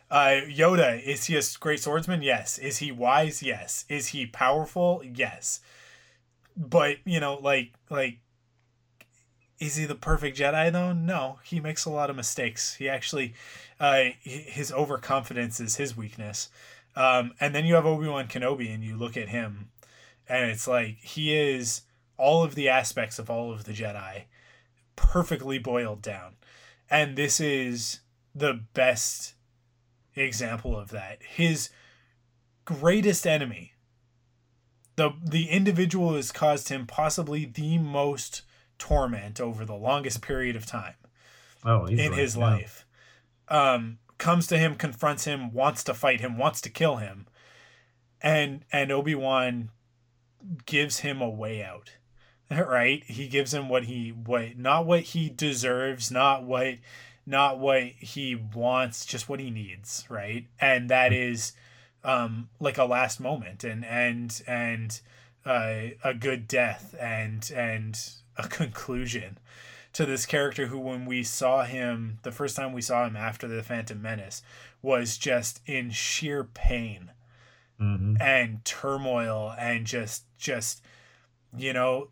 Uh, 0.09 0.41
Yoda 0.47 1.01
is 1.01 1.25
he 1.25 1.35
a 1.35 1.41
great 1.59 1.79
swordsman? 1.79 2.23
Yes. 2.23 2.57
Is 2.57 2.77
he 2.77 2.91
wise? 2.91 3.43
Yes. 3.43 3.85
Is 3.89 4.07
he 4.07 4.25
powerful? 4.25 5.03
Yes. 5.05 5.59
But 6.57 6.97
you 7.05 7.19
know, 7.19 7.35
like 7.35 7.73
like 7.89 8.19
is 9.59 9.75
he 9.75 9.85
the 9.85 9.95
perfect 9.95 10.37
Jedi 10.37 10.71
though? 10.71 10.93
No, 10.93 11.39
he 11.43 11.59
makes 11.59 11.85
a 11.85 11.89
lot 11.89 12.09
of 12.09 12.15
mistakes. 12.15 12.75
He 12.75 12.87
actually, 12.87 13.33
uh, 13.79 14.05
his 14.21 14.71
overconfidence 14.71 15.59
is 15.59 15.75
his 15.75 15.95
weakness. 15.95 16.49
Um, 16.95 17.33
and 17.39 17.53
then 17.53 17.65
you 17.65 17.75
have 17.75 17.85
Obi 17.85 18.07
Wan 18.07 18.27
Kenobi, 18.27 18.73
and 18.73 18.83
you 18.83 18.97
look 18.97 19.15
at 19.15 19.29
him, 19.29 19.69
and 20.29 20.49
it's 20.49 20.67
like 20.67 20.97
he 21.01 21.35
is 21.35 21.81
all 22.17 22.43
of 22.43 22.55
the 22.55 22.69
aspects 22.69 23.19
of 23.19 23.29
all 23.29 23.51
of 23.51 23.63
the 23.63 23.73
Jedi, 23.73 24.23
perfectly 24.95 25.57
boiled 25.57 26.01
down, 26.01 26.35
and 26.89 27.15
this 27.15 27.39
is 27.39 28.01
the 28.35 28.61
best 28.73 29.33
example 30.15 30.77
of 30.77 30.89
that. 30.91 31.23
His 31.23 31.69
greatest 32.65 33.25
enemy, 33.25 33.73
the 34.95 35.11
the 35.25 35.49
individual 35.49 36.09
who 36.09 36.15
has 36.15 36.31
caused 36.31 36.69
him 36.69 36.85
possibly 36.85 37.45
the 37.45 37.77
most 37.77 38.43
torment 38.77 39.41
over 39.41 39.65
the 39.65 39.75
longest 39.75 40.21
period 40.21 40.55
of 40.55 40.65
time 40.65 40.93
oh 41.65 41.85
in 41.85 41.99
easily, 41.99 42.17
his 42.17 42.35
yeah. 42.35 42.41
life 42.41 42.85
um 43.49 43.99
comes 44.17 44.47
to 44.47 44.57
him 44.57 44.73
confronts 44.75 45.25
him 45.25 45.51
wants 45.51 45.83
to 45.83 45.93
fight 45.93 46.21
him 46.21 46.37
wants 46.37 46.61
to 46.61 46.69
kill 46.69 46.95
him 46.95 47.27
and 48.21 48.63
and 48.71 48.91
obi-wan 48.91 49.69
gives 50.65 50.99
him 50.99 51.21
a 51.21 51.29
way 51.29 51.63
out 51.63 51.91
right? 52.51 53.03
He 53.05 53.27
gives 53.27 53.53
him 53.53 53.69
what 53.69 53.83
he 53.83 54.09
what 54.09 54.57
not 54.57 54.85
what 54.85 55.01
he 55.01 55.29
deserves 55.29 56.09
not 56.09 56.43
what 56.43 56.75
not 57.25 57.59
what 57.59 57.83
he 57.83 58.35
wants 58.35 59.05
just 59.05 59.29
what 59.29 59.39
he 59.39 59.51
needs 59.51 60.05
right? 60.09 60.47
And 60.59 60.89
that 60.89 61.13
is 61.13 61.53
um 62.03 62.49
like 62.59 62.77
a 62.77 62.85
last 62.85 63.19
moment 63.19 63.63
and 63.63 63.85
and 63.85 64.41
and 64.47 64.99
uh, 65.45 65.89
a 66.03 66.13
good 66.13 66.47
death 66.47 66.95
and 66.99 67.49
and 67.55 68.11
a 68.37 68.47
conclusion 68.47 69.37
to 69.93 70.05
this 70.05 70.25
character 70.25 70.67
who 70.67 70.79
when 70.79 71.05
we 71.05 71.23
saw 71.23 71.63
him 71.63 72.19
the 72.23 72.31
first 72.31 72.55
time 72.55 72.73
we 72.73 72.81
saw 72.81 73.05
him 73.05 73.15
after 73.15 73.47
the 73.47 73.63
phantom 73.63 74.01
menace 74.01 74.41
was 74.81 75.17
just 75.17 75.61
in 75.65 75.89
sheer 75.89 76.43
pain 76.43 77.11
Mhm. 77.79 78.19
and 78.21 78.63
turmoil 78.65 79.53
and 79.57 79.85
just 79.87 80.25
just 80.37 80.83
you 81.55 81.71
know 81.73 82.09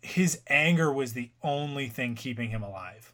his 0.00 0.40
anger 0.46 0.92
was 0.92 1.12
the 1.12 1.30
only 1.42 1.88
thing 1.88 2.14
keeping 2.14 2.50
him 2.50 2.62
alive 2.62 3.12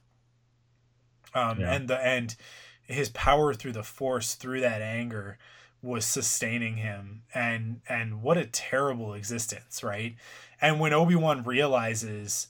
um 1.35 1.61
Yeah. 1.61 1.73
and 1.75 1.89
the 1.89 1.99
and 1.99 2.37
his 2.83 3.09
power 3.11 3.55
through 3.55 3.73
the 3.73 3.83
force 3.83 4.35
through 4.35 4.61
that 4.61 4.83
anger 4.83 5.39
was 5.83 6.07
sustaining 6.07 6.77
him 6.77 7.23
and 7.35 7.81
and 7.89 8.23
what 8.23 8.37
a 8.37 8.47
terrible 8.47 9.15
existence 9.15 9.83
right 9.83 10.15
and 10.61 10.79
when 10.81 10.93
obi-wan 10.93 11.43
realizes 11.43 12.49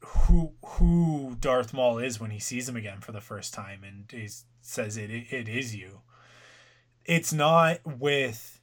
who 0.00 0.52
who 0.64 1.36
darth 1.38 1.72
maul 1.72 1.98
is 1.98 2.18
when 2.18 2.30
he 2.30 2.38
sees 2.38 2.68
him 2.68 2.76
again 2.76 3.00
for 3.00 3.12
the 3.12 3.20
first 3.20 3.54
time 3.54 3.84
and 3.84 4.10
he 4.10 4.28
says 4.60 4.96
it 4.96 5.10
it 5.10 5.48
is 5.48 5.74
you 5.76 6.00
it's 7.04 7.32
not 7.32 7.78
with 7.84 8.60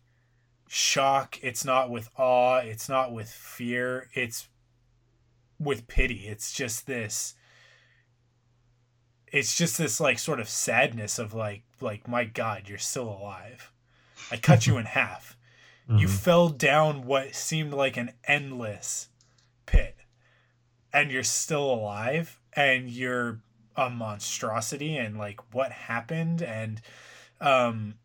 shock 0.67 1.39
it's 1.41 1.65
not 1.65 1.89
with 1.89 2.09
awe 2.15 2.57
it's 2.59 2.87
not 2.87 3.11
with 3.11 3.29
fear 3.29 4.07
it's 4.13 4.47
with 5.59 5.87
pity. 5.87 6.25
It's 6.27 6.53
just 6.53 6.87
this 6.87 7.35
it's 9.27 9.55
just 9.57 9.77
this 9.77 9.99
like 9.99 10.17
sort 10.17 10.39
of 10.39 10.49
sadness 10.49 11.19
of 11.19 11.33
like 11.33 11.63
like 11.81 12.07
my 12.07 12.23
god 12.23 12.67
you're 12.67 12.77
still 12.77 13.09
alive. 13.09 13.71
I 14.31 14.37
cut 14.37 14.65
you 14.67 14.77
in 14.77 14.85
half. 14.99 15.37
You 15.87 16.07
Mhm. 16.07 16.19
fell 16.19 16.49
down 16.49 17.05
what 17.05 17.35
seemed 17.35 17.73
like 17.73 17.97
an 17.97 18.13
endless 18.25 19.09
pit 19.65 19.97
and 20.93 21.11
you're 21.11 21.23
still 21.23 21.71
alive 21.73 22.39
and 22.53 22.89
you're 22.89 23.41
a 23.75 23.89
monstrosity 23.89 24.97
and 24.97 25.17
like 25.17 25.53
what 25.53 25.71
happened 25.71 26.41
and 26.41 26.81
um 27.41 27.95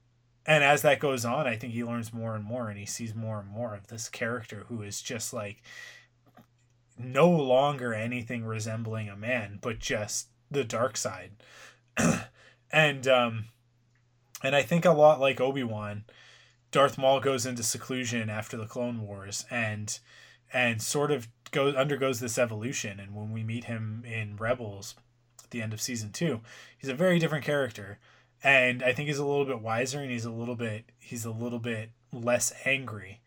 and 0.47 0.63
as 0.63 0.83
that 0.83 1.01
goes 1.01 1.25
on 1.25 1.47
i 1.47 1.57
think 1.57 1.73
he 1.73 1.85
learns 1.85 2.13
more 2.13 2.35
and 2.35 2.45
more 2.45 2.69
and 2.69 2.79
he 2.79 2.87
sees 2.87 3.15
more 3.15 3.41
and 3.41 3.49
more 3.49 3.75
of 3.75 3.87
this 3.89 4.09
character 4.09 4.65
who 4.69 4.83
is 4.83 5.01
just 5.01 5.33
like 5.33 5.63
no 6.99 7.29
longer 7.29 7.93
anything 7.93 8.45
resembling 8.45 9.09
a 9.09 9.17
man 9.17 9.59
but 9.61 9.79
just 9.79 10.29
the 10.51 10.65
dark 10.65 10.97
side. 10.97 11.33
And 12.73 13.07
um 13.07 13.45
and 14.43 14.57
i 14.57 14.63
think 14.63 14.85
a 14.85 14.91
lot 14.91 15.21
like 15.21 15.41
obi-wan 15.41 16.05
darth 16.73 16.99
maul 16.99 17.21
goes 17.21 17.47
into 17.47 17.63
seclusion 17.63 18.29
after 18.29 18.57
the 18.57 18.67
clone 18.67 19.03
wars 19.03 19.45
and 19.49 20.01
and 20.53 20.83
sort 20.83 21.13
of 21.13 21.29
goes 21.53 21.77
undergoes 21.77 22.19
this 22.19 22.37
evolution. 22.37 22.99
And 22.99 23.15
when 23.15 23.31
we 23.31 23.45
meet 23.45 23.65
him 23.65 24.05
in 24.05 24.37
rebels 24.37 24.97
at 25.45 25.51
the 25.51 25.63
end 25.63 25.73
of 25.73 25.81
season 25.81 26.11
two 26.11 26.41
he's 26.77 26.91
a 26.91 26.95
very 26.95 27.21
different 27.21 27.45
character 27.45 28.01
and 28.45 28.83
i 28.83 28.93
think 28.93 29.09
he's 29.09 29.19
a 29.19 29.25
little 29.25 29.45
bit 29.47 29.61
wiser 29.61 29.99
and 30.01 30.11
he's 30.11 30.25
a 30.27 30.31
little 30.31 30.55
bit 30.55 30.85
he's 31.01 31.25
a 31.25 31.31
little 31.31 31.59
bit 31.59 31.91
less 32.13 32.53
angry 32.65 33.21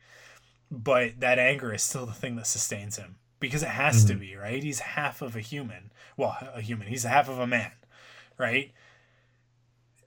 but 0.71 1.19
that 1.19 1.39
anger 1.39 1.73
is 1.73 1.81
still 1.83 2.05
the 2.05 2.13
thing 2.13 2.35
that 2.37 2.47
sustains 2.47 2.95
him 2.97 3.15
because 3.39 3.63
it 3.63 3.69
has 3.69 4.05
to 4.05 4.13
Mhm. 4.13 4.19
be 4.19 4.35
right 4.35 4.63
he's 4.63 4.79
half 4.79 5.21
of 5.21 5.35
a 5.35 5.41
human 5.41 5.91
well 6.15 6.37
a 6.53 6.61
human 6.61 6.87
he's 6.87 7.03
half 7.03 7.27
of 7.27 7.39
a 7.39 7.47
man 7.47 7.71
right 8.37 8.71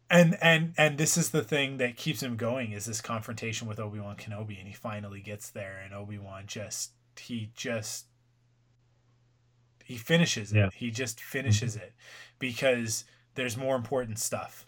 and 0.08 0.36
and 0.40 0.74
and 0.78 0.98
this 0.98 1.16
is 1.16 1.30
the 1.30 1.42
thing 1.44 1.76
that 1.78 1.96
keeps 1.96 2.22
him 2.22 2.36
going 2.36 2.72
is 2.72 2.84
this 2.86 3.00
confrontation 3.00 3.68
with 3.68 3.78
obi-wan 3.80 4.16
kenobi 4.16 4.58
and 4.58 4.66
he 4.68 4.74
finally 4.74 5.20
gets 5.20 5.50
there 5.50 5.80
and 5.84 5.92
obi-wan 5.94 6.44
just 6.46 6.92
he 7.18 7.50
just 7.54 8.06
He 9.84 9.96
finishes 9.98 10.52
it. 10.52 10.56
Yeah. 10.56 10.68
He 10.72 10.90
just 10.92 11.20
finishes 11.20 11.74
it 11.74 11.92
because 12.38 13.04
there's 13.34 13.56
more 13.56 13.74
important 13.74 14.18
stuff 14.20 14.64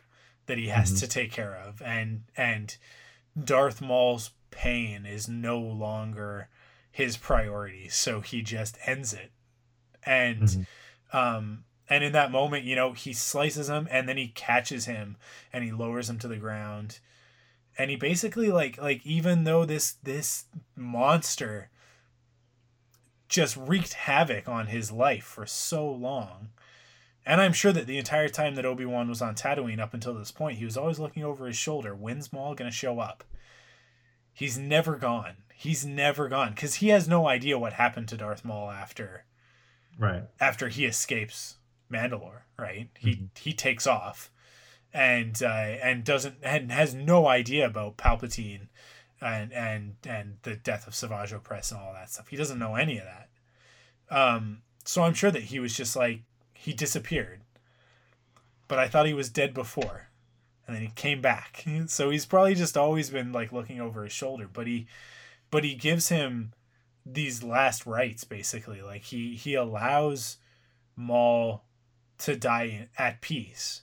that 0.46 0.58
he 0.58 0.68
has 0.68 0.92
Mhm. 0.92 1.00
to 1.00 1.08
take 1.08 1.32
care 1.32 1.54
of, 1.54 1.80
and 1.82 2.24
and 2.36 2.76
Darth 3.42 3.80
Maul's 3.80 4.30
pain 4.50 5.06
is 5.06 5.28
no 5.28 5.58
longer 5.58 6.48
his 6.90 7.16
priority, 7.16 7.88
so 7.88 8.20
he 8.20 8.42
just 8.42 8.76
ends 8.84 9.12
it. 9.14 9.32
And 10.04 10.42
Mhm. 10.42 10.66
um 11.12 11.64
and 11.88 12.04
in 12.04 12.12
that 12.12 12.30
moment, 12.30 12.64
you 12.64 12.74
know, 12.76 12.92
he 12.92 13.12
slices 13.12 13.68
him 13.68 13.86
and 13.90 14.08
then 14.08 14.16
he 14.16 14.28
catches 14.28 14.86
him 14.86 15.16
and 15.52 15.62
he 15.64 15.72
lowers 15.72 16.08
him 16.08 16.18
to 16.20 16.28
the 16.28 16.36
ground. 16.36 17.00
And 17.76 17.90
he 17.90 17.96
basically 17.96 18.50
like 18.50 18.78
like 18.78 19.04
even 19.06 19.44
though 19.44 19.64
this 19.64 19.92
this 20.02 20.46
monster 20.76 21.70
just 23.28 23.56
wreaked 23.56 23.94
havoc 23.94 24.48
on 24.48 24.66
his 24.66 24.92
life 24.92 25.24
for 25.24 25.46
so 25.46 25.90
long. 25.90 26.50
And 27.24 27.40
I'm 27.40 27.52
sure 27.52 27.72
that 27.72 27.86
the 27.86 27.98
entire 27.98 28.28
time 28.28 28.56
that 28.56 28.66
Obi-Wan 28.66 29.08
was 29.08 29.22
on 29.22 29.34
Tatooine 29.34 29.78
up 29.78 29.94
until 29.94 30.14
this 30.14 30.32
point, 30.32 30.58
he 30.58 30.64
was 30.64 30.76
always 30.76 30.98
looking 30.98 31.22
over 31.22 31.46
his 31.46 31.56
shoulder. 31.56 31.94
When's 31.94 32.32
Maul 32.32 32.54
going 32.54 32.70
to 32.70 32.76
show 32.76 32.98
up? 32.98 33.22
He's 34.32 34.58
never 34.58 34.96
gone. 34.96 35.36
He's 35.54 35.84
never 35.84 36.28
gone 36.28 36.50
because 36.50 36.76
he 36.76 36.88
has 36.88 37.06
no 37.06 37.28
idea 37.28 37.58
what 37.58 37.74
happened 37.74 38.08
to 38.08 38.16
Darth 38.16 38.44
Maul 38.44 38.70
after 38.70 39.24
Right. 39.98 40.24
after 40.40 40.68
he 40.68 40.86
escapes 40.86 41.56
Mandalore, 41.92 42.42
right? 42.58 42.88
He 42.98 43.28
he 43.38 43.52
takes 43.52 43.86
off 43.86 44.30
and 44.92 45.40
uh, 45.42 45.46
and 45.46 46.02
doesn't 46.02 46.36
and 46.42 46.72
has 46.72 46.94
no 46.94 47.28
idea 47.28 47.66
about 47.66 47.98
Palpatine 47.98 48.68
and 49.20 49.52
and 49.52 49.96
and 50.04 50.38
the 50.42 50.56
death 50.56 50.86
of 50.88 50.94
Savage 50.94 51.32
Opress 51.32 51.70
and 51.70 51.80
all 51.80 51.92
that 51.92 52.10
stuff. 52.10 52.28
He 52.28 52.36
doesn't 52.36 52.58
know 52.58 52.74
any 52.74 52.98
of 52.98 53.04
that. 53.04 53.28
Um, 54.10 54.62
so 54.84 55.02
I'm 55.04 55.14
sure 55.14 55.30
that 55.30 55.44
he 55.44 55.60
was 55.60 55.76
just 55.76 55.94
like 55.94 56.22
he 56.62 56.72
disappeared. 56.72 57.40
But 58.68 58.78
I 58.78 58.86
thought 58.86 59.06
he 59.06 59.14
was 59.14 59.28
dead 59.28 59.52
before. 59.52 60.10
And 60.64 60.76
then 60.76 60.82
he 60.82 60.92
came 60.94 61.20
back. 61.20 61.64
So 61.88 62.10
he's 62.10 62.24
probably 62.24 62.54
just 62.54 62.76
always 62.76 63.10
been 63.10 63.32
like 63.32 63.50
looking 63.50 63.80
over 63.80 64.04
his 64.04 64.12
shoulder, 64.12 64.48
but 64.50 64.68
he 64.68 64.86
but 65.50 65.64
he 65.64 65.74
gives 65.74 66.08
him 66.08 66.52
these 67.04 67.42
last 67.42 67.84
rites 67.84 68.22
basically. 68.22 68.80
Like 68.80 69.02
he 69.02 69.34
he 69.34 69.54
allows 69.54 70.36
Maul 70.94 71.64
to 72.18 72.36
die 72.36 72.88
at 72.96 73.20
peace. 73.20 73.82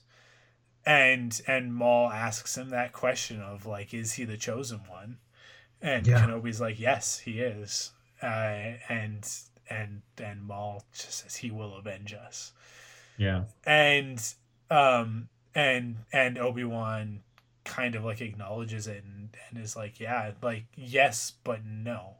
And 0.86 1.38
and 1.46 1.74
Maul 1.74 2.08
asks 2.10 2.56
him 2.56 2.70
that 2.70 2.94
question 2.94 3.42
of 3.42 3.66
like 3.66 3.92
is 3.92 4.14
he 4.14 4.24
the 4.24 4.38
chosen 4.38 4.80
one? 4.88 5.18
And 5.82 6.06
Yeah. 6.06 6.24
Kenobi's 6.24 6.62
like 6.62 6.80
yes, 6.80 7.18
he 7.18 7.40
is. 7.40 7.90
Uh, 8.22 8.78
and 8.88 9.28
and 9.70 10.02
and 10.20 10.42
Maul 10.42 10.84
just 10.92 11.22
says 11.22 11.36
he 11.36 11.50
will 11.50 11.76
avenge 11.76 12.12
us. 12.12 12.52
Yeah. 13.16 13.44
and 13.64 14.18
um 14.70 15.28
and 15.54 15.96
and 16.12 16.38
obi-wan 16.38 17.20
kind 17.64 17.94
of 17.94 18.02
like 18.04 18.22
acknowledges 18.22 18.86
it 18.86 19.04
and, 19.04 19.28
and 19.50 19.62
is 19.62 19.76
like 19.76 20.00
yeah 20.00 20.32
like 20.42 20.64
yes 20.74 21.32
but 21.44 21.64
no. 21.64 22.16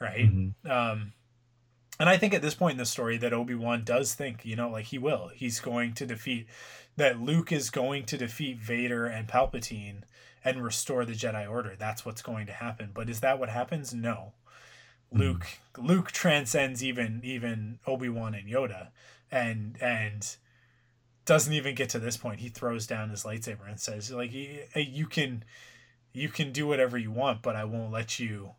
Right? 0.00 0.26
Mhm. 0.30 0.52
um 0.70 1.12
and 1.98 2.08
i 2.10 2.18
think 2.18 2.34
at 2.34 2.42
this 2.42 2.54
point 2.54 2.72
in 2.72 2.78
the 2.78 2.84
story 2.84 3.16
that 3.16 3.32
obi-wan 3.32 3.82
does 3.84 4.12
think 4.14 4.44
you 4.44 4.56
know 4.56 4.68
like 4.68 4.86
he 4.86 4.98
will. 4.98 5.28
He's 5.34 5.58
going 5.60 5.94
to 5.94 6.06
defeat 6.06 6.46
that 6.96 7.20
luke 7.20 7.50
is 7.52 7.70
going 7.70 8.04
to 8.06 8.18
defeat 8.18 8.58
vader 8.58 9.06
and 9.06 9.26
palpatine 9.28 10.02
and 10.44 10.62
restore 10.62 11.04
the 11.04 11.12
jedi 11.14 11.48
order. 11.50 11.74
That's 11.78 12.04
what's 12.04 12.22
going 12.22 12.46
to 12.46 12.52
happen. 12.52 12.90
But 12.94 13.08
is 13.10 13.20
that 13.20 13.38
what 13.38 13.48
happens? 13.48 13.92
No 13.94 14.32
luke 15.18 15.46
luke 15.78 16.10
transcends 16.12 16.82
even 16.82 17.20
even 17.24 17.78
obi-wan 17.86 18.34
and 18.34 18.48
yoda 18.48 18.88
and 19.30 19.76
and 19.80 20.36
doesn't 21.24 21.52
even 21.54 21.74
get 21.74 21.88
to 21.88 21.98
this 21.98 22.16
point. 22.16 22.38
He 22.38 22.48
throws 22.48 22.86
down 22.86 23.10
his 23.10 23.24
lightsaber 23.24 23.68
and 23.68 23.80
says 23.80 24.12
like 24.12 24.32
you 24.32 25.06
can 25.06 25.42
you 26.12 26.28
can 26.28 26.52
do 26.52 26.66
whatever 26.68 26.96
you 26.96 27.10
want 27.10 27.42
but 27.42 27.56
i 27.56 27.64
won't 27.64 27.90
let 27.92 28.18
you 28.20 28.52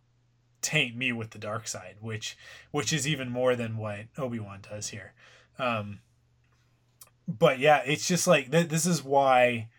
taint 0.61 0.95
me 0.97 1.13
with 1.13 1.29
the 1.29 1.37
dark 1.39 1.65
side 1.67 1.95
which 2.01 2.37
which 2.71 2.91
is 2.91 3.07
even 3.07 3.29
more 3.29 3.55
than 3.55 3.77
what 3.77 4.01
obi-wan 4.17 4.59
does 4.69 4.89
here. 4.89 5.13
Um 5.57 5.99
but 7.27 7.57
yeah 7.59 7.81
it's 7.85 8.07
just 8.07 8.27
like 8.27 8.51
th- 8.51 8.67
this 8.67 8.85
is 8.85 9.01
why 9.03 9.69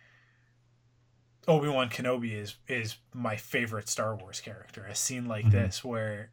obi-wan 1.46 1.88
kenobi 1.90 2.32
is 2.32 2.56
is 2.68 2.96
my 3.12 3.36
favorite 3.36 3.88
star 3.88 4.14
wars 4.16 4.40
character. 4.40 4.84
A 4.86 4.94
scene 4.94 5.26
like 5.26 5.46
Mhm. 5.46 5.52
this 5.52 5.84
where 5.84 6.30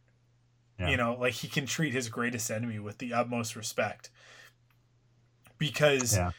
Yeah. 0.79 0.89
you 0.89 0.97
know 0.97 1.13
like 1.19 1.33
he 1.33 1.47
can 1.47 1.65
treat 1.65 1.93
his 1.93 2.09
greatest 2.09 2.51
enemy 2.51 2.79
with 2.79 2.97
the 2.97 3.13
utmost 3.13 3.55
respect 3.55 4.09
because 5.57 6.13
Yeah. 6.15 6.31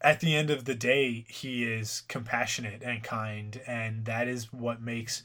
at 0.00 0.20
the 0.20 0.34
end 0.36 0.50
of 0.50 0.64
the 0.64 0.74
day 0.74 1.24
he 1.28 1.64
is 1.64 2.02
compassionate 2.08 2.82
and 2.82 3.02
kind 3.02 3.60
and 3.66 4.04
that 4.04 4.28
is 4.28 4.52
what 4.52 4.80
makes 4.82 5.22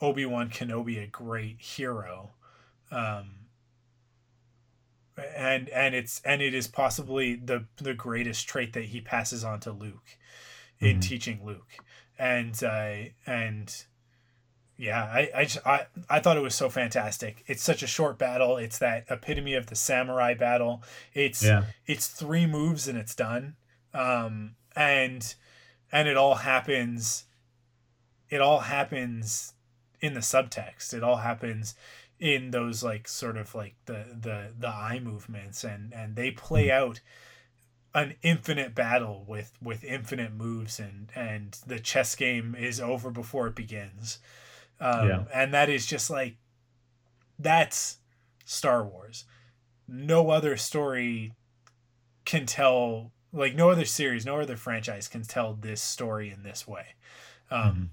obi-wan 0.00 0.50
kenobi 0.50 1.02
a 1.02 1.06
great 1.06 1.60
hero 1.60 2.32
um 2.90 3.46
and 5.36 5.68
and 5.70 5.94
it's 5.94 6.20
and 6.24 6.42
it 6.42 6.54
is 6.54 6.68
possibly 6.68 7.34
the 7.36 7.64
the 7.78 7.94
greatest 7.94 8.46
trait 8.48 8.72
that 8.74 8.86
he 8.86 9.00
passes 9.00 9.44
on 9.44 9.60
to 9.60 9.72
luke 9.72 10.18
in 10.80 10.98
Mhm. 10.98 11.00
teaching 11.00 11.44
luke 11.44 11.80
and 12.18 12.62
uh 12.62 12.96
and 13.26 13.86
yeah 14.76 15.02
I, 15.04 15.30
I 15.34 15.44
just- 15.44 15.66
i 15.66 15.86
i 16.10 16.20
thought 16.20 16.36
it 16.36 16.42
was 16.42 16.54
so 16.54 16.68
fantastic. 16.68 17.42
It's 17.46 17.62
such 17.62 17.82
a 17.82 17.86
short 17.86 18.18
battle. 18.18 18.56
It's 18.58 18.78
that 18.78 19.04
epitome 19.10 19.54
of 19.54 19.66
the 19.66 19.76
samurai 19.76 20.34
battle. 20.34 20.82
It's 21.14 21.42
Yeah. 21.42 21.64
it's 21.86 22.06
three 22.08 22.46
moves 22.46 22.86
and 22.88 22.98
it's 22.98 23.14
done. 23.14 23.56
Um 23.94 24.56
and 24.74 25.34
and 25.92 26.08
it 26.08 26.16
all 26.16 26.34
happens 26.36 27.24
it 28.28 28.40
all 28.40 28.60
happens 28.60 29.54
in 30.00 30.14
the 30.14 30.20
subtext. 30.20 30.92
It 30.92 31.02
all 31.02 31.16
happens 31.18 31.74
in 32.18 32.50
those 32.50 32.82
like 32.82 33.06
sort 33.08 33.36
of 33.36 33.54
like 33.54 33.76
the 33.86 34.04
the 34.20 34.52
the 34.58 34.68
eye 34.68 35.00
movements. 35.02 35.64
And 35.64 35.94
and 35.94 36.16
they 36.16 36.30
play 36.32 36.70
out 36.70 37.00
an 37.94 38.14
infinite 38.22 38.74
battle 38.74 39.24
with 39.26 39.52
with 39.62 39.84
infinite 39.84 40.32
moves. 40.34 40.78
And 40.80 41.08
and 41.14 41.56
the 41.66 41.78
chess 41.80 42.14
game 42.14 42.54
is 42.58 42.80
over 42.80 43.10
before 43.10 43.46
it 43.46 43.54
begins 43.54 44.18
um 44.80 45.08
Yeah. 45.08 45.24
and 45.32 45.54
that 45.54 45.68
is 45.68 45.86
just 45.86 46.10
like 46.10 46.36
that's 47.38 47.98
star 48.44 48.84
wars 48.84 49.24
no 49.88 50.30
other 50.30 50.56
story 50.56 51.32
can 52.24 52.46
tell 52.46 53.12
like 53.32 53.54
no 53.54 53.70
other 53.70 53.84
series 53.84 54.24
no 54.24 54.40
other 54.40 54.56
franchise 54.56 55.08
can 55.08 55.22
tell 55.22 55.54
this 55.54 55.80
story 55.82 56.30
in 56.30 56.42
this 56.42 56.66
way 56.66 56.86
um 57.50 57.90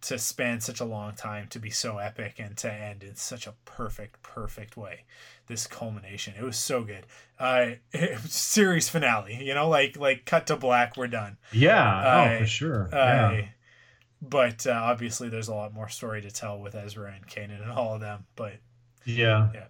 to 0.00 0.18
span 0.18 0.60
such 0.60 0.80
a 0.80 0.84
long 0.84 1.14
time 1.14 1.46
to 1.48 1.58
be 1.58 1.70
so 1.70 1.96
epic 1.96 2.34
and 2.38 2.58
to 2.58 2.70
end 2.70 3.02
in 3.02 3.14
such 3.14 3.46
a 3.46 3.54
perfect 3.64 4.22
perfect 4.22 4.76
way 4.76 5.04
this 5.46 5.66
culmination 5.66 6.34
it 6.38 6.42
was 6.42 6.58
so 6.58 6.82
good 6.82 7.06
uh 7.38 7.66
it 7.92 8.18
series 8.28 8.88
finale 8.88 9.38
you 9.42 9.54
know 9.54 9.68
like 9.68 9.96
like 9.98 10.24
cut 10.26 10.46
to 10.46 10.56
black 10.56 10.96
we're 10.96 11.06
done 11.06 11.36
Yeah. 11.52 11.98
Uh, 11.98 12.34
oh, 12.34 12.38
for 12.40 12.46
sure. 12.46 12.88
uh, 12.92 13.32
yeah. 13.32 13.44
But 14.28 14.66
uh, 14.66 14.72
obviously 14.72 15.28
there's 15.28 15.48
a 15.48 15.54
lot 15.54 15.72
more 15.72 15.88
story 15.88 16.20
to 16.22 16.30
tell 16.30 16.58
with 16.58 16.74
ezra 16.74 17.12
and 17.14 17.26
kanan 17.26 17.62
and 17.62 17.70
all 17.70 17.94
of 17.94 18.00
them 18.00 18.24
but 18.36 18.54
Yeah. 19.04 19.50
Yeah. 19.54 19.64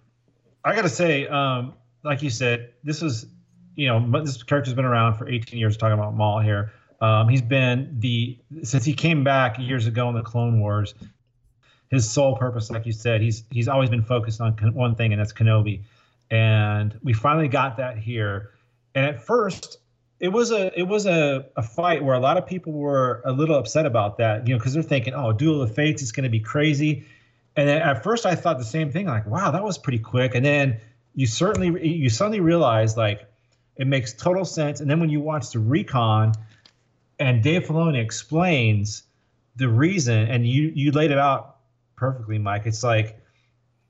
I 0.63 0.75
gotta 0.75 0.89
say, 0.89 1.27
um, 1.27 1.73
like 2.03 2.23
you 2.23 2.29
said, 2.29 2.73
this 2.83 3.01
was, 3.01 3.27
you 3.75 3.87
know, 3.87 4.23
this 4.23 4.41
character's 4.41 4.73
been 4.73 4.85
around 4.85 5.15
for 5.15 5.29
18 5.29 5.59
years. 5.59 5.77
Talking 5.77 5.93
about 5.93 6.15
Maul 6.15 6.39
here, 6.39 6.71
um, 7.01 7.29
he's 7.29 7.41
been 7.41 7.95
the 7.99 8.39
since 8.63 8.83
he 8.83 8.93
came 8.93 9.23
back 9.23 9.59
years 9.59 9.85
ago 9.85 10.09
in 10.09 10.15
the 10.15 10.23
Clone 10.23 10.59
Wars. 10.59 10.95
His 11.91 12.09
sole 12.09 12.35
purpose, 12.35 12.71
like 12.71 12.85
you 12.87 12.93
said, 12.93 13.21
he's 13.21 13.43
he's 13.51 13.67
always 13.67 13.89
been 13.91 14.01
focused 14.01 14.41
on 14.41 14.53
one 14.73 14.95
thing, 14.95 15.13
and 15.13 15.19
that's 15.21 15.33
Kenobi. 15.33 15.83
And 16.31 16.97
we 17.03 17.13
finally 17.13 17.47
got 17.47 17.77
that 17.77 17.99
here. 17.99 18.51
And 18.95 19.05
at 19.05 19.21
first, 19.21 19.77
it 20.19 20.29
was 20.29 20.51
a 20.51 20.77
it 20.77 20.83
was 20.83 21.05
a, 21.05 21.45
a 21.55 21.61
fight 21.63 22.03
where 22.03 22.15
a 22.15 22.19
lot 22.19 22.37
of 22.37 22.45
people 22.45 22.73
were 22.73 23.21
a 23.25 23.31
little 23.31 23.57
upset 23.57 23.85
about 23.85 24.17
that, 24.17 24.47
you 24.47 24.53
know, 24.53 24.59
because 24.59 24.73
they're 24.73 24.83
thinking, 24.83 25.13
oh, 25.13 25.33
Duel 25.33 25.61
of 25.61 25.73
Fates 25.73 26.01
is 26.01 26.11
going 26.11 26.23
to 26.23 26.29
be 26.29 26.39
crazy. 26.39 27.05
And 27.57 27.67
then 27.67 27.81
at 27.81 28.03
first 28.03 28.25
I 28.25 28.35
thought 28.35 28.57
the 28.57 28.65
same 28.65 28.91
thing, 28.91 29.07
like, 29.07 29.25
wow, 29.25 29.51
that 29.51 29.63
was 29.63 29.77
pretty 29.77 29.99
quick. 29.99 30.35
And 30.35 30.45
then 30.45 30.79
you 31.15 31.27
certainly 31.27 31.87
you 31.87 32.09
suddenly 32.09 32.39
realize 32.39 32.97
like 32.97 33.27
it 33.75 33.87
makes 33.87 34.13
total 34.13 34.45
sense. 34.45 34.79
And 34.79 34.89
then 34.89 34.99
when 34.99 35.09
you 35.09 35.19
watch 35.19 35.51
the 35.51 35.59
recon 35.59 36.33
and 37.19 37.43
Dave 37.43 37.65
Filoni 37.65 38.01
explains 38.01 39.03
the 39.55 39.69
reason, 39.69 40.27
and 40.27 40.47
you 40.47 40.71
you 40.75 40.91
laid 40.91 41.11
it 41.11 41.17
out 41.17 41.57
perfectly, 41.95 42.37
Mike. 42.37 42.63
It's 42.65 42.83
like 42.83 43.17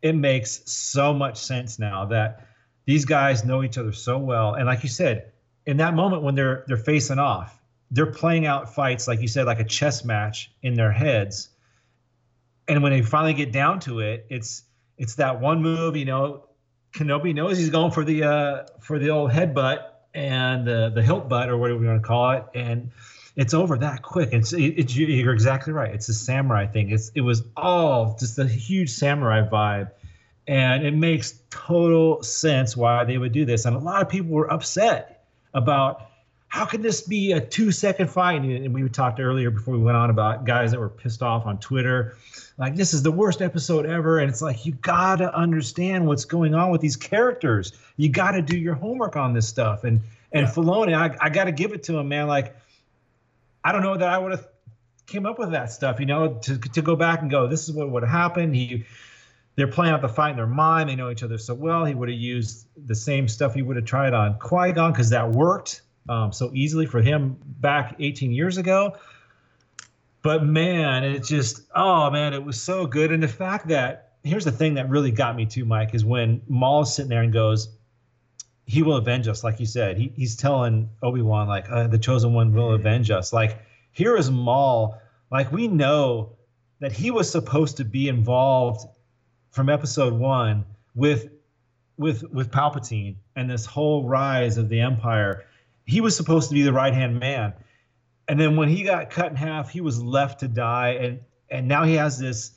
it 0.02 0.14
makes 0.14 0.61
so 0.72 1.14
much 1.14 1.38
sense 1.38 1.80
now 1.80 2.06
that 2.06 2.47
these 2.85 3.06
guys 3.06 3.43
know 3.43 3.64
each 3.64 3.77
other 3.77 3.91
so 3.91 4.18
well. 4.18 4.53
And 4.53 4.68
like 4.68 4.84
you 4.84 4.89
said, 4.89 5.31
in 5.66 5.78
that 5.78 5.94
moment 5.94 6.24
when 6.24 6.36
they're 6.36 6.64
they're 6.68 6.78
facing 6.78 7.20
off, 7.20 7.60
they're 7.92 8.06
playing 8.06 8.46
out 8.46 8.74
fights, 8.74 9.08
like 9.08 9.22
you 9.22 9.28
said, 9.28 9.46
like 9.46 9.60
a 9.60 9.66
chess 9.66 10.04
match 10.04 10.52
in 10.62 10.76
their 10.76 10.92
heads 10.92 11.50
and 12.68 12.82
when 12.82 12.92
they 12.92 13.02
finally 13.02 13.34
get 13.34 13.52
down 13.52 13.80
to 13.82 14.00
it, 14.00 14.26
it's 14.30 14.64
it's 14.98 15.16
that 15.16 15.40
one 15.42 15.62
move, 15.62 15.96
you 15.96 16.06
know, 16.06 16.46
Kenobi 16.94 17.34
knows 17.34 17.58
he's 17.58 17.70
going 17.70 17.92
for 17.92 18.04
the 18.04 18.24
uh, 18.24 18.64
for 18.80 19.00
the 19.00 19.10
old 19.10 19.32
headbutt 19.32 19.80
and 20.14 20.66
the 20.66 20.92
the 20.94 21.04
hilt 21.04 21.30
butt 21.30 21.50
or 21.50 21.58
whatever 21.58 21.82
you 21.82 21.88
want 21.88 22.02
to 22.02 22.08
call 22.08 22.32
it, 22.32 22.46
and 22.54 22.92
it's 23.36 23.54
over 23.54 23.78
that 23.78 24.02
quick. 24.02 24.30
It's 24.32 24.54
it, 24.54 24.76
it's 24.78 24.96
you're 24.96 25.34
exactly 25.34 25.74
right. 25.74 25.94
It's 25.94 26.10
a 26.10 26.14
samurai 26.14 26.68
thing. 26.68 26.90
It's 26.92 27.12
it 27.16 27.22
was 27.22 27.44
all 27.56 28.16
just 28.20 28.40
a 28.40 28.48
huge 28.48 28.90
samurai 28.90 29.48
vibe, 29.48 29.92
and 30.48 30.86
it 30.86 30.96
makes 30.96 31.40
total 31.50 32.24
sense 32.24 32.76
why 32.76 33.04
they 33.04 33.18
would 33.18 33.34
do 33.34 33.46
this. 33.46 33.66
And 33.66 33.76
a 33.76 33.80
lot 33.80 34.02
of 34.02 34.10
people 34.10 34.32
were 34.32 34.52
upset 34.52 35.15
about 35.56 36.11
how 36.49 36.65
could 36.65 36.84
this 36.84 37.02
be 37.02 37.32
a 37.32 37.41
two 37.41 37.72
second 37.72 38.10
fight? 38.10 38.41
And 38.41 38.73
we 38.73 38.88
talked 38.88 39.19
earlier 39.19 39.49
before 39.49 39.73
we 39.73 39.82
went 39.82 39.98
on 39.98 40.10
about 40.10 40.45
guys 40.45 40.72
that 40.72 40.80
were 40.80 40.90
pissed 40.90 41.23
off 41.23 41.45
on 41.45 41.57
Twitter. 41.60 42.18
Like, 42.57 42.76
this 42.76 42.94
is 42.94 43.02
the 43.03 43.11
worst 43.11 43.41
episode 43.41 43.86
ever. 43.86 44.19
And 44.19 44.30
it's 44.30 44.41
like, 44.41 44.65
you 44.65 44.73
got 44.73 45.18
to 45.18 45.36
understand 45.36 46.07
what's 46.07 46.23
going 46.23 46.53
on 46.53 46.69
with 46.72 46.80
these 46.80 46.95
characters. 46.95 47.73
You 47.98 48.10
got 48.10 48.32
to 48.32 48.41
do 48.41 48.57
your 48.57 48.76
homework 48.76 49.18
on 49.18 49.34
this 49.34 49.48
stuff. 49.48 49.84
And, 49.84 49.99
and 50.32 50.48
yeah. 50.48 50.53
Filoni, 50.53 50.95
I, 50.95 51.18
I 51.19 51.30
got 51.30 51.45
to 51.45 51.52
give 51.52 51.73
it 51.73 51.84
to 51.84 51.98
him, 51.98 52.07
man. 52.07 52.27
Like, 52.27 52.56
I 53.64 53.72
don't 53.72 53.82
know 53.82 53.98
that 53.98 54.07
I 54.07 54.18
would 54.18 54.32
have 54.32 54.48
came 55.07 55.26
up 55.26 55.38
with 55.38 55.52
that 55.52 55.72
stuff, 55.72 55.99
you 55.99 56.06
know, 56.06 56.36
to, 56.44 56.57
to 56.57 56.82
go 56.82 56.95
back 56.95 57.22
and 57.22 57.30
go, 57.30 57.48
this 57.48 57.68
is 57.68 57.76
what 57.76 57.90
would 57.90 58.03
have 58.03 58.11
happened. 58.11 58.56
He, 58.56 58.86
they're 59.56 59.68
playing 59.68 59.94
out 59.94 60.02
the 60.02 60.10
fight 60.10 60.32
in 60.32 60.36
their 60.36 60.48
mind. 60.48 60.90
They 60.90 60.95
know 60.95 61.10
each 61.10 61.23
other 61.23 61.38
so 61.38 61.53
well. 61.53 61.86
He 61.86 61.94
would 61.94 62.10
have 62.10 62.18
used 62.18 62.68
the 62.88 62.95
same 62.95 63.27
stuff 63.27 63.53
he 63.53 63.61
would 63.61 63.77
have 63.77 63.86
tried 63.86 64.14
on 64.14 64.38
Qui 64.40 64.73
Gon 64.73 64.91
because 64.91 65.10
that 65.11 65.32
worked 65.32 65.82
um, 66.10 66.32
so 66.32 66.52
easily 66.53 66.86
for 66.86 67.02
him 67.02 67.38
back 67.45 67.95
18 67.99 68.32
years 68.32 68.57
ago. 68.57 68.98
But 70.22 70.44
man, 70.44 71.03
it 71.03 71.23
just, 71.23 71.61
oh 71.73 72.10
man, 72.10 72.34
it 72.34 72.44
was 72.44 72.61
so 72.61 72.86
good. 72.86 73.11
And 73.11 73.23
the 73.23 73.27
fact 73.27 73.68
that, 73.69 74.14
here's 74.23 74.44
the 74.44 74.52
thing 74.52 74.73
that 74.73 74.90
really 74.90 75.11
got 75.11 75.36
me 75.36 75.45
too, 75.45 75.65
Mike, 75.65 75.94
is 75.94 76.03
when 76.03 76.41
Maul's 76.48 76.95
sitting 76.95 77.10
there 77.10 77.22
and 77.22 77.32
goes, 77.32 77.69
he 78.65 78.82
will 78.82 78.95
avenge 78.95 79.27
us, 79.27 79.44
like 79.44 79.60
you 79.60 79.68
said. 79.68 79.98
He, 79.98 80.11
he's 80.15 80.36
telling 80.36 80.90
Obi 81.03 81.22
Wan, 81.22 81.48
like, 81.48 81.69
uh, 81.69 81.88
the 81.88 81.99
chosen 81.99 82.34
one 82.34 82.52
will 82.52 82.73
avenge 82.73 83.11
us. 83.11 83.32
Like, 83.32 83.60
here 83.91 84.18
is 84.18 84.32
Maul. 84.32 84.99
Like, 85.32 85.52
we 85.52 85.68
know 85.68 86.36
that 86.80 86.91
he 86.91 87.11
was 87.11 87.32
supposed 87.32 87.77
to 87.77 87.86
be 87.86 88.10
involved 88.10 88.88
from 89.56 89.69
episode 89.69 90.14
one 90.14 90.65
with 90.94 91.30
with 91.98 92.23
with 92.32 92.52
Palpatine 92.52 93.15
and 93.36 93.49
this 93.49 93.65
whole 93.65 94.07
rise 94.07 94.57
of 94.57 94.69
the 94.69 94.82
Empire 94.82 95.45
he 95.86 96.02
was 96.02 96.15
supposed 96.15 96.49
to 96.49 96.56
be 96.56 96.64
the 96.64 96.73
right 96.73 96.94
hand 96.94 97.19
man. 97.19 97.53
And 98.27 98.40
then 98.40 98.56
when 98.56 98.69
he 98.69 98.84
got 98.84 99.11
cut 99.11 99.27
in 99.27 99.36
half, 99.36 99.69
he 99.69 99.82
was 99.82 100.02
left 100.02 100.40
to 100.40 100.48
die. 100.48 100.90
And 100.99 101.19
and 101.49 101.68
now 101.68 101.84
he 101.84 101.94
has 101.95 102.18
this. 102.18 102.52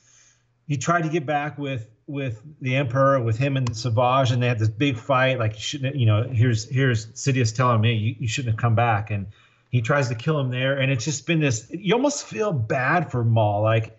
He 0.67 0.77
tried 0.77 1.03
to 1.03 1.09
get 1.09 1.25
back 1.25 1.57
with 1.57 1.87
with 2.07 2.41
the 2.59 2.75
emperor, 2.75 3.21
with 3.21 3.37
him 3.37 3.55
and 3.55 3.75
Savage, 3.75 4.31
and 4.31 4.41
they 4.41 4.47
had 4.47 4.57
this 4.57 4.69
big 4.69 4.97
fight. 4.97 5.37
Like 5.37 5.53
you 5.53 5.61
shouldn't, 5.61 5.95
you 5.95 6.07
know, 6.07 6.23
here's 6.23 6.67
here's 6.67 7.05
Sidious 7.13 7.55
telling 7.55 7.81
me 7.81 7.93
you, 7.93 8.15
you 8.19 8.27
shouldn't 8.27 8.53
have 8.53 8.59
come 8.59 8.75
back, 8.75 9.11
and 9.11 9.27
he 9.69 9.81
tries 9.81 10.09
to 10.09 10.15
kill 10.15 10.39
him 10.39 10.49
there. 10.49 10.79
And 10.79 10.91
it's 10.91 11.05
just 11.05 11.27
been 11.27 11.39
this. 11.39 11.67
You 11.69 11.93
almost 11.93 12.25
feel 12.25 12.51
bad 12.51 13.11
for 13.11 13.23
Maul, 13.23 13.61
like 13.61 13.98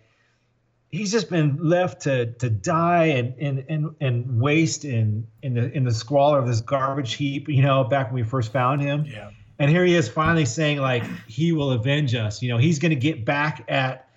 he's 0.91 1.11
just 1.11 1.29
been 1.29 1.57
left 1.61 2.01
to 2.01 2.27
to 2.33 2.49
die 2.49 3.05
and 3.05 3.33
and 3.39 3.65
and, 3.69 3.95
and 3.99 4.41
waste 4.41 4.85
in 4.85 5.27
in 5.41 5.53
the 5.53 5.71
in 5.71 5.83
the 5.83 5.93
squalor 5.93 6.39
of 6.39 6.47
this 6.47 6.61
garbage 6.61 7.13
heap. 7.13 7.47
You 7.49 7.61
know, 7.61 7.83
back 7.83 8.07
when 8.07 8.15
we 8.15 8.27
first 8.27 8.51
found 8.51 8.81
him. 8.81 9.05
Yeah. 9.05 9.31
And 9.59 9.69
here 9.69 9.85
he 9.85 9.95
is 9.95 10.09
finally 10.09 10.45
saying 10.45 10.79
like 10.79 11.03
he 11.27 11.51
will 11.51 11.71
avenge 11.71 12.15
us. 12.15 12.41
You 12.41 12.49
know, 12.49 12.57
he's 12.57 12.79
going 12.79 12.89
to 12.89 12.95
get 12.95 13.25
back 13.25 13.63
at 13.67 14.09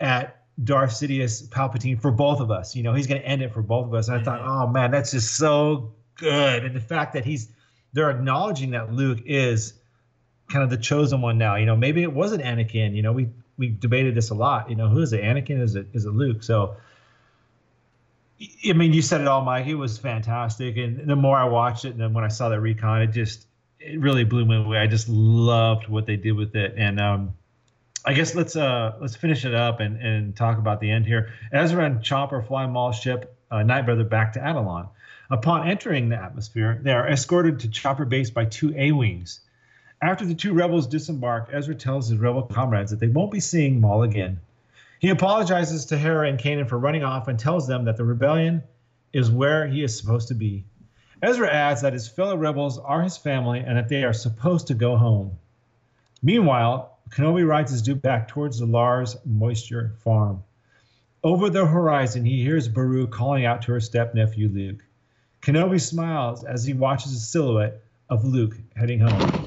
at 0.00 0.42
Darth 0.62 0.90
Sidious 0.90 1.48
Palpatine 1.48 2.00
for 2.00 2.12
both 2.12 2.40
of 2.40 2.50
us. 2.50 2.76
You 2.76 2.84
know, 2.84 2.94
he's 2.94 3.06
going 3.06 3.20
to 3.20 3.26
end 3.26 3.42
it 3.42 3.52
for 3.52 3.62
both 3.62 3.86
of 3.86 3.94
us. 3.94 4.08
And 4.08 4.18
I 4.18 4.22
thought, 4.22 4.40
oh 4.42 4.68
man, 4.68 4.90
that's 4.90 5.10
just 5.10 5.36
so 5.36 5.94
good. 6.16 6.64
And 6.64 6.76
the 6.76 6.80
fact 6.80 7.14
that 7.14 7.24
he's 7.24 7.48
they're 7.92 8.10
acknowledging 8.10 8.70
that 8.70 8.92
Luke 8.92 9.20
is 9.24 9.74
kind 10.48 10.62
of 10.62 10.70
the 10.70 10.76
chosen 10.76 11.20
one 11.20 11.38
now. 11.38 11.56
You 11.56 11.66
know, 11.66 11.76
maybe 11.76 12.02
it 12.02 12.12
wasn't 12.12 12.42
Anakin. 12.42 12.94
You 12.94 13.02
know, 13.02 13.12
we 13.12 13.28
we 13.56 13.68
debated 13.68 14.14
this 14.14 14.30
a 14.30 14.34
lot. 14.34 14.70
You 14.70 14.76
know, 14.76 14.88
who 14.88 15.00
is 15.00 15.12
it? 15.12 15.22
Anakin? 15.22 15.60
Is 15.60 15.74
it 15.74 15.88
is 15.92 16.04
it 16.04 16.10
Luke? 16.10 16.42
So, 16.42 16.76
I 18.68 18.72
mean, 18.72 18.92
you 18.92 19.02
said 19.02 19.20
it 19.20 19.28
all, 19.28 19.42
Mike. 19.42 19.66
It 19.66 19.74
was 19.74 19.98
fantastic, 19.98 20.76
and 20.76 21.08
the 21.08 21.16
more 21.16 21.36
I 21.36 21.44
watched 21.44 21.84
it, 21.84 21.90
and 21.90 22.00
then 22.00 22.12
when 22.12 22.24
I 22.24 22.28
saw 22.28 22.48
that 22.48 22.60
recon, 22.60 23.02
it 23.02 23.08
just 23.08 23.46
it 23.78 24.00
really 24.00 24.24
blew 24.24 24.44
me 24.44 24.56
away. 24.56 24.78
I 24.78 24.86
just 24.86 25.08
loved 25.08 25.88
what 25.88 26.06
they 26.06 26.16
did 26.16 26.32
with 26.32 26.56
it, 26.56 26.74
and 26.76 27.00
um, 27.00 27.34
I 28.04 28.12
guess 28.12 28.34
let's 28.34 28.56
uh 28.56 28.96
let's 29.00 29.16
finish 29.16 29.44
it 29.44 29.54
up 29.54 29.80
and 29.80 30.00
and 30.00 30.36
talk 30.36 30.58
about 30.58 30.80
the 30.80 30.90
end 30.90 31.06
here. 31.06 31.32
Ezra 31.52 31.84
and 31.84 32.02
Chopper 32.02 32.42
fly 32.42 32.66
Maul's 32.66 32.98
ship, 32.98 33.36
uh, 33.50 33.56
Nightbrother, 33.56 34.08
back 34.08 34.32
to 34.34 34.40
Atollon. 34.40 34.88
Upon 35.30 35.68
entering 35.68 36.10
the 36.10 36.16
atmosphere, 36.16 36.78
they 36.82 36.92
are 36.92 37.08
escorted 37.08 37.60
to 37.60 37.68
Chopper 37.70 38.04
base 38.04 38.30
by 38.30 38.44
two 38.44 38.74
A 38.76 38.92
wings. 38.92 39.40
After 40.04 40.26
the 40.26 40.34
two 40.34 40.52
rebels 40.52 40.86
disembark, 40.86 41.48
Ezra 41.50 41.74
tells 41.74 42.10
his 42.10 42.18
rebel 42.18 42.42
comrades 42.42 42.90
that 42.90 43.00
they 43.00 43.08
won't 43.08 43.32
be 43.32 43.40
seeing 43.40 43.80
Maul 43.80 44.02
again. 44.02 44.38
He 44.98 45.08
apologizes 45.08 45.86
to 45.86 45.96
Hera 45.96 46.28
and 46.28 46.38
Kanan 46.38 46.68
for 46.68 46.78
running 46.78 47.02
off 47.02 47.26
and 47.26 47.38
tells 47.38 47.66
them 47.66 47.86
that 47.86 47.96
the 47.96 48.04
rebellion 48.04 48.62
is 49.14 49.30
where 49.30 49.66
he 49.66 49.82
is 49.82 49.96
supposed 49.96 50.28
to 50.28 50.34
be. 50.34 50.66
Ezra 51.22 51.50
adds 51.50 51.80
that 51.80 51.94
his 51.94 52.06
fellow 52.06 52.36
rebels 52.36 52.78
are 52.78 53.02
his 53.02 53.16
family 53.16 53.60
and 53.60 53.78
that 53.78 53.88
they 53.88 54.04
are 54.04 54.12
supposed 54.12 54.66
to 54.66 54.74
go 54.74 54.94
home. 54.98 55.38
Meanwhile, 56.22 56.98
Kenobi 57.08 57.48
rides 57.48 57.70
his 57.70 57.82
dewback 57.82 58.02
back 58.02 58.28
towards 58.28 58.58
the 58.58 58.66
Lars 58.66 59.16
Moisture 59.24 59.94
farm. 60.00 60.44
Over 61.22 61.48
the 61.48 61.64
horizon, 61.64 62.26
he 62.26 62.42
hears 62.42 62.68
Beru 62.68 63.06
calling 63.06 63.46
out 63.46 63.62
to 63.62 63.72
her 63.72 63.80
stepnephew 63.80 64.50
Luke. 64.50 64.84
Kenobi 65.40 65.80
smiles 65.80 66.44
as 66.44 66.62
he 66.62 66.74
watches 66.74 67.14
the 67.14 67.20
silhouette 67.20 67.80
of 68.10 68.22
Luke 68.22 68.58
heading 68.76 69.00
home. 69.00 69.43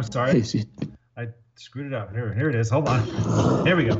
I'm 0.00 0.10
sorry. 0.10 0.42
I 1.18 1.26
screwed 1.56 1.88
it 1.88 1.92
up. 1.92 2.14
Here, 2.14 2.32
here 2.32 2.48
it 2.48 2.54
is. 2.54 2.70
Hold 2.70 2.88
on. 2.88 3.66
Here 3.66 3.76
we 3.76 3.84
go. 3.84 3.96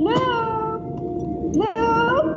No. 0.00 0.18
No. 1.54 2.34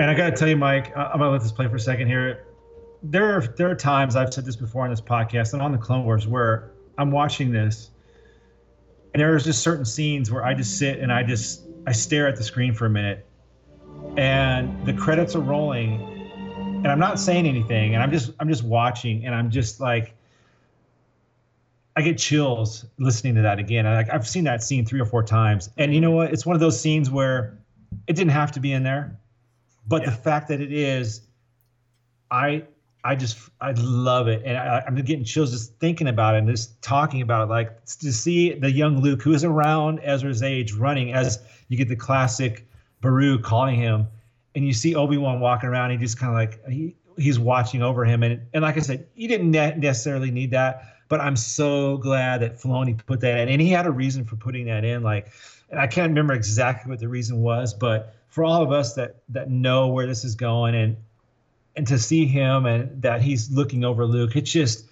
And 0.00 0.10
I 0.10 0.14
got 0.14 0.30
to 0.30 0.32
tell 0.32 0.48
you, 0.48 0.56
Mike, 0.56 0.90
I'm 0.96 1.20
gonna 1.20 1.30
let 1.30 1.42
this 1.42 1.52
play 1.52 1.68
for 1.68 1.76
a 1.76 1.80
second 1.80 2.08
here. 2.08 2.46
There, 3.02 3.36
are, 3.36 3.40
there 3.40 3.70
are 3.70 3.74
times 3.74 4.16
I've 4.16 4.32
said 4.32 4.44
this 4.44 4.56
before 4.56 4.84
on 4.84 4.90
this 4.90 5.00
podcast 5.00 5.52
and 5.52 5.62
on 5.62 5.72
the 5.72 5.78
Clone 5.78 6.04
Wars 6.04 6.26
where 6.26 6.72
I'm 6.98 7.10
watching 7.10 7.52
this, 7.52 7.90
and 9.12 9.20
there's 9.20 9.44
just 9.44 9.62
certain 9.62 9.84
scenes 9.84 10.30
where 10.30 10.44
I 10.44 10.54
just 10.54 10.78
sit 10.78 10.98
and 10.98 11.12
I 11.12 11.22
just 11.22 11.62
I 11.86 11.92
stare 11.92 12.26
at 12.26 12.36
the 12.36 12.42
screen 12.42 12.74
for 12.74 12.86
a 12.86 12.90
minute, 12.90 13.26
and 14.16 14.84
the 14.86 14.92
credits 14.92 15.34
are 15.34 15.40
rolling, 15.40 16.00
and 16.58 16.88
I'm 16.88 16.98
not 16.98 17.20
saying 17.20 17.46
anything, 17.46 17.94
and 17.94 18.02
I'm 18.02 18.10
just 18.10 18.32
I'm 18.40 18.48
just 18.48 18.64
watching, 18.64 19.24
and 19.26 19.34
I'm 19.34 19.50
just 19.50 19.80
like. 19.80 20.14
I 21.98 22.02
get 22.02 22.18
chills 22.18 22.84
listening 22.98 23.36
to 23.36 23.40
that 23.40 23.58
again. 23.58 23.86
I, 23.86 24.04
I've 24.12 24.28
seen 24.28 24.44
that 24.44 24.62
scene 24.62 24.84
three 24.84 25.00
or 25.00 25.06
four 25.06 25.22
times, 25.22 25.70
and 25.78 25.94
you 25.94 26.02
know 26.02 26.10
what? 26.10 26.30
It's 26.30 26.44
one 26.44 26.54
of 26.54 26.60
those 26.60 26.78
scenes 26.78 27.10
where 27.10 27.56
it 28.06 28.12
didn't 28.12 28.32
have 28.32 28.52
to 28.52 28.60
be 28.60 28.72
in 28.72 28.82
there 28.82 29.18
but 29.86 30.04
the 30.04 30.10
fact 30.10 30.48
that 30.48 30.60
it 30.60 30.72
is 30.72 31.22
i 32.30 32.64
i 33.06 33.14
just 33.14 33.38
i 33.60 33.72
love 33.72 34.28
it. 34.28 34.42
And 34.44 34.56
I, 34.56 34.82
i'm 34.86 34.94
getting 34.96 35.24
chills 35.24 35.52
just 35.52 35.78
thinking 35.78 36.08
about 36.08 36.34
it 36.34 36.38
and 36.38 36.48
just 36.48 36.80
talking 36.82 37.22
about 37.22 37.44
it. 37.44 37.50
Like 37.50 37.84
to 37.84 38.12
see 38.12 38.52
the 38.52 38.70
young 38.70 39.00
luke 39.00 39.22
who 39.22 39.32
is 39.32 39.44
around 39.44 40.00
ezra's 40.02 40.42
age 40.42 40.72
running 40.72 41.12
as 41.12 41.38
you 41.68 41.76
get 41.76 41.88
the 41.88 41.96
classic 41.96 42.68
Beru 43.00 43.38
calling 43.38 43.76
him 43.76 44.08
and 44.54 44.66
you 44.66 44.72
see 44.72 44.94
obi-wan 44.94 45.40
walking 45.40 45.68
around 45.68 45.90
he 45.90 45.96
just 45.96 46.18
kind 46.18 46.30
of 46.30 46.36
like 46.36 46.66
he, 46.68 46.96
he's 47.16 47.38
watching 47.38 47.82
over 47.82 48.04
him. 48.04 48.22
And 48.22 48.40
and 48.52 48.62
like 48.62 48.76
i 48.76 48.80
said 48.80 49.06
he 49.14 49.26
didn't 49.26 49.50
ne- 49.50 49.76
necessarily 49.76 50.30
need 50.30 50.50
that 50.50 50.82
but 51.08 51.20
i'm 51.20 51.36
so 51.36 51.98
glad 51.98 52.42
that 52.42 52.58
Filoni 52.58 52.98
put 53.06 53.20
that 53.20 53.38
in. 53.38 53.48
And 53.48 53.62
he 53.62 53.70
had 53.70 53.86
a 53.86 53.92
reason 53.92 54.24
for 54.24 54.36
putting 54.36 54.66
that 54.66 54.84
in 54.84 55.02
like 55.02 55.30
and 55.70 55.78
i 55.78 55.86
can't 55.86 56.08
remember 56.08 56.34
exactly 56.34 56.90
what 56.90 56.98
the 56.98 57.08
reason 57.08 57.40
was 57.40 57.72
but 57.72 58.16
for 58.28 58.44
all 58.44 58.62
of 58.62 58.72
us 58.72 58.94
that 58.94 59.22
that 59.28 59.48
know 59.48 59.86
where 59.88 60.06
this 60.06 60.24
is 60.24 60.34
going 60.34 60.74
and 60.74 60.96
and 61.76 61.86
to 61.86 61.98
see 61.98 62.26
him 62.26 62.66
and 62.66 63.02
that 63.02 63.20
he's 63.22 63.50
looking 63.50 63.84
over 63.84 64.06
Luke, 64.06 64.36
it's 64.36 64.50
just 64.50 64.86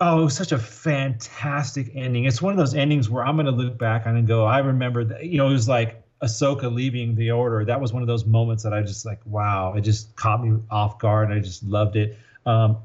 oh, 0.00 0.20
it 0.20 0.24
was 0.24 0.36
such 0.36 0.52
a 0.52 0.58
fantastic 0.58 1.90
ending. 1.94 2.24
It's 2.24 2.42
one 2.42 2.52
of 2.52 2.58
those 2.58 2.74
endings 2.74 3.08
where 3.08 3.24
I'm 3.24 3.36
going 3.36 3.46
to 3.46 3.52
look 3.52 3.78
back 3.78 4.06
on 4.06 4.16
and 4.16 4.26
go, 4.26 4.44
I 4.44 4.58
remember 4.58 5.04
that. 5.04 5.24
You 5.24 5.38
know, 5.38 5.48
it 5.48 5.52
was 5.52 5.68
like 5.68 6.02
Ahsoka 6.22 6.72
leaving 6.72 7.14
the 7.14 7.30
Order. 7.30 7.64
That 7.64 7.80
was 7.80 7.92
one 7.92 8.02
of 8.02 8.08
those 8.08 8.26
moments 8.26 8.62
that 8.64 8.72
I 8.72 8.82
just 8.82 9.06
like, 9.06 9.20
wow, 9.24 9.74
it 9.74 9.82
just 9.82 10.14
caught 10.16 10.44
me 10.44 10.58
off 10.70 10.98
guard. 10.98 11.30
I 11.30 11.38
just 11.38 11.62
loved 11.62 11.96
it. 11.96 12.18
Um, 12.46 12.78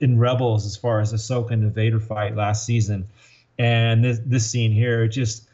in 0.00 0.18
Rebels 0.18 0.64
as 0.64 0.76
far 0.76 1.00
as 1.00 1.12
Ahsoka 1.12 1.50
and 1.50 1.62
the 1.62 1.68
Vader 1.68 2.00
fight 2.00 2.34
last 2.34 2.64
season, 2.64 3.06
and 3.58 4.02
this 4.02 4.18
this 4.24 4.50
scene 4.50 4.72
here 4.72 5.04
it 5.04 5.08
just. 5.08 5.46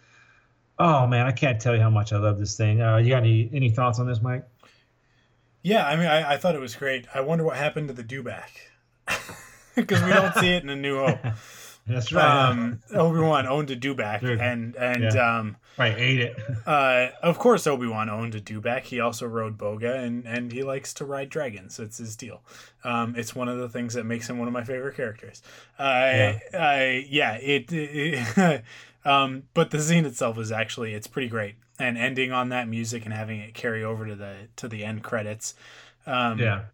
Oh 0.78 1.06
man, 1.06 1.26
I 1.26 1.32
can't 1.32 1.58
tell 1.58 1.74
you 1.74 1.80
how 1.80 1.88
much 1.88 2.12
I 2.12 2.18
love 2.18 2.38
this 2.38 2.54
thing. 2.54 2.82
Uh, 2.82 2.98
you 2.98 3.08
got 3.08 3.22
any 3.22 3.48
any 3.52 3.70
thoughts 3.70 3.98
on 3.98 4.06
this, 4.06 4.20
Mike? 4.20 4.46
Yeah, 5.66 5.84
I 5.86 5.96
mean, 5.96 6.06
I, 6.06 6.34
I 6.34 6.36
thought 6.36 6.54
it 6.54 6.60
was 6.60 6.76
great. 6.76 7.06
I 7.12 7.20
wonder 7.22 7.42
what 7.44 7.56
happened 7.56 7.88
to 7.88 7.94
the 7.94 8.04
dewback 8.04 8.50
because 9.74 10.00
we 10.02 10.10
don't 10.12 10.32
see 10.36 10.50
it 10.50 10.62
in 10.62 10.68
A 10.68 10.76
New 10.76 10.98
Hope. 11.04 11.18
That's 11.88 12.12
right. 12.12 12.48
Um, 12.50 12.80
Obi 12.94 13.18
Wan 13.20 13.46
owned 13.46 13.70
a 13.70 13.76
dewback, 13.76 14.22
and 14.22 14.74
and 14.76 15.02
Yeah. 15.14 15.38
um, 15.38 15.56
right, 15.78 15.94
ate 15.96 16.20
it. 16.20 16.36
uh, 16.66 17.08
of 17.22 17.38
course, 17.38 17.66
Obi 17.66 17.86
Wan 17.86 18.08
owned 18.10 18.34
a 18.36 18.40
dewback. 18.40 18.82
He 18.82 18.98
also 19.00 19.26
rode 19.26 19.56
boga, 19.58 20.04
and 20.04 20.24
and 20.26 20.52
he 20.52 20.62
likes 20.64 20.92
to 20.94 21.04
ride 21.04 21.30
dragons. 21.30 21.78
It's 21.80 21.98
his 21.98 22.14
deal. 22.16 22.42
Um, 22.84 23.14
it's 23.16 23.34
one 23.36 23.48
of 23.48 23.58
the 23.58 23.68
things 23.68 23.94
that 23.94 24.04
makes 24.04 24.28
him 24.30 24.38
one 24.38 24.46
of 24.48 24.54
my 24.54 24.64
favorite 24.64 24.96
characters. 24.96 25.42
Uh, 25.78 25.82
Yeah. 25.84 26.38
I, 26.54 27.06
yeah, 27.08 27.34
it. 27.34 27.72
it 27.72 28.64
um, 29.04 29.44
but 29.54 29.70
the 29.70 29.80
scene 29.80 30.04
itself 30.06 30.38
is 30.38 30.50
actually 30.50 30.92
it's 30.94 31.06
pretty 31.06 31.28
great, 31.28 31.54
and 31.78 31.98
ending 31.98 32.32
on 32.32 32.48
that 32.50 32.68
music 32.68 33.04
and 33.04 33.12
having 33.12 33.40
it 33.40 33.54
carry 33.54 33.84
over 33.84 34.06
to 34.06 34.14
the 34.14 34.48
to 34.56 34.68
the 34.68 34.84
end 34.84 35.02
credits. 35.02 35.54
Um, 36.06 36.38
yeah, 36.38 36.64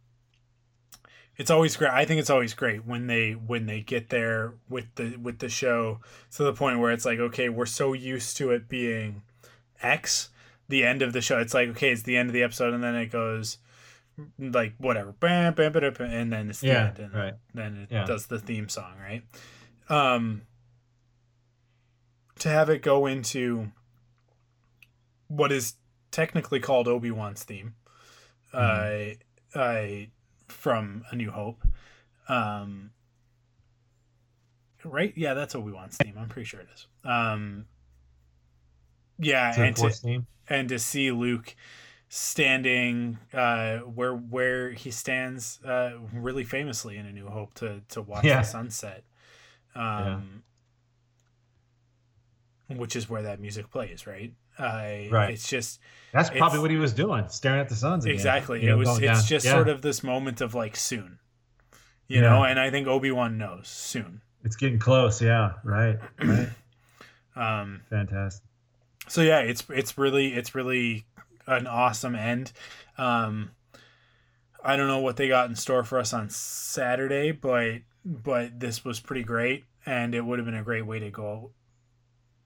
it's 1.37 1.51
always 1.51 1.77
great. 1.77 1.91
I 1.91 2.05
think 2.05 2.21
it's 2.21 2.31
always 2.31 2.55
great 2.55 2.87
when 2.87 3.07
they 3.07 3.33
when 3.33 3.67
they 3.67 3.81
get 3.81 4.11
there 4.11 4.55
with 4.69 4.87
the 4.95 5.17
with 5.17 5.39
the 5.39 5.49
show 5.49 6.01
to 6.37 6.45
the 6.45 6.53
point 6.53 6.79
where 6.79 6.93
it's 6.93 7.05
like, 7.05 7.19
okay, 7.19 7.49
we're 7.49 7.67
so 7.67 7.93
used 7.93 8.37
to 8.37 8.51
it 8.51 8.69
being 8.69 9.23
X, 9.83 10.31
the 10.69 10.85
end 10.85 11.03
of 11.03 11.13
the 11.13 11.21
show. 11.21 11.39
It's 11.39 11.55
like, 11.55 11.69
okay, 11.71 11.91
it's 11.91 12.03
the 12.03 12.17
end 12.17 12.29
of 12.29 12.35
the 12.35 12.43
episode, 12.43 12.75
and 12.75 12.83
then 12.83 12.95
it 12.95 13.07
goes 13.07 13.59
like 14.39 14.75
whatever, 14.79 15.13
bam, 15.13 15.55
bam, 15.55 15.73
bam, 15.73 15.93
bam, 15.95 16.11
and 16.11 16.33
then 16.33 16.51
it's 16.51 16.61
the 16.61 16.69
Yeah, 16.69 16.87
end, 16.89 16.99
and 16.99 17.15
right. 17.15 17.35
then 17.55 17.77
it 17.77 17.91
Yeah. 17.91 18.05
does 18.05 18.27
the 18.27 18.39
theme 18.39 18.69
song, 18.69 18.95
right? 19.01 19.23
Um, 19.89 20.43
to 22.39 22.49
have 22.49 22.69
it 22.69 22.83
go 22.83 23.07
into 23.07 23.73
what 25.35 25.51
is 25.51 25.75
technically 26.11 26.61
called 26.61 26.87
Obi 26.89 27.11
Wan's 27.11 27.43
theme, 27.43 27.75
uh, 28.53 28.99
uh, 29.55 29.87
from 30.49 31.05
A 31.11 31.17
New 31.17 31.31
Hope, 31.31 31.67
um, 32.29 32.91
right? 34.85 35.13
Yeah, 35.17 35.35
that's 35.35 35.55
Obi 35.55 35.73
Wan's 35.73 35.97
theme. 35.97 36.15
I'm 36.19 36.29
pretty 36.29 36.47
sure 36.47 36.61
it 36.61 36.69
is. 36.75 36.87
Um, 37.05 37.67
yeah, 39.19 39.55
and 39.59 39.77
to, 39.77 40.25
and 40.49 40.69
to 40.69 40.79
see 40.79 41.11
Luke 41.11 41.55
standing 42.09 43.19
uh, 43.33 43.79
where 43.79 44.15
where 44.15 44.73
he 44.73 44.91
stands 44.91 45.61
uh, 45.65 45.93
really 46.13 46.45
famously 46.45 46.99
in 46.99 47.07
A 47.07 47.13
New 47.13 47.29
Hope 47.29 47.55
to 47.55 47.81
to 47.91 48.03
watch 48.03 48.25
Yeah. 48.25 48.39
the 48.41 48.45
sunset. 48.45 49.05
Um, 49.75 50.43
Which 52.69 52.97
is 52.97 53.09
where 53.09 53.23
that 53.23 53.41
music 53.41 53.71
plays, 53.71 54.07
right? 54.07 54.35
Uh, 54.59 55.09
Right. 55.11 55.31
It's 55.33 55.49
just 55.49 55.81
That's 56.13 56.31
probably 56.31 56.59
what 56.59 56.71
he 56.71 56.77
was 56.77 56.93
doing, 56.93 57.27
staring 57.29 57.61
at 57.61 57.69
the 57.69 57.75
suns. 57.77 58.05
Again, 58.05 58.15
exactly. 58.15 58.61
you 58.63 58.69
know, 58.69 58.75
it 58.75 58.79
was. 58.79 58.99
It's 58.99 59.01
down. 59.21 59.25
just 59.25 59.47
Yeah. 59.47 59.53
sort 59.53 59.69
of 59.69 59.83
this 59.83 60.03
moment 60.03 60.41
of 60.41 60.55
like 60.55 60.77
soon, 60.77 61.19
you 62.07 62.17
Yeah. 62.21 62.29
know. 62.29 62.45
And 62.45 62.61
I 62.61 62.71
think 62.71 62.87
Obi 62.87 63.11
Wan 63.11 63.39
knows 63.39 63.69
soon. 63.69 64.21
It's 64.45 64.57
getting 64.57 64.79
close. 64.79 65.23
Yeah, 65.23 65.53
right, 65.65 65.99
right. 66.21 66.49
Um, 67.35 67.81
Fantastic. 67.89 68.45
so 69.09 69.23
yeah 69.23 69.39
it's 69.41 69.65
it's 69.71 69.97
really 69.97 70.35
it's 70.35 70.55
really 70.55 71.07
an 71.47 71.67
awesome 71.67 72.15
end 72.15 72.53
um 72.99 73.53
i 74.63 74.77
don't 74.77 74.87
know 74.87 74.99
what 74.99 75.17
they 75.17 75.29
got 75.29 75.49
in 75.49 75.57
store 75.57 75.83
for 75.83 75.99
us 75.99 76.13
on 76.13 76.29
saturday 76.29 77.33
but 77.33 77.81
but 78.05 78.61
this 78.61 78.85
was 78.85 79.01
pretty 79.01 79.23
great 79.23 79.65
and 79.87 80.15
it 80.15 80.27
would 80.27 80.39
have 80.39 80.45
been 80.45 80.55
a 80.55 80.63
great 80.63 80.85
way 80.85 80.99
to 80.99 81.09
go 81.11 81.53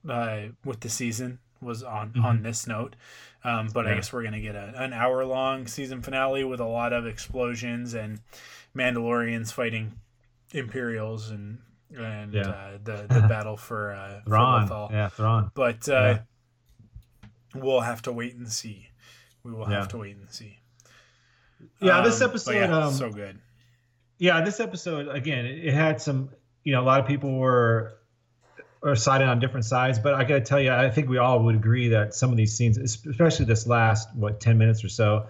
uh 0.07 0.43
with 0.63 0.79
the 0.79 0.89
season 0.89 1.39
was 1.61 1.83
on 1.83 2.13
on 2.23 2.43
this 2.43 2.67
note 2.67 2.95
um 3.43 3.67
but 3.73 3.87
i 3.87 3.93
guess 3.95 4.11
we're 4.13 4.23
gonna 4.23 4.39
get 4.39 4.55
a, 4.55 4.73
an 4.77 4.93
hour 4.93 5.25
long 5.25 5.65
season 5.67 6.01
finale 6.01 6.43
with 6.43 6.59
a 6.59 6.65
lot 6.65 6.93
of 6.93 7.05
explosions 7.07 7.93
and 7.93 8.19
mandalorians 8.75 9.51
fighting 9.51 9.93
imperials 10.53 11.29
and 11.31 11.59
and 11.95 12.33
Yeah. 12.33 12.41
uh, 12.49 12.71
the 12.83 13.05
the 13.07 13.21
battle 13.29 13.55
for 13.57 13.91
uh 13.93 14.19
for 14.23 14.29
Thrawn. 14.29 14.67
Lothal. 14.67 14.91
Yeah, 14.91 15.07
Thrawn. 15.09 15.51
But 15.53 15.87
uh, 15.87 16.19
we'll 17.55 17.81
have 17.81 18.01
to 18.03 18.11
wait 18.11 18.35
and 18.35 18.47
see. 18.51 18.89
We 19.43 19.51
will 19.53 19.69
Yeah. 19.69 19.77
have 19.79 19.87
to 19.89 19.97
wait 19.97 20.15
and 20.17 20.29
see. 20.29 20.59
Yeah, 21.81 22.01
this 22.01 22.15
Um, 22.21 22.27
but 22.27 22.29
episode, 22.31 22.51
yeah, 22.55 22.77
um, 22.85 22.93
so 22.93 23.09
good. 23.09 23.39
Yeah, 24.19 24.41
this 24.41 24.59
episode 24.59 25.07
again, 25.07 25.45
it, 25.45 25.65
it 25.65 25.73
had 25.73 26.01
some. 26.01 26.29
You 26.63 26.73
know, 26.73 26.81
a 26.81 26.83
lot 26.83 26.99
of 26.99 27.07
people 27.07 27.37
were 27.37 27.96
are 28.83 28.95
siding 28.95 29.27
on 29.27 29.39
different 29.39 29.65
sides, 29.65 29.97
but 29.99 30.13
I 30.13 30.23
got 30.23 30.35
to 30.35 30.41
tell 30.41 30.59
you, 30.59 30.71
I 30.71 30.89
think 30.89 31.09
we 31.09 31.17
all 31.17 31.43
would 31.43 31.55
agree 31.55 31.89
that 31.89 32.13
some 32.13 32.29
of 32.31 32.37
these 32.37 32.55
scenes, 32.55 32.77
especially 32.77 33.45
this 33.45 33.65
last 33.67 34.13
what 34.15 34.39
ten 34.39 34.57
minutes 34.57 34.83
or 34.83 34.89
so, 34.89 35.27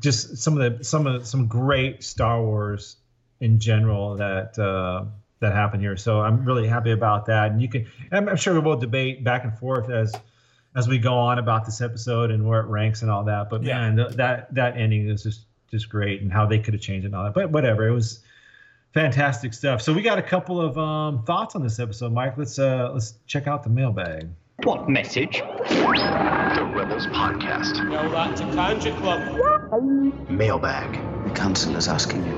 just 0.00 0.36
some 0.38 0.58
of 0.60 0.78
the 0.78 0.84
some 0.84 1.06
of 1.06 1.26
some 1.26 1.46
great 1.46 2.04
Star 2.04 2.42
Wars 2.42 2.96
in 3.40 3.58
general 3.60 4.16
that 4.16 4.58
uh, 4.58 5.04
that 5.40 5.52
happened 5.54 5.82
here. 5.82 5.96
So 5.96 6.20
I'm 6.20 6.44
really 6.44 6.68
happy 6.68 6.90
about 6.90 7.26
that, 7.26 7.50
and 7.50 7.62
you 7.62 7.68
can. 7.68 7.86
I'm, 8.12 8.28
I'm 8.28 8.36
sure 8.36 8.60
we'll 8.60 8.76
debate 8.76 9.24
back 9.24 9.44
and 9.44 9.56
forth 9.58 9.88
as 9.90 10.14
as 10.74 10.86
we 10.86 10.98
go 10.98 11.14
on 11.14 11.38
about 11.38 11.64
this 11.64 11.80
episode 11.80 12.30
and 12.30 12.46
where 12.46 12.60
it 12.60 12.66
ranks 12.66 13.00
and 13.00 13.10
all 13.10 13.24
that. 13.24 13.48
But 13.48 13.62
Yeah. 13.62 13.78
man, 13.78 13.96
th- 13.96 14.16
that 14.16 14.54
that 14.54 14.76
ending 14.76 15.08
is 15.08 15.22
just 15.22 15.46
just 15.70 15.88
great, 15.88 16.20
and 16.20 16.30
how 16.32 16.44
they 16.46 16.58
could 16.58 16.74
have 16.74 16.82
changed 16.82 17.04
it 17.04 17.08
and 17.08 17.16
all 17.16 17.24
that. 17.24 17.32
But 17.34 17.50
whatever, 17.50 17.88
it 17.88 17.92
was 17.92 18.20
fantastic 18.96 19.52
stuff. 19.52 19.82
So 19.82 19.92
we 19.92 20.00
got 20.00 20.18
a 20.18 20.22
couple 20.22 20.58
of 20.58 20.78
um, 20.78 21.22
thoughts 21.24 21.54
on 21.54 21.62
this 21.62 21.78
episode, 21.78 22.14
Mike. 22.14 22.38
Let's 22.38 22.58
uh, 22.58 22.90
let's 22.94 23.12
check 23.26 23.46
out 23.46 23.62
the 23.62 23.68
mailbag. 23.68 24.26
What 24.62 24.88
message? 24.88 25.42
The 25.68 26.72
Rebels 26.74 27.06
Podcast. 27.08 27.74
Tell 27.74 28.10
that 28.10 28.36
to 28.38 28.44
Kanjiklub. 28.44 30.30
Mailbag. 30.30 30.92
The 31.28 31.34
council 31.34 31.76
is 31.76 31.88
asking 31.88 32.24
you. 32.24 32.32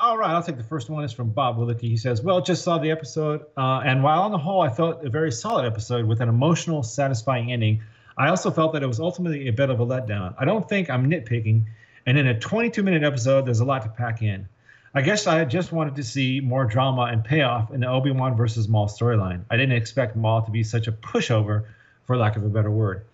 All 0.00 0.16
right, 0.16 0.30
I'll 0.30 0.42
take 0.42 0.56
the 0.56 0.64
first 0.64 0.88
one. 0.88 1.04
It's 1.04 1.12
from 1.12 1.32
Bob 1.32 1.58
Willicke. 1.58 1.82
He 1.82 1.98
says, 1.98 2.22
"Well, 2.22 2.40
just 2.40 2.64
saw 2.64 2.78
the 2.78 2.90
episode, 2.90 3.42
uh, 3.58 3.82
and 3.84 4.02
while 4.02 4.22
on 4.22 4.32
the 4.32 4.38
whole, 4.38 4.62
I 4.62 4.70
felt 4.70 5.04
a 5.04 5.10
very 5.10 5.32
solid 5.32 5.66
episode 5.66 6.06
with 6.06 6.22
an 6.22 6.30
emotional, 6.30 6.82
satisfying 6.82 7.52
ending. 7.52 7.82
I 8.16 8.28
also 8.28 8.50
felt 8.50 8.72
that 8.72 8.82
it 8.82 8.86
was 8.86 9.00
ultimately 9.00 9.48
a 9.48 9.52
bit 9.52 9.68
of 9.68 9.80
a 9.80 9.86
letdown. 9.86 10.34
I 10.38 10.46
don't 10.46 10.66
think 10.66 10.88
I'm 10.88 11.10
nitpicking, 11.10 11.66
and 12.06 12.16
in 12.16 12.26
a 12.26 12.34
22-minute 12.34 13.04
episode, 13.04 13.44
there's 13.46 13.60
a 13.60 13.64
lot 13.66 13.82
to 13.82 13.90
pack 13.90 14.22
in. 14.22 14.48
I 14.94 15.00
guess 15.00 15.26
I 15.26 15.42
just 15.46 15.72
wanted 15.72 15.96
to 15.96 16.04
see 16.04 16.40
more 16.40 16.66
drama 16.66 17.04
and 17.04 17.24
payoff 17.24 17.72
in 17.72 17.80
the 17.80 17.88
Obi-Wan 17.88 18.36
versus 18.36 18.68
Maul 18.68 18.88
storyline. 18.88 19.42
I 19.50 19.56
didn't 19.56 19.76
expect 19.76 20.16
Maul 20.16 20.42
to 20.42 20.50
be 20.50 20.62
such 20.62 20.86
a 20.86 20.92
pushover, 20.92 21.64
for 22.04 22.14
lack 22.18 22.36
of 22.36 22.44
a 22.44 22.50
better 22.50 22.70
word. 22.70 23.06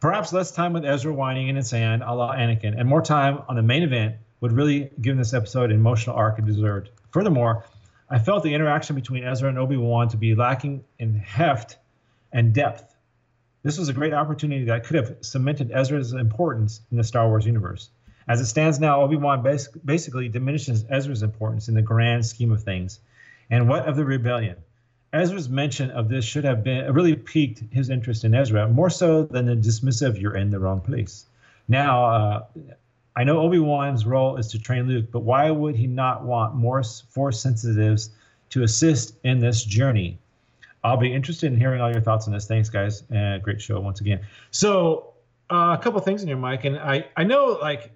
Perhaps 0.00 0.32
less 0.32 0.50
time 0.50 0.72
with 0.72 0.86
Ezra 0.86 1.12
whining 1.12 1.48
in 1.48 1.56
the 1.56 1.62
sand, 1.62 2.02
a 2.02 2.14
la 2.14 2.34
Anakin, 2.34 2.78
and 2.78 2.88
more 2.88 3.02
time 3.02 3.42
on 3.48 3.56
the 3.56 3.62
main 3.62 3.82
event 3.82 4.16
would 4.40 4.52
really 4.52 4.90
give 5.02 5.18
this 5.18 5.34
episode 5.34 5.70
an 5.70 5.76
emotional 5.76 6.16
arc 6.16 6.38
it 6.38 6.46
deserved. 6.46 6.88
Furthermore, 7.10 7.66
I 8.08 8.18
felt 8.18 8.42
the 8.42 8.54
interaction 8.54 8.96
between 8.96 9.22
Ezra 9.22 9.50
and 9.50 9.58
Obi 9.58 9.76
Wan 9.76 10.08
to 10.08 10.16
be 10.16 10.34
lacking 10.34 10.84
in 10.98 11.16
heft 11.16 11.76
and 12.32 12.54
depth. 12.54 12.96
This 13.62 13.78
was 13.78 13.90
a 13.90 13.92
great 13.92 14.14
opportunity 14.14 14.64
that 14.64 14.84
could 14.84 14.96
have 14.96 15.16
cemented 15.20 15.70
Ezra's 15.70 16.14
importance 16.14 16.80
in 16.90 16.96
the 16.96 17.04
Star 17.04 17.28
Wars 17.28 17.44
universe. 17.44 17.90
As 18.28 18.40
it 18.40 18.46
stands 18.46 18.80
now, 18.80 19.02
Obi 19.02 19.16
Wan 19.16 19.42
bas- 19.42 19.68
basically 19.84 20.28
diminishes 20.28 20.84
Ezra's 20.90 21.22
importance 21.22 21.68
in 21.68 21.74
the 21.74 21.82
grand 21.82 22.26
scheme 22.26 22.50
of 22.50 22.62
things. 22.62 23.00
And 23.50 23.68
what 23.68 23.86
of 23.86 23.96
the 23.96 24.04
rebellion? 24.04 24.56
Ezra's 25.12 25.48
mention 25.48 25.90
of 25.92 26.08
this 26.08 26.24
should 26.24 26.44
have 26.44 26.64
been 26.64 26.92
really 26.92 27.14
piqued 27.14 27.62
his 27.72 27.90
interest 27.90 28.24
in 28.24 28.34
Ezra 28.34 28.68
more 28.68 28.90
so 28.90 29.24
than 29.24 29.46
the 29.46 29.54
dismissive 29.54 30.20
"you're 30.20 30.36
in 30.36 30.50
the 30.50 30.58
wrong 30.58 30.80
place." 30.80 31.26
Now, 31.68 32.04
uh, 32.04 32.44
I 33.14 33.24
know 33.24 33.40
Obi 33.40 33.58
Wan's 33.58 34.04
role 34.04 34.36
is 34.36 34.48
to 34.48 34.58
train 34.58 34.86
Luke, 34.86 35.06
but 35.10 35.20
why 35.20 35.50
would 35.50 35.74
he 35.76 35.86
not 35.86 36.24
want 36.24 36.54
more 36.54 36.82
Force 36.82 37.40
sensitives 37.40 38.10
to 38.50 38.62
assist 38.62 39.14
in 39.24 39.38
this 39.38 39.64
journey? 39.64 40.18
I'll 40.84 40.96
be 40.96 41.12
interested 41.12 41.52
in 41.52 41.58
hearing 41.58 41.80
all 41.80 41.90
your 41.90 42.02
thoughts 42.02 42.26
on 42.26 42.34
this. 42.34 42.46
Thanks, 42.46 42.68
guys. 42.68 43.02
Uh, 43.10 43.38
great 43.38 43.60
show 43.60 43.80
once 43.80 44.00
again. 44.00 44.20
So, 44.50 45.14
uh, 45.50 45.76
a 45.78 45.82
couple 45.82 45.98
things 46.00 46.22
in 46.22 46.28
here, 46.28 46.36
Mike, 46.36 46.64
and 46.64 46.76
I 46.76 47.06
I 47.16 47.24
know 47.24 47.58
like 47.62 47.90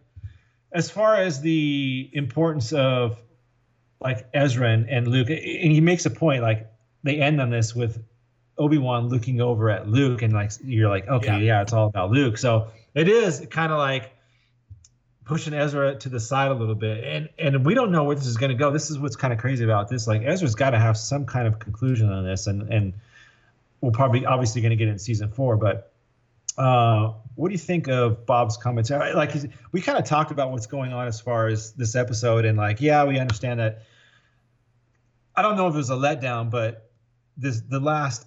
as 0.72 0.90
far 0.90 1.16
as 1.16 1.40
the 1.40 2.10
importance 2.12 2.72
of 2.72 3.20
like 4.00 4.26
Ezra 4.32 4.70
and, 4.70 4.88
and 4.88 5.08
Luke, 5.08 5.28
and 5.28 5.38
he 5.38 5.80
makes 5.80 6.06
a 6.06 6.10
point 6.10 6.42
like 6.42 6.70
they 7.02 7.20
end 7.20 7.40
on 7.40 7.50
this 7.50 7.74
with 7.74 8.02
Obi 8.58 8.78
Wan 8.78 9.08
looking 9.08 9.40
over 9.40 9.70
at 9.70 9.88
Luke, 9.88 10.22
and 10.22 10.32
like 10.32 10.52
you're 10.64 10.88
like, 10.88 11.08
okay, 11.08 11.40
yeah, 11.40 11.62
it's 11.62 11.72
all 11.72 11.86
about 11.86 12.10
Luke. 12.10 12.38
So 12.38 12.68
it 12.94 13.08
is 13.08 13.46
kind 13.50 13.72
of 13.72 13.78
like 13.78 14.12
pushing 15.24 15.54
Ezra 15.54 15.94
to 15.96 16.08
the 16.08 16.20
side 16.20 16.50
a 16.50 16.54
little 16.54 16.74
bit, 16.74 17.04
and 17.04 17.28
and 17.38 17.64
we 17.64 17.74
don't 17.74 17.90
know 17.90 18.04
where 18.04 18.16
this 18.16 18.26
is 18.26 18.36
going 18.36 18.50
to 18.50 18.56
go. 18.56 18.70
This 18.70 18.90
is 18.90 18.98
what's 18.98 19.16
kind 19.16 19.32
of 19.32 19.38
crazy 19.38 19.64
about 19.64 19.88
this. 19.88 20.06
Like 20.06 20.22
Ezra's 20.22 20.54
got 20.54 20.70
to 20.70 20.78
have 20.78 20.96
some 20.96 21.26
kind 21.26 21.46
of 21.46 21.58
conclusion 21.58 22.10
on 22.10 22.24
this, 22.24 22.46
and 22.46 22.72
and 22.72 22.92
we're 23.80 23.92
probably 23.92 24.26
obviously 24.26 24.60
going 24.60 24.70
to 24.70 24.76
get 24.76 24.88
in 24.88 24.98
season 24.98 25.30
four, 25.30 25.56
but 25.56 25.92
Uh, 26.60 27.14
what 27.36 27.48
do 27.48 27.52
you 27.52 27.58
think 27.58 27.88
of 27.88 28.26
Bob's 28.26 28.58
comments? 28.58 28.90
Like 28.90 29.32
we 29.72 29.80
kind 29.80 29.98
of 29.98 30.04
talked 30.04 30.30
about 30.30 30.50
what's 30.50 30.66
going 30.66 30.92
on 30.92 31.06
as 31.08 31.18
far 31.18 31.46
as 31.46 31.72
this 31.72 31.96
episode, 31.96 32.44
and 32.44 32.58
like, 32.58 32.82
yeah, 32.82 33.02
we 33.04 33.18
understand 33.18 33.60
that. 33.60 33.82
I 35.34 35.40
don't 35.40 35.56
know 35.56 35.68
if 35.68 35.74
it 35.74 35.78
was 35.78 35.88
a 35.88 35.94
letdown, 35.94 36.50
but 36.50 36.90
this 37.38 37.62
the 37.62 37.80
last 37.80 38.26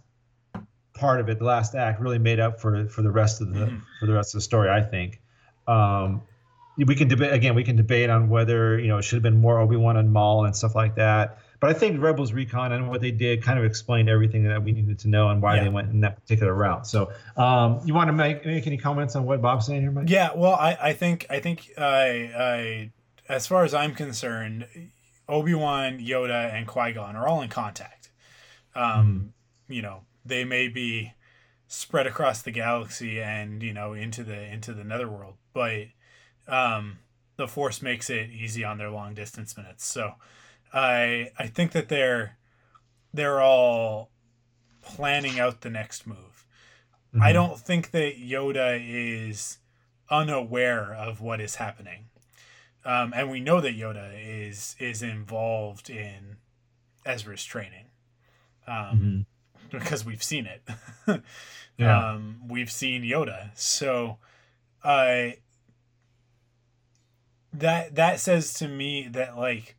part 0.96 1.20
of 1.20 1.30
it, 1.30 1.38
the 1.38 1.46
last 1.46 1.76
act, 1.76 2.02
really 2.02 2.18
made 2.18 2.40
up 2.40 2.60
for 2.60 2.88
for 2.88 3.04
the 3.04 3.12
rest 3.12 3.40
of 3.40 3.54
the 3.54 3.80
for 4.00 4.08
the 4.08 4.14
rest 4.14 4.34
of 4.34 4.40
the 4.40 4.44
story. 4.44 4.68
I 4.68 4.82
think. 4.82 5.22
Um, 5.68 6.24
we 6.76 6.96
can 6.96 7.08
debate 7.08 7.34
again. 7.34 7.54
We 7.54 7.64
can 7.64 7.76
debate 7.76 8.10
on 8.10 8.30
whether 8.30 8.80
you 8.80 8.88
know 8.88 8.98
it 8.98 9.04
should 9.04 9.18
have 9.18 9.24
been 9.24 9.40
more 9.40 9.60
Obi 9.60 9.76
Wan 9.76 9.96
and 9.96 10.12
Maul 10.12 10.46
and 10.46 10.56
stuff 10.56 10.74
like 10.74 10.96
that. 10.96 11.38
But 11.64 11.70
I 11.74 11.80
think 11.80 12.02
Rebels 12.02 12.34
Recon 12.34 12.74
and 12.74 12.90
what 12.90 13.00
they 13.00 13.12
did 13.12 13.42
kind 13.42 13.58
of 13.58 13.64
explained 13.64 14.10
everything 14.10 14.44
that 14.44 14.62
we 14.62 14.74
needed 14.74 15.00
to 15.00 15.08
know 15.08 15.30
and 15.30 15.42
why 15.42 15.56
Yeah. 15.56 15.64
they 15.64 15.70
went 15.70 15.92
in 15.92 16.02
that 16.02 16.20
particular 16.20 16.54
route. 16.54 16.86
So, 16.86 17.14
um, 17.38 17.80
you 17.86 17.94
want 17.94 18.10
to 18.10 18.12
make 18.12 18.46
make 18.46 18.68
any 18.68 18.76
comments 18.76 19.16
on 19.16 19.24
what 19.24 19.42
Bob's 19.42 19.68
saying 19.68 19.80
here, 19.82 19.92
Mike? 19.92 20.10
Yeah, 20.10 20.32
well, 20.36 20.56
I, 20.56 20.78
I 20.82 20.92
think 20.92 21.26
I 21.30 21.40
think 21.40 21.72
I, 21.78 22.32
I 22.38 22.92
as 23.30 23.48
far 23.48 23.64
as 23.64 23.74
I'm 23.74 23.96
concerned, 23.96 24.68
Obi 25.30 25.54
Wan, 25.54 26.00
Yoda, 26.00 26.54
and 26.54 26.68
Qui 26.68 26.92
Gon 26.92 27.16
are 27.16 27.30
all 27.30 27.42
in 27.42 27.48
contact. 27.48 28.10
Um, 28.76 29.32
you 29.70 29.82
know, 29.82 30.02
they 30.26 30.44
may 30.44 30.68
be 30.68 31.14
spread 31.70 32.06
across 32.08 32.42
the 32.42 32.52
galaxy 32.52 33.22
and 33.22 33.64
you 33.64 33.72
know 33.74 33.94
into 33.94 34.26
the 34.26 34.38
into 34.52 34.74
the 34.74 34.84
netherworld, 34.84 35.36
but 35.54 35.84
um, 36.46 37.00
the 37.38 37.48
Force 37.48 37.82
makes 37.82 38.10
it 38.10 38.32
easy 38.32 38.66
on 38.66 38.78
their 38.80 38.90
long 38.90 39.14
distance 39.14 39.56
minutes. 39.56 39.86
So, 39.86 40.16
I 40.74 41.32
I 41.38 41.48
think 41.48 41.72
that 41.74 41.90
they're 41.90 42.38
they're 43.14 43.42
all 43.42 44.10
planning 44.82 45.40
out 45.40 45.62
the 45.62 45.70
next 45.70 46.08
move. 46.08 46.46
I 47.22 47.30
Mhm. 47.30 47.34
don't 47.34 47.60
think 47.60 47.92
that 47.92 48.18
Yoda 48.18 48.80
is 48.84 49.60
unaware 50.10 50.94
of 50.96 51.22
what 51.22 51.40
is 51.40 51.56
happening, 51.56 52.10
um, 52.84 53.14
and 53.16 53.30
we 53.30 53.40
know 53.40 53.62
that 53.62 53.76
Yoda 53.78 54.12
is 54.16 54.76
is 54.80 55.04
involved 55.04 55.90
in 55.92 56.38
Ezra's 57.06 57.44
training, 57.46 57.92
um, 58.66 59.26
because 59.70 60.04
we've 60.04 60.24
seen 60.24 60.48
it. 60.48 60.68
Yeah. 61.78 62.12
um, 62.14 62.48
we've 62.48 62.72
seen 62.72 63.02
Yoda, 63.02 63.50
so 63.58 64.20
I 64.84 65.38
that 67.52 67.96
that 67.96 68.20
says 68.20 68.54
to 68.56 68.68
me 68.68 69.08
that 69.10 69.38
like 69.38 69.76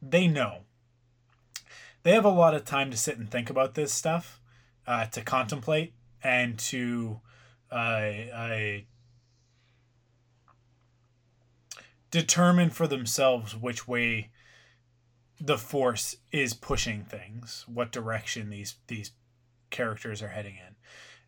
they 0.00 0.28
know. 0.28 0.60
They 2.02 2.12
have 2.12 2.24
a 2.24 2.30
lot 2.30 2.54
of 2.54 2.64
time 2.64 2.90
to 2.90 2.96
sit 2.96 3.18
and 3.18 3.30
think 3.30 3.50
about 3.50 3.74
this 3.74 3.92
stuff 3.92 4.40
uh, 4.86 5.06
to 5.06 5.20
contemplate 5.22 5.92
and 6.22 6.58
to 6.58 7.20
uh, 7.70 7.74
I 7.74 8.86
determine 12.10 12.70
for 12.70 12.86
themselves 12.86 13.54
which 13.54 13.86
way 13.86 14.30
the 15.40 15.58
force 15.58 16.16
is 16.32 16.54
pushing 16.54 17.04
things 17.04 17.64
what 17.68 17.92
direction 17.92 18.50
these 18.50 18.76
these 18.86 19.12
characters 19.70 20.22
are 20.22 20.28
heading 20.28 20.54
in. 20.54 20.74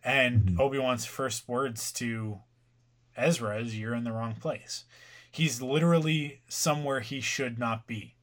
And 0.02 0.58
obi-wan's 0.58 1.04
first 1.04 1.46
words 1.46 1.92
to 1.92 2.40
ezra 3.16 3.58
is 3.58 3.78
you're 3.78 3.94
in 3.94 4.04
the 4.04 4.12
wrong 4.12 4.34
place. 4.34 4.84
He's 5.30 5.60
literally 5.60 6.40
somewhere 6.48 7.00
he 7.00 7.20
should 7.20 7.58
not 7.58 7.86
be 7.86 8.14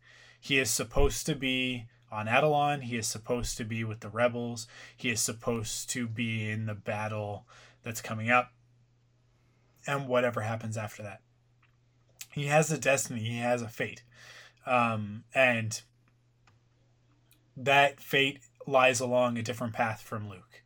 he 0.48 0.60
is 0.60 0.70
supposed 0.70 1.26
to 1.26 1.36
be 1.36 1.88
on 2.10 2.30
Atollon. 2.30 2.84
He 2.84 2.96
is 2.96 3.06
supposed 3.06 3.58
to 3.58 3.66
be 3.66 3.84
with 3.84 4.00
the 4.00 4.08
rebels. 4.08 4.66
He 4.96 5.10
is 5.10 5.20
supposed 5.20 5.90
to 5.90 6.08
be 6.08 6.50
in 6.50 6.68
the 6.68 6.74
battle 6.74 7.46
that's 7.84 8.00
coming 8.00 8.30
up. 8.30 8.54
And 9.86 10.08
whatever 10.08 10.40
happens 10.40 10.78
after 10.78 11.04
that. 11.04 11.20
He 12.32 12.46
has 12.46 12.72
a 12.72 12.78
destiny, 12.78 13.20
he 13.20 13.40
has 13.40 13.62
a 13.62 13.68
fate. 13.68 14.04
Um, 14.66 15.26
and 15.36 15.82
that 17.58 18.00
fate 18.00 18.40
lies 18.66 19.02
along 19.02 19.38
a 19.38 19.44
different 19.44 19.74
path 19.74 20.00
from 20.00 20.30
Luke. 20.30 20.64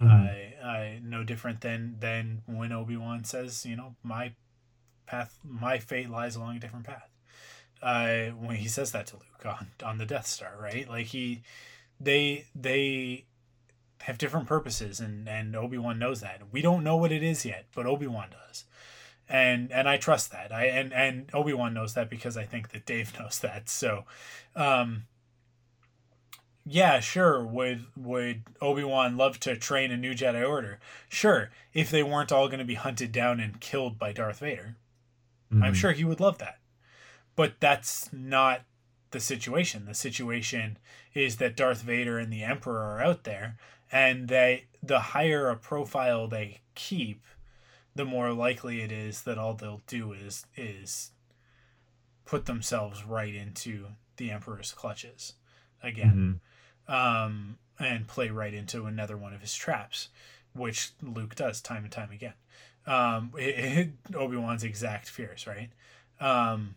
Mhm. 0.00 0.10
I, 0.10 0.66
I 0.66 1.00
no 1.00 1.22
different 1.22 1.60
than 1.60 1.94
than 2.00 2.42
when 2.46 2.72
Obi 2.72 2.96
Wan 2.96 3.22
says, 3.22 3.64
you 3.64 3.76
know, 3.76 3.94
my 4.02 4.32
path, 5.06 5.38
my 5.44 5.78
fate 5.78 6.10
lies 6.10 6.34
along 6.34 6.56
a 6.56 6.60
different 6.60 6.86
path 6.86 7.11
uh, 7.82 8.26
when 8.30 8.56
he 8.56 8.68
says 8.68 8.92
that 8.92 9.06
to 9.08 9.16
Luke 9.16 9.44
on 9.46 9.68
on 9.84 9.98
the 9.98 10.06
Death 10.06 10.26
Star, 10.26 10.56
right? 10.60 10.88
Like 10.88 11.06
he, 11.06 11.42
they 12.00 12.46
they 12.54 13.24
have 14.02 14.18
different 14.18 14.46
purposes, 14.46 15.00
and 15.00 15.28
and 15.28 15.54
Obi 15.56 15.78
Wan 15.78 15.98
knows 15.98 16.20
that. 16.20 16.40
We 16.52 16.62
don't 16.62 16.84
know 16.84 16.96
what 16.96 17.12
it 17.12 17.22
is 17.22 17.44
yet, 17.44 17.66
but 17.74 17.86
Obi 17.86 18.06
Wan 18.06 18.28
does, 18.30 18.64
and 19.28 19.70
and 19.72 19.88
I 19.88 19.96
trust 19.96 20.30
that. 20.32 20.52
I 20.52 20.66
and 20.66 20.92
and 20.92 21.30
Obi 21.34 21.52
Wan 21.52 21.74
knows 21.74 21.94
that 21.94 22.08
because 22.10 22.36
I 22.36 22.44
think 22.44 22.70
that 22.70 22.86
Dave 22.86 23.12
knows 23.18 23.38
that. 23.40 23.68
So, 23.68 24.04
um, 24.54 25.04
yeah, 26.64 27.00
sure. 27.00 27.44
Would 27.44 27.86
would 27.96 28.42
Obi 28.60 28.84
Wan 28.84 29.16
love 29.16 29.40
to 29.40 29.56
train 29.56 29.90
a 29.90 29.96
new 29.96 30.14
Jedi 30.14 30.48
Order? 30.48 30.78
Sure, 31.08 31.50
if 31.74 31.90
they 31.90 32.02
weren't 32.04 32.30
all 32.32 32.46
going 32.46 32.60
to 32.60 32.64
be 32.64 32.74
hunted 32.74 33.10
down 33.10 33.40
and 33.40 33.60
killed 33.60 33.98
by 33.98 34.12
Darth 34.12 34.38
Vader. 34.38 34.76
I'm 35.50 35.74
Mhm. 35.74 35.74
sure 35.74 35.92
he 35.92 36.04
would 36.04 36.18
love 36.20 36.38
that. 36.38 36.60
But 37.34 37.54
that's 37.60 38.12
not 38.12 38.62
the 39.10 39.20
situation. 39.20 39.86
The 39.86 39.94
situation 39.94 40.78
is 41.14 41.36
that 41.36 41.56
Darth 41.56 41.82
Vader 41.82 42.18
and 42.18 42.32
the 42.32 42.42
Emperor 42.42 42.80
are 42.80 43.02
out 43.02 43.24
there, 43.24 43.56
and 43.90 44.28
they 44.28 44.64
the 44.82 44.98
higher 45.00 45.48
a 45.48 45.56
profile 45.56 46.26
they 46.26 46.60
keep, 46.74 47.24
the 47.94 48.04
more 48.04 48.32
likely 48.32 48.80
it 48.82 48.90
is 48.90 49.22
that 49.22 49.38
all 49.38 49.54
they'll 49.54 49.82
do 49.86 50.12
is 50.12 50.46
is 50.56 51.10
put 52.24 52.46
themselves 52.46 53.04
right 53.04 53.34
into 53.34 53.86
the 54.16 54.30
Emperor's 54.30 54.72
clutches 54.72 55.34
again, 55.82 56.40
um, 56.88 57.58
and 57.78 58.06
play 58.08 58.30
right 58.30 58.54
into 58.54 58.86
another 58.86 59.16
one 59.16 59.32
of 59.34 59.40
his 59.40 59.54
traps, 59.54 60.08
which 60.54 60.92
Luke 61.02 61.34
does 61.34 61.60
time 61.60 61.84
and 61.84 61.92
time 61.92 62.10
again. 62.10 62.34
Um, 62.86 63.32
Obi 64.14 64.36
Wan's 64.36 64.64
exact 64.64 65.08
fears, 65.08 65.46
right? 65.46 65.70
Um, 66.20 66.76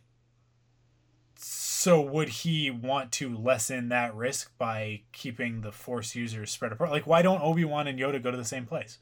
so 1.38 2.02
would 2.02 2.30
he 2.30 2.72
want 2.72 3.12
to 3.14 3.36
lessen 3.36 3.90
that 3.90 4.16
risk 4.16 4.52
by 4.58 5.02
keeping 5.12 5.62
the 5.62 5.72
Force 5.72 6.16
users 6.16 6.52
spread 6.52 6.72
apart? 6.72 6.92
Like, 6.92 7.06
why 7.08 7.22
don't 7.22 7.42
Obi 7.42 7.66
Wan 7.66 7.88
and 7.88 8.00
Yoda 8.00 8.22
go 8.22 8.32
to 8.32 8.38
the 8.38 8.46
same 8.46 8.66
place? 8.66 9.00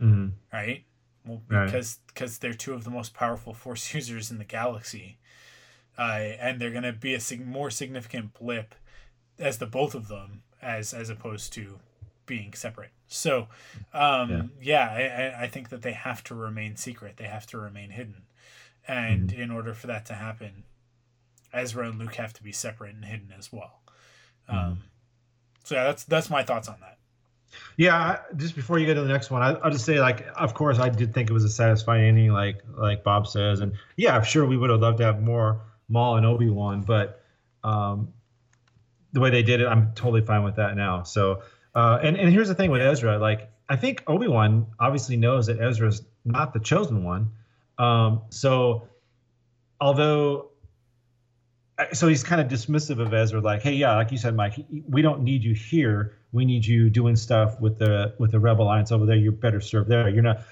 Mhm. 0.00 0.32
Right? 0.52 0.84
Well, 1.24 1.42
Right. 1.48 1.66
because 1.66 1.98
because 2.06 2.38
they're 2.38 2.54
two 2.54 2.74
of 2.74 2.84
the 2.84 2.90
most 2.90 3.14
powerful 3.14 3.52
Force 3.54 3.92
users 3.94 4.30
in 4.30 4.38
the 4.38 4.44
galaxy, 4.44 5.18
uh, 5.98 6.02
and 6.40 6.60
they're 6.60 6.70
gonna 6.70 6.92
be 6.92 7.14
a 7.14 7.20
sig- 7.20 7.46
more 7.46 7.70
significant 7.70 8.34
blip 8.34 8.74
as 9.38 9.58
the 9.58 9.66
both 9.66 9.94
of 9.94 10.08
them 10.08 10.42
as 10.62 10.92
as 10.94 11.10
opposed 11.10 11.52
to 11.54 11.78
being 12.26 12.52
separate. 12.52 12.90
So, 13.06 13.48
um, 13.94 14.52
yeah, 14.60 14.88
I, 14.90 15.02
I- 15.40 15.42
I 15.44 15.48
think 15.48 15.70
that 15.70 15.82
they 15.82 15.92
have 15.92 16.22
to 16.24 16.34
remain 16.34 16.76
secret. 16.76 17.16
They 17.16 17.24
have 17.28 17.46
to 17.48 17.58
remain 17.58 17.90
hidden, 17.90 18.24
and 18.86 19.32
in 19.32 19.50
order 19.50 19.72
for 19.74 19.86
that 19.86 20.04
to 20.06 20.14
happen, 20.14 20.64
Ezra 21.52 21.88
and 21.88 21.98
Luke 21.98 22.14
have 22.16 22.32
to 22.34 22.42
be 22.42 22.52
separate 22.52 22.94
and 22.94 23.04
hidden 23.04 23.32
as 23.36 23.52
well. 23.52 23.80
Um, 24.48 24.78
so 25.64 25.74
yeah, 25.74 25.84
that's 25.84 26.04
that's 26.04 26.30
my 26.30 26.42
thoughts 26.42 26.68
on 26.68 26.76
that. 26.80 26.98
Yeah, 27.76 28.20
just 28.36 28.54
before 28.54 28.78
you 28.78 28.86
get 28.86 28.94
to 28.94 29.02
the 29.02 29.08
next 29.08 29.30
one, 29.30 29.42
I, 29.42 29.54
I'll 29.54 29.70
just 29.70 29.84
say, 29.84 30.00
like, 30.00 30.26
of 30.36 30.52
course, 30.52 30.78
I 30.78 30.88
did 30.88 31.14
think 31.14 31.30
it 31.30 31.32
was 31.32 31.44
a 31.44 31.48
satisfying 31.48 32.04
ending, 32.04 32.32
like 32.32 32.62
like 32.76 33.04
Bob 33.04 33.26
says, 33.26 33.60
and 33.60 33.72
yeah, 33.96 34.16
I'm 34.16 34.24
sure 34.24 34.44
we 34.46 34.56
would 34.56 34.70
have 34.70 34.80
loved 34.80 34.98
to 34.98 35.04
have 35.04 35.22
more 35.22 35.62
Maul 35.88 36.16
and 36.16 36.26
Obi 36.26 36.50
Wan, 36.50 36.82
but 36.82 37.22
um, 37.64 38.12
the 39.12 39.20
way 39.20 39.30
they 39.30 39.42
did 39.42 39.60
it, 39.60 39.66
I'm 39.66 39.92
totally 39.94 40.22
fine 40.22 40.42
with 40.42 40.56
that 40.56 40.76
now. 40.76 41.02
So, 41.02 41.42
uh, 41.74 41.98
and 42.02 42.16
and 42.16 42.30
here's 42.30 42.48
the 42.48 42.54
thing 42.54 42.70
with 42.70 42.82
Ezra, 42.82 43.18
like, 43.18 43.50
I 43.68 43.76
think 43.76 44.02
Obi 44.06 44.28
Wan 44.28 44.66
obviously 44.78 45.16
knows 45.16 45.46
that 45.46 45.60
Ezra's 45.60 46.02
not 46.24 46.52
the 46.52 46.60
chosen 46.60 47.04
one, 47.04 47.32
um, 47.78 48.22
so 48.30 48.88
although 49.80 50.50
so 51.92 52.08
he's 52.08 52.24
kind 52.24 52.40
of 52.40 52.48
dismissive 52.48 52.98
of 53.00 53.14
Ezra, 53.14 53.40
like, 53.40 53.62
hey, 53.62 53.72
yeah, 53.72 53.94
like 53.94 54.10
you 54.10 54.18
said, 54.18 54.34
Mike, 54.34 54.54
we 54.88 55.00
don't 55.02 55.22
need 55.22 55.44
you 55.44 55.54
here. 55.54 56.16
We 56.32 56.44
need 56.44 56.66
you 56.66 56.90
doing 56.90 57.16
stuff 57.16 57.60
with 57.60 57.78
the 57.78 58.14
with 58.18 58.32
the 58.32 58.40
Rebel 58.40 58.64
Alliance 58.64 58.90
over 58.92 59.06
there. 59.06 59.16
You're 59.16 59.32
better 59.32 59.60
served 59.60 59.88
there. 59.88 60.08
You're 60.08 60.22
not, 60.22 60.42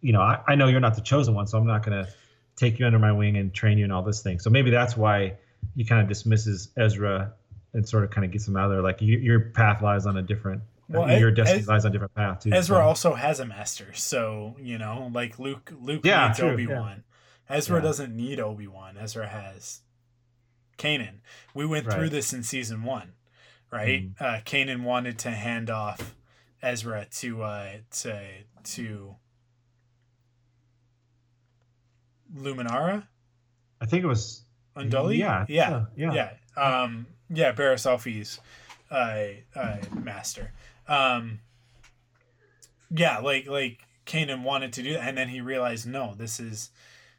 you 0.00 0.12
know, 0.12 0.20
I, 0.20 0.40
I 0.46 0.54
know 0.54 0.68
you're 0.68 0.80
not 0.80 0.94
the 0.94 1.00
chosen 1.00 1.34
one, 1.34 1.46
so 1.46 1.58
I'm 1.58 1.66
not 1.66 1.84
gonna 1.84 2.06
take 2.54 2.78
you 2.78 2.86
under 2.86 2.98
my 2.98 3.12
wing 3.12 3.36
and 3.36 3.52
train 3.52 3.78
you 3.78 3.84
and 3.84 3.92
all 3.92 4.02
this 4.02 4.22
thing. 4.22 4.38
So 4.38 4.48
maybe 4.48 4.70
that's 4.70 4.96
why 4.96 5.34
he 5.74 5.84
kind 5.84 6.00
of 6.00 6.08
dismisses 6.08 6.68
Ezra 6.76 7.32
and 7.74 7.86
sort 7.86 8.04
of 8.04 8.10
kind 8.10 8.24
of 8.24 8.30
gets 8.30 8.46
him 8.48 8.56
out 8.56 8.66
of 8.66 8.70
there. 8.70 8.82
Like 8.82 9.02
you, 9.02 9.18
your 9.18 9.40
path 9.40 9.82
lies 9.82 10.06
on 10.06 10.16
a 10.16 10.22
different, 10.22 10.62
Well, 10.88 11.02
uh, 11.02 11.16
your 11.18 11.30
Ez- 11.30 11.36
destiny 11.36 11.60
Ez- 11.62 11.68
lies 11.68 11.84
on 11.84 11.90
a 11.90 11.92
different 11.92 12.14
path 12.14 12.40
too. 12.44 12.52
Ezra 12.52 12.76
so. 12.76 12.80
also 12.80 13.14
has 13.14 13.40
a 13.40 13.44
master, 13.44 13.92
so 13.92 14.56
you 14.60 14.78
know, 14.78 15.10
like 15.12 15.38
Luke, 15.38 15.72
Luke 15.82 16.02
Yeah, 16.04 16.28
needs 16.28 16.40
Obi 16.40 16.66
Wan. 16.66 17.02
Ezra 17.50 17.76
Yeah. 17.78 17.82
doesn't 17.82 18.16
need 18.16 18.40
Obi 18.40 18.66
Wan. 18.68 18.96
Ezra 18.98 19.26
has 19.26 19.80
Kanan. 20.78 21.20
We 21.54 21.66
went 21.66 21.90
through 21.90 22.10
this 22.10 22.32
in 22.32 22.42
season 22.42 22.82
one, 22.84 23.12
right? 23.70 24.10
Uh, 24.20 24.40
Kanan 24.44 24.82
wanted 24.82 25.18
to 25.20 25.30
hand 25.30 25.70
off 25.70 26.14
Ezra 26.62 27.06
to 27.18 27.42
uh, 27.42 27.68
to 28.02 28.20
to 28.64 29.16
Luminara. 32.34 33.06
I 33.80 33.86
think 33.86 34.04
it 34.04 34.08
was 34.08 34.42
Unduli. 34.76 35.18
Yeah, 35.18 35.44
yeah, 35.48 35.86
yeah, 35.96 36.12
yeah. 36.56 36.82
Um, 36.82 37.06
yeah, 37.30 37.52
Barriss 37.52 37.86
Offee's 37.86 38.40
uh, 38.90 39.58
uh, 39.58 39.76
master. 39.94 40.52
Um, 40.88 41.40
yeah, 42.90 43.18
like 43.18 43.46
like 43.46 43.80
Kanan 44.06 44.42
wanted 44.42 44.72
to 44.74 44.82
do 44.82 44.94
that, 44.94 45.02
and 45.02 45.18
then 45.18 45.28
he 45.28 45.40
realized, 45.40 45.86
no, 45.86 46.14
this 46.14 46.38
is 46.38 46.70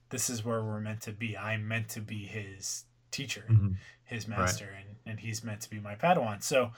this 0.10 0.30
is 0.30 0.46
where 0.46 0.64
we're 0.64 0.80
meant 0.80 1.02
to 1.02 1.12
be. 1.12 1.38
I'm 1.38 1.68
meant 1.68 1.90
to 1.90 2.02
be 2.02 2.26
his 2.26 2.86
teacher, 3.18 3.46
Mhm. 3.50 3.76
his 4.06 4.28
master, 4.28 4.70
and 4.78 4.96
and 5.06 5.20
he's 5.22 5.44
meant 5.44 5.62
to 5.62 5.70
be 5.70 5.80
my 5.80 5.96
Padawan. 5.96 6.42
So, 6.44 6.72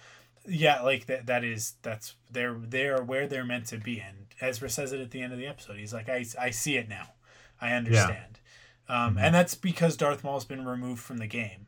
yeah, 0.48 0.82
like 0.82 1.06
that 1.07 1.26
that 1.28 1.44
is 1.44 1.74
that's 1.82 2.16
they're 2.32 2.53
they're 2.56 3.03
where 3.03 3.28
they're 3.28 3.45
meant 3.45 3.66
to 3.68 3.78
be. 3.78 3.99
And 3.99 4.28
Ezra 4.41 4.70
says 4.70 4.91
it 4.94 5.02
at 5.02 5.11
the 5.11 5.22
end 5.22 5.34
of 5.34 5.40
the 5.40 5.48
episode. 5.48 5.78
He's 5.78 5.94
like, 5.94 6.10
I 6.10 6.26
I 6.40 6.49
see 6.52 6.78
it 6.78 6.88
now, 6.90 7.14
I 7.60 7.74
understand. 7.74 8.40
Um, 8.88 9.18
And 9.20 9.36
that's 9.36 9.53
because 9.56 9.95
Darth 9.98 10.24
Maul's 10.24 10.45
been 10.45 10.66
removed 10.66 11.02
from 11.03 11.18
the 11.18 11.28
game, 11.28 11.68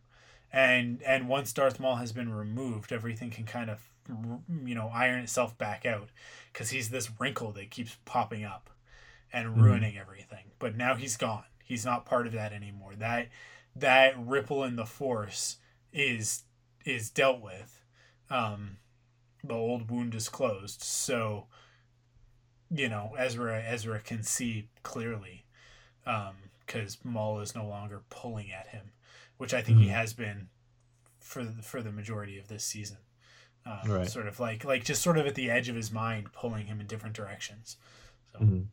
and 0.51 1.01
and 1.03 1.27
once 1.27 1.53
Darth 1.53 1.79
Maul 1.79 1.97
has 1.97 2.11
been 2.11 2.33
removed, 2.33 2.91
everything 2.91 3.29
can 3.31 3.45
kind 3.45 3.69
of 3.69 3.79
you 4.65 4.75
know 4.75 4.89
iron 4.89 5.19
itself 5.23 5.57
back 5.57 5.85
out 5.85 6.09
because 6.51 6.71
he's 6.71 6.89
this 6.89 7.09
wrinkle 7.19 7.51
that 7.53 7.69
keeps 7.69 7.97
popping 8.05 8.43
up 8.43 8.69
and 9.31 9.49
Mhm. 9.55 9.61
ruining 9.63 9.97
everything. 9.97 10.45
But 10.59 10.75
now 10.75 10.95
he's 10.95 11.15
gone. 11.17 11.45
He's 11.63 11.85
not 11.85 12.05
part 12.05 12.27
of 12.27 12.33
that 12.33 12.51
anymore. 12.51 12.95
That 12.95 13.29
that 13.75 14.15
ripple 14.19 14.63
in 14.63 14.75
the 14.75 14.85
force 14.85 15.57
is 15.93 16.43
is 16.85 17.09
dealt 17.09 17.41
with. 17.41 17.83
Um, 18.29 18.77
the 19.43 19.53
old 19.53 19.89
wound 19.89 20.15
is 20.15 20.29
closed. 20.29 20.81
So 20.81 21.47
you 22.69 22.89
know 22.89 23.13
Ezra 23.17 23.61
Ezra 23.63 23.99
can 23.99 24.23
see 24.23 24.69
clearly 24.83 25.45
because 26.65 26.97
Maul 27.03 27.39
is 27.41 27.53
no 27.55 27.67
longer 27.67 28.01
pulling 28.09 28.51
at 28.51 28.67
him, 28.67 28.91
which 29.37 29.53
I 29.53 29.61
think 29.61 29.79
he 29.79 29.87
Mhm. 29.87 29.91
has 29.91 30.13
been 30.13 30.49
for 31.19 31.43
the, 31.43 31.61
for 31.61 31.81
the 31.81 31.91
majority 31.91 32.37
of 32.39 32.47
this 32.47 32.63
season. 32.63 32.97
Um, 33.65 33.79
Right. 33.91 34.09
Sort 34.09 34.27
of 34.27 34.39
like 34.39 34.63
like 34.65 34.83
just 34.83 35.01
sort 35.01 35.17
of 35.17 35.27
at 35.27 35.35
the 35.35 35.49
edge 35.51 35.69
of 35.69 35.75
his 35.75 35.91
mind, 35.91 36.33
pulling 36.33 36.65
him 36.67 36.79
in 36.79 36.87
different 36.87 37.15
directions. 37.15 37.77
Mhm. 38.39 38.67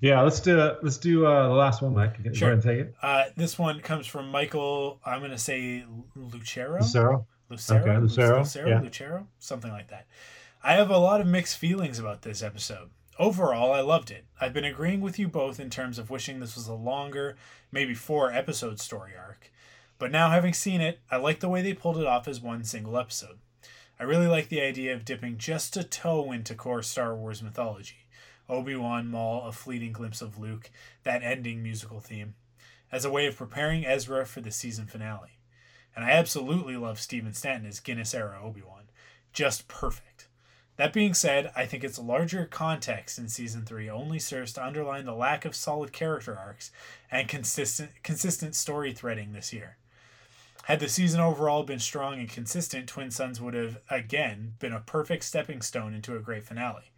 Yeah, 0.00 0.22
let's 0.22 0.40
do 0.40 0.56
let's 0.82 0.96
do 0.98 1.26
uh, 1.26 1.48
the 1.48 1.54
last 1.54 1.82
one, 1.82 1.94
Mike. 1.94 2.22
Go 2.22 2.32
Sure. 2.32 2.52
and 2.52 2.62
take 2.62 2.78
it. 2.78 2.94
Uh, 3.02 3.24
this 3.36 3.58
one 3.58 3.80
comes 3.80 4.06
from 4.06 4.30
Michael. 4.30 4.98
I'm 5.04 5.18
going 5.20 5.30
to 5.30 5.38
say 5.38 5.84
Lucero. 6.16 6.78
Lucero. 6.80 7.26
Lucero. 7.50 7.80
Okay, 7.80 7.98
Lucero, 7.98 8.38
Lucero. 8.38 8.68
yeah. 8.68 8.80
Lucero. 8.80 9.26
Something 9.38 9.72
like 9.72 9.88
that. 9.88 10.06
I 10.62 10.74
have 10.74 10.90
a 10.90 10.98
lot 10.98 11.20
of 11.20 11.26
mixed 11.26 11.58
feelings 11.58 11.98
about 11.98 12.22
this 12.22 12.42
episode. 12.42 12.90
Overall, 13.18 13.72
I 13.72 13.80
loved 13.80 14.10
it. 14.10 14.24
I've 14.40 14.54
been 14.54 14.64
agreeing 14.64 15.00
with 15.02 15.18
you 15.18 15.28
both 15.28 15.60
in 15.60 15.68
terms 15.68 15.98
of 15.98 16.08
wishing 16.10 16.40
this 16.40 16.54
was 16.56 16.68
a 16.68 16.74
longer, 16.74 17.36
maybe 17.70 17.92
four 17.94 18.32
episode 18.32 18.80
story 18.80 19.12
arc. 19.18 19.50
But 19.98 20.10
now, 20.10 20.30
having 20.30 20.54
seen 20.54 20.80
it, 20.80 21.00
I 21.10 21.16
like 21.18 21.40
the 21.40 21.48
way 21.50 21.60
they 21.60 21.74
pulled 21.74 21.98
it 21.98 22.06
off 22.06 22.26
as 22.26 22.40
one 22.40 22.64
single 22.64 22.96
episode. 22.96 23.38
I 23.98 24.04
really 24.04 24.26
like 24.28 24.48
the 24.48 24.62
idea 24.62 24.94
of 24.94 25.04
dipping 25.04 25.36
just 25.36 25.76
a 25.76 25.84
toe 25.84 26.32
into 26.32 26.54
core 26.54 26.82
Star 26.82 27.14
Wars 27.14 27.42
mythology. 27.42 27.99
Obi 28.50 28.76
Wan, 28.76 29.08
Maul, 29.08 29.46
a 29.46 29.52
fleeting 29.52 29.92
glimpse 29.92 30.20
of 30.20 30.38
Luke, 30.38 30.70
that 31.04 31.22
ending 31.22 31.62
musical 31.62 32.00
theme, 32.00 32.34
as 32.90 33.04
a 33.04 33.10
way 33.10 33.26
of 33.26 33.36
preparing 33.36 33.86
Ezra 33.86 34.26
for 34.26 34.40
the 34.40 34.50
season 34.50 34.86
finale. 34.86 35.38
And 35.94 36.04
I 36.04 36.10
absolutely 36.10 36.76
love 36.76 37.00
Stephen 37.00 37.32
Stanton 37.32 37.68
as 37.68 37.80
Guinness 37.80 38.14
era 38.14 38.40
Obi 38.42 38.62
Wan. 38.62 38.90
Just 39.32 39.68
perfect. 39.68 40.28
That 40.76 40.92
being 40.92 41.12
said, 41.12 41.52
I 41.54 41.66
think 41.66 41.84
its 41.84 41.98
larger 41.98 42.46
context 42.46 43.18
in 43.18 43.28
season 43.28 43.66
3 43.66 43.90
only 43.90 44.18
serves 44.18 44.52
to 44.54 44.64
underline 44.64 45.04
the 45.04 45.14
lack 45.14 45.44
of 45.44 45.54
solid 45.54 45.92
character 45.92 46.36
arcs 46.38 46.72
and 47.10 47.28
consistent 47.28 47.90
consistent 48.02 48.54
story 48.54 48.94
threading 48.94 49.32
this 49.32 49.52
year. 49.52 49.76
Had 50.64 50.80
the 50.80 50.88
season 50.88 51.20
overall 51.20 51.64
been 51.64 51.80
strong 51.80 52.18
and 52.18 52.28
consistent, 52.28 52.88
Twin 52.88 53.10
Suns 53.10 53.40
would 53.40 53.54
have 53.54 53.80
again 53.90 54.54
been 54.58 54.72
a 54.72 54.80
perfect 54.80 55.24
stepping 55.24 55.60
stone 55.60 55.92
into 55.92 56.16
a 56.16 56.20
great 56.20 56.44
finale. 56.44 56.89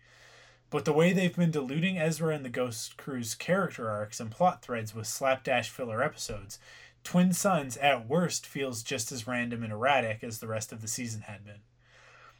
But 0.72 0.86
the 0.86 0.92
way 0.94 1.12
they've 1.12 1.36
been 1.36 1.50
diluting 1.50 1.98
Ezra 1.98 2.34
and 2.34 2.46
the 2.46 2.48
Ghost 2.48 2.96
Crew's 2.96 3.34
character 3.34 3.90
arcs 3.90 4.20
and 4.20 4.30
plot 4.30 4.62
threads 4.62 4.94
with 4.94 5.06
slapdash 5.06 5.68
filler 5.68 6.02
episodes, 6.02 6.58
Twin 7.04 7.34
Suns 7.34 7.76
at 7.76 8.08
worst 8.08 8.46
feels 8.46 8.82
just 8.82 9.12
as 9.12 9.26
random 9.26 9.62
and 9.62 9.70
erratic 9.70 10.24
as 10.24 10.38
the 10.38 10.48
rest 10.48 10.72
of 10.72 10.80
the 10.80 10.88
season 10.88 11.20
had 11.22 11.44
been. 11.44 11.60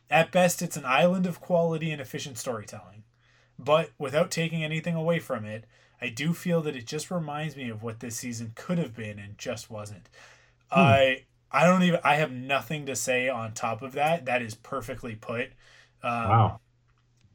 At 0.08 0.32
best, 0.32 0.62
it's 0.62 0.78
an 0.78 0.86
island 0.86 1.26
of 1.26 1.42
quality 1.42 1.90
and 1.90 2.00
efficient 2.00 2.38
storytelling. 2.38 3.04
But 3.58 3.90
without 3.98 4.30
taking 4.30 4.64
anything 4.64 4.94
away 4.94 5.18
from 5.18 5.44
it, 5.44 5.66
I 6.00 6.08
do 6.08 6.32
feel 6.32 6.62
that 6.62 6.74
it 6.74 6.86
just 6.86 7.10
reminds 7.10 7.54
me 7.54 7.68
of 7.68 7.82
what 7.82 8.00
this 8.00 8.16
season 8.16 8.52
could 8.54 8.78
have 8.78 8.96
been 8.96 9.18
and 9.18 9.36
just 9.36 9.70
wasn't. 9.70 10.08
I 10.70 11.24
I 11.50 11.66
don't 11.66 11.82
even 11.82 12.00
I 12.02 12.14
have 12.14 12.32
nothing 12.32 12.86
to 12.86 12.96
say 12.96 13.28
on 13.28 13.52
top 13.52 13.82
of 13.82 13.92
that. 13.92 14.24
That 14.24 14.40
is 14.40 14.54
perfectly 14.54 15.16
put. 15.16 15.48
Um, 16.02 16.28
Wow. 16.30 16.60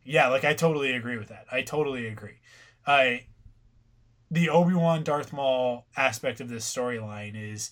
Yeah, 0.07 0.29
like 0.29 0.45
I 0.45 0.53
totally 0.53 0.93
agree 0.93 1.17
with 1.17 1.27
that. 1.27 1.45
I 1.51 1.61
totally 1.61 2.07
agree. 2.07 2.39
I 2.85 3.25
the 4.31 4.49
Obi 4.49 4.73
Wan 4.73 5.03
Darth 5.03 5.33
Maul 5.33 5.85
aspect 5.97 6.39
of 6.39 6.47
this 6.47 6.65
storyline 6.65 7.35
is 7.35 7.71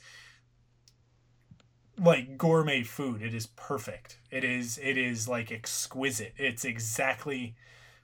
like 1.98 2.38
gourmet 2.38 2.84
food. 2.84 3.22
It 3.22 3.34
is 3.34 3.48
perfect. 3.48 4.20
It 4.32 4.44
is 4.44 4.78
it 4.84 4.98
is 4.98 5.30
like 5.30 5.50
exquisite. 5.50 6.34
It's 6.38 6.66
exactly 6.66 7.56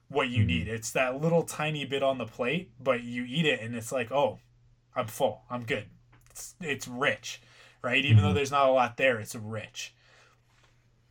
what 0.08 0.30
you 0.30 0.44
need. 0.44 0.66
It's 0.66 0.90
that 0.92 1.20
little 1.20 1.42
tiny 1.42 1.84
bit 1.84 2.02
on 2.02 2.16
the 2.16 2.24
plate, 2.24 2.70
but 2.80 3.02
you 3.02 3.26
eat 3.28 3.44
it 3.44 3.60
and 3.60 3.74
it's 3.76 3.92
like, 3.92 4.10
oh, 4.10 4.38
I'm 4.96 5.08
full. 5.08 5.42
I'm 5.50 5.64
good. 5.64 5.84
It's 6.30 6.54
it's 6.58 6.88
rich, 6.88 7.42
right? 7.82 8.02
Even 8.02 8.22
though 8.22 8.32
there's 8.32 8.50
not 8.50 8.70
a 8.70 8.72
lot 8.72 8.96
there, 8.96 9.18
it's 9.18 9.34
rich. 9.34 9.94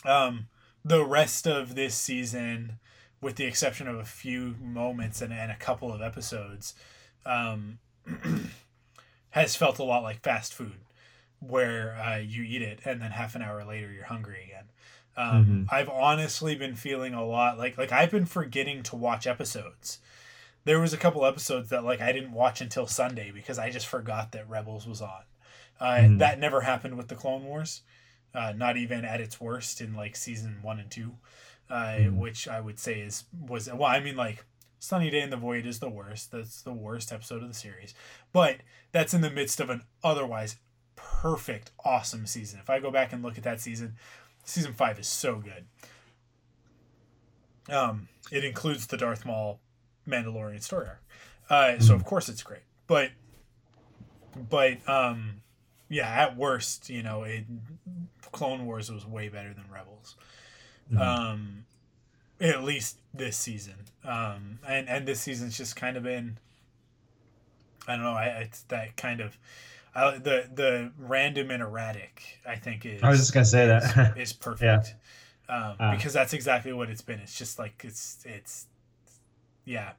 Um, 0.05 0.47
the 0.83 1.05
rest 1.05 1.45
of 1.45 1.75
this 1.75 1.93
season, 1.93 2.79
with 3.21 3.35
the 3.35 3.45
exception 3.45 3.87
of 3.87 3.97
a 3.97 4.05
few 4.05 4.55
moments 4.61 5.21
and, 5.21 5.31
and 5.31 5.51
a 5.51 5.55
couple 5.55 5.93
of 5.93 6.01
episodes, 6.01 6.73
um, 7.25 7.77
has 9.31 9.55
felt 9.55 9.79
a 9.79 9.83
lot 9.83 10.03
like 10.03 10.21
fast 10.21 10.53
food, 10.53 10.79
where 11.39 11.95
uh, 11.95 12.17
you 12.17 12.43
eat 12.43 12.61
it 12.61 12.79
and 12.85 13.01
then 13.01 13.11
half 13.11 13.35
an 13.35 13.41
hour 13.41 13.63
later 13.63 13.91
you're 13.91 14.05
hungry 14.05 14.43
again. 14.45 14.65
Um, 15.17 15.67
I've 15.69 15.89
honestly 15.89 16.55
been 16.55 16.75
feeling 16.75 17.13
a 17.13 17.25
lot 17.25 17.57
like 17.57 17.77
like 17.77 17.91
I've 17.91 18.11
been 18.11 18.25
forgetting 18.25 18.81
to 18.83 18.95
watch 18.95 19.27
episodes. 19.27 19.99
There 20.63 20.79
was 20.79 20.93
a 20.93 20.97
couple 20.97 21.25
episodes 21.25 21.69
that 21.69 21.83
like 21.83 21.99
I 22.01 22.11
didn't 22.11 22.31
watch 22.31 22.61
until 22.61 22.87
Sunday 22.87 23.31
because 23.31 23.59
I 23.59 23.71
just 23.71 23.87
forgot 23.87 24.31
that 24.31 24.49
Rebels 24.49 24.87
was 24.87 25.01
on. 25.01 25.23
Uh, 25.79 25.85
Mhm. 25.97 26.19
That 26.19 26.39
never 26.39 26.61
happened 26.61 26.95
with 26.97 27.07
the 27.07 27.15
Clone 27.15 27.43
Wars, 27.43 27.81
uh, 28.33 28.53
not 28.55 28.77
even 28.77 29.03
at 29.03 29.19
its 29.19 29.41
worst 29.41 29.81
in 29.81 29.93
like 29.95 30.15
season 30.15 30.59
one 30.61 30.79
and 30.79 30.89
two, 30.89 31.17
uh, 31.71 31.95
Mhm. 31.97 32.17
which 32.17 32.47
I 32.47 32.59
would 32.61 32.77
say 32.79 32.99
is 33.01 33.23
was 33.39 33.67
well. 33.67 33.85
I 33.85 33.99
mean 33.99 34.15
like 34.15 34.45
Sunny 34.79 35.09
Day 35.09 35.21
in 35.21 35.29
the 35.29 35.37
Void 35.37 35.65
is 35.65 35.79
the 35.79 35.89
worst. 35.89 36.31
That's 36.31 36.61
the 36.61 36.73
worst 36.73 37.11
episode 37.11 37.41
of 37.41 37.47
the 37.47 37.53
series, 37.55 37.93
but 38.33 38.57
that's 38.91 39.13
in 39.13 39.21
the 39.21 39.29
midst 39.29 39.59
of 39.59 39.69
an 39.69 39.83
otherwise 40.03 40.57
perfect, 40.95 41.71
awesome 41.85 42.25
season. 42.27 42.59
If 42.59 42.69
I 42.69 42.79
go 42.79 42.91
back 42.91 43.13
and 43.13 43.23
look 43.23 43.37
at 43.37 43.43
that 43.43 43.61
season, 43.61 43.95
season 44.43 44.73
five 44.73 44.99
is 44.99 45.07
so 45.07 45.35
good. 45.37 45.65
Um, 47.69 48.07
it 48.31 48.43
includes 48.43 48.87
the 48.87 48.97
Darth 48.97 49.25
Maul 49.25 49.59
Mandalorian 50.07 50.61
story 50.61 50.87
arc, 50.87 51.03
uh, 51.49 51.79
so 51.79 51.93
of 51.95 52.03
course 52.03 52.27
it's 52.27 52.43
great. 52.43 52.63
But, 52.87 53.11
but 54.49 54.87
um, 54.89 55.41
yeah, 55.89 56.07
at 56.09 56.35
worst, 56.35 56.89
you 56.89 57.03
know, 57.03 57.23
it 57.23 57.45
Clone 58.31 58.65
Wars 58.65 58.91
was 58.91 59.05
way 59.05 59.29
better 59.29 59.53
than 59.53 59.65
Rebels. 59.71 60.15
Um, 60.97 61.65
at 62.39 62.63
least 62.63 62.97
this 63.13 63.37
season. 63.37 63.75
Um, 64.03 64.59
and 64.67 64.89
and 64.89 65.07
this 65.07 65.21
season's 65.21 65.57
just 65.57 65.75
kind 65.75 65.97
of 65.97 66.03
been. 66.03 66.37
I 67.87 67.95
don't 67.95 68.03
know. 68.03 68.11
I 68.13 68.25
it's 68.25 68.61
that 68.63 68.97
kind 68.97 69.21
of. 69.21 69.37
I, 69.93 70.17
the 70.17 70.49
the 70.53 70.91
random 70.97 71.51
and 71.51 71.61
erratic, 71.61 72.21
I 72.47 72.55
think 72.55 72.85
is. 72.85 73.03
I 73.03 73.09
was 73.09 73.19
just 73.19 73.33
gonna 73.33 73.45
say 73.45 73.67
that. 73.67 74.17
is, 74.17 74.29
is 74.29 74.33
perfect, 74.33 74.95
um, 75.49 75.75
Ah. 75.79 75.91
because 75.95 76.13
that's 76.13 76.33
exactly 76.33 76.73
what 76.73 76.89
it's 76.89 77.01
been. 77.01 77.19
It's 77.19 77.37
just 77.37 77.59
like 77.59 77.81
it's 77.83 78.23
it's, 78.25 78.67
yeah, 79.65 79.91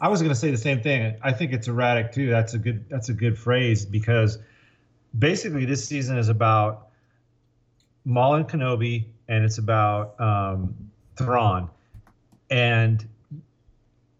I 0.00 0.08
was 0.08 0.20
going 0.22 0.30
to 0.32 0.38
say 0.38 0.50
the 0.50 0.56
same 0.56 0.80
thing. 0.80 1.16
I 1.22 1.32
think 1.32 1.52
it's 1.52 1.68
erratic 1.68 2.12
too. 2.12 2.30
That's 2.30 2.54
a 2.54 2.58
good. 2.58 2.88
That's 2.88 3.08
a 3.10 3.12
good 3.14 3.36
phrase 3.38 3.84
because 3.84 4.38
basically 5.18 5.64
this 5.66 5.84
season 5.84 6.16
is 6.16 6.28
about 6.28 6.88
Maul 8.04 8.36
and 8.36 8.48
Kenobi, 8.48 9.04
and 9.30 9.44
it's 9.44 9.56
about 9.56 10.20
um, 10.20 10.74
Thrawn, 11.16 11.70
and 12.50 13.06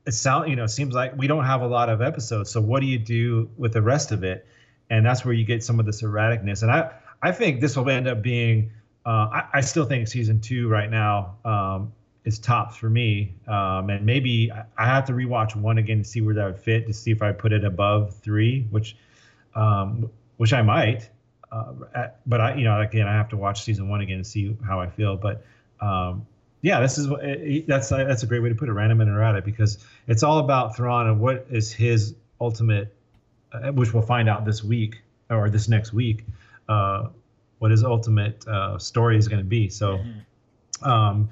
it 0.06 0.12
sound 0.12 0.48
you 0.48 0.56
know 0.56 0.66
seems 0.66 0.94
like 0.94 1.14
we 1.18 1.26
don't 1.26 1.44
have 1.44 1.60
a 1.60 1.66
lot 1.66 1.90
of 1.90 2.00
episodes. 2.00 2.50
So 2.50 2.60
what 2.62 2.80
do 2.80 2.86
you 2.86 2.98
do 2.98 3.50
with 3.58 3.74
the 3.74 3.82
rest 3.82 4.12
of 4.12 4.24
it? 4.24 4.46
And 4.88 5.04
that's 5.04 5.24
where 5.24 5.34
you 5.34 5.44
get 5.44 5.62
some 5.62 5.78
of 5.78 5.86
this 5.86 6.02
erraticness. 6.02 6.62
And 6.62 6.70
I 6.70 6.92
I 7.22 7.32
think 7.32 7.60
this 7.60 7.76
will 7.76 7.90
end 7.90 8.08
up 8.08 8.22
being. 8.22 8.72
Uh, 9.04 9.28
I, 9.32 9.44
I 9.54 9.60
still 9.60 9.84
think 9.84 10.08
season 10.08 10.40
two 10.40 10.68
right 10.68 10.90
now 10.90 11.36
um, 11.44 11.92
is 12.24 12.38
tops 12.38 12.76
for 12.76 12.90
me. 12.90 13.34
Um, 13.48 13.88
and 13.88 14.04
maybe 14.04 14.52
I- 14.52 14.64
I 14.76 14.86
have 14.86 15.06
to 15.06 15.12
rewatch 15.12 15.56
one 15.56 15.78
again 15.78 15.98
to 15.98 16.04
see 16.04 16.20
where 16.20 16.34
that 16.34 16.44
would 16.44 16.58
fit 16.58 16.86
to 16.86 16.92
see 16.92 17.10
if 17.10 17.22
I 17.22 17.32
put 17.32 17.52
it 17.52 17.64
above 17.64 18.14
three, 18.16 18.66
which 18.70 18.96
um, 19.54 20.10
which 20.36 20.52
I 20.52 20.62
might. 20.62 21.08
Uh, 21.52 21.72
at- 21.94 22.20
but 22.26 22.40
I, 22.40 22.54
you 22.54 22.64
know, 22.64 22.80
again, 22.80 23.08
I 23.08 23.12
have 23.12 23.28
to 23.30 23.36
watch 23.36 23.62
season 23.62 23.88
one 23.88 24.00
again 24.00 24.18
to 24.18 24.24
see 24.24 24.56
how 24.66 24.80
I 24.80 24.88
feel. 24.88 25.16
But 25.16 25.44
um, 25.80 26.26
yeah, 26.62 26.80
this 26.80 26.98
is 26.98 27.08
what 27.08 27.24
it- 27.24 27.40
it- 27.40 27.66
that's 27.66 27.90
uh, 27.90 28.04
that's 28.04 28.22
a 28.22 28.26
great 28.26 28.40
way 28.40 28.48
to 28.50 28.54
put 28.54 28.68
it, 28.68 28.72
random 28.72 29.00
and 29.00 29.10
errata, 29.10 29.42
because 29.42 29.78
it's 30.06 30.22
all 30.22 30.38
about 30.38 30.76
Thrawn 30.76 31.06
and 31.08 31.20
what 31.20 31.46
is 31.50 31.72
his 31.72 32.14
ultimate, 32.40 32.94
uh, 33.52 33.72
which 33.72 33.92
we'll 33.92 34.02
find 34.02 34.28
out 34.28 34.44
this 34.44 34.62
week 34.62 35.02
or 35.28 35.48
this 35.50 35.68
next 35.68 35.92
week, 35.92 36.24
uh, 36.68 37.08
what 37.58 37.70
his 37.70 37.82
ultimate 37.84 38.46
uh, 38.48 38.78
story 38.78 39.16
is 39.16 39.26
going 39.28 39.38
to 39.40 39.44
be. 39.48 39.68
So, 39.68 40.00
um, 40.82 41.28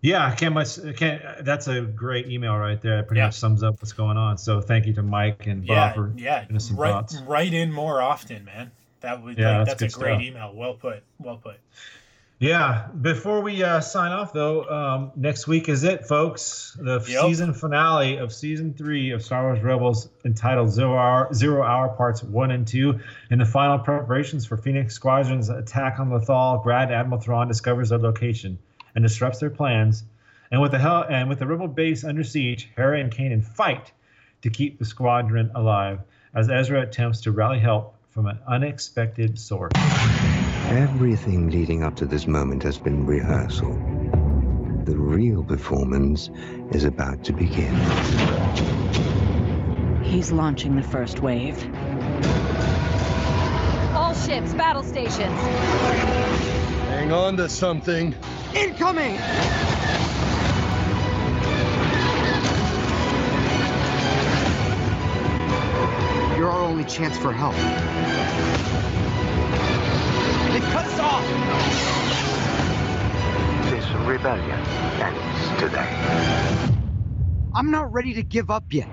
yeah, 0.00 0.26
I 0.26 0.34
can't 0.34 0.52
much. 0.54 0.78
I 0.78 0.92
Can't. 0.92 1.22
That's 1.44 1.66
a 1.68 1.80
great 1.80 2.28
email 2.28 2.56
right 2.58 2.80
there. 2.80 2.98
It 2.98 3.06
pretty 3.06 3.22
much 3.22 3.34
sums 3.34 3.62
up 3.62 3.76
what's 3.80 3.92
going 3.92 4.16
on. 4.18 4.36
So 4.36 4.60
thank 4.60 4.84
you 4.86 4.92
to 4.94 5.02
Mike 5.02 5.46
and 5.46 5.66
Bob 5.66 5.76
Yeah, 5.76 5.92
for 5.94 6.12
yeah. 6.16 6.58
some 6.58 6.76
Write, 6.76 6.90
thoughts. 6.92 7.22
write 7.26 7.54
in 7.54 7.72
more 7.72 8.02
often, 8.02 8.44
man. 8.44 8.70
That 9.04 9.22
would 9.22 9.36
Yeah, 9.38 9.58
like, 9.58 9.66
that's 9.66 9.80
that's, 9.82 9.96
a 9.96 9.98
great 9.98 10.12
stuff. 10.14 10.22
email. 10.22 10.52
Well 10.54 10.74
put. 10.74 11.02
Well 11.18 11.36
put. 11.36 11.56
Yeah. 12.38 12.88
Before 13.00 13.40
we 13.42 13.62
uh, 13.62 13.80
sign 13.80 14.12
off, 14.12 14.32
though, 14.32 14.64
um, 14.64 15.12
next 15.14 15.46
week 15.46 15.68
is 15.68 15.84
it, 15.84 16.06
folks. 16.06 16.76
The 16.80 16.94
Yep. 17.06 17.22
season 17.22 17.52
finale 17.54 18.16
of 18.16 18.32
season 18.32 18.72
three 18.74 19.10
of 19.12 19.22
Star 19.22 19.44
Wars 19.44 19.62
Rebels, 19.62 20.08
entitled 20.24 20.70
Zero 20.70 20.96
Hour, 20.96 21.32
Zero 21.34 21.62
Hour 21.62 21.88
Parts 21.90 22.22
One 22.22 22.50
and 22.50 22.66
Two. 22.66 22.98
In 23.30 23.38
the 23.38 23.44
final 23.44 23.78
preparations 23.78 24.46
for 24.46 24.56
Phoenix 24.56 24.94
Squadron's 24.94 25.48
attack 25.50 26.00
on 26.00 26.10
Lothal, 26.10 26.62
Grand 26.62 26.90
Admiral 26.90 27.20
Thrawn 27.20 27.46
discovers 27.46 27.90
their 27.90 27.98
location 27.98 28.58
and 28.94 29.04
disrupts 29.04 29.38
their 29.38 29.50
plans. 29.50 30.04
And 30.50 30.60
with 30.62 30.72
the 30.72 30.78
hell 30.78 31.04
and 31.08 31.28
with 31.28 31.38
the 31.40 31.46
Rebel 31.46 31.68
base 31.68 32.04
under 32.04 32.24
siege, 32.24 32.70
Hera 32.74 33.00
and 33.00 33.12
Kanan 33.12 33.44
fight 33.44 33.92
to 34.42 34.50
keep 34.50 34.78
the 34.78 34.84
squadron 34.84 35.50
alive 35.54 36.00
as 36.34 36.48
Ezra 36.50 36.82
attempts 36.82 37.20
to 37.22 37.32
rally 37.32 37.58
help 37.58 37.93
from 38.14 38.26
an 38.26 38.38
unexpected 38.46 39.36
source. 39.36 39.72
Everything 40.68 41.50
leading 41.50 41.82
up 41.82 41.96
to 41.96 42.06
this 42.06 42.28
moment 42.28 42.62
has 42.62 42.78
been 42.78 43.04
rehearsal. 43.04 43.72
The 44.84 44.96
real 44.96 45.42
performance 45.42 46.30
is 46.70 46.84
about 46.84 47.24
to 47.24 47.32
begin. 47.32 47.74
He's 50.04 50.30
launching 50.30 50.76
the 50.76 50.82
first 50.84 51.18
wave. 51.18 51.56
All 53.96 54.14
ships, 54.14 54.54
battle 54.54 54.84
stations. 54.84 55.40
Hang 56.86 57.10
on 57.10 57.36
to 57.38 57.48
something. 57.48 58.14
Incoming! 58.54 59.18
Only 66.64 66.84
chance 66.84 67.16
for 67.18 67.32
help. 67.32 67.54
They've 70.52 70.62
cut 70.72 70.84
us 70.86 70.98
off! 70.98 71.24
This 73.70 73.84
rebellion 74.06 74.58
ends 75.00 75.60
today. 75.60 75.90
I'm 77.54 77.70
not 77.70 77.92
ready 77.92 78.14
to 78.14 78.22
give 78.22 78.50
up 78.50 78.64
yet. 78.70 78.88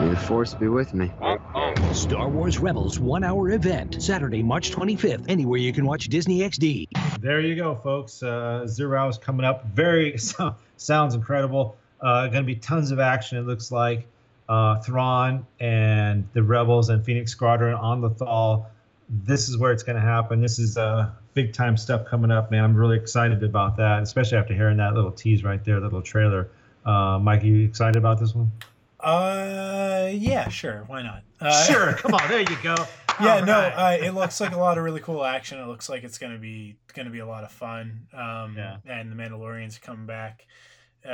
May 0.00 0.08
the 0.08 0.16
force 0.16 0.54
be 0.54 0.68
with 0.68 0.92
me. 0.92 1.12
Uh, 1.22 1.36
Star 1.92 2.28
Wars 2.28 2.58
Rebels 2.58 2.98
one 2.98 3.24
hour 3.24 3.50
event, 3.50 4.02
Saturday, 4.02 4.42
March 4.42 4.70
25th, 4.70 5.24
anywhere 5.28 5.58
you 5.58 5.72
can 5.72 5.86
watch 5.86 6.08
Disney 6.08 6.40
XD. 6.40 6.88
There 7.20 7.40
you 7.40 7.56
go, 7.56 7.74
folks. 7.74 8.22
Uh, 8.22 8.66
Zero 8.66 8.98
Hours 9.00 9.18
coming 9.18 9.46
up. 9.46 9.66
Very 9.66 10.18
so, 10.18 10.54
sounds 10.76 11.14
incredible. 11.14 11.76
Uh, 12.00 12.26
going 12.26 12.42
to 12.42 12.46
be 12.46 12.56
tons 12.56 12.90
of 12.90 13.00
action. 13.00 13.38
It 13.38 13.42
looks 13.42 13.72
like 13.72 14.06
uh, 14.48 14.76
Thrawn 14.80 15.46
and 15.60 16.28
the 16.32 16.42
Rebels 16.42 16.88
and 16.88 17.04
Phoenix 17.04 17.32
Squadron 17.32 17.74
on 17.74 18.02
Lothal. 18.02 18.66
This 19.08 19.48
is 19.48 19.56
where 19.56 19.72
it's 19.72 19.82
going 19.82 19.96
to 19.96 20.02
happen. 20.02 20.40
This 20.40 20.58
is 20.58 20.76
uh, 20.76 21.10
big 21.34 21.52
time 21.52 21.76
stuff 21.76 22.06
coming 22.06 22.30
up, 22.30 22.50
man. 22.50 22.64
I'm 22.64 22.76
really 22.76 22.96
excited 22.96 23.42
about 23.42 23.76
that, 23.76 24.02
especially 24.02 24.38
after 24.38 24.54
hearing 24.54 24.76
that 24.78 24.94
little 24.94 25.12
tease 25.12 25.44
right 25.44 25.64
there, 25.64 25.76
that 25.80 25.86
little 25.86 26.02
trailer. 26.02 26.48
Uh, 26.84 27.18
Mike, 27.20 27.42
are 27.42 27.46
you 27.46 27.66
excited 27.66 27.96
about 27.96 28.18
this 28.18 28.34
one? 28.34 28.50
Uh, 29.00 30.08
yeah, 30.12 30.48
sure. 30.48 30.84
Why 30.86 31.02
not? 31.02 31.22
Uh, 31.40 31.64
sure. 31.64 31.92
Come 31.98 32.14
on, 32.14 32.28
there 32.28 32.40
you 32.40 32.56
go. 32.62 32.74
yeah, 33.20 33.36
All 33.40 33.44
no, 33.46 33.58
uh, 33.58 33.96
it 34.00 34.12
looks 34.12 34.40
like 34.40 34.52
a 34.54 34.58
lot 34.58 34.78
of 34.78 34.84
really 34.84 35.00
cool 35.00 35.24
action. 35.24 35.58
It 35.58 35.66
looks 35.66 35.88
like 35.88 36.02
it's 36.04 36.18
gonna 36.18 36.38
be 36.38 36.76
gonna 36.94 37.10
be 37.10 37.18
a 37.20 37.26
lot 37.26 37.44
of 37.44 37.52
fun. 37.52 38.06
Um, 38.14 38.54
Yeah. 38.56 38.78
and 38.86 39.10
the 39.12 39.16
Mandalorians 39.16 39.80
come 39.80 40.06
back. 40.06 40.46
Uh, 41.06 41.10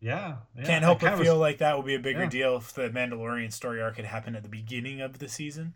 Yeah, 0.00 0.36
yeah, 0.56 0.64
can't 0.64 0.82
help 0.82 1.00
but 1.00 1.18
feel 1.18 1.34
was- 1.34 1.40
like 1.40 1.58
that 1.58 1.76
would 1.76 1.86
be 1.86 1.94
a 1.94 1.98
bigger 2.00 2.24
yeah. 2.24 2.28
deal 2.28 2.56
if 2.56 2.72
the 2.72 2.88
Mandalorian 2.90 3.52
story 3.52 3.80
arc 3.80 3.96
had 3.96 4.06
happened 4.06 4.36
at 4.36 4.42
the 4.42 4.48
beginning 4.48 5.00
of 5.00 5.18
the 5.20 5.28
season 5.28 5.74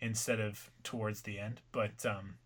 instead 0.00 0.40
of 0.40 0.70
towards 0.82 1.22
the 1.22 1.38
end. 1.38 1.60
But 1.72 2.06
um, 2.06 2.36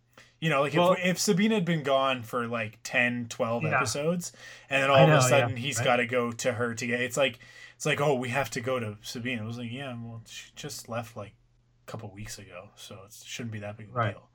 you 0.41 0.49
know, 0.49 0.61
like 0.61 0.73
Well- 0.73 0.93
if, 0.93 1.05
if 1.05 1.19
Sabine 1.19 1.51
had 1.51 1.63
been 1.63 1.83
gone 1.83 2.23
for 2.23 2.47
like 2.47 2.79
10, 2.83 3.27
12 3.29 3.63
Yeah. 3.63 3.69
episodes, 3.77 4.33
and 4.69 4.83
then 4.83 4.89
all 4.89 4.97
of 5.03 5.07
know, 5.07 5.13
a 5.15 5.17
yeah, 5.21 5.27
sudden 5.27 5.55
he's 5.55 5.77
right. 5.77 5.85
got 5.85 5.95
to 5.97 6.05
go 6.05 6.31
to 6.33 6.51
her 6.53 6.73
to 6.73 6.85
get 6.87 6.99
it's 6.99 7.15
like 7.15 7.39
it's 7.75 7.85
like 7.85 8.01
oh 8.01 8.15
we 8.15 8.29
have 8.29 8.49
to 8.51 8.61
go 8.61 8.79
to 8.79 8.97
Sabine. 9.01 9.39
It 9.39 9.45
was 9.45 9.57
like 9.57 9.71
yeah, 9.71 9.95
well 10.03 10.21
she 10.27 10.51
just 10.55 10.89
left 10.89 11.15
like 11.15 11.33
a 11.87 11.91
couple 11.91 12.09
weeks 12.11 12.37
ago, 12.39 12.69
so 12.75 12.95
it 13.05 13.13
shouldn't 13.23 13.53
be 13.53 13.59
that 13.59 13.77
big 13.77 13.87
of 13.89 13.95
a 13.95 13.97
Right. 13.97 14.11
deal. 14.13 14.27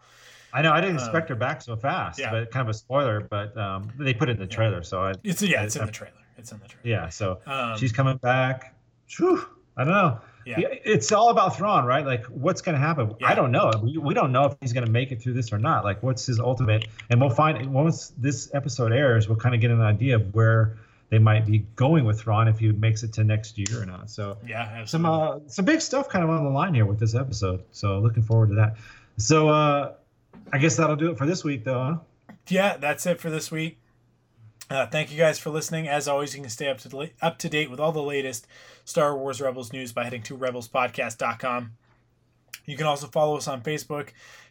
I 0.52 0.62
know. 0.62 0.72
I 0.72 0.80
didn't 0.80 0.96
Um, 0.98 1.02
expect 1.04 1.28
her 1.28 1.34
back 1.34 1.60
so 1.60 1.76
fast, 1.76 2.18
yeah. 2.18 2.30
but 2.30 2.50
kind 2.50 2.62
of 2.66 2.70
a 2.70 2.74
spoiler. 2.78 3.20
But 3.20 3.56
um, 3.58 3.90
they 3.98 4.14
put 4.14 4.28
it 4.30 4.32
in 4.32 4.38
the 4.38 4.46
trailer, 4.46 4.82
so 4.82 5.02
I, 5.02 5.12
It's 5.22 5.42
yeah, 5.42 5.62
it's 5.64 5.76
I- 5.76 5.80
in 5.80 5.86
the 5.86 5.92
trailer. 5.92 6.14
It's 6.38 6.52
in 6.52 6.58
the 6.60 6.68
trailer. 6.68 6.88
Yeah, 6.88 7.08
so 7.08 7.40
Um, 7.46 7.76
she's 7.78 7.92
coming 7.92 8.16
back. 8.18 8.74
Whew, 9.18 9.44
I 9.76 9.84
don't 9.84 9.92
know. 9.92 10.20
Yeah. 10.46 10.58
It's 10.60 11.10
all 11.10 11.30
about 11.30 11.56
Thrawn, 11.56 11.84
right? 11.84 12.06
Like, 12.06 12.24
what's 12.26 12.62
going 12.62 12.74
to 12.74 12.80
happen? 12.80 13.14
I 13.24 13.34
don't 13.34 13.50
know. 13.50 13.72
We, 13.82 13.98
we 13.98 14.14
don't 14.14 14.30
know 14.30 14.44
if 14.44 14.56
he's 14.60 14.72
going 14.72 14.86
to 14.86 14.90
make 14.90 15.10
it 15.10 15.20
through 15.20 15.34
this 15.34 15.52
or 15.52 15.58
not. 15.58 15.84
Like, 15.84 16.02
what's 16.02 16.24
his 16.24 16.38
ultimate? 16.38 16.86
And 17.10 17.20
we'll 17.20 17.30
find 17.30 17.72
once 17.72 18.12
this 18.16 18.50
episode 18.54 18.92
airs, 18.92 19.28
we'll 19.28 19.38
kind 19.38 19.54
of 19.54 19.60
get 19.60 19.72
an 19.72 19.80
idea 19.80 20.14
of 20.14 20.32
where 20.34 20.78
they 21.08 21.18
might 21.18 21.46
be 21.46 21.58
going 21.76 22.04
with 22.04 22.20
Thrawn 22.20 22.48
if 22.48 22.58
he 22.58 22.70
makes 22.72 23.02
it 23.02 23.12
to 23.14 23.24
next 23.24 23.58
year 23.58 23.82
or 23.82 23.86
not. 23.86 24.10
So 24.10 24.38
Yeah, 24.46 24.84
some 24.84 25.04
uh, 25.04 25.38
some 25.46 25.64
big 25.64 25.80
stuff 25.80 26.08
kind 26.08 26.24
of 26.24 26.30
on 26.30 26.44
the 26.44 26.50
line 26.50 26.74
here 26.74 26.86
with 26.86 26.98
this 26.98 27.14
episode. 27.14 27.64
So 27.72 27.98
looking 27.98 28.22
forward 28.22 28.50
to 28.50 28.54
that. 28.56 28.76
So 29.16 29.48
uh, 29.48 29.94
I 30.52 30.58
guess 30.58 30.76
that'll 30.76 30.96
do 30.96 31.10
it 31.10 31.18
for 31.18 31.26
this 31.26 31.44
week, 31.44 31.64
though. 31.64 31.82
Huh? 31.82 32.34
yeah, 32.48 32.76
that's 32.76 33.06
it 33.06 33.20
for 33.20 33.30
this 33.30 33.50
week. 33.50 33.78
Uh, 34.68 34.86
thank 34.86 35.12
you 35.12 35.16
guys 35.18 35.38
for 35.38 35.50
listening. 35.50 35.86
As 35.88 36.08
always, 36.08 36.34
you 36.34 36.40
can 36.40 36.50
stay 36.50 36.68
up 36.68 36.78
to 36.78 37.10
up 37.22 37.38
to 37.38 37.48
date 37.48 37.70
with 37.70 37.78
all 37.78 37.92
the 37.92 38.02
latest 38.02 38.46
Star 38.84 39.16
Wars 39.16 39.40
Rebels 39.40 39.72
news 39.72 39.92
by 39.92 40.04
heading 40.04 40.22
to 40.22 40.36
rebelspodcast.com. 40.36 41.72
You 42.64 42.76
can 42.76 42.86
also 42.86 43.06
follow 43.06 43.36
us 43.36 43.46
on 43.46 43.62
Facebook, 43.62 44.08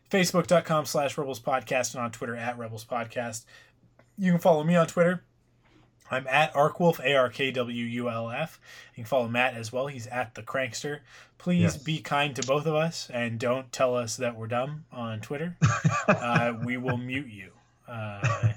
facebook.com 0.09 0.85
slash 0.85 1.17
Rebels 1.17 1.41
Podcast, 1.41 1.93
and 1.95 2.03
on 2.03 2.11
Twitter 2.11 2.35
at 2.35 2.57
Rebels 2.57 2.85
Podcast. 2.85 3.43
You 4.17 4.31
can 4.31 4.39
follow 4.39 4.63
me 4.63 4.75
on 4.77 4.87
Twitter. 4.87 5.23
I'm 6.09 6.27
at 6.27 6.53
Arkwulf, 6.53 6.99
A 7.03 7.15
R 7.15 7.29
K 7.29 7.51
W 7.51 7.83
U 7.83 8.09
L 8.09 8.29
F. 8.29 8.59
You 8.93 9.03
can 9.03 9.09
follow 9.09 9.27
Matt 9.27 9.55
as 9.55 9.73
well. 9.73 9.87
He's 9.87 10.07
at 10.07 10.35
the 10.35 10.43
Crankster. 10.43 10.99
Please 11.39 11.61
Yes. 11.63 11.77
be 11.77 11.99
kind 11.99 12.35
to 12.37 12.45
both 12.47 12.65
of 12.67 12.75
us 12.75 13.09
and 13.13 13.37
don't 13.39 13.71
tell 13.73 13.95
us 13.95 14.15
that 14.17 14.37
we're 14.37 14.47
dumb 14.47 14.85
on 14.93 15.19
Twitter. 15.19 15.57
uh, 16.07 16.53
we 16.63 16.77
will 16.77 16.97
mute 16.97 17.27
you. 17.27 17.51
Uh, 17.87 18.53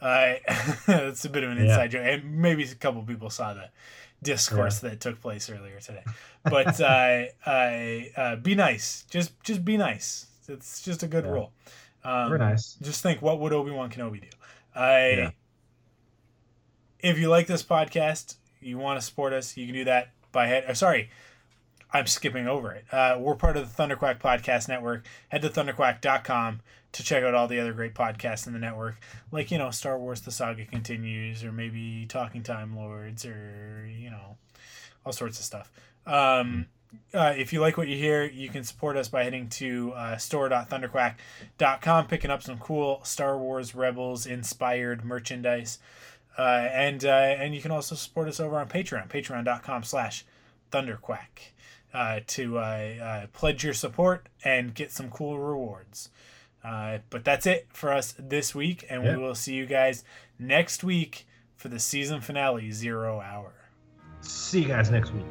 I 0.00 0.40
that's 0.86 1.24
a 1.24 1.30
bit 1.30 1.42
of 1.44 1.50
an 1.50 1.56
Yeah. 1.58 1.64
inside 1.64 1.90
joke, 1.92 2.02
and 2.04 2.36
maybe 2.38 2.64
a 2.64 2.74
couple 2.74 3.02
people 3.02 3.30
saw 3.30 3.54
the 3.54 3.70
discourse 4.22 4.80
that 4.80 5.00
took 5.00 5.20
place 5.20 5.48
earlier 5.50 5.78
today. 5.80 6.02
But 6.44 6.80
uh, 6.80 7.24
I 7.46 8.10
uh, 8.16 8.36
be 8.36 8.54
nice. 8.54 9.04
Just 9.10 9.40
just 9.42 9.64
be 9.64 9.76
nice. 9.76 10.26
It's 10.48 10.82
just 10.82 11.02
a 11.02 11.06
good 11.08 11.24
Yeah. 11.24 11.30
rule. 11.30 11.52
Um, 12.04 12.30
We're 12.30 12.38
nice. 12.38 12.76
Just 12.82 13.02
think, 13.02 13.20
what 13.20 13.40
would 13.40 13.52
Obi 13.52 13.70
Wan 13.72 13.90
Kenobi 13.90 14.20
do? 14.20 14.28
I. 14.74 15.08
Yeah. 15.10 15.30
If 17.00 17.18
you 17.18 17.28
like 17.28 17.46
this 17.46 17.62
podcast, 17.62 18.36
you 18.60 18.78
want 18.78 18.98
to 19.00 19.04
support 19.04 19.32
us, 19.32 19.56
you 19.56 19.66
can 19.66 19.74
do 19.74 19.84
that 19.84 20.10
by 20.32 20.46
head. 20.46 20.64
Or 20.68 20.74
sorry, 20.74 21.10
I'm 21.92 22.06
skipping 22.06 22.46
over 22.48 22.72
it. 22.72 22.84
Uh, 22.92 23.16
we're 23.18 23.34
part 23.34 23.56
of 23.56 23.74
the 23.76 23.82
Thunderquack 23.82 24.18
Podcast 24.18 24.68
Network. 24.68 25.04
Head 25.28 25.42
to 25.42 25.48
thunderquack.com 25.50 26.60
to 26.96 27.02
check 27.02 27.22
out 27.22 27.34
all 27.34 27.46
the 27.46 27.60
other 27.60 27.72
great 27.72 27.94
podcasts 27.94 28.46
in 28.46 28.52
the 28.52 28.58
network, 28.58 28.96
like, 29.30 29.50
you 29.50 29.58
know, 29.58 29.70
Star 29.70 29.98
Wars 29.98 30.22
The 30.22 30.30
Saga 30.30 30.64
Continues, 30.64 31.44
or 31.44 31.52
maybe 31.52 32.06
Talking 32.06 32.42
Time 32.42 32.74
Lords, 32.74 33.24
or, 33.26 33.86
you 33.86 34.10
know, 34.10 34.36
all 35.04 35.12
sorts 35.12 35.38
of 35.38 35.44
stuff. 35.44 35.70
Um, 36.06 36.66
uh, 37.12 37.34
if 37.36 37.52
you 37.52 37.60
like 37.60 37.76
what 37.76 37.88
you 37.88 37.96
hear, 37.96 38.24
you 38.24 38.48
can 38.48 38.64
support 38.64 38.96
us 38.96 39.08
by 39.08 39.24
heading 39.24 39.48
to 39.50 39.92
uh, 39.92 40.16
store.thunderquack.com, 40.16 42.06
picking 42.06 42.30
up 42.30 42.42
some 42.42 42.58
cool 42.58 43.00
Star 43.04 43.36
Wars 43.36 43.74
Rebels 43.74 44.24
inspired 44.26 45.04
merchandise. 45.04 45.78
Uh, 46.38 46.68
and 46.72 47.04
uh, 47.04 47.08
and 47.08 47.54
you 47.54 47.62
can 47.62 47.70
also 47.70 47.94
support 47.94 48.28
us 48.28 48.40
over 48.40 48.58
on 48.58 48.68
Patreon, 48.68 49.08
patreon.com 49.08 49.82
slash 49.82 50.24
thunderquack, 50.70 51.52
uh, 51.94 52.20
to 52.26 52.58
uh, 52.58 53.26
pledge 53.32 53.64
your 53.64 53.72
support 53.74 54.28
and 54.44 54.74
get 54.74 54.92
some 54.92 55.10
cool 55.10 55.38
rewards. 55.38 56.10
Uh, 56.66 56.98
but 57.10 57.24
that's 57.24 57.46
it 57.46 57.68
for 57.72 57.92
us 57.92 58.14
this 58.18 58.54
week, 58.54 58.84
and 58.90 59.04
Yeah. 59.04 59.16
we 59.16 59.22
will 59.22 59.34
see 59.36 59.54
you 59.54 59.66
guys 59.66 60.02
next 60.38 60.82
week 60.82 61.26
for 61.54 61.68
the 61.68 61.78
season 61.78 62.20
finale, 62.20 62.70
Zero 62.72 63.20
Hour. 63.20 63.52
See 64.20 64.62
you 64.62 64.68
guys 64.68 64.90
next 64.90 65.12
week. 65.12 65.24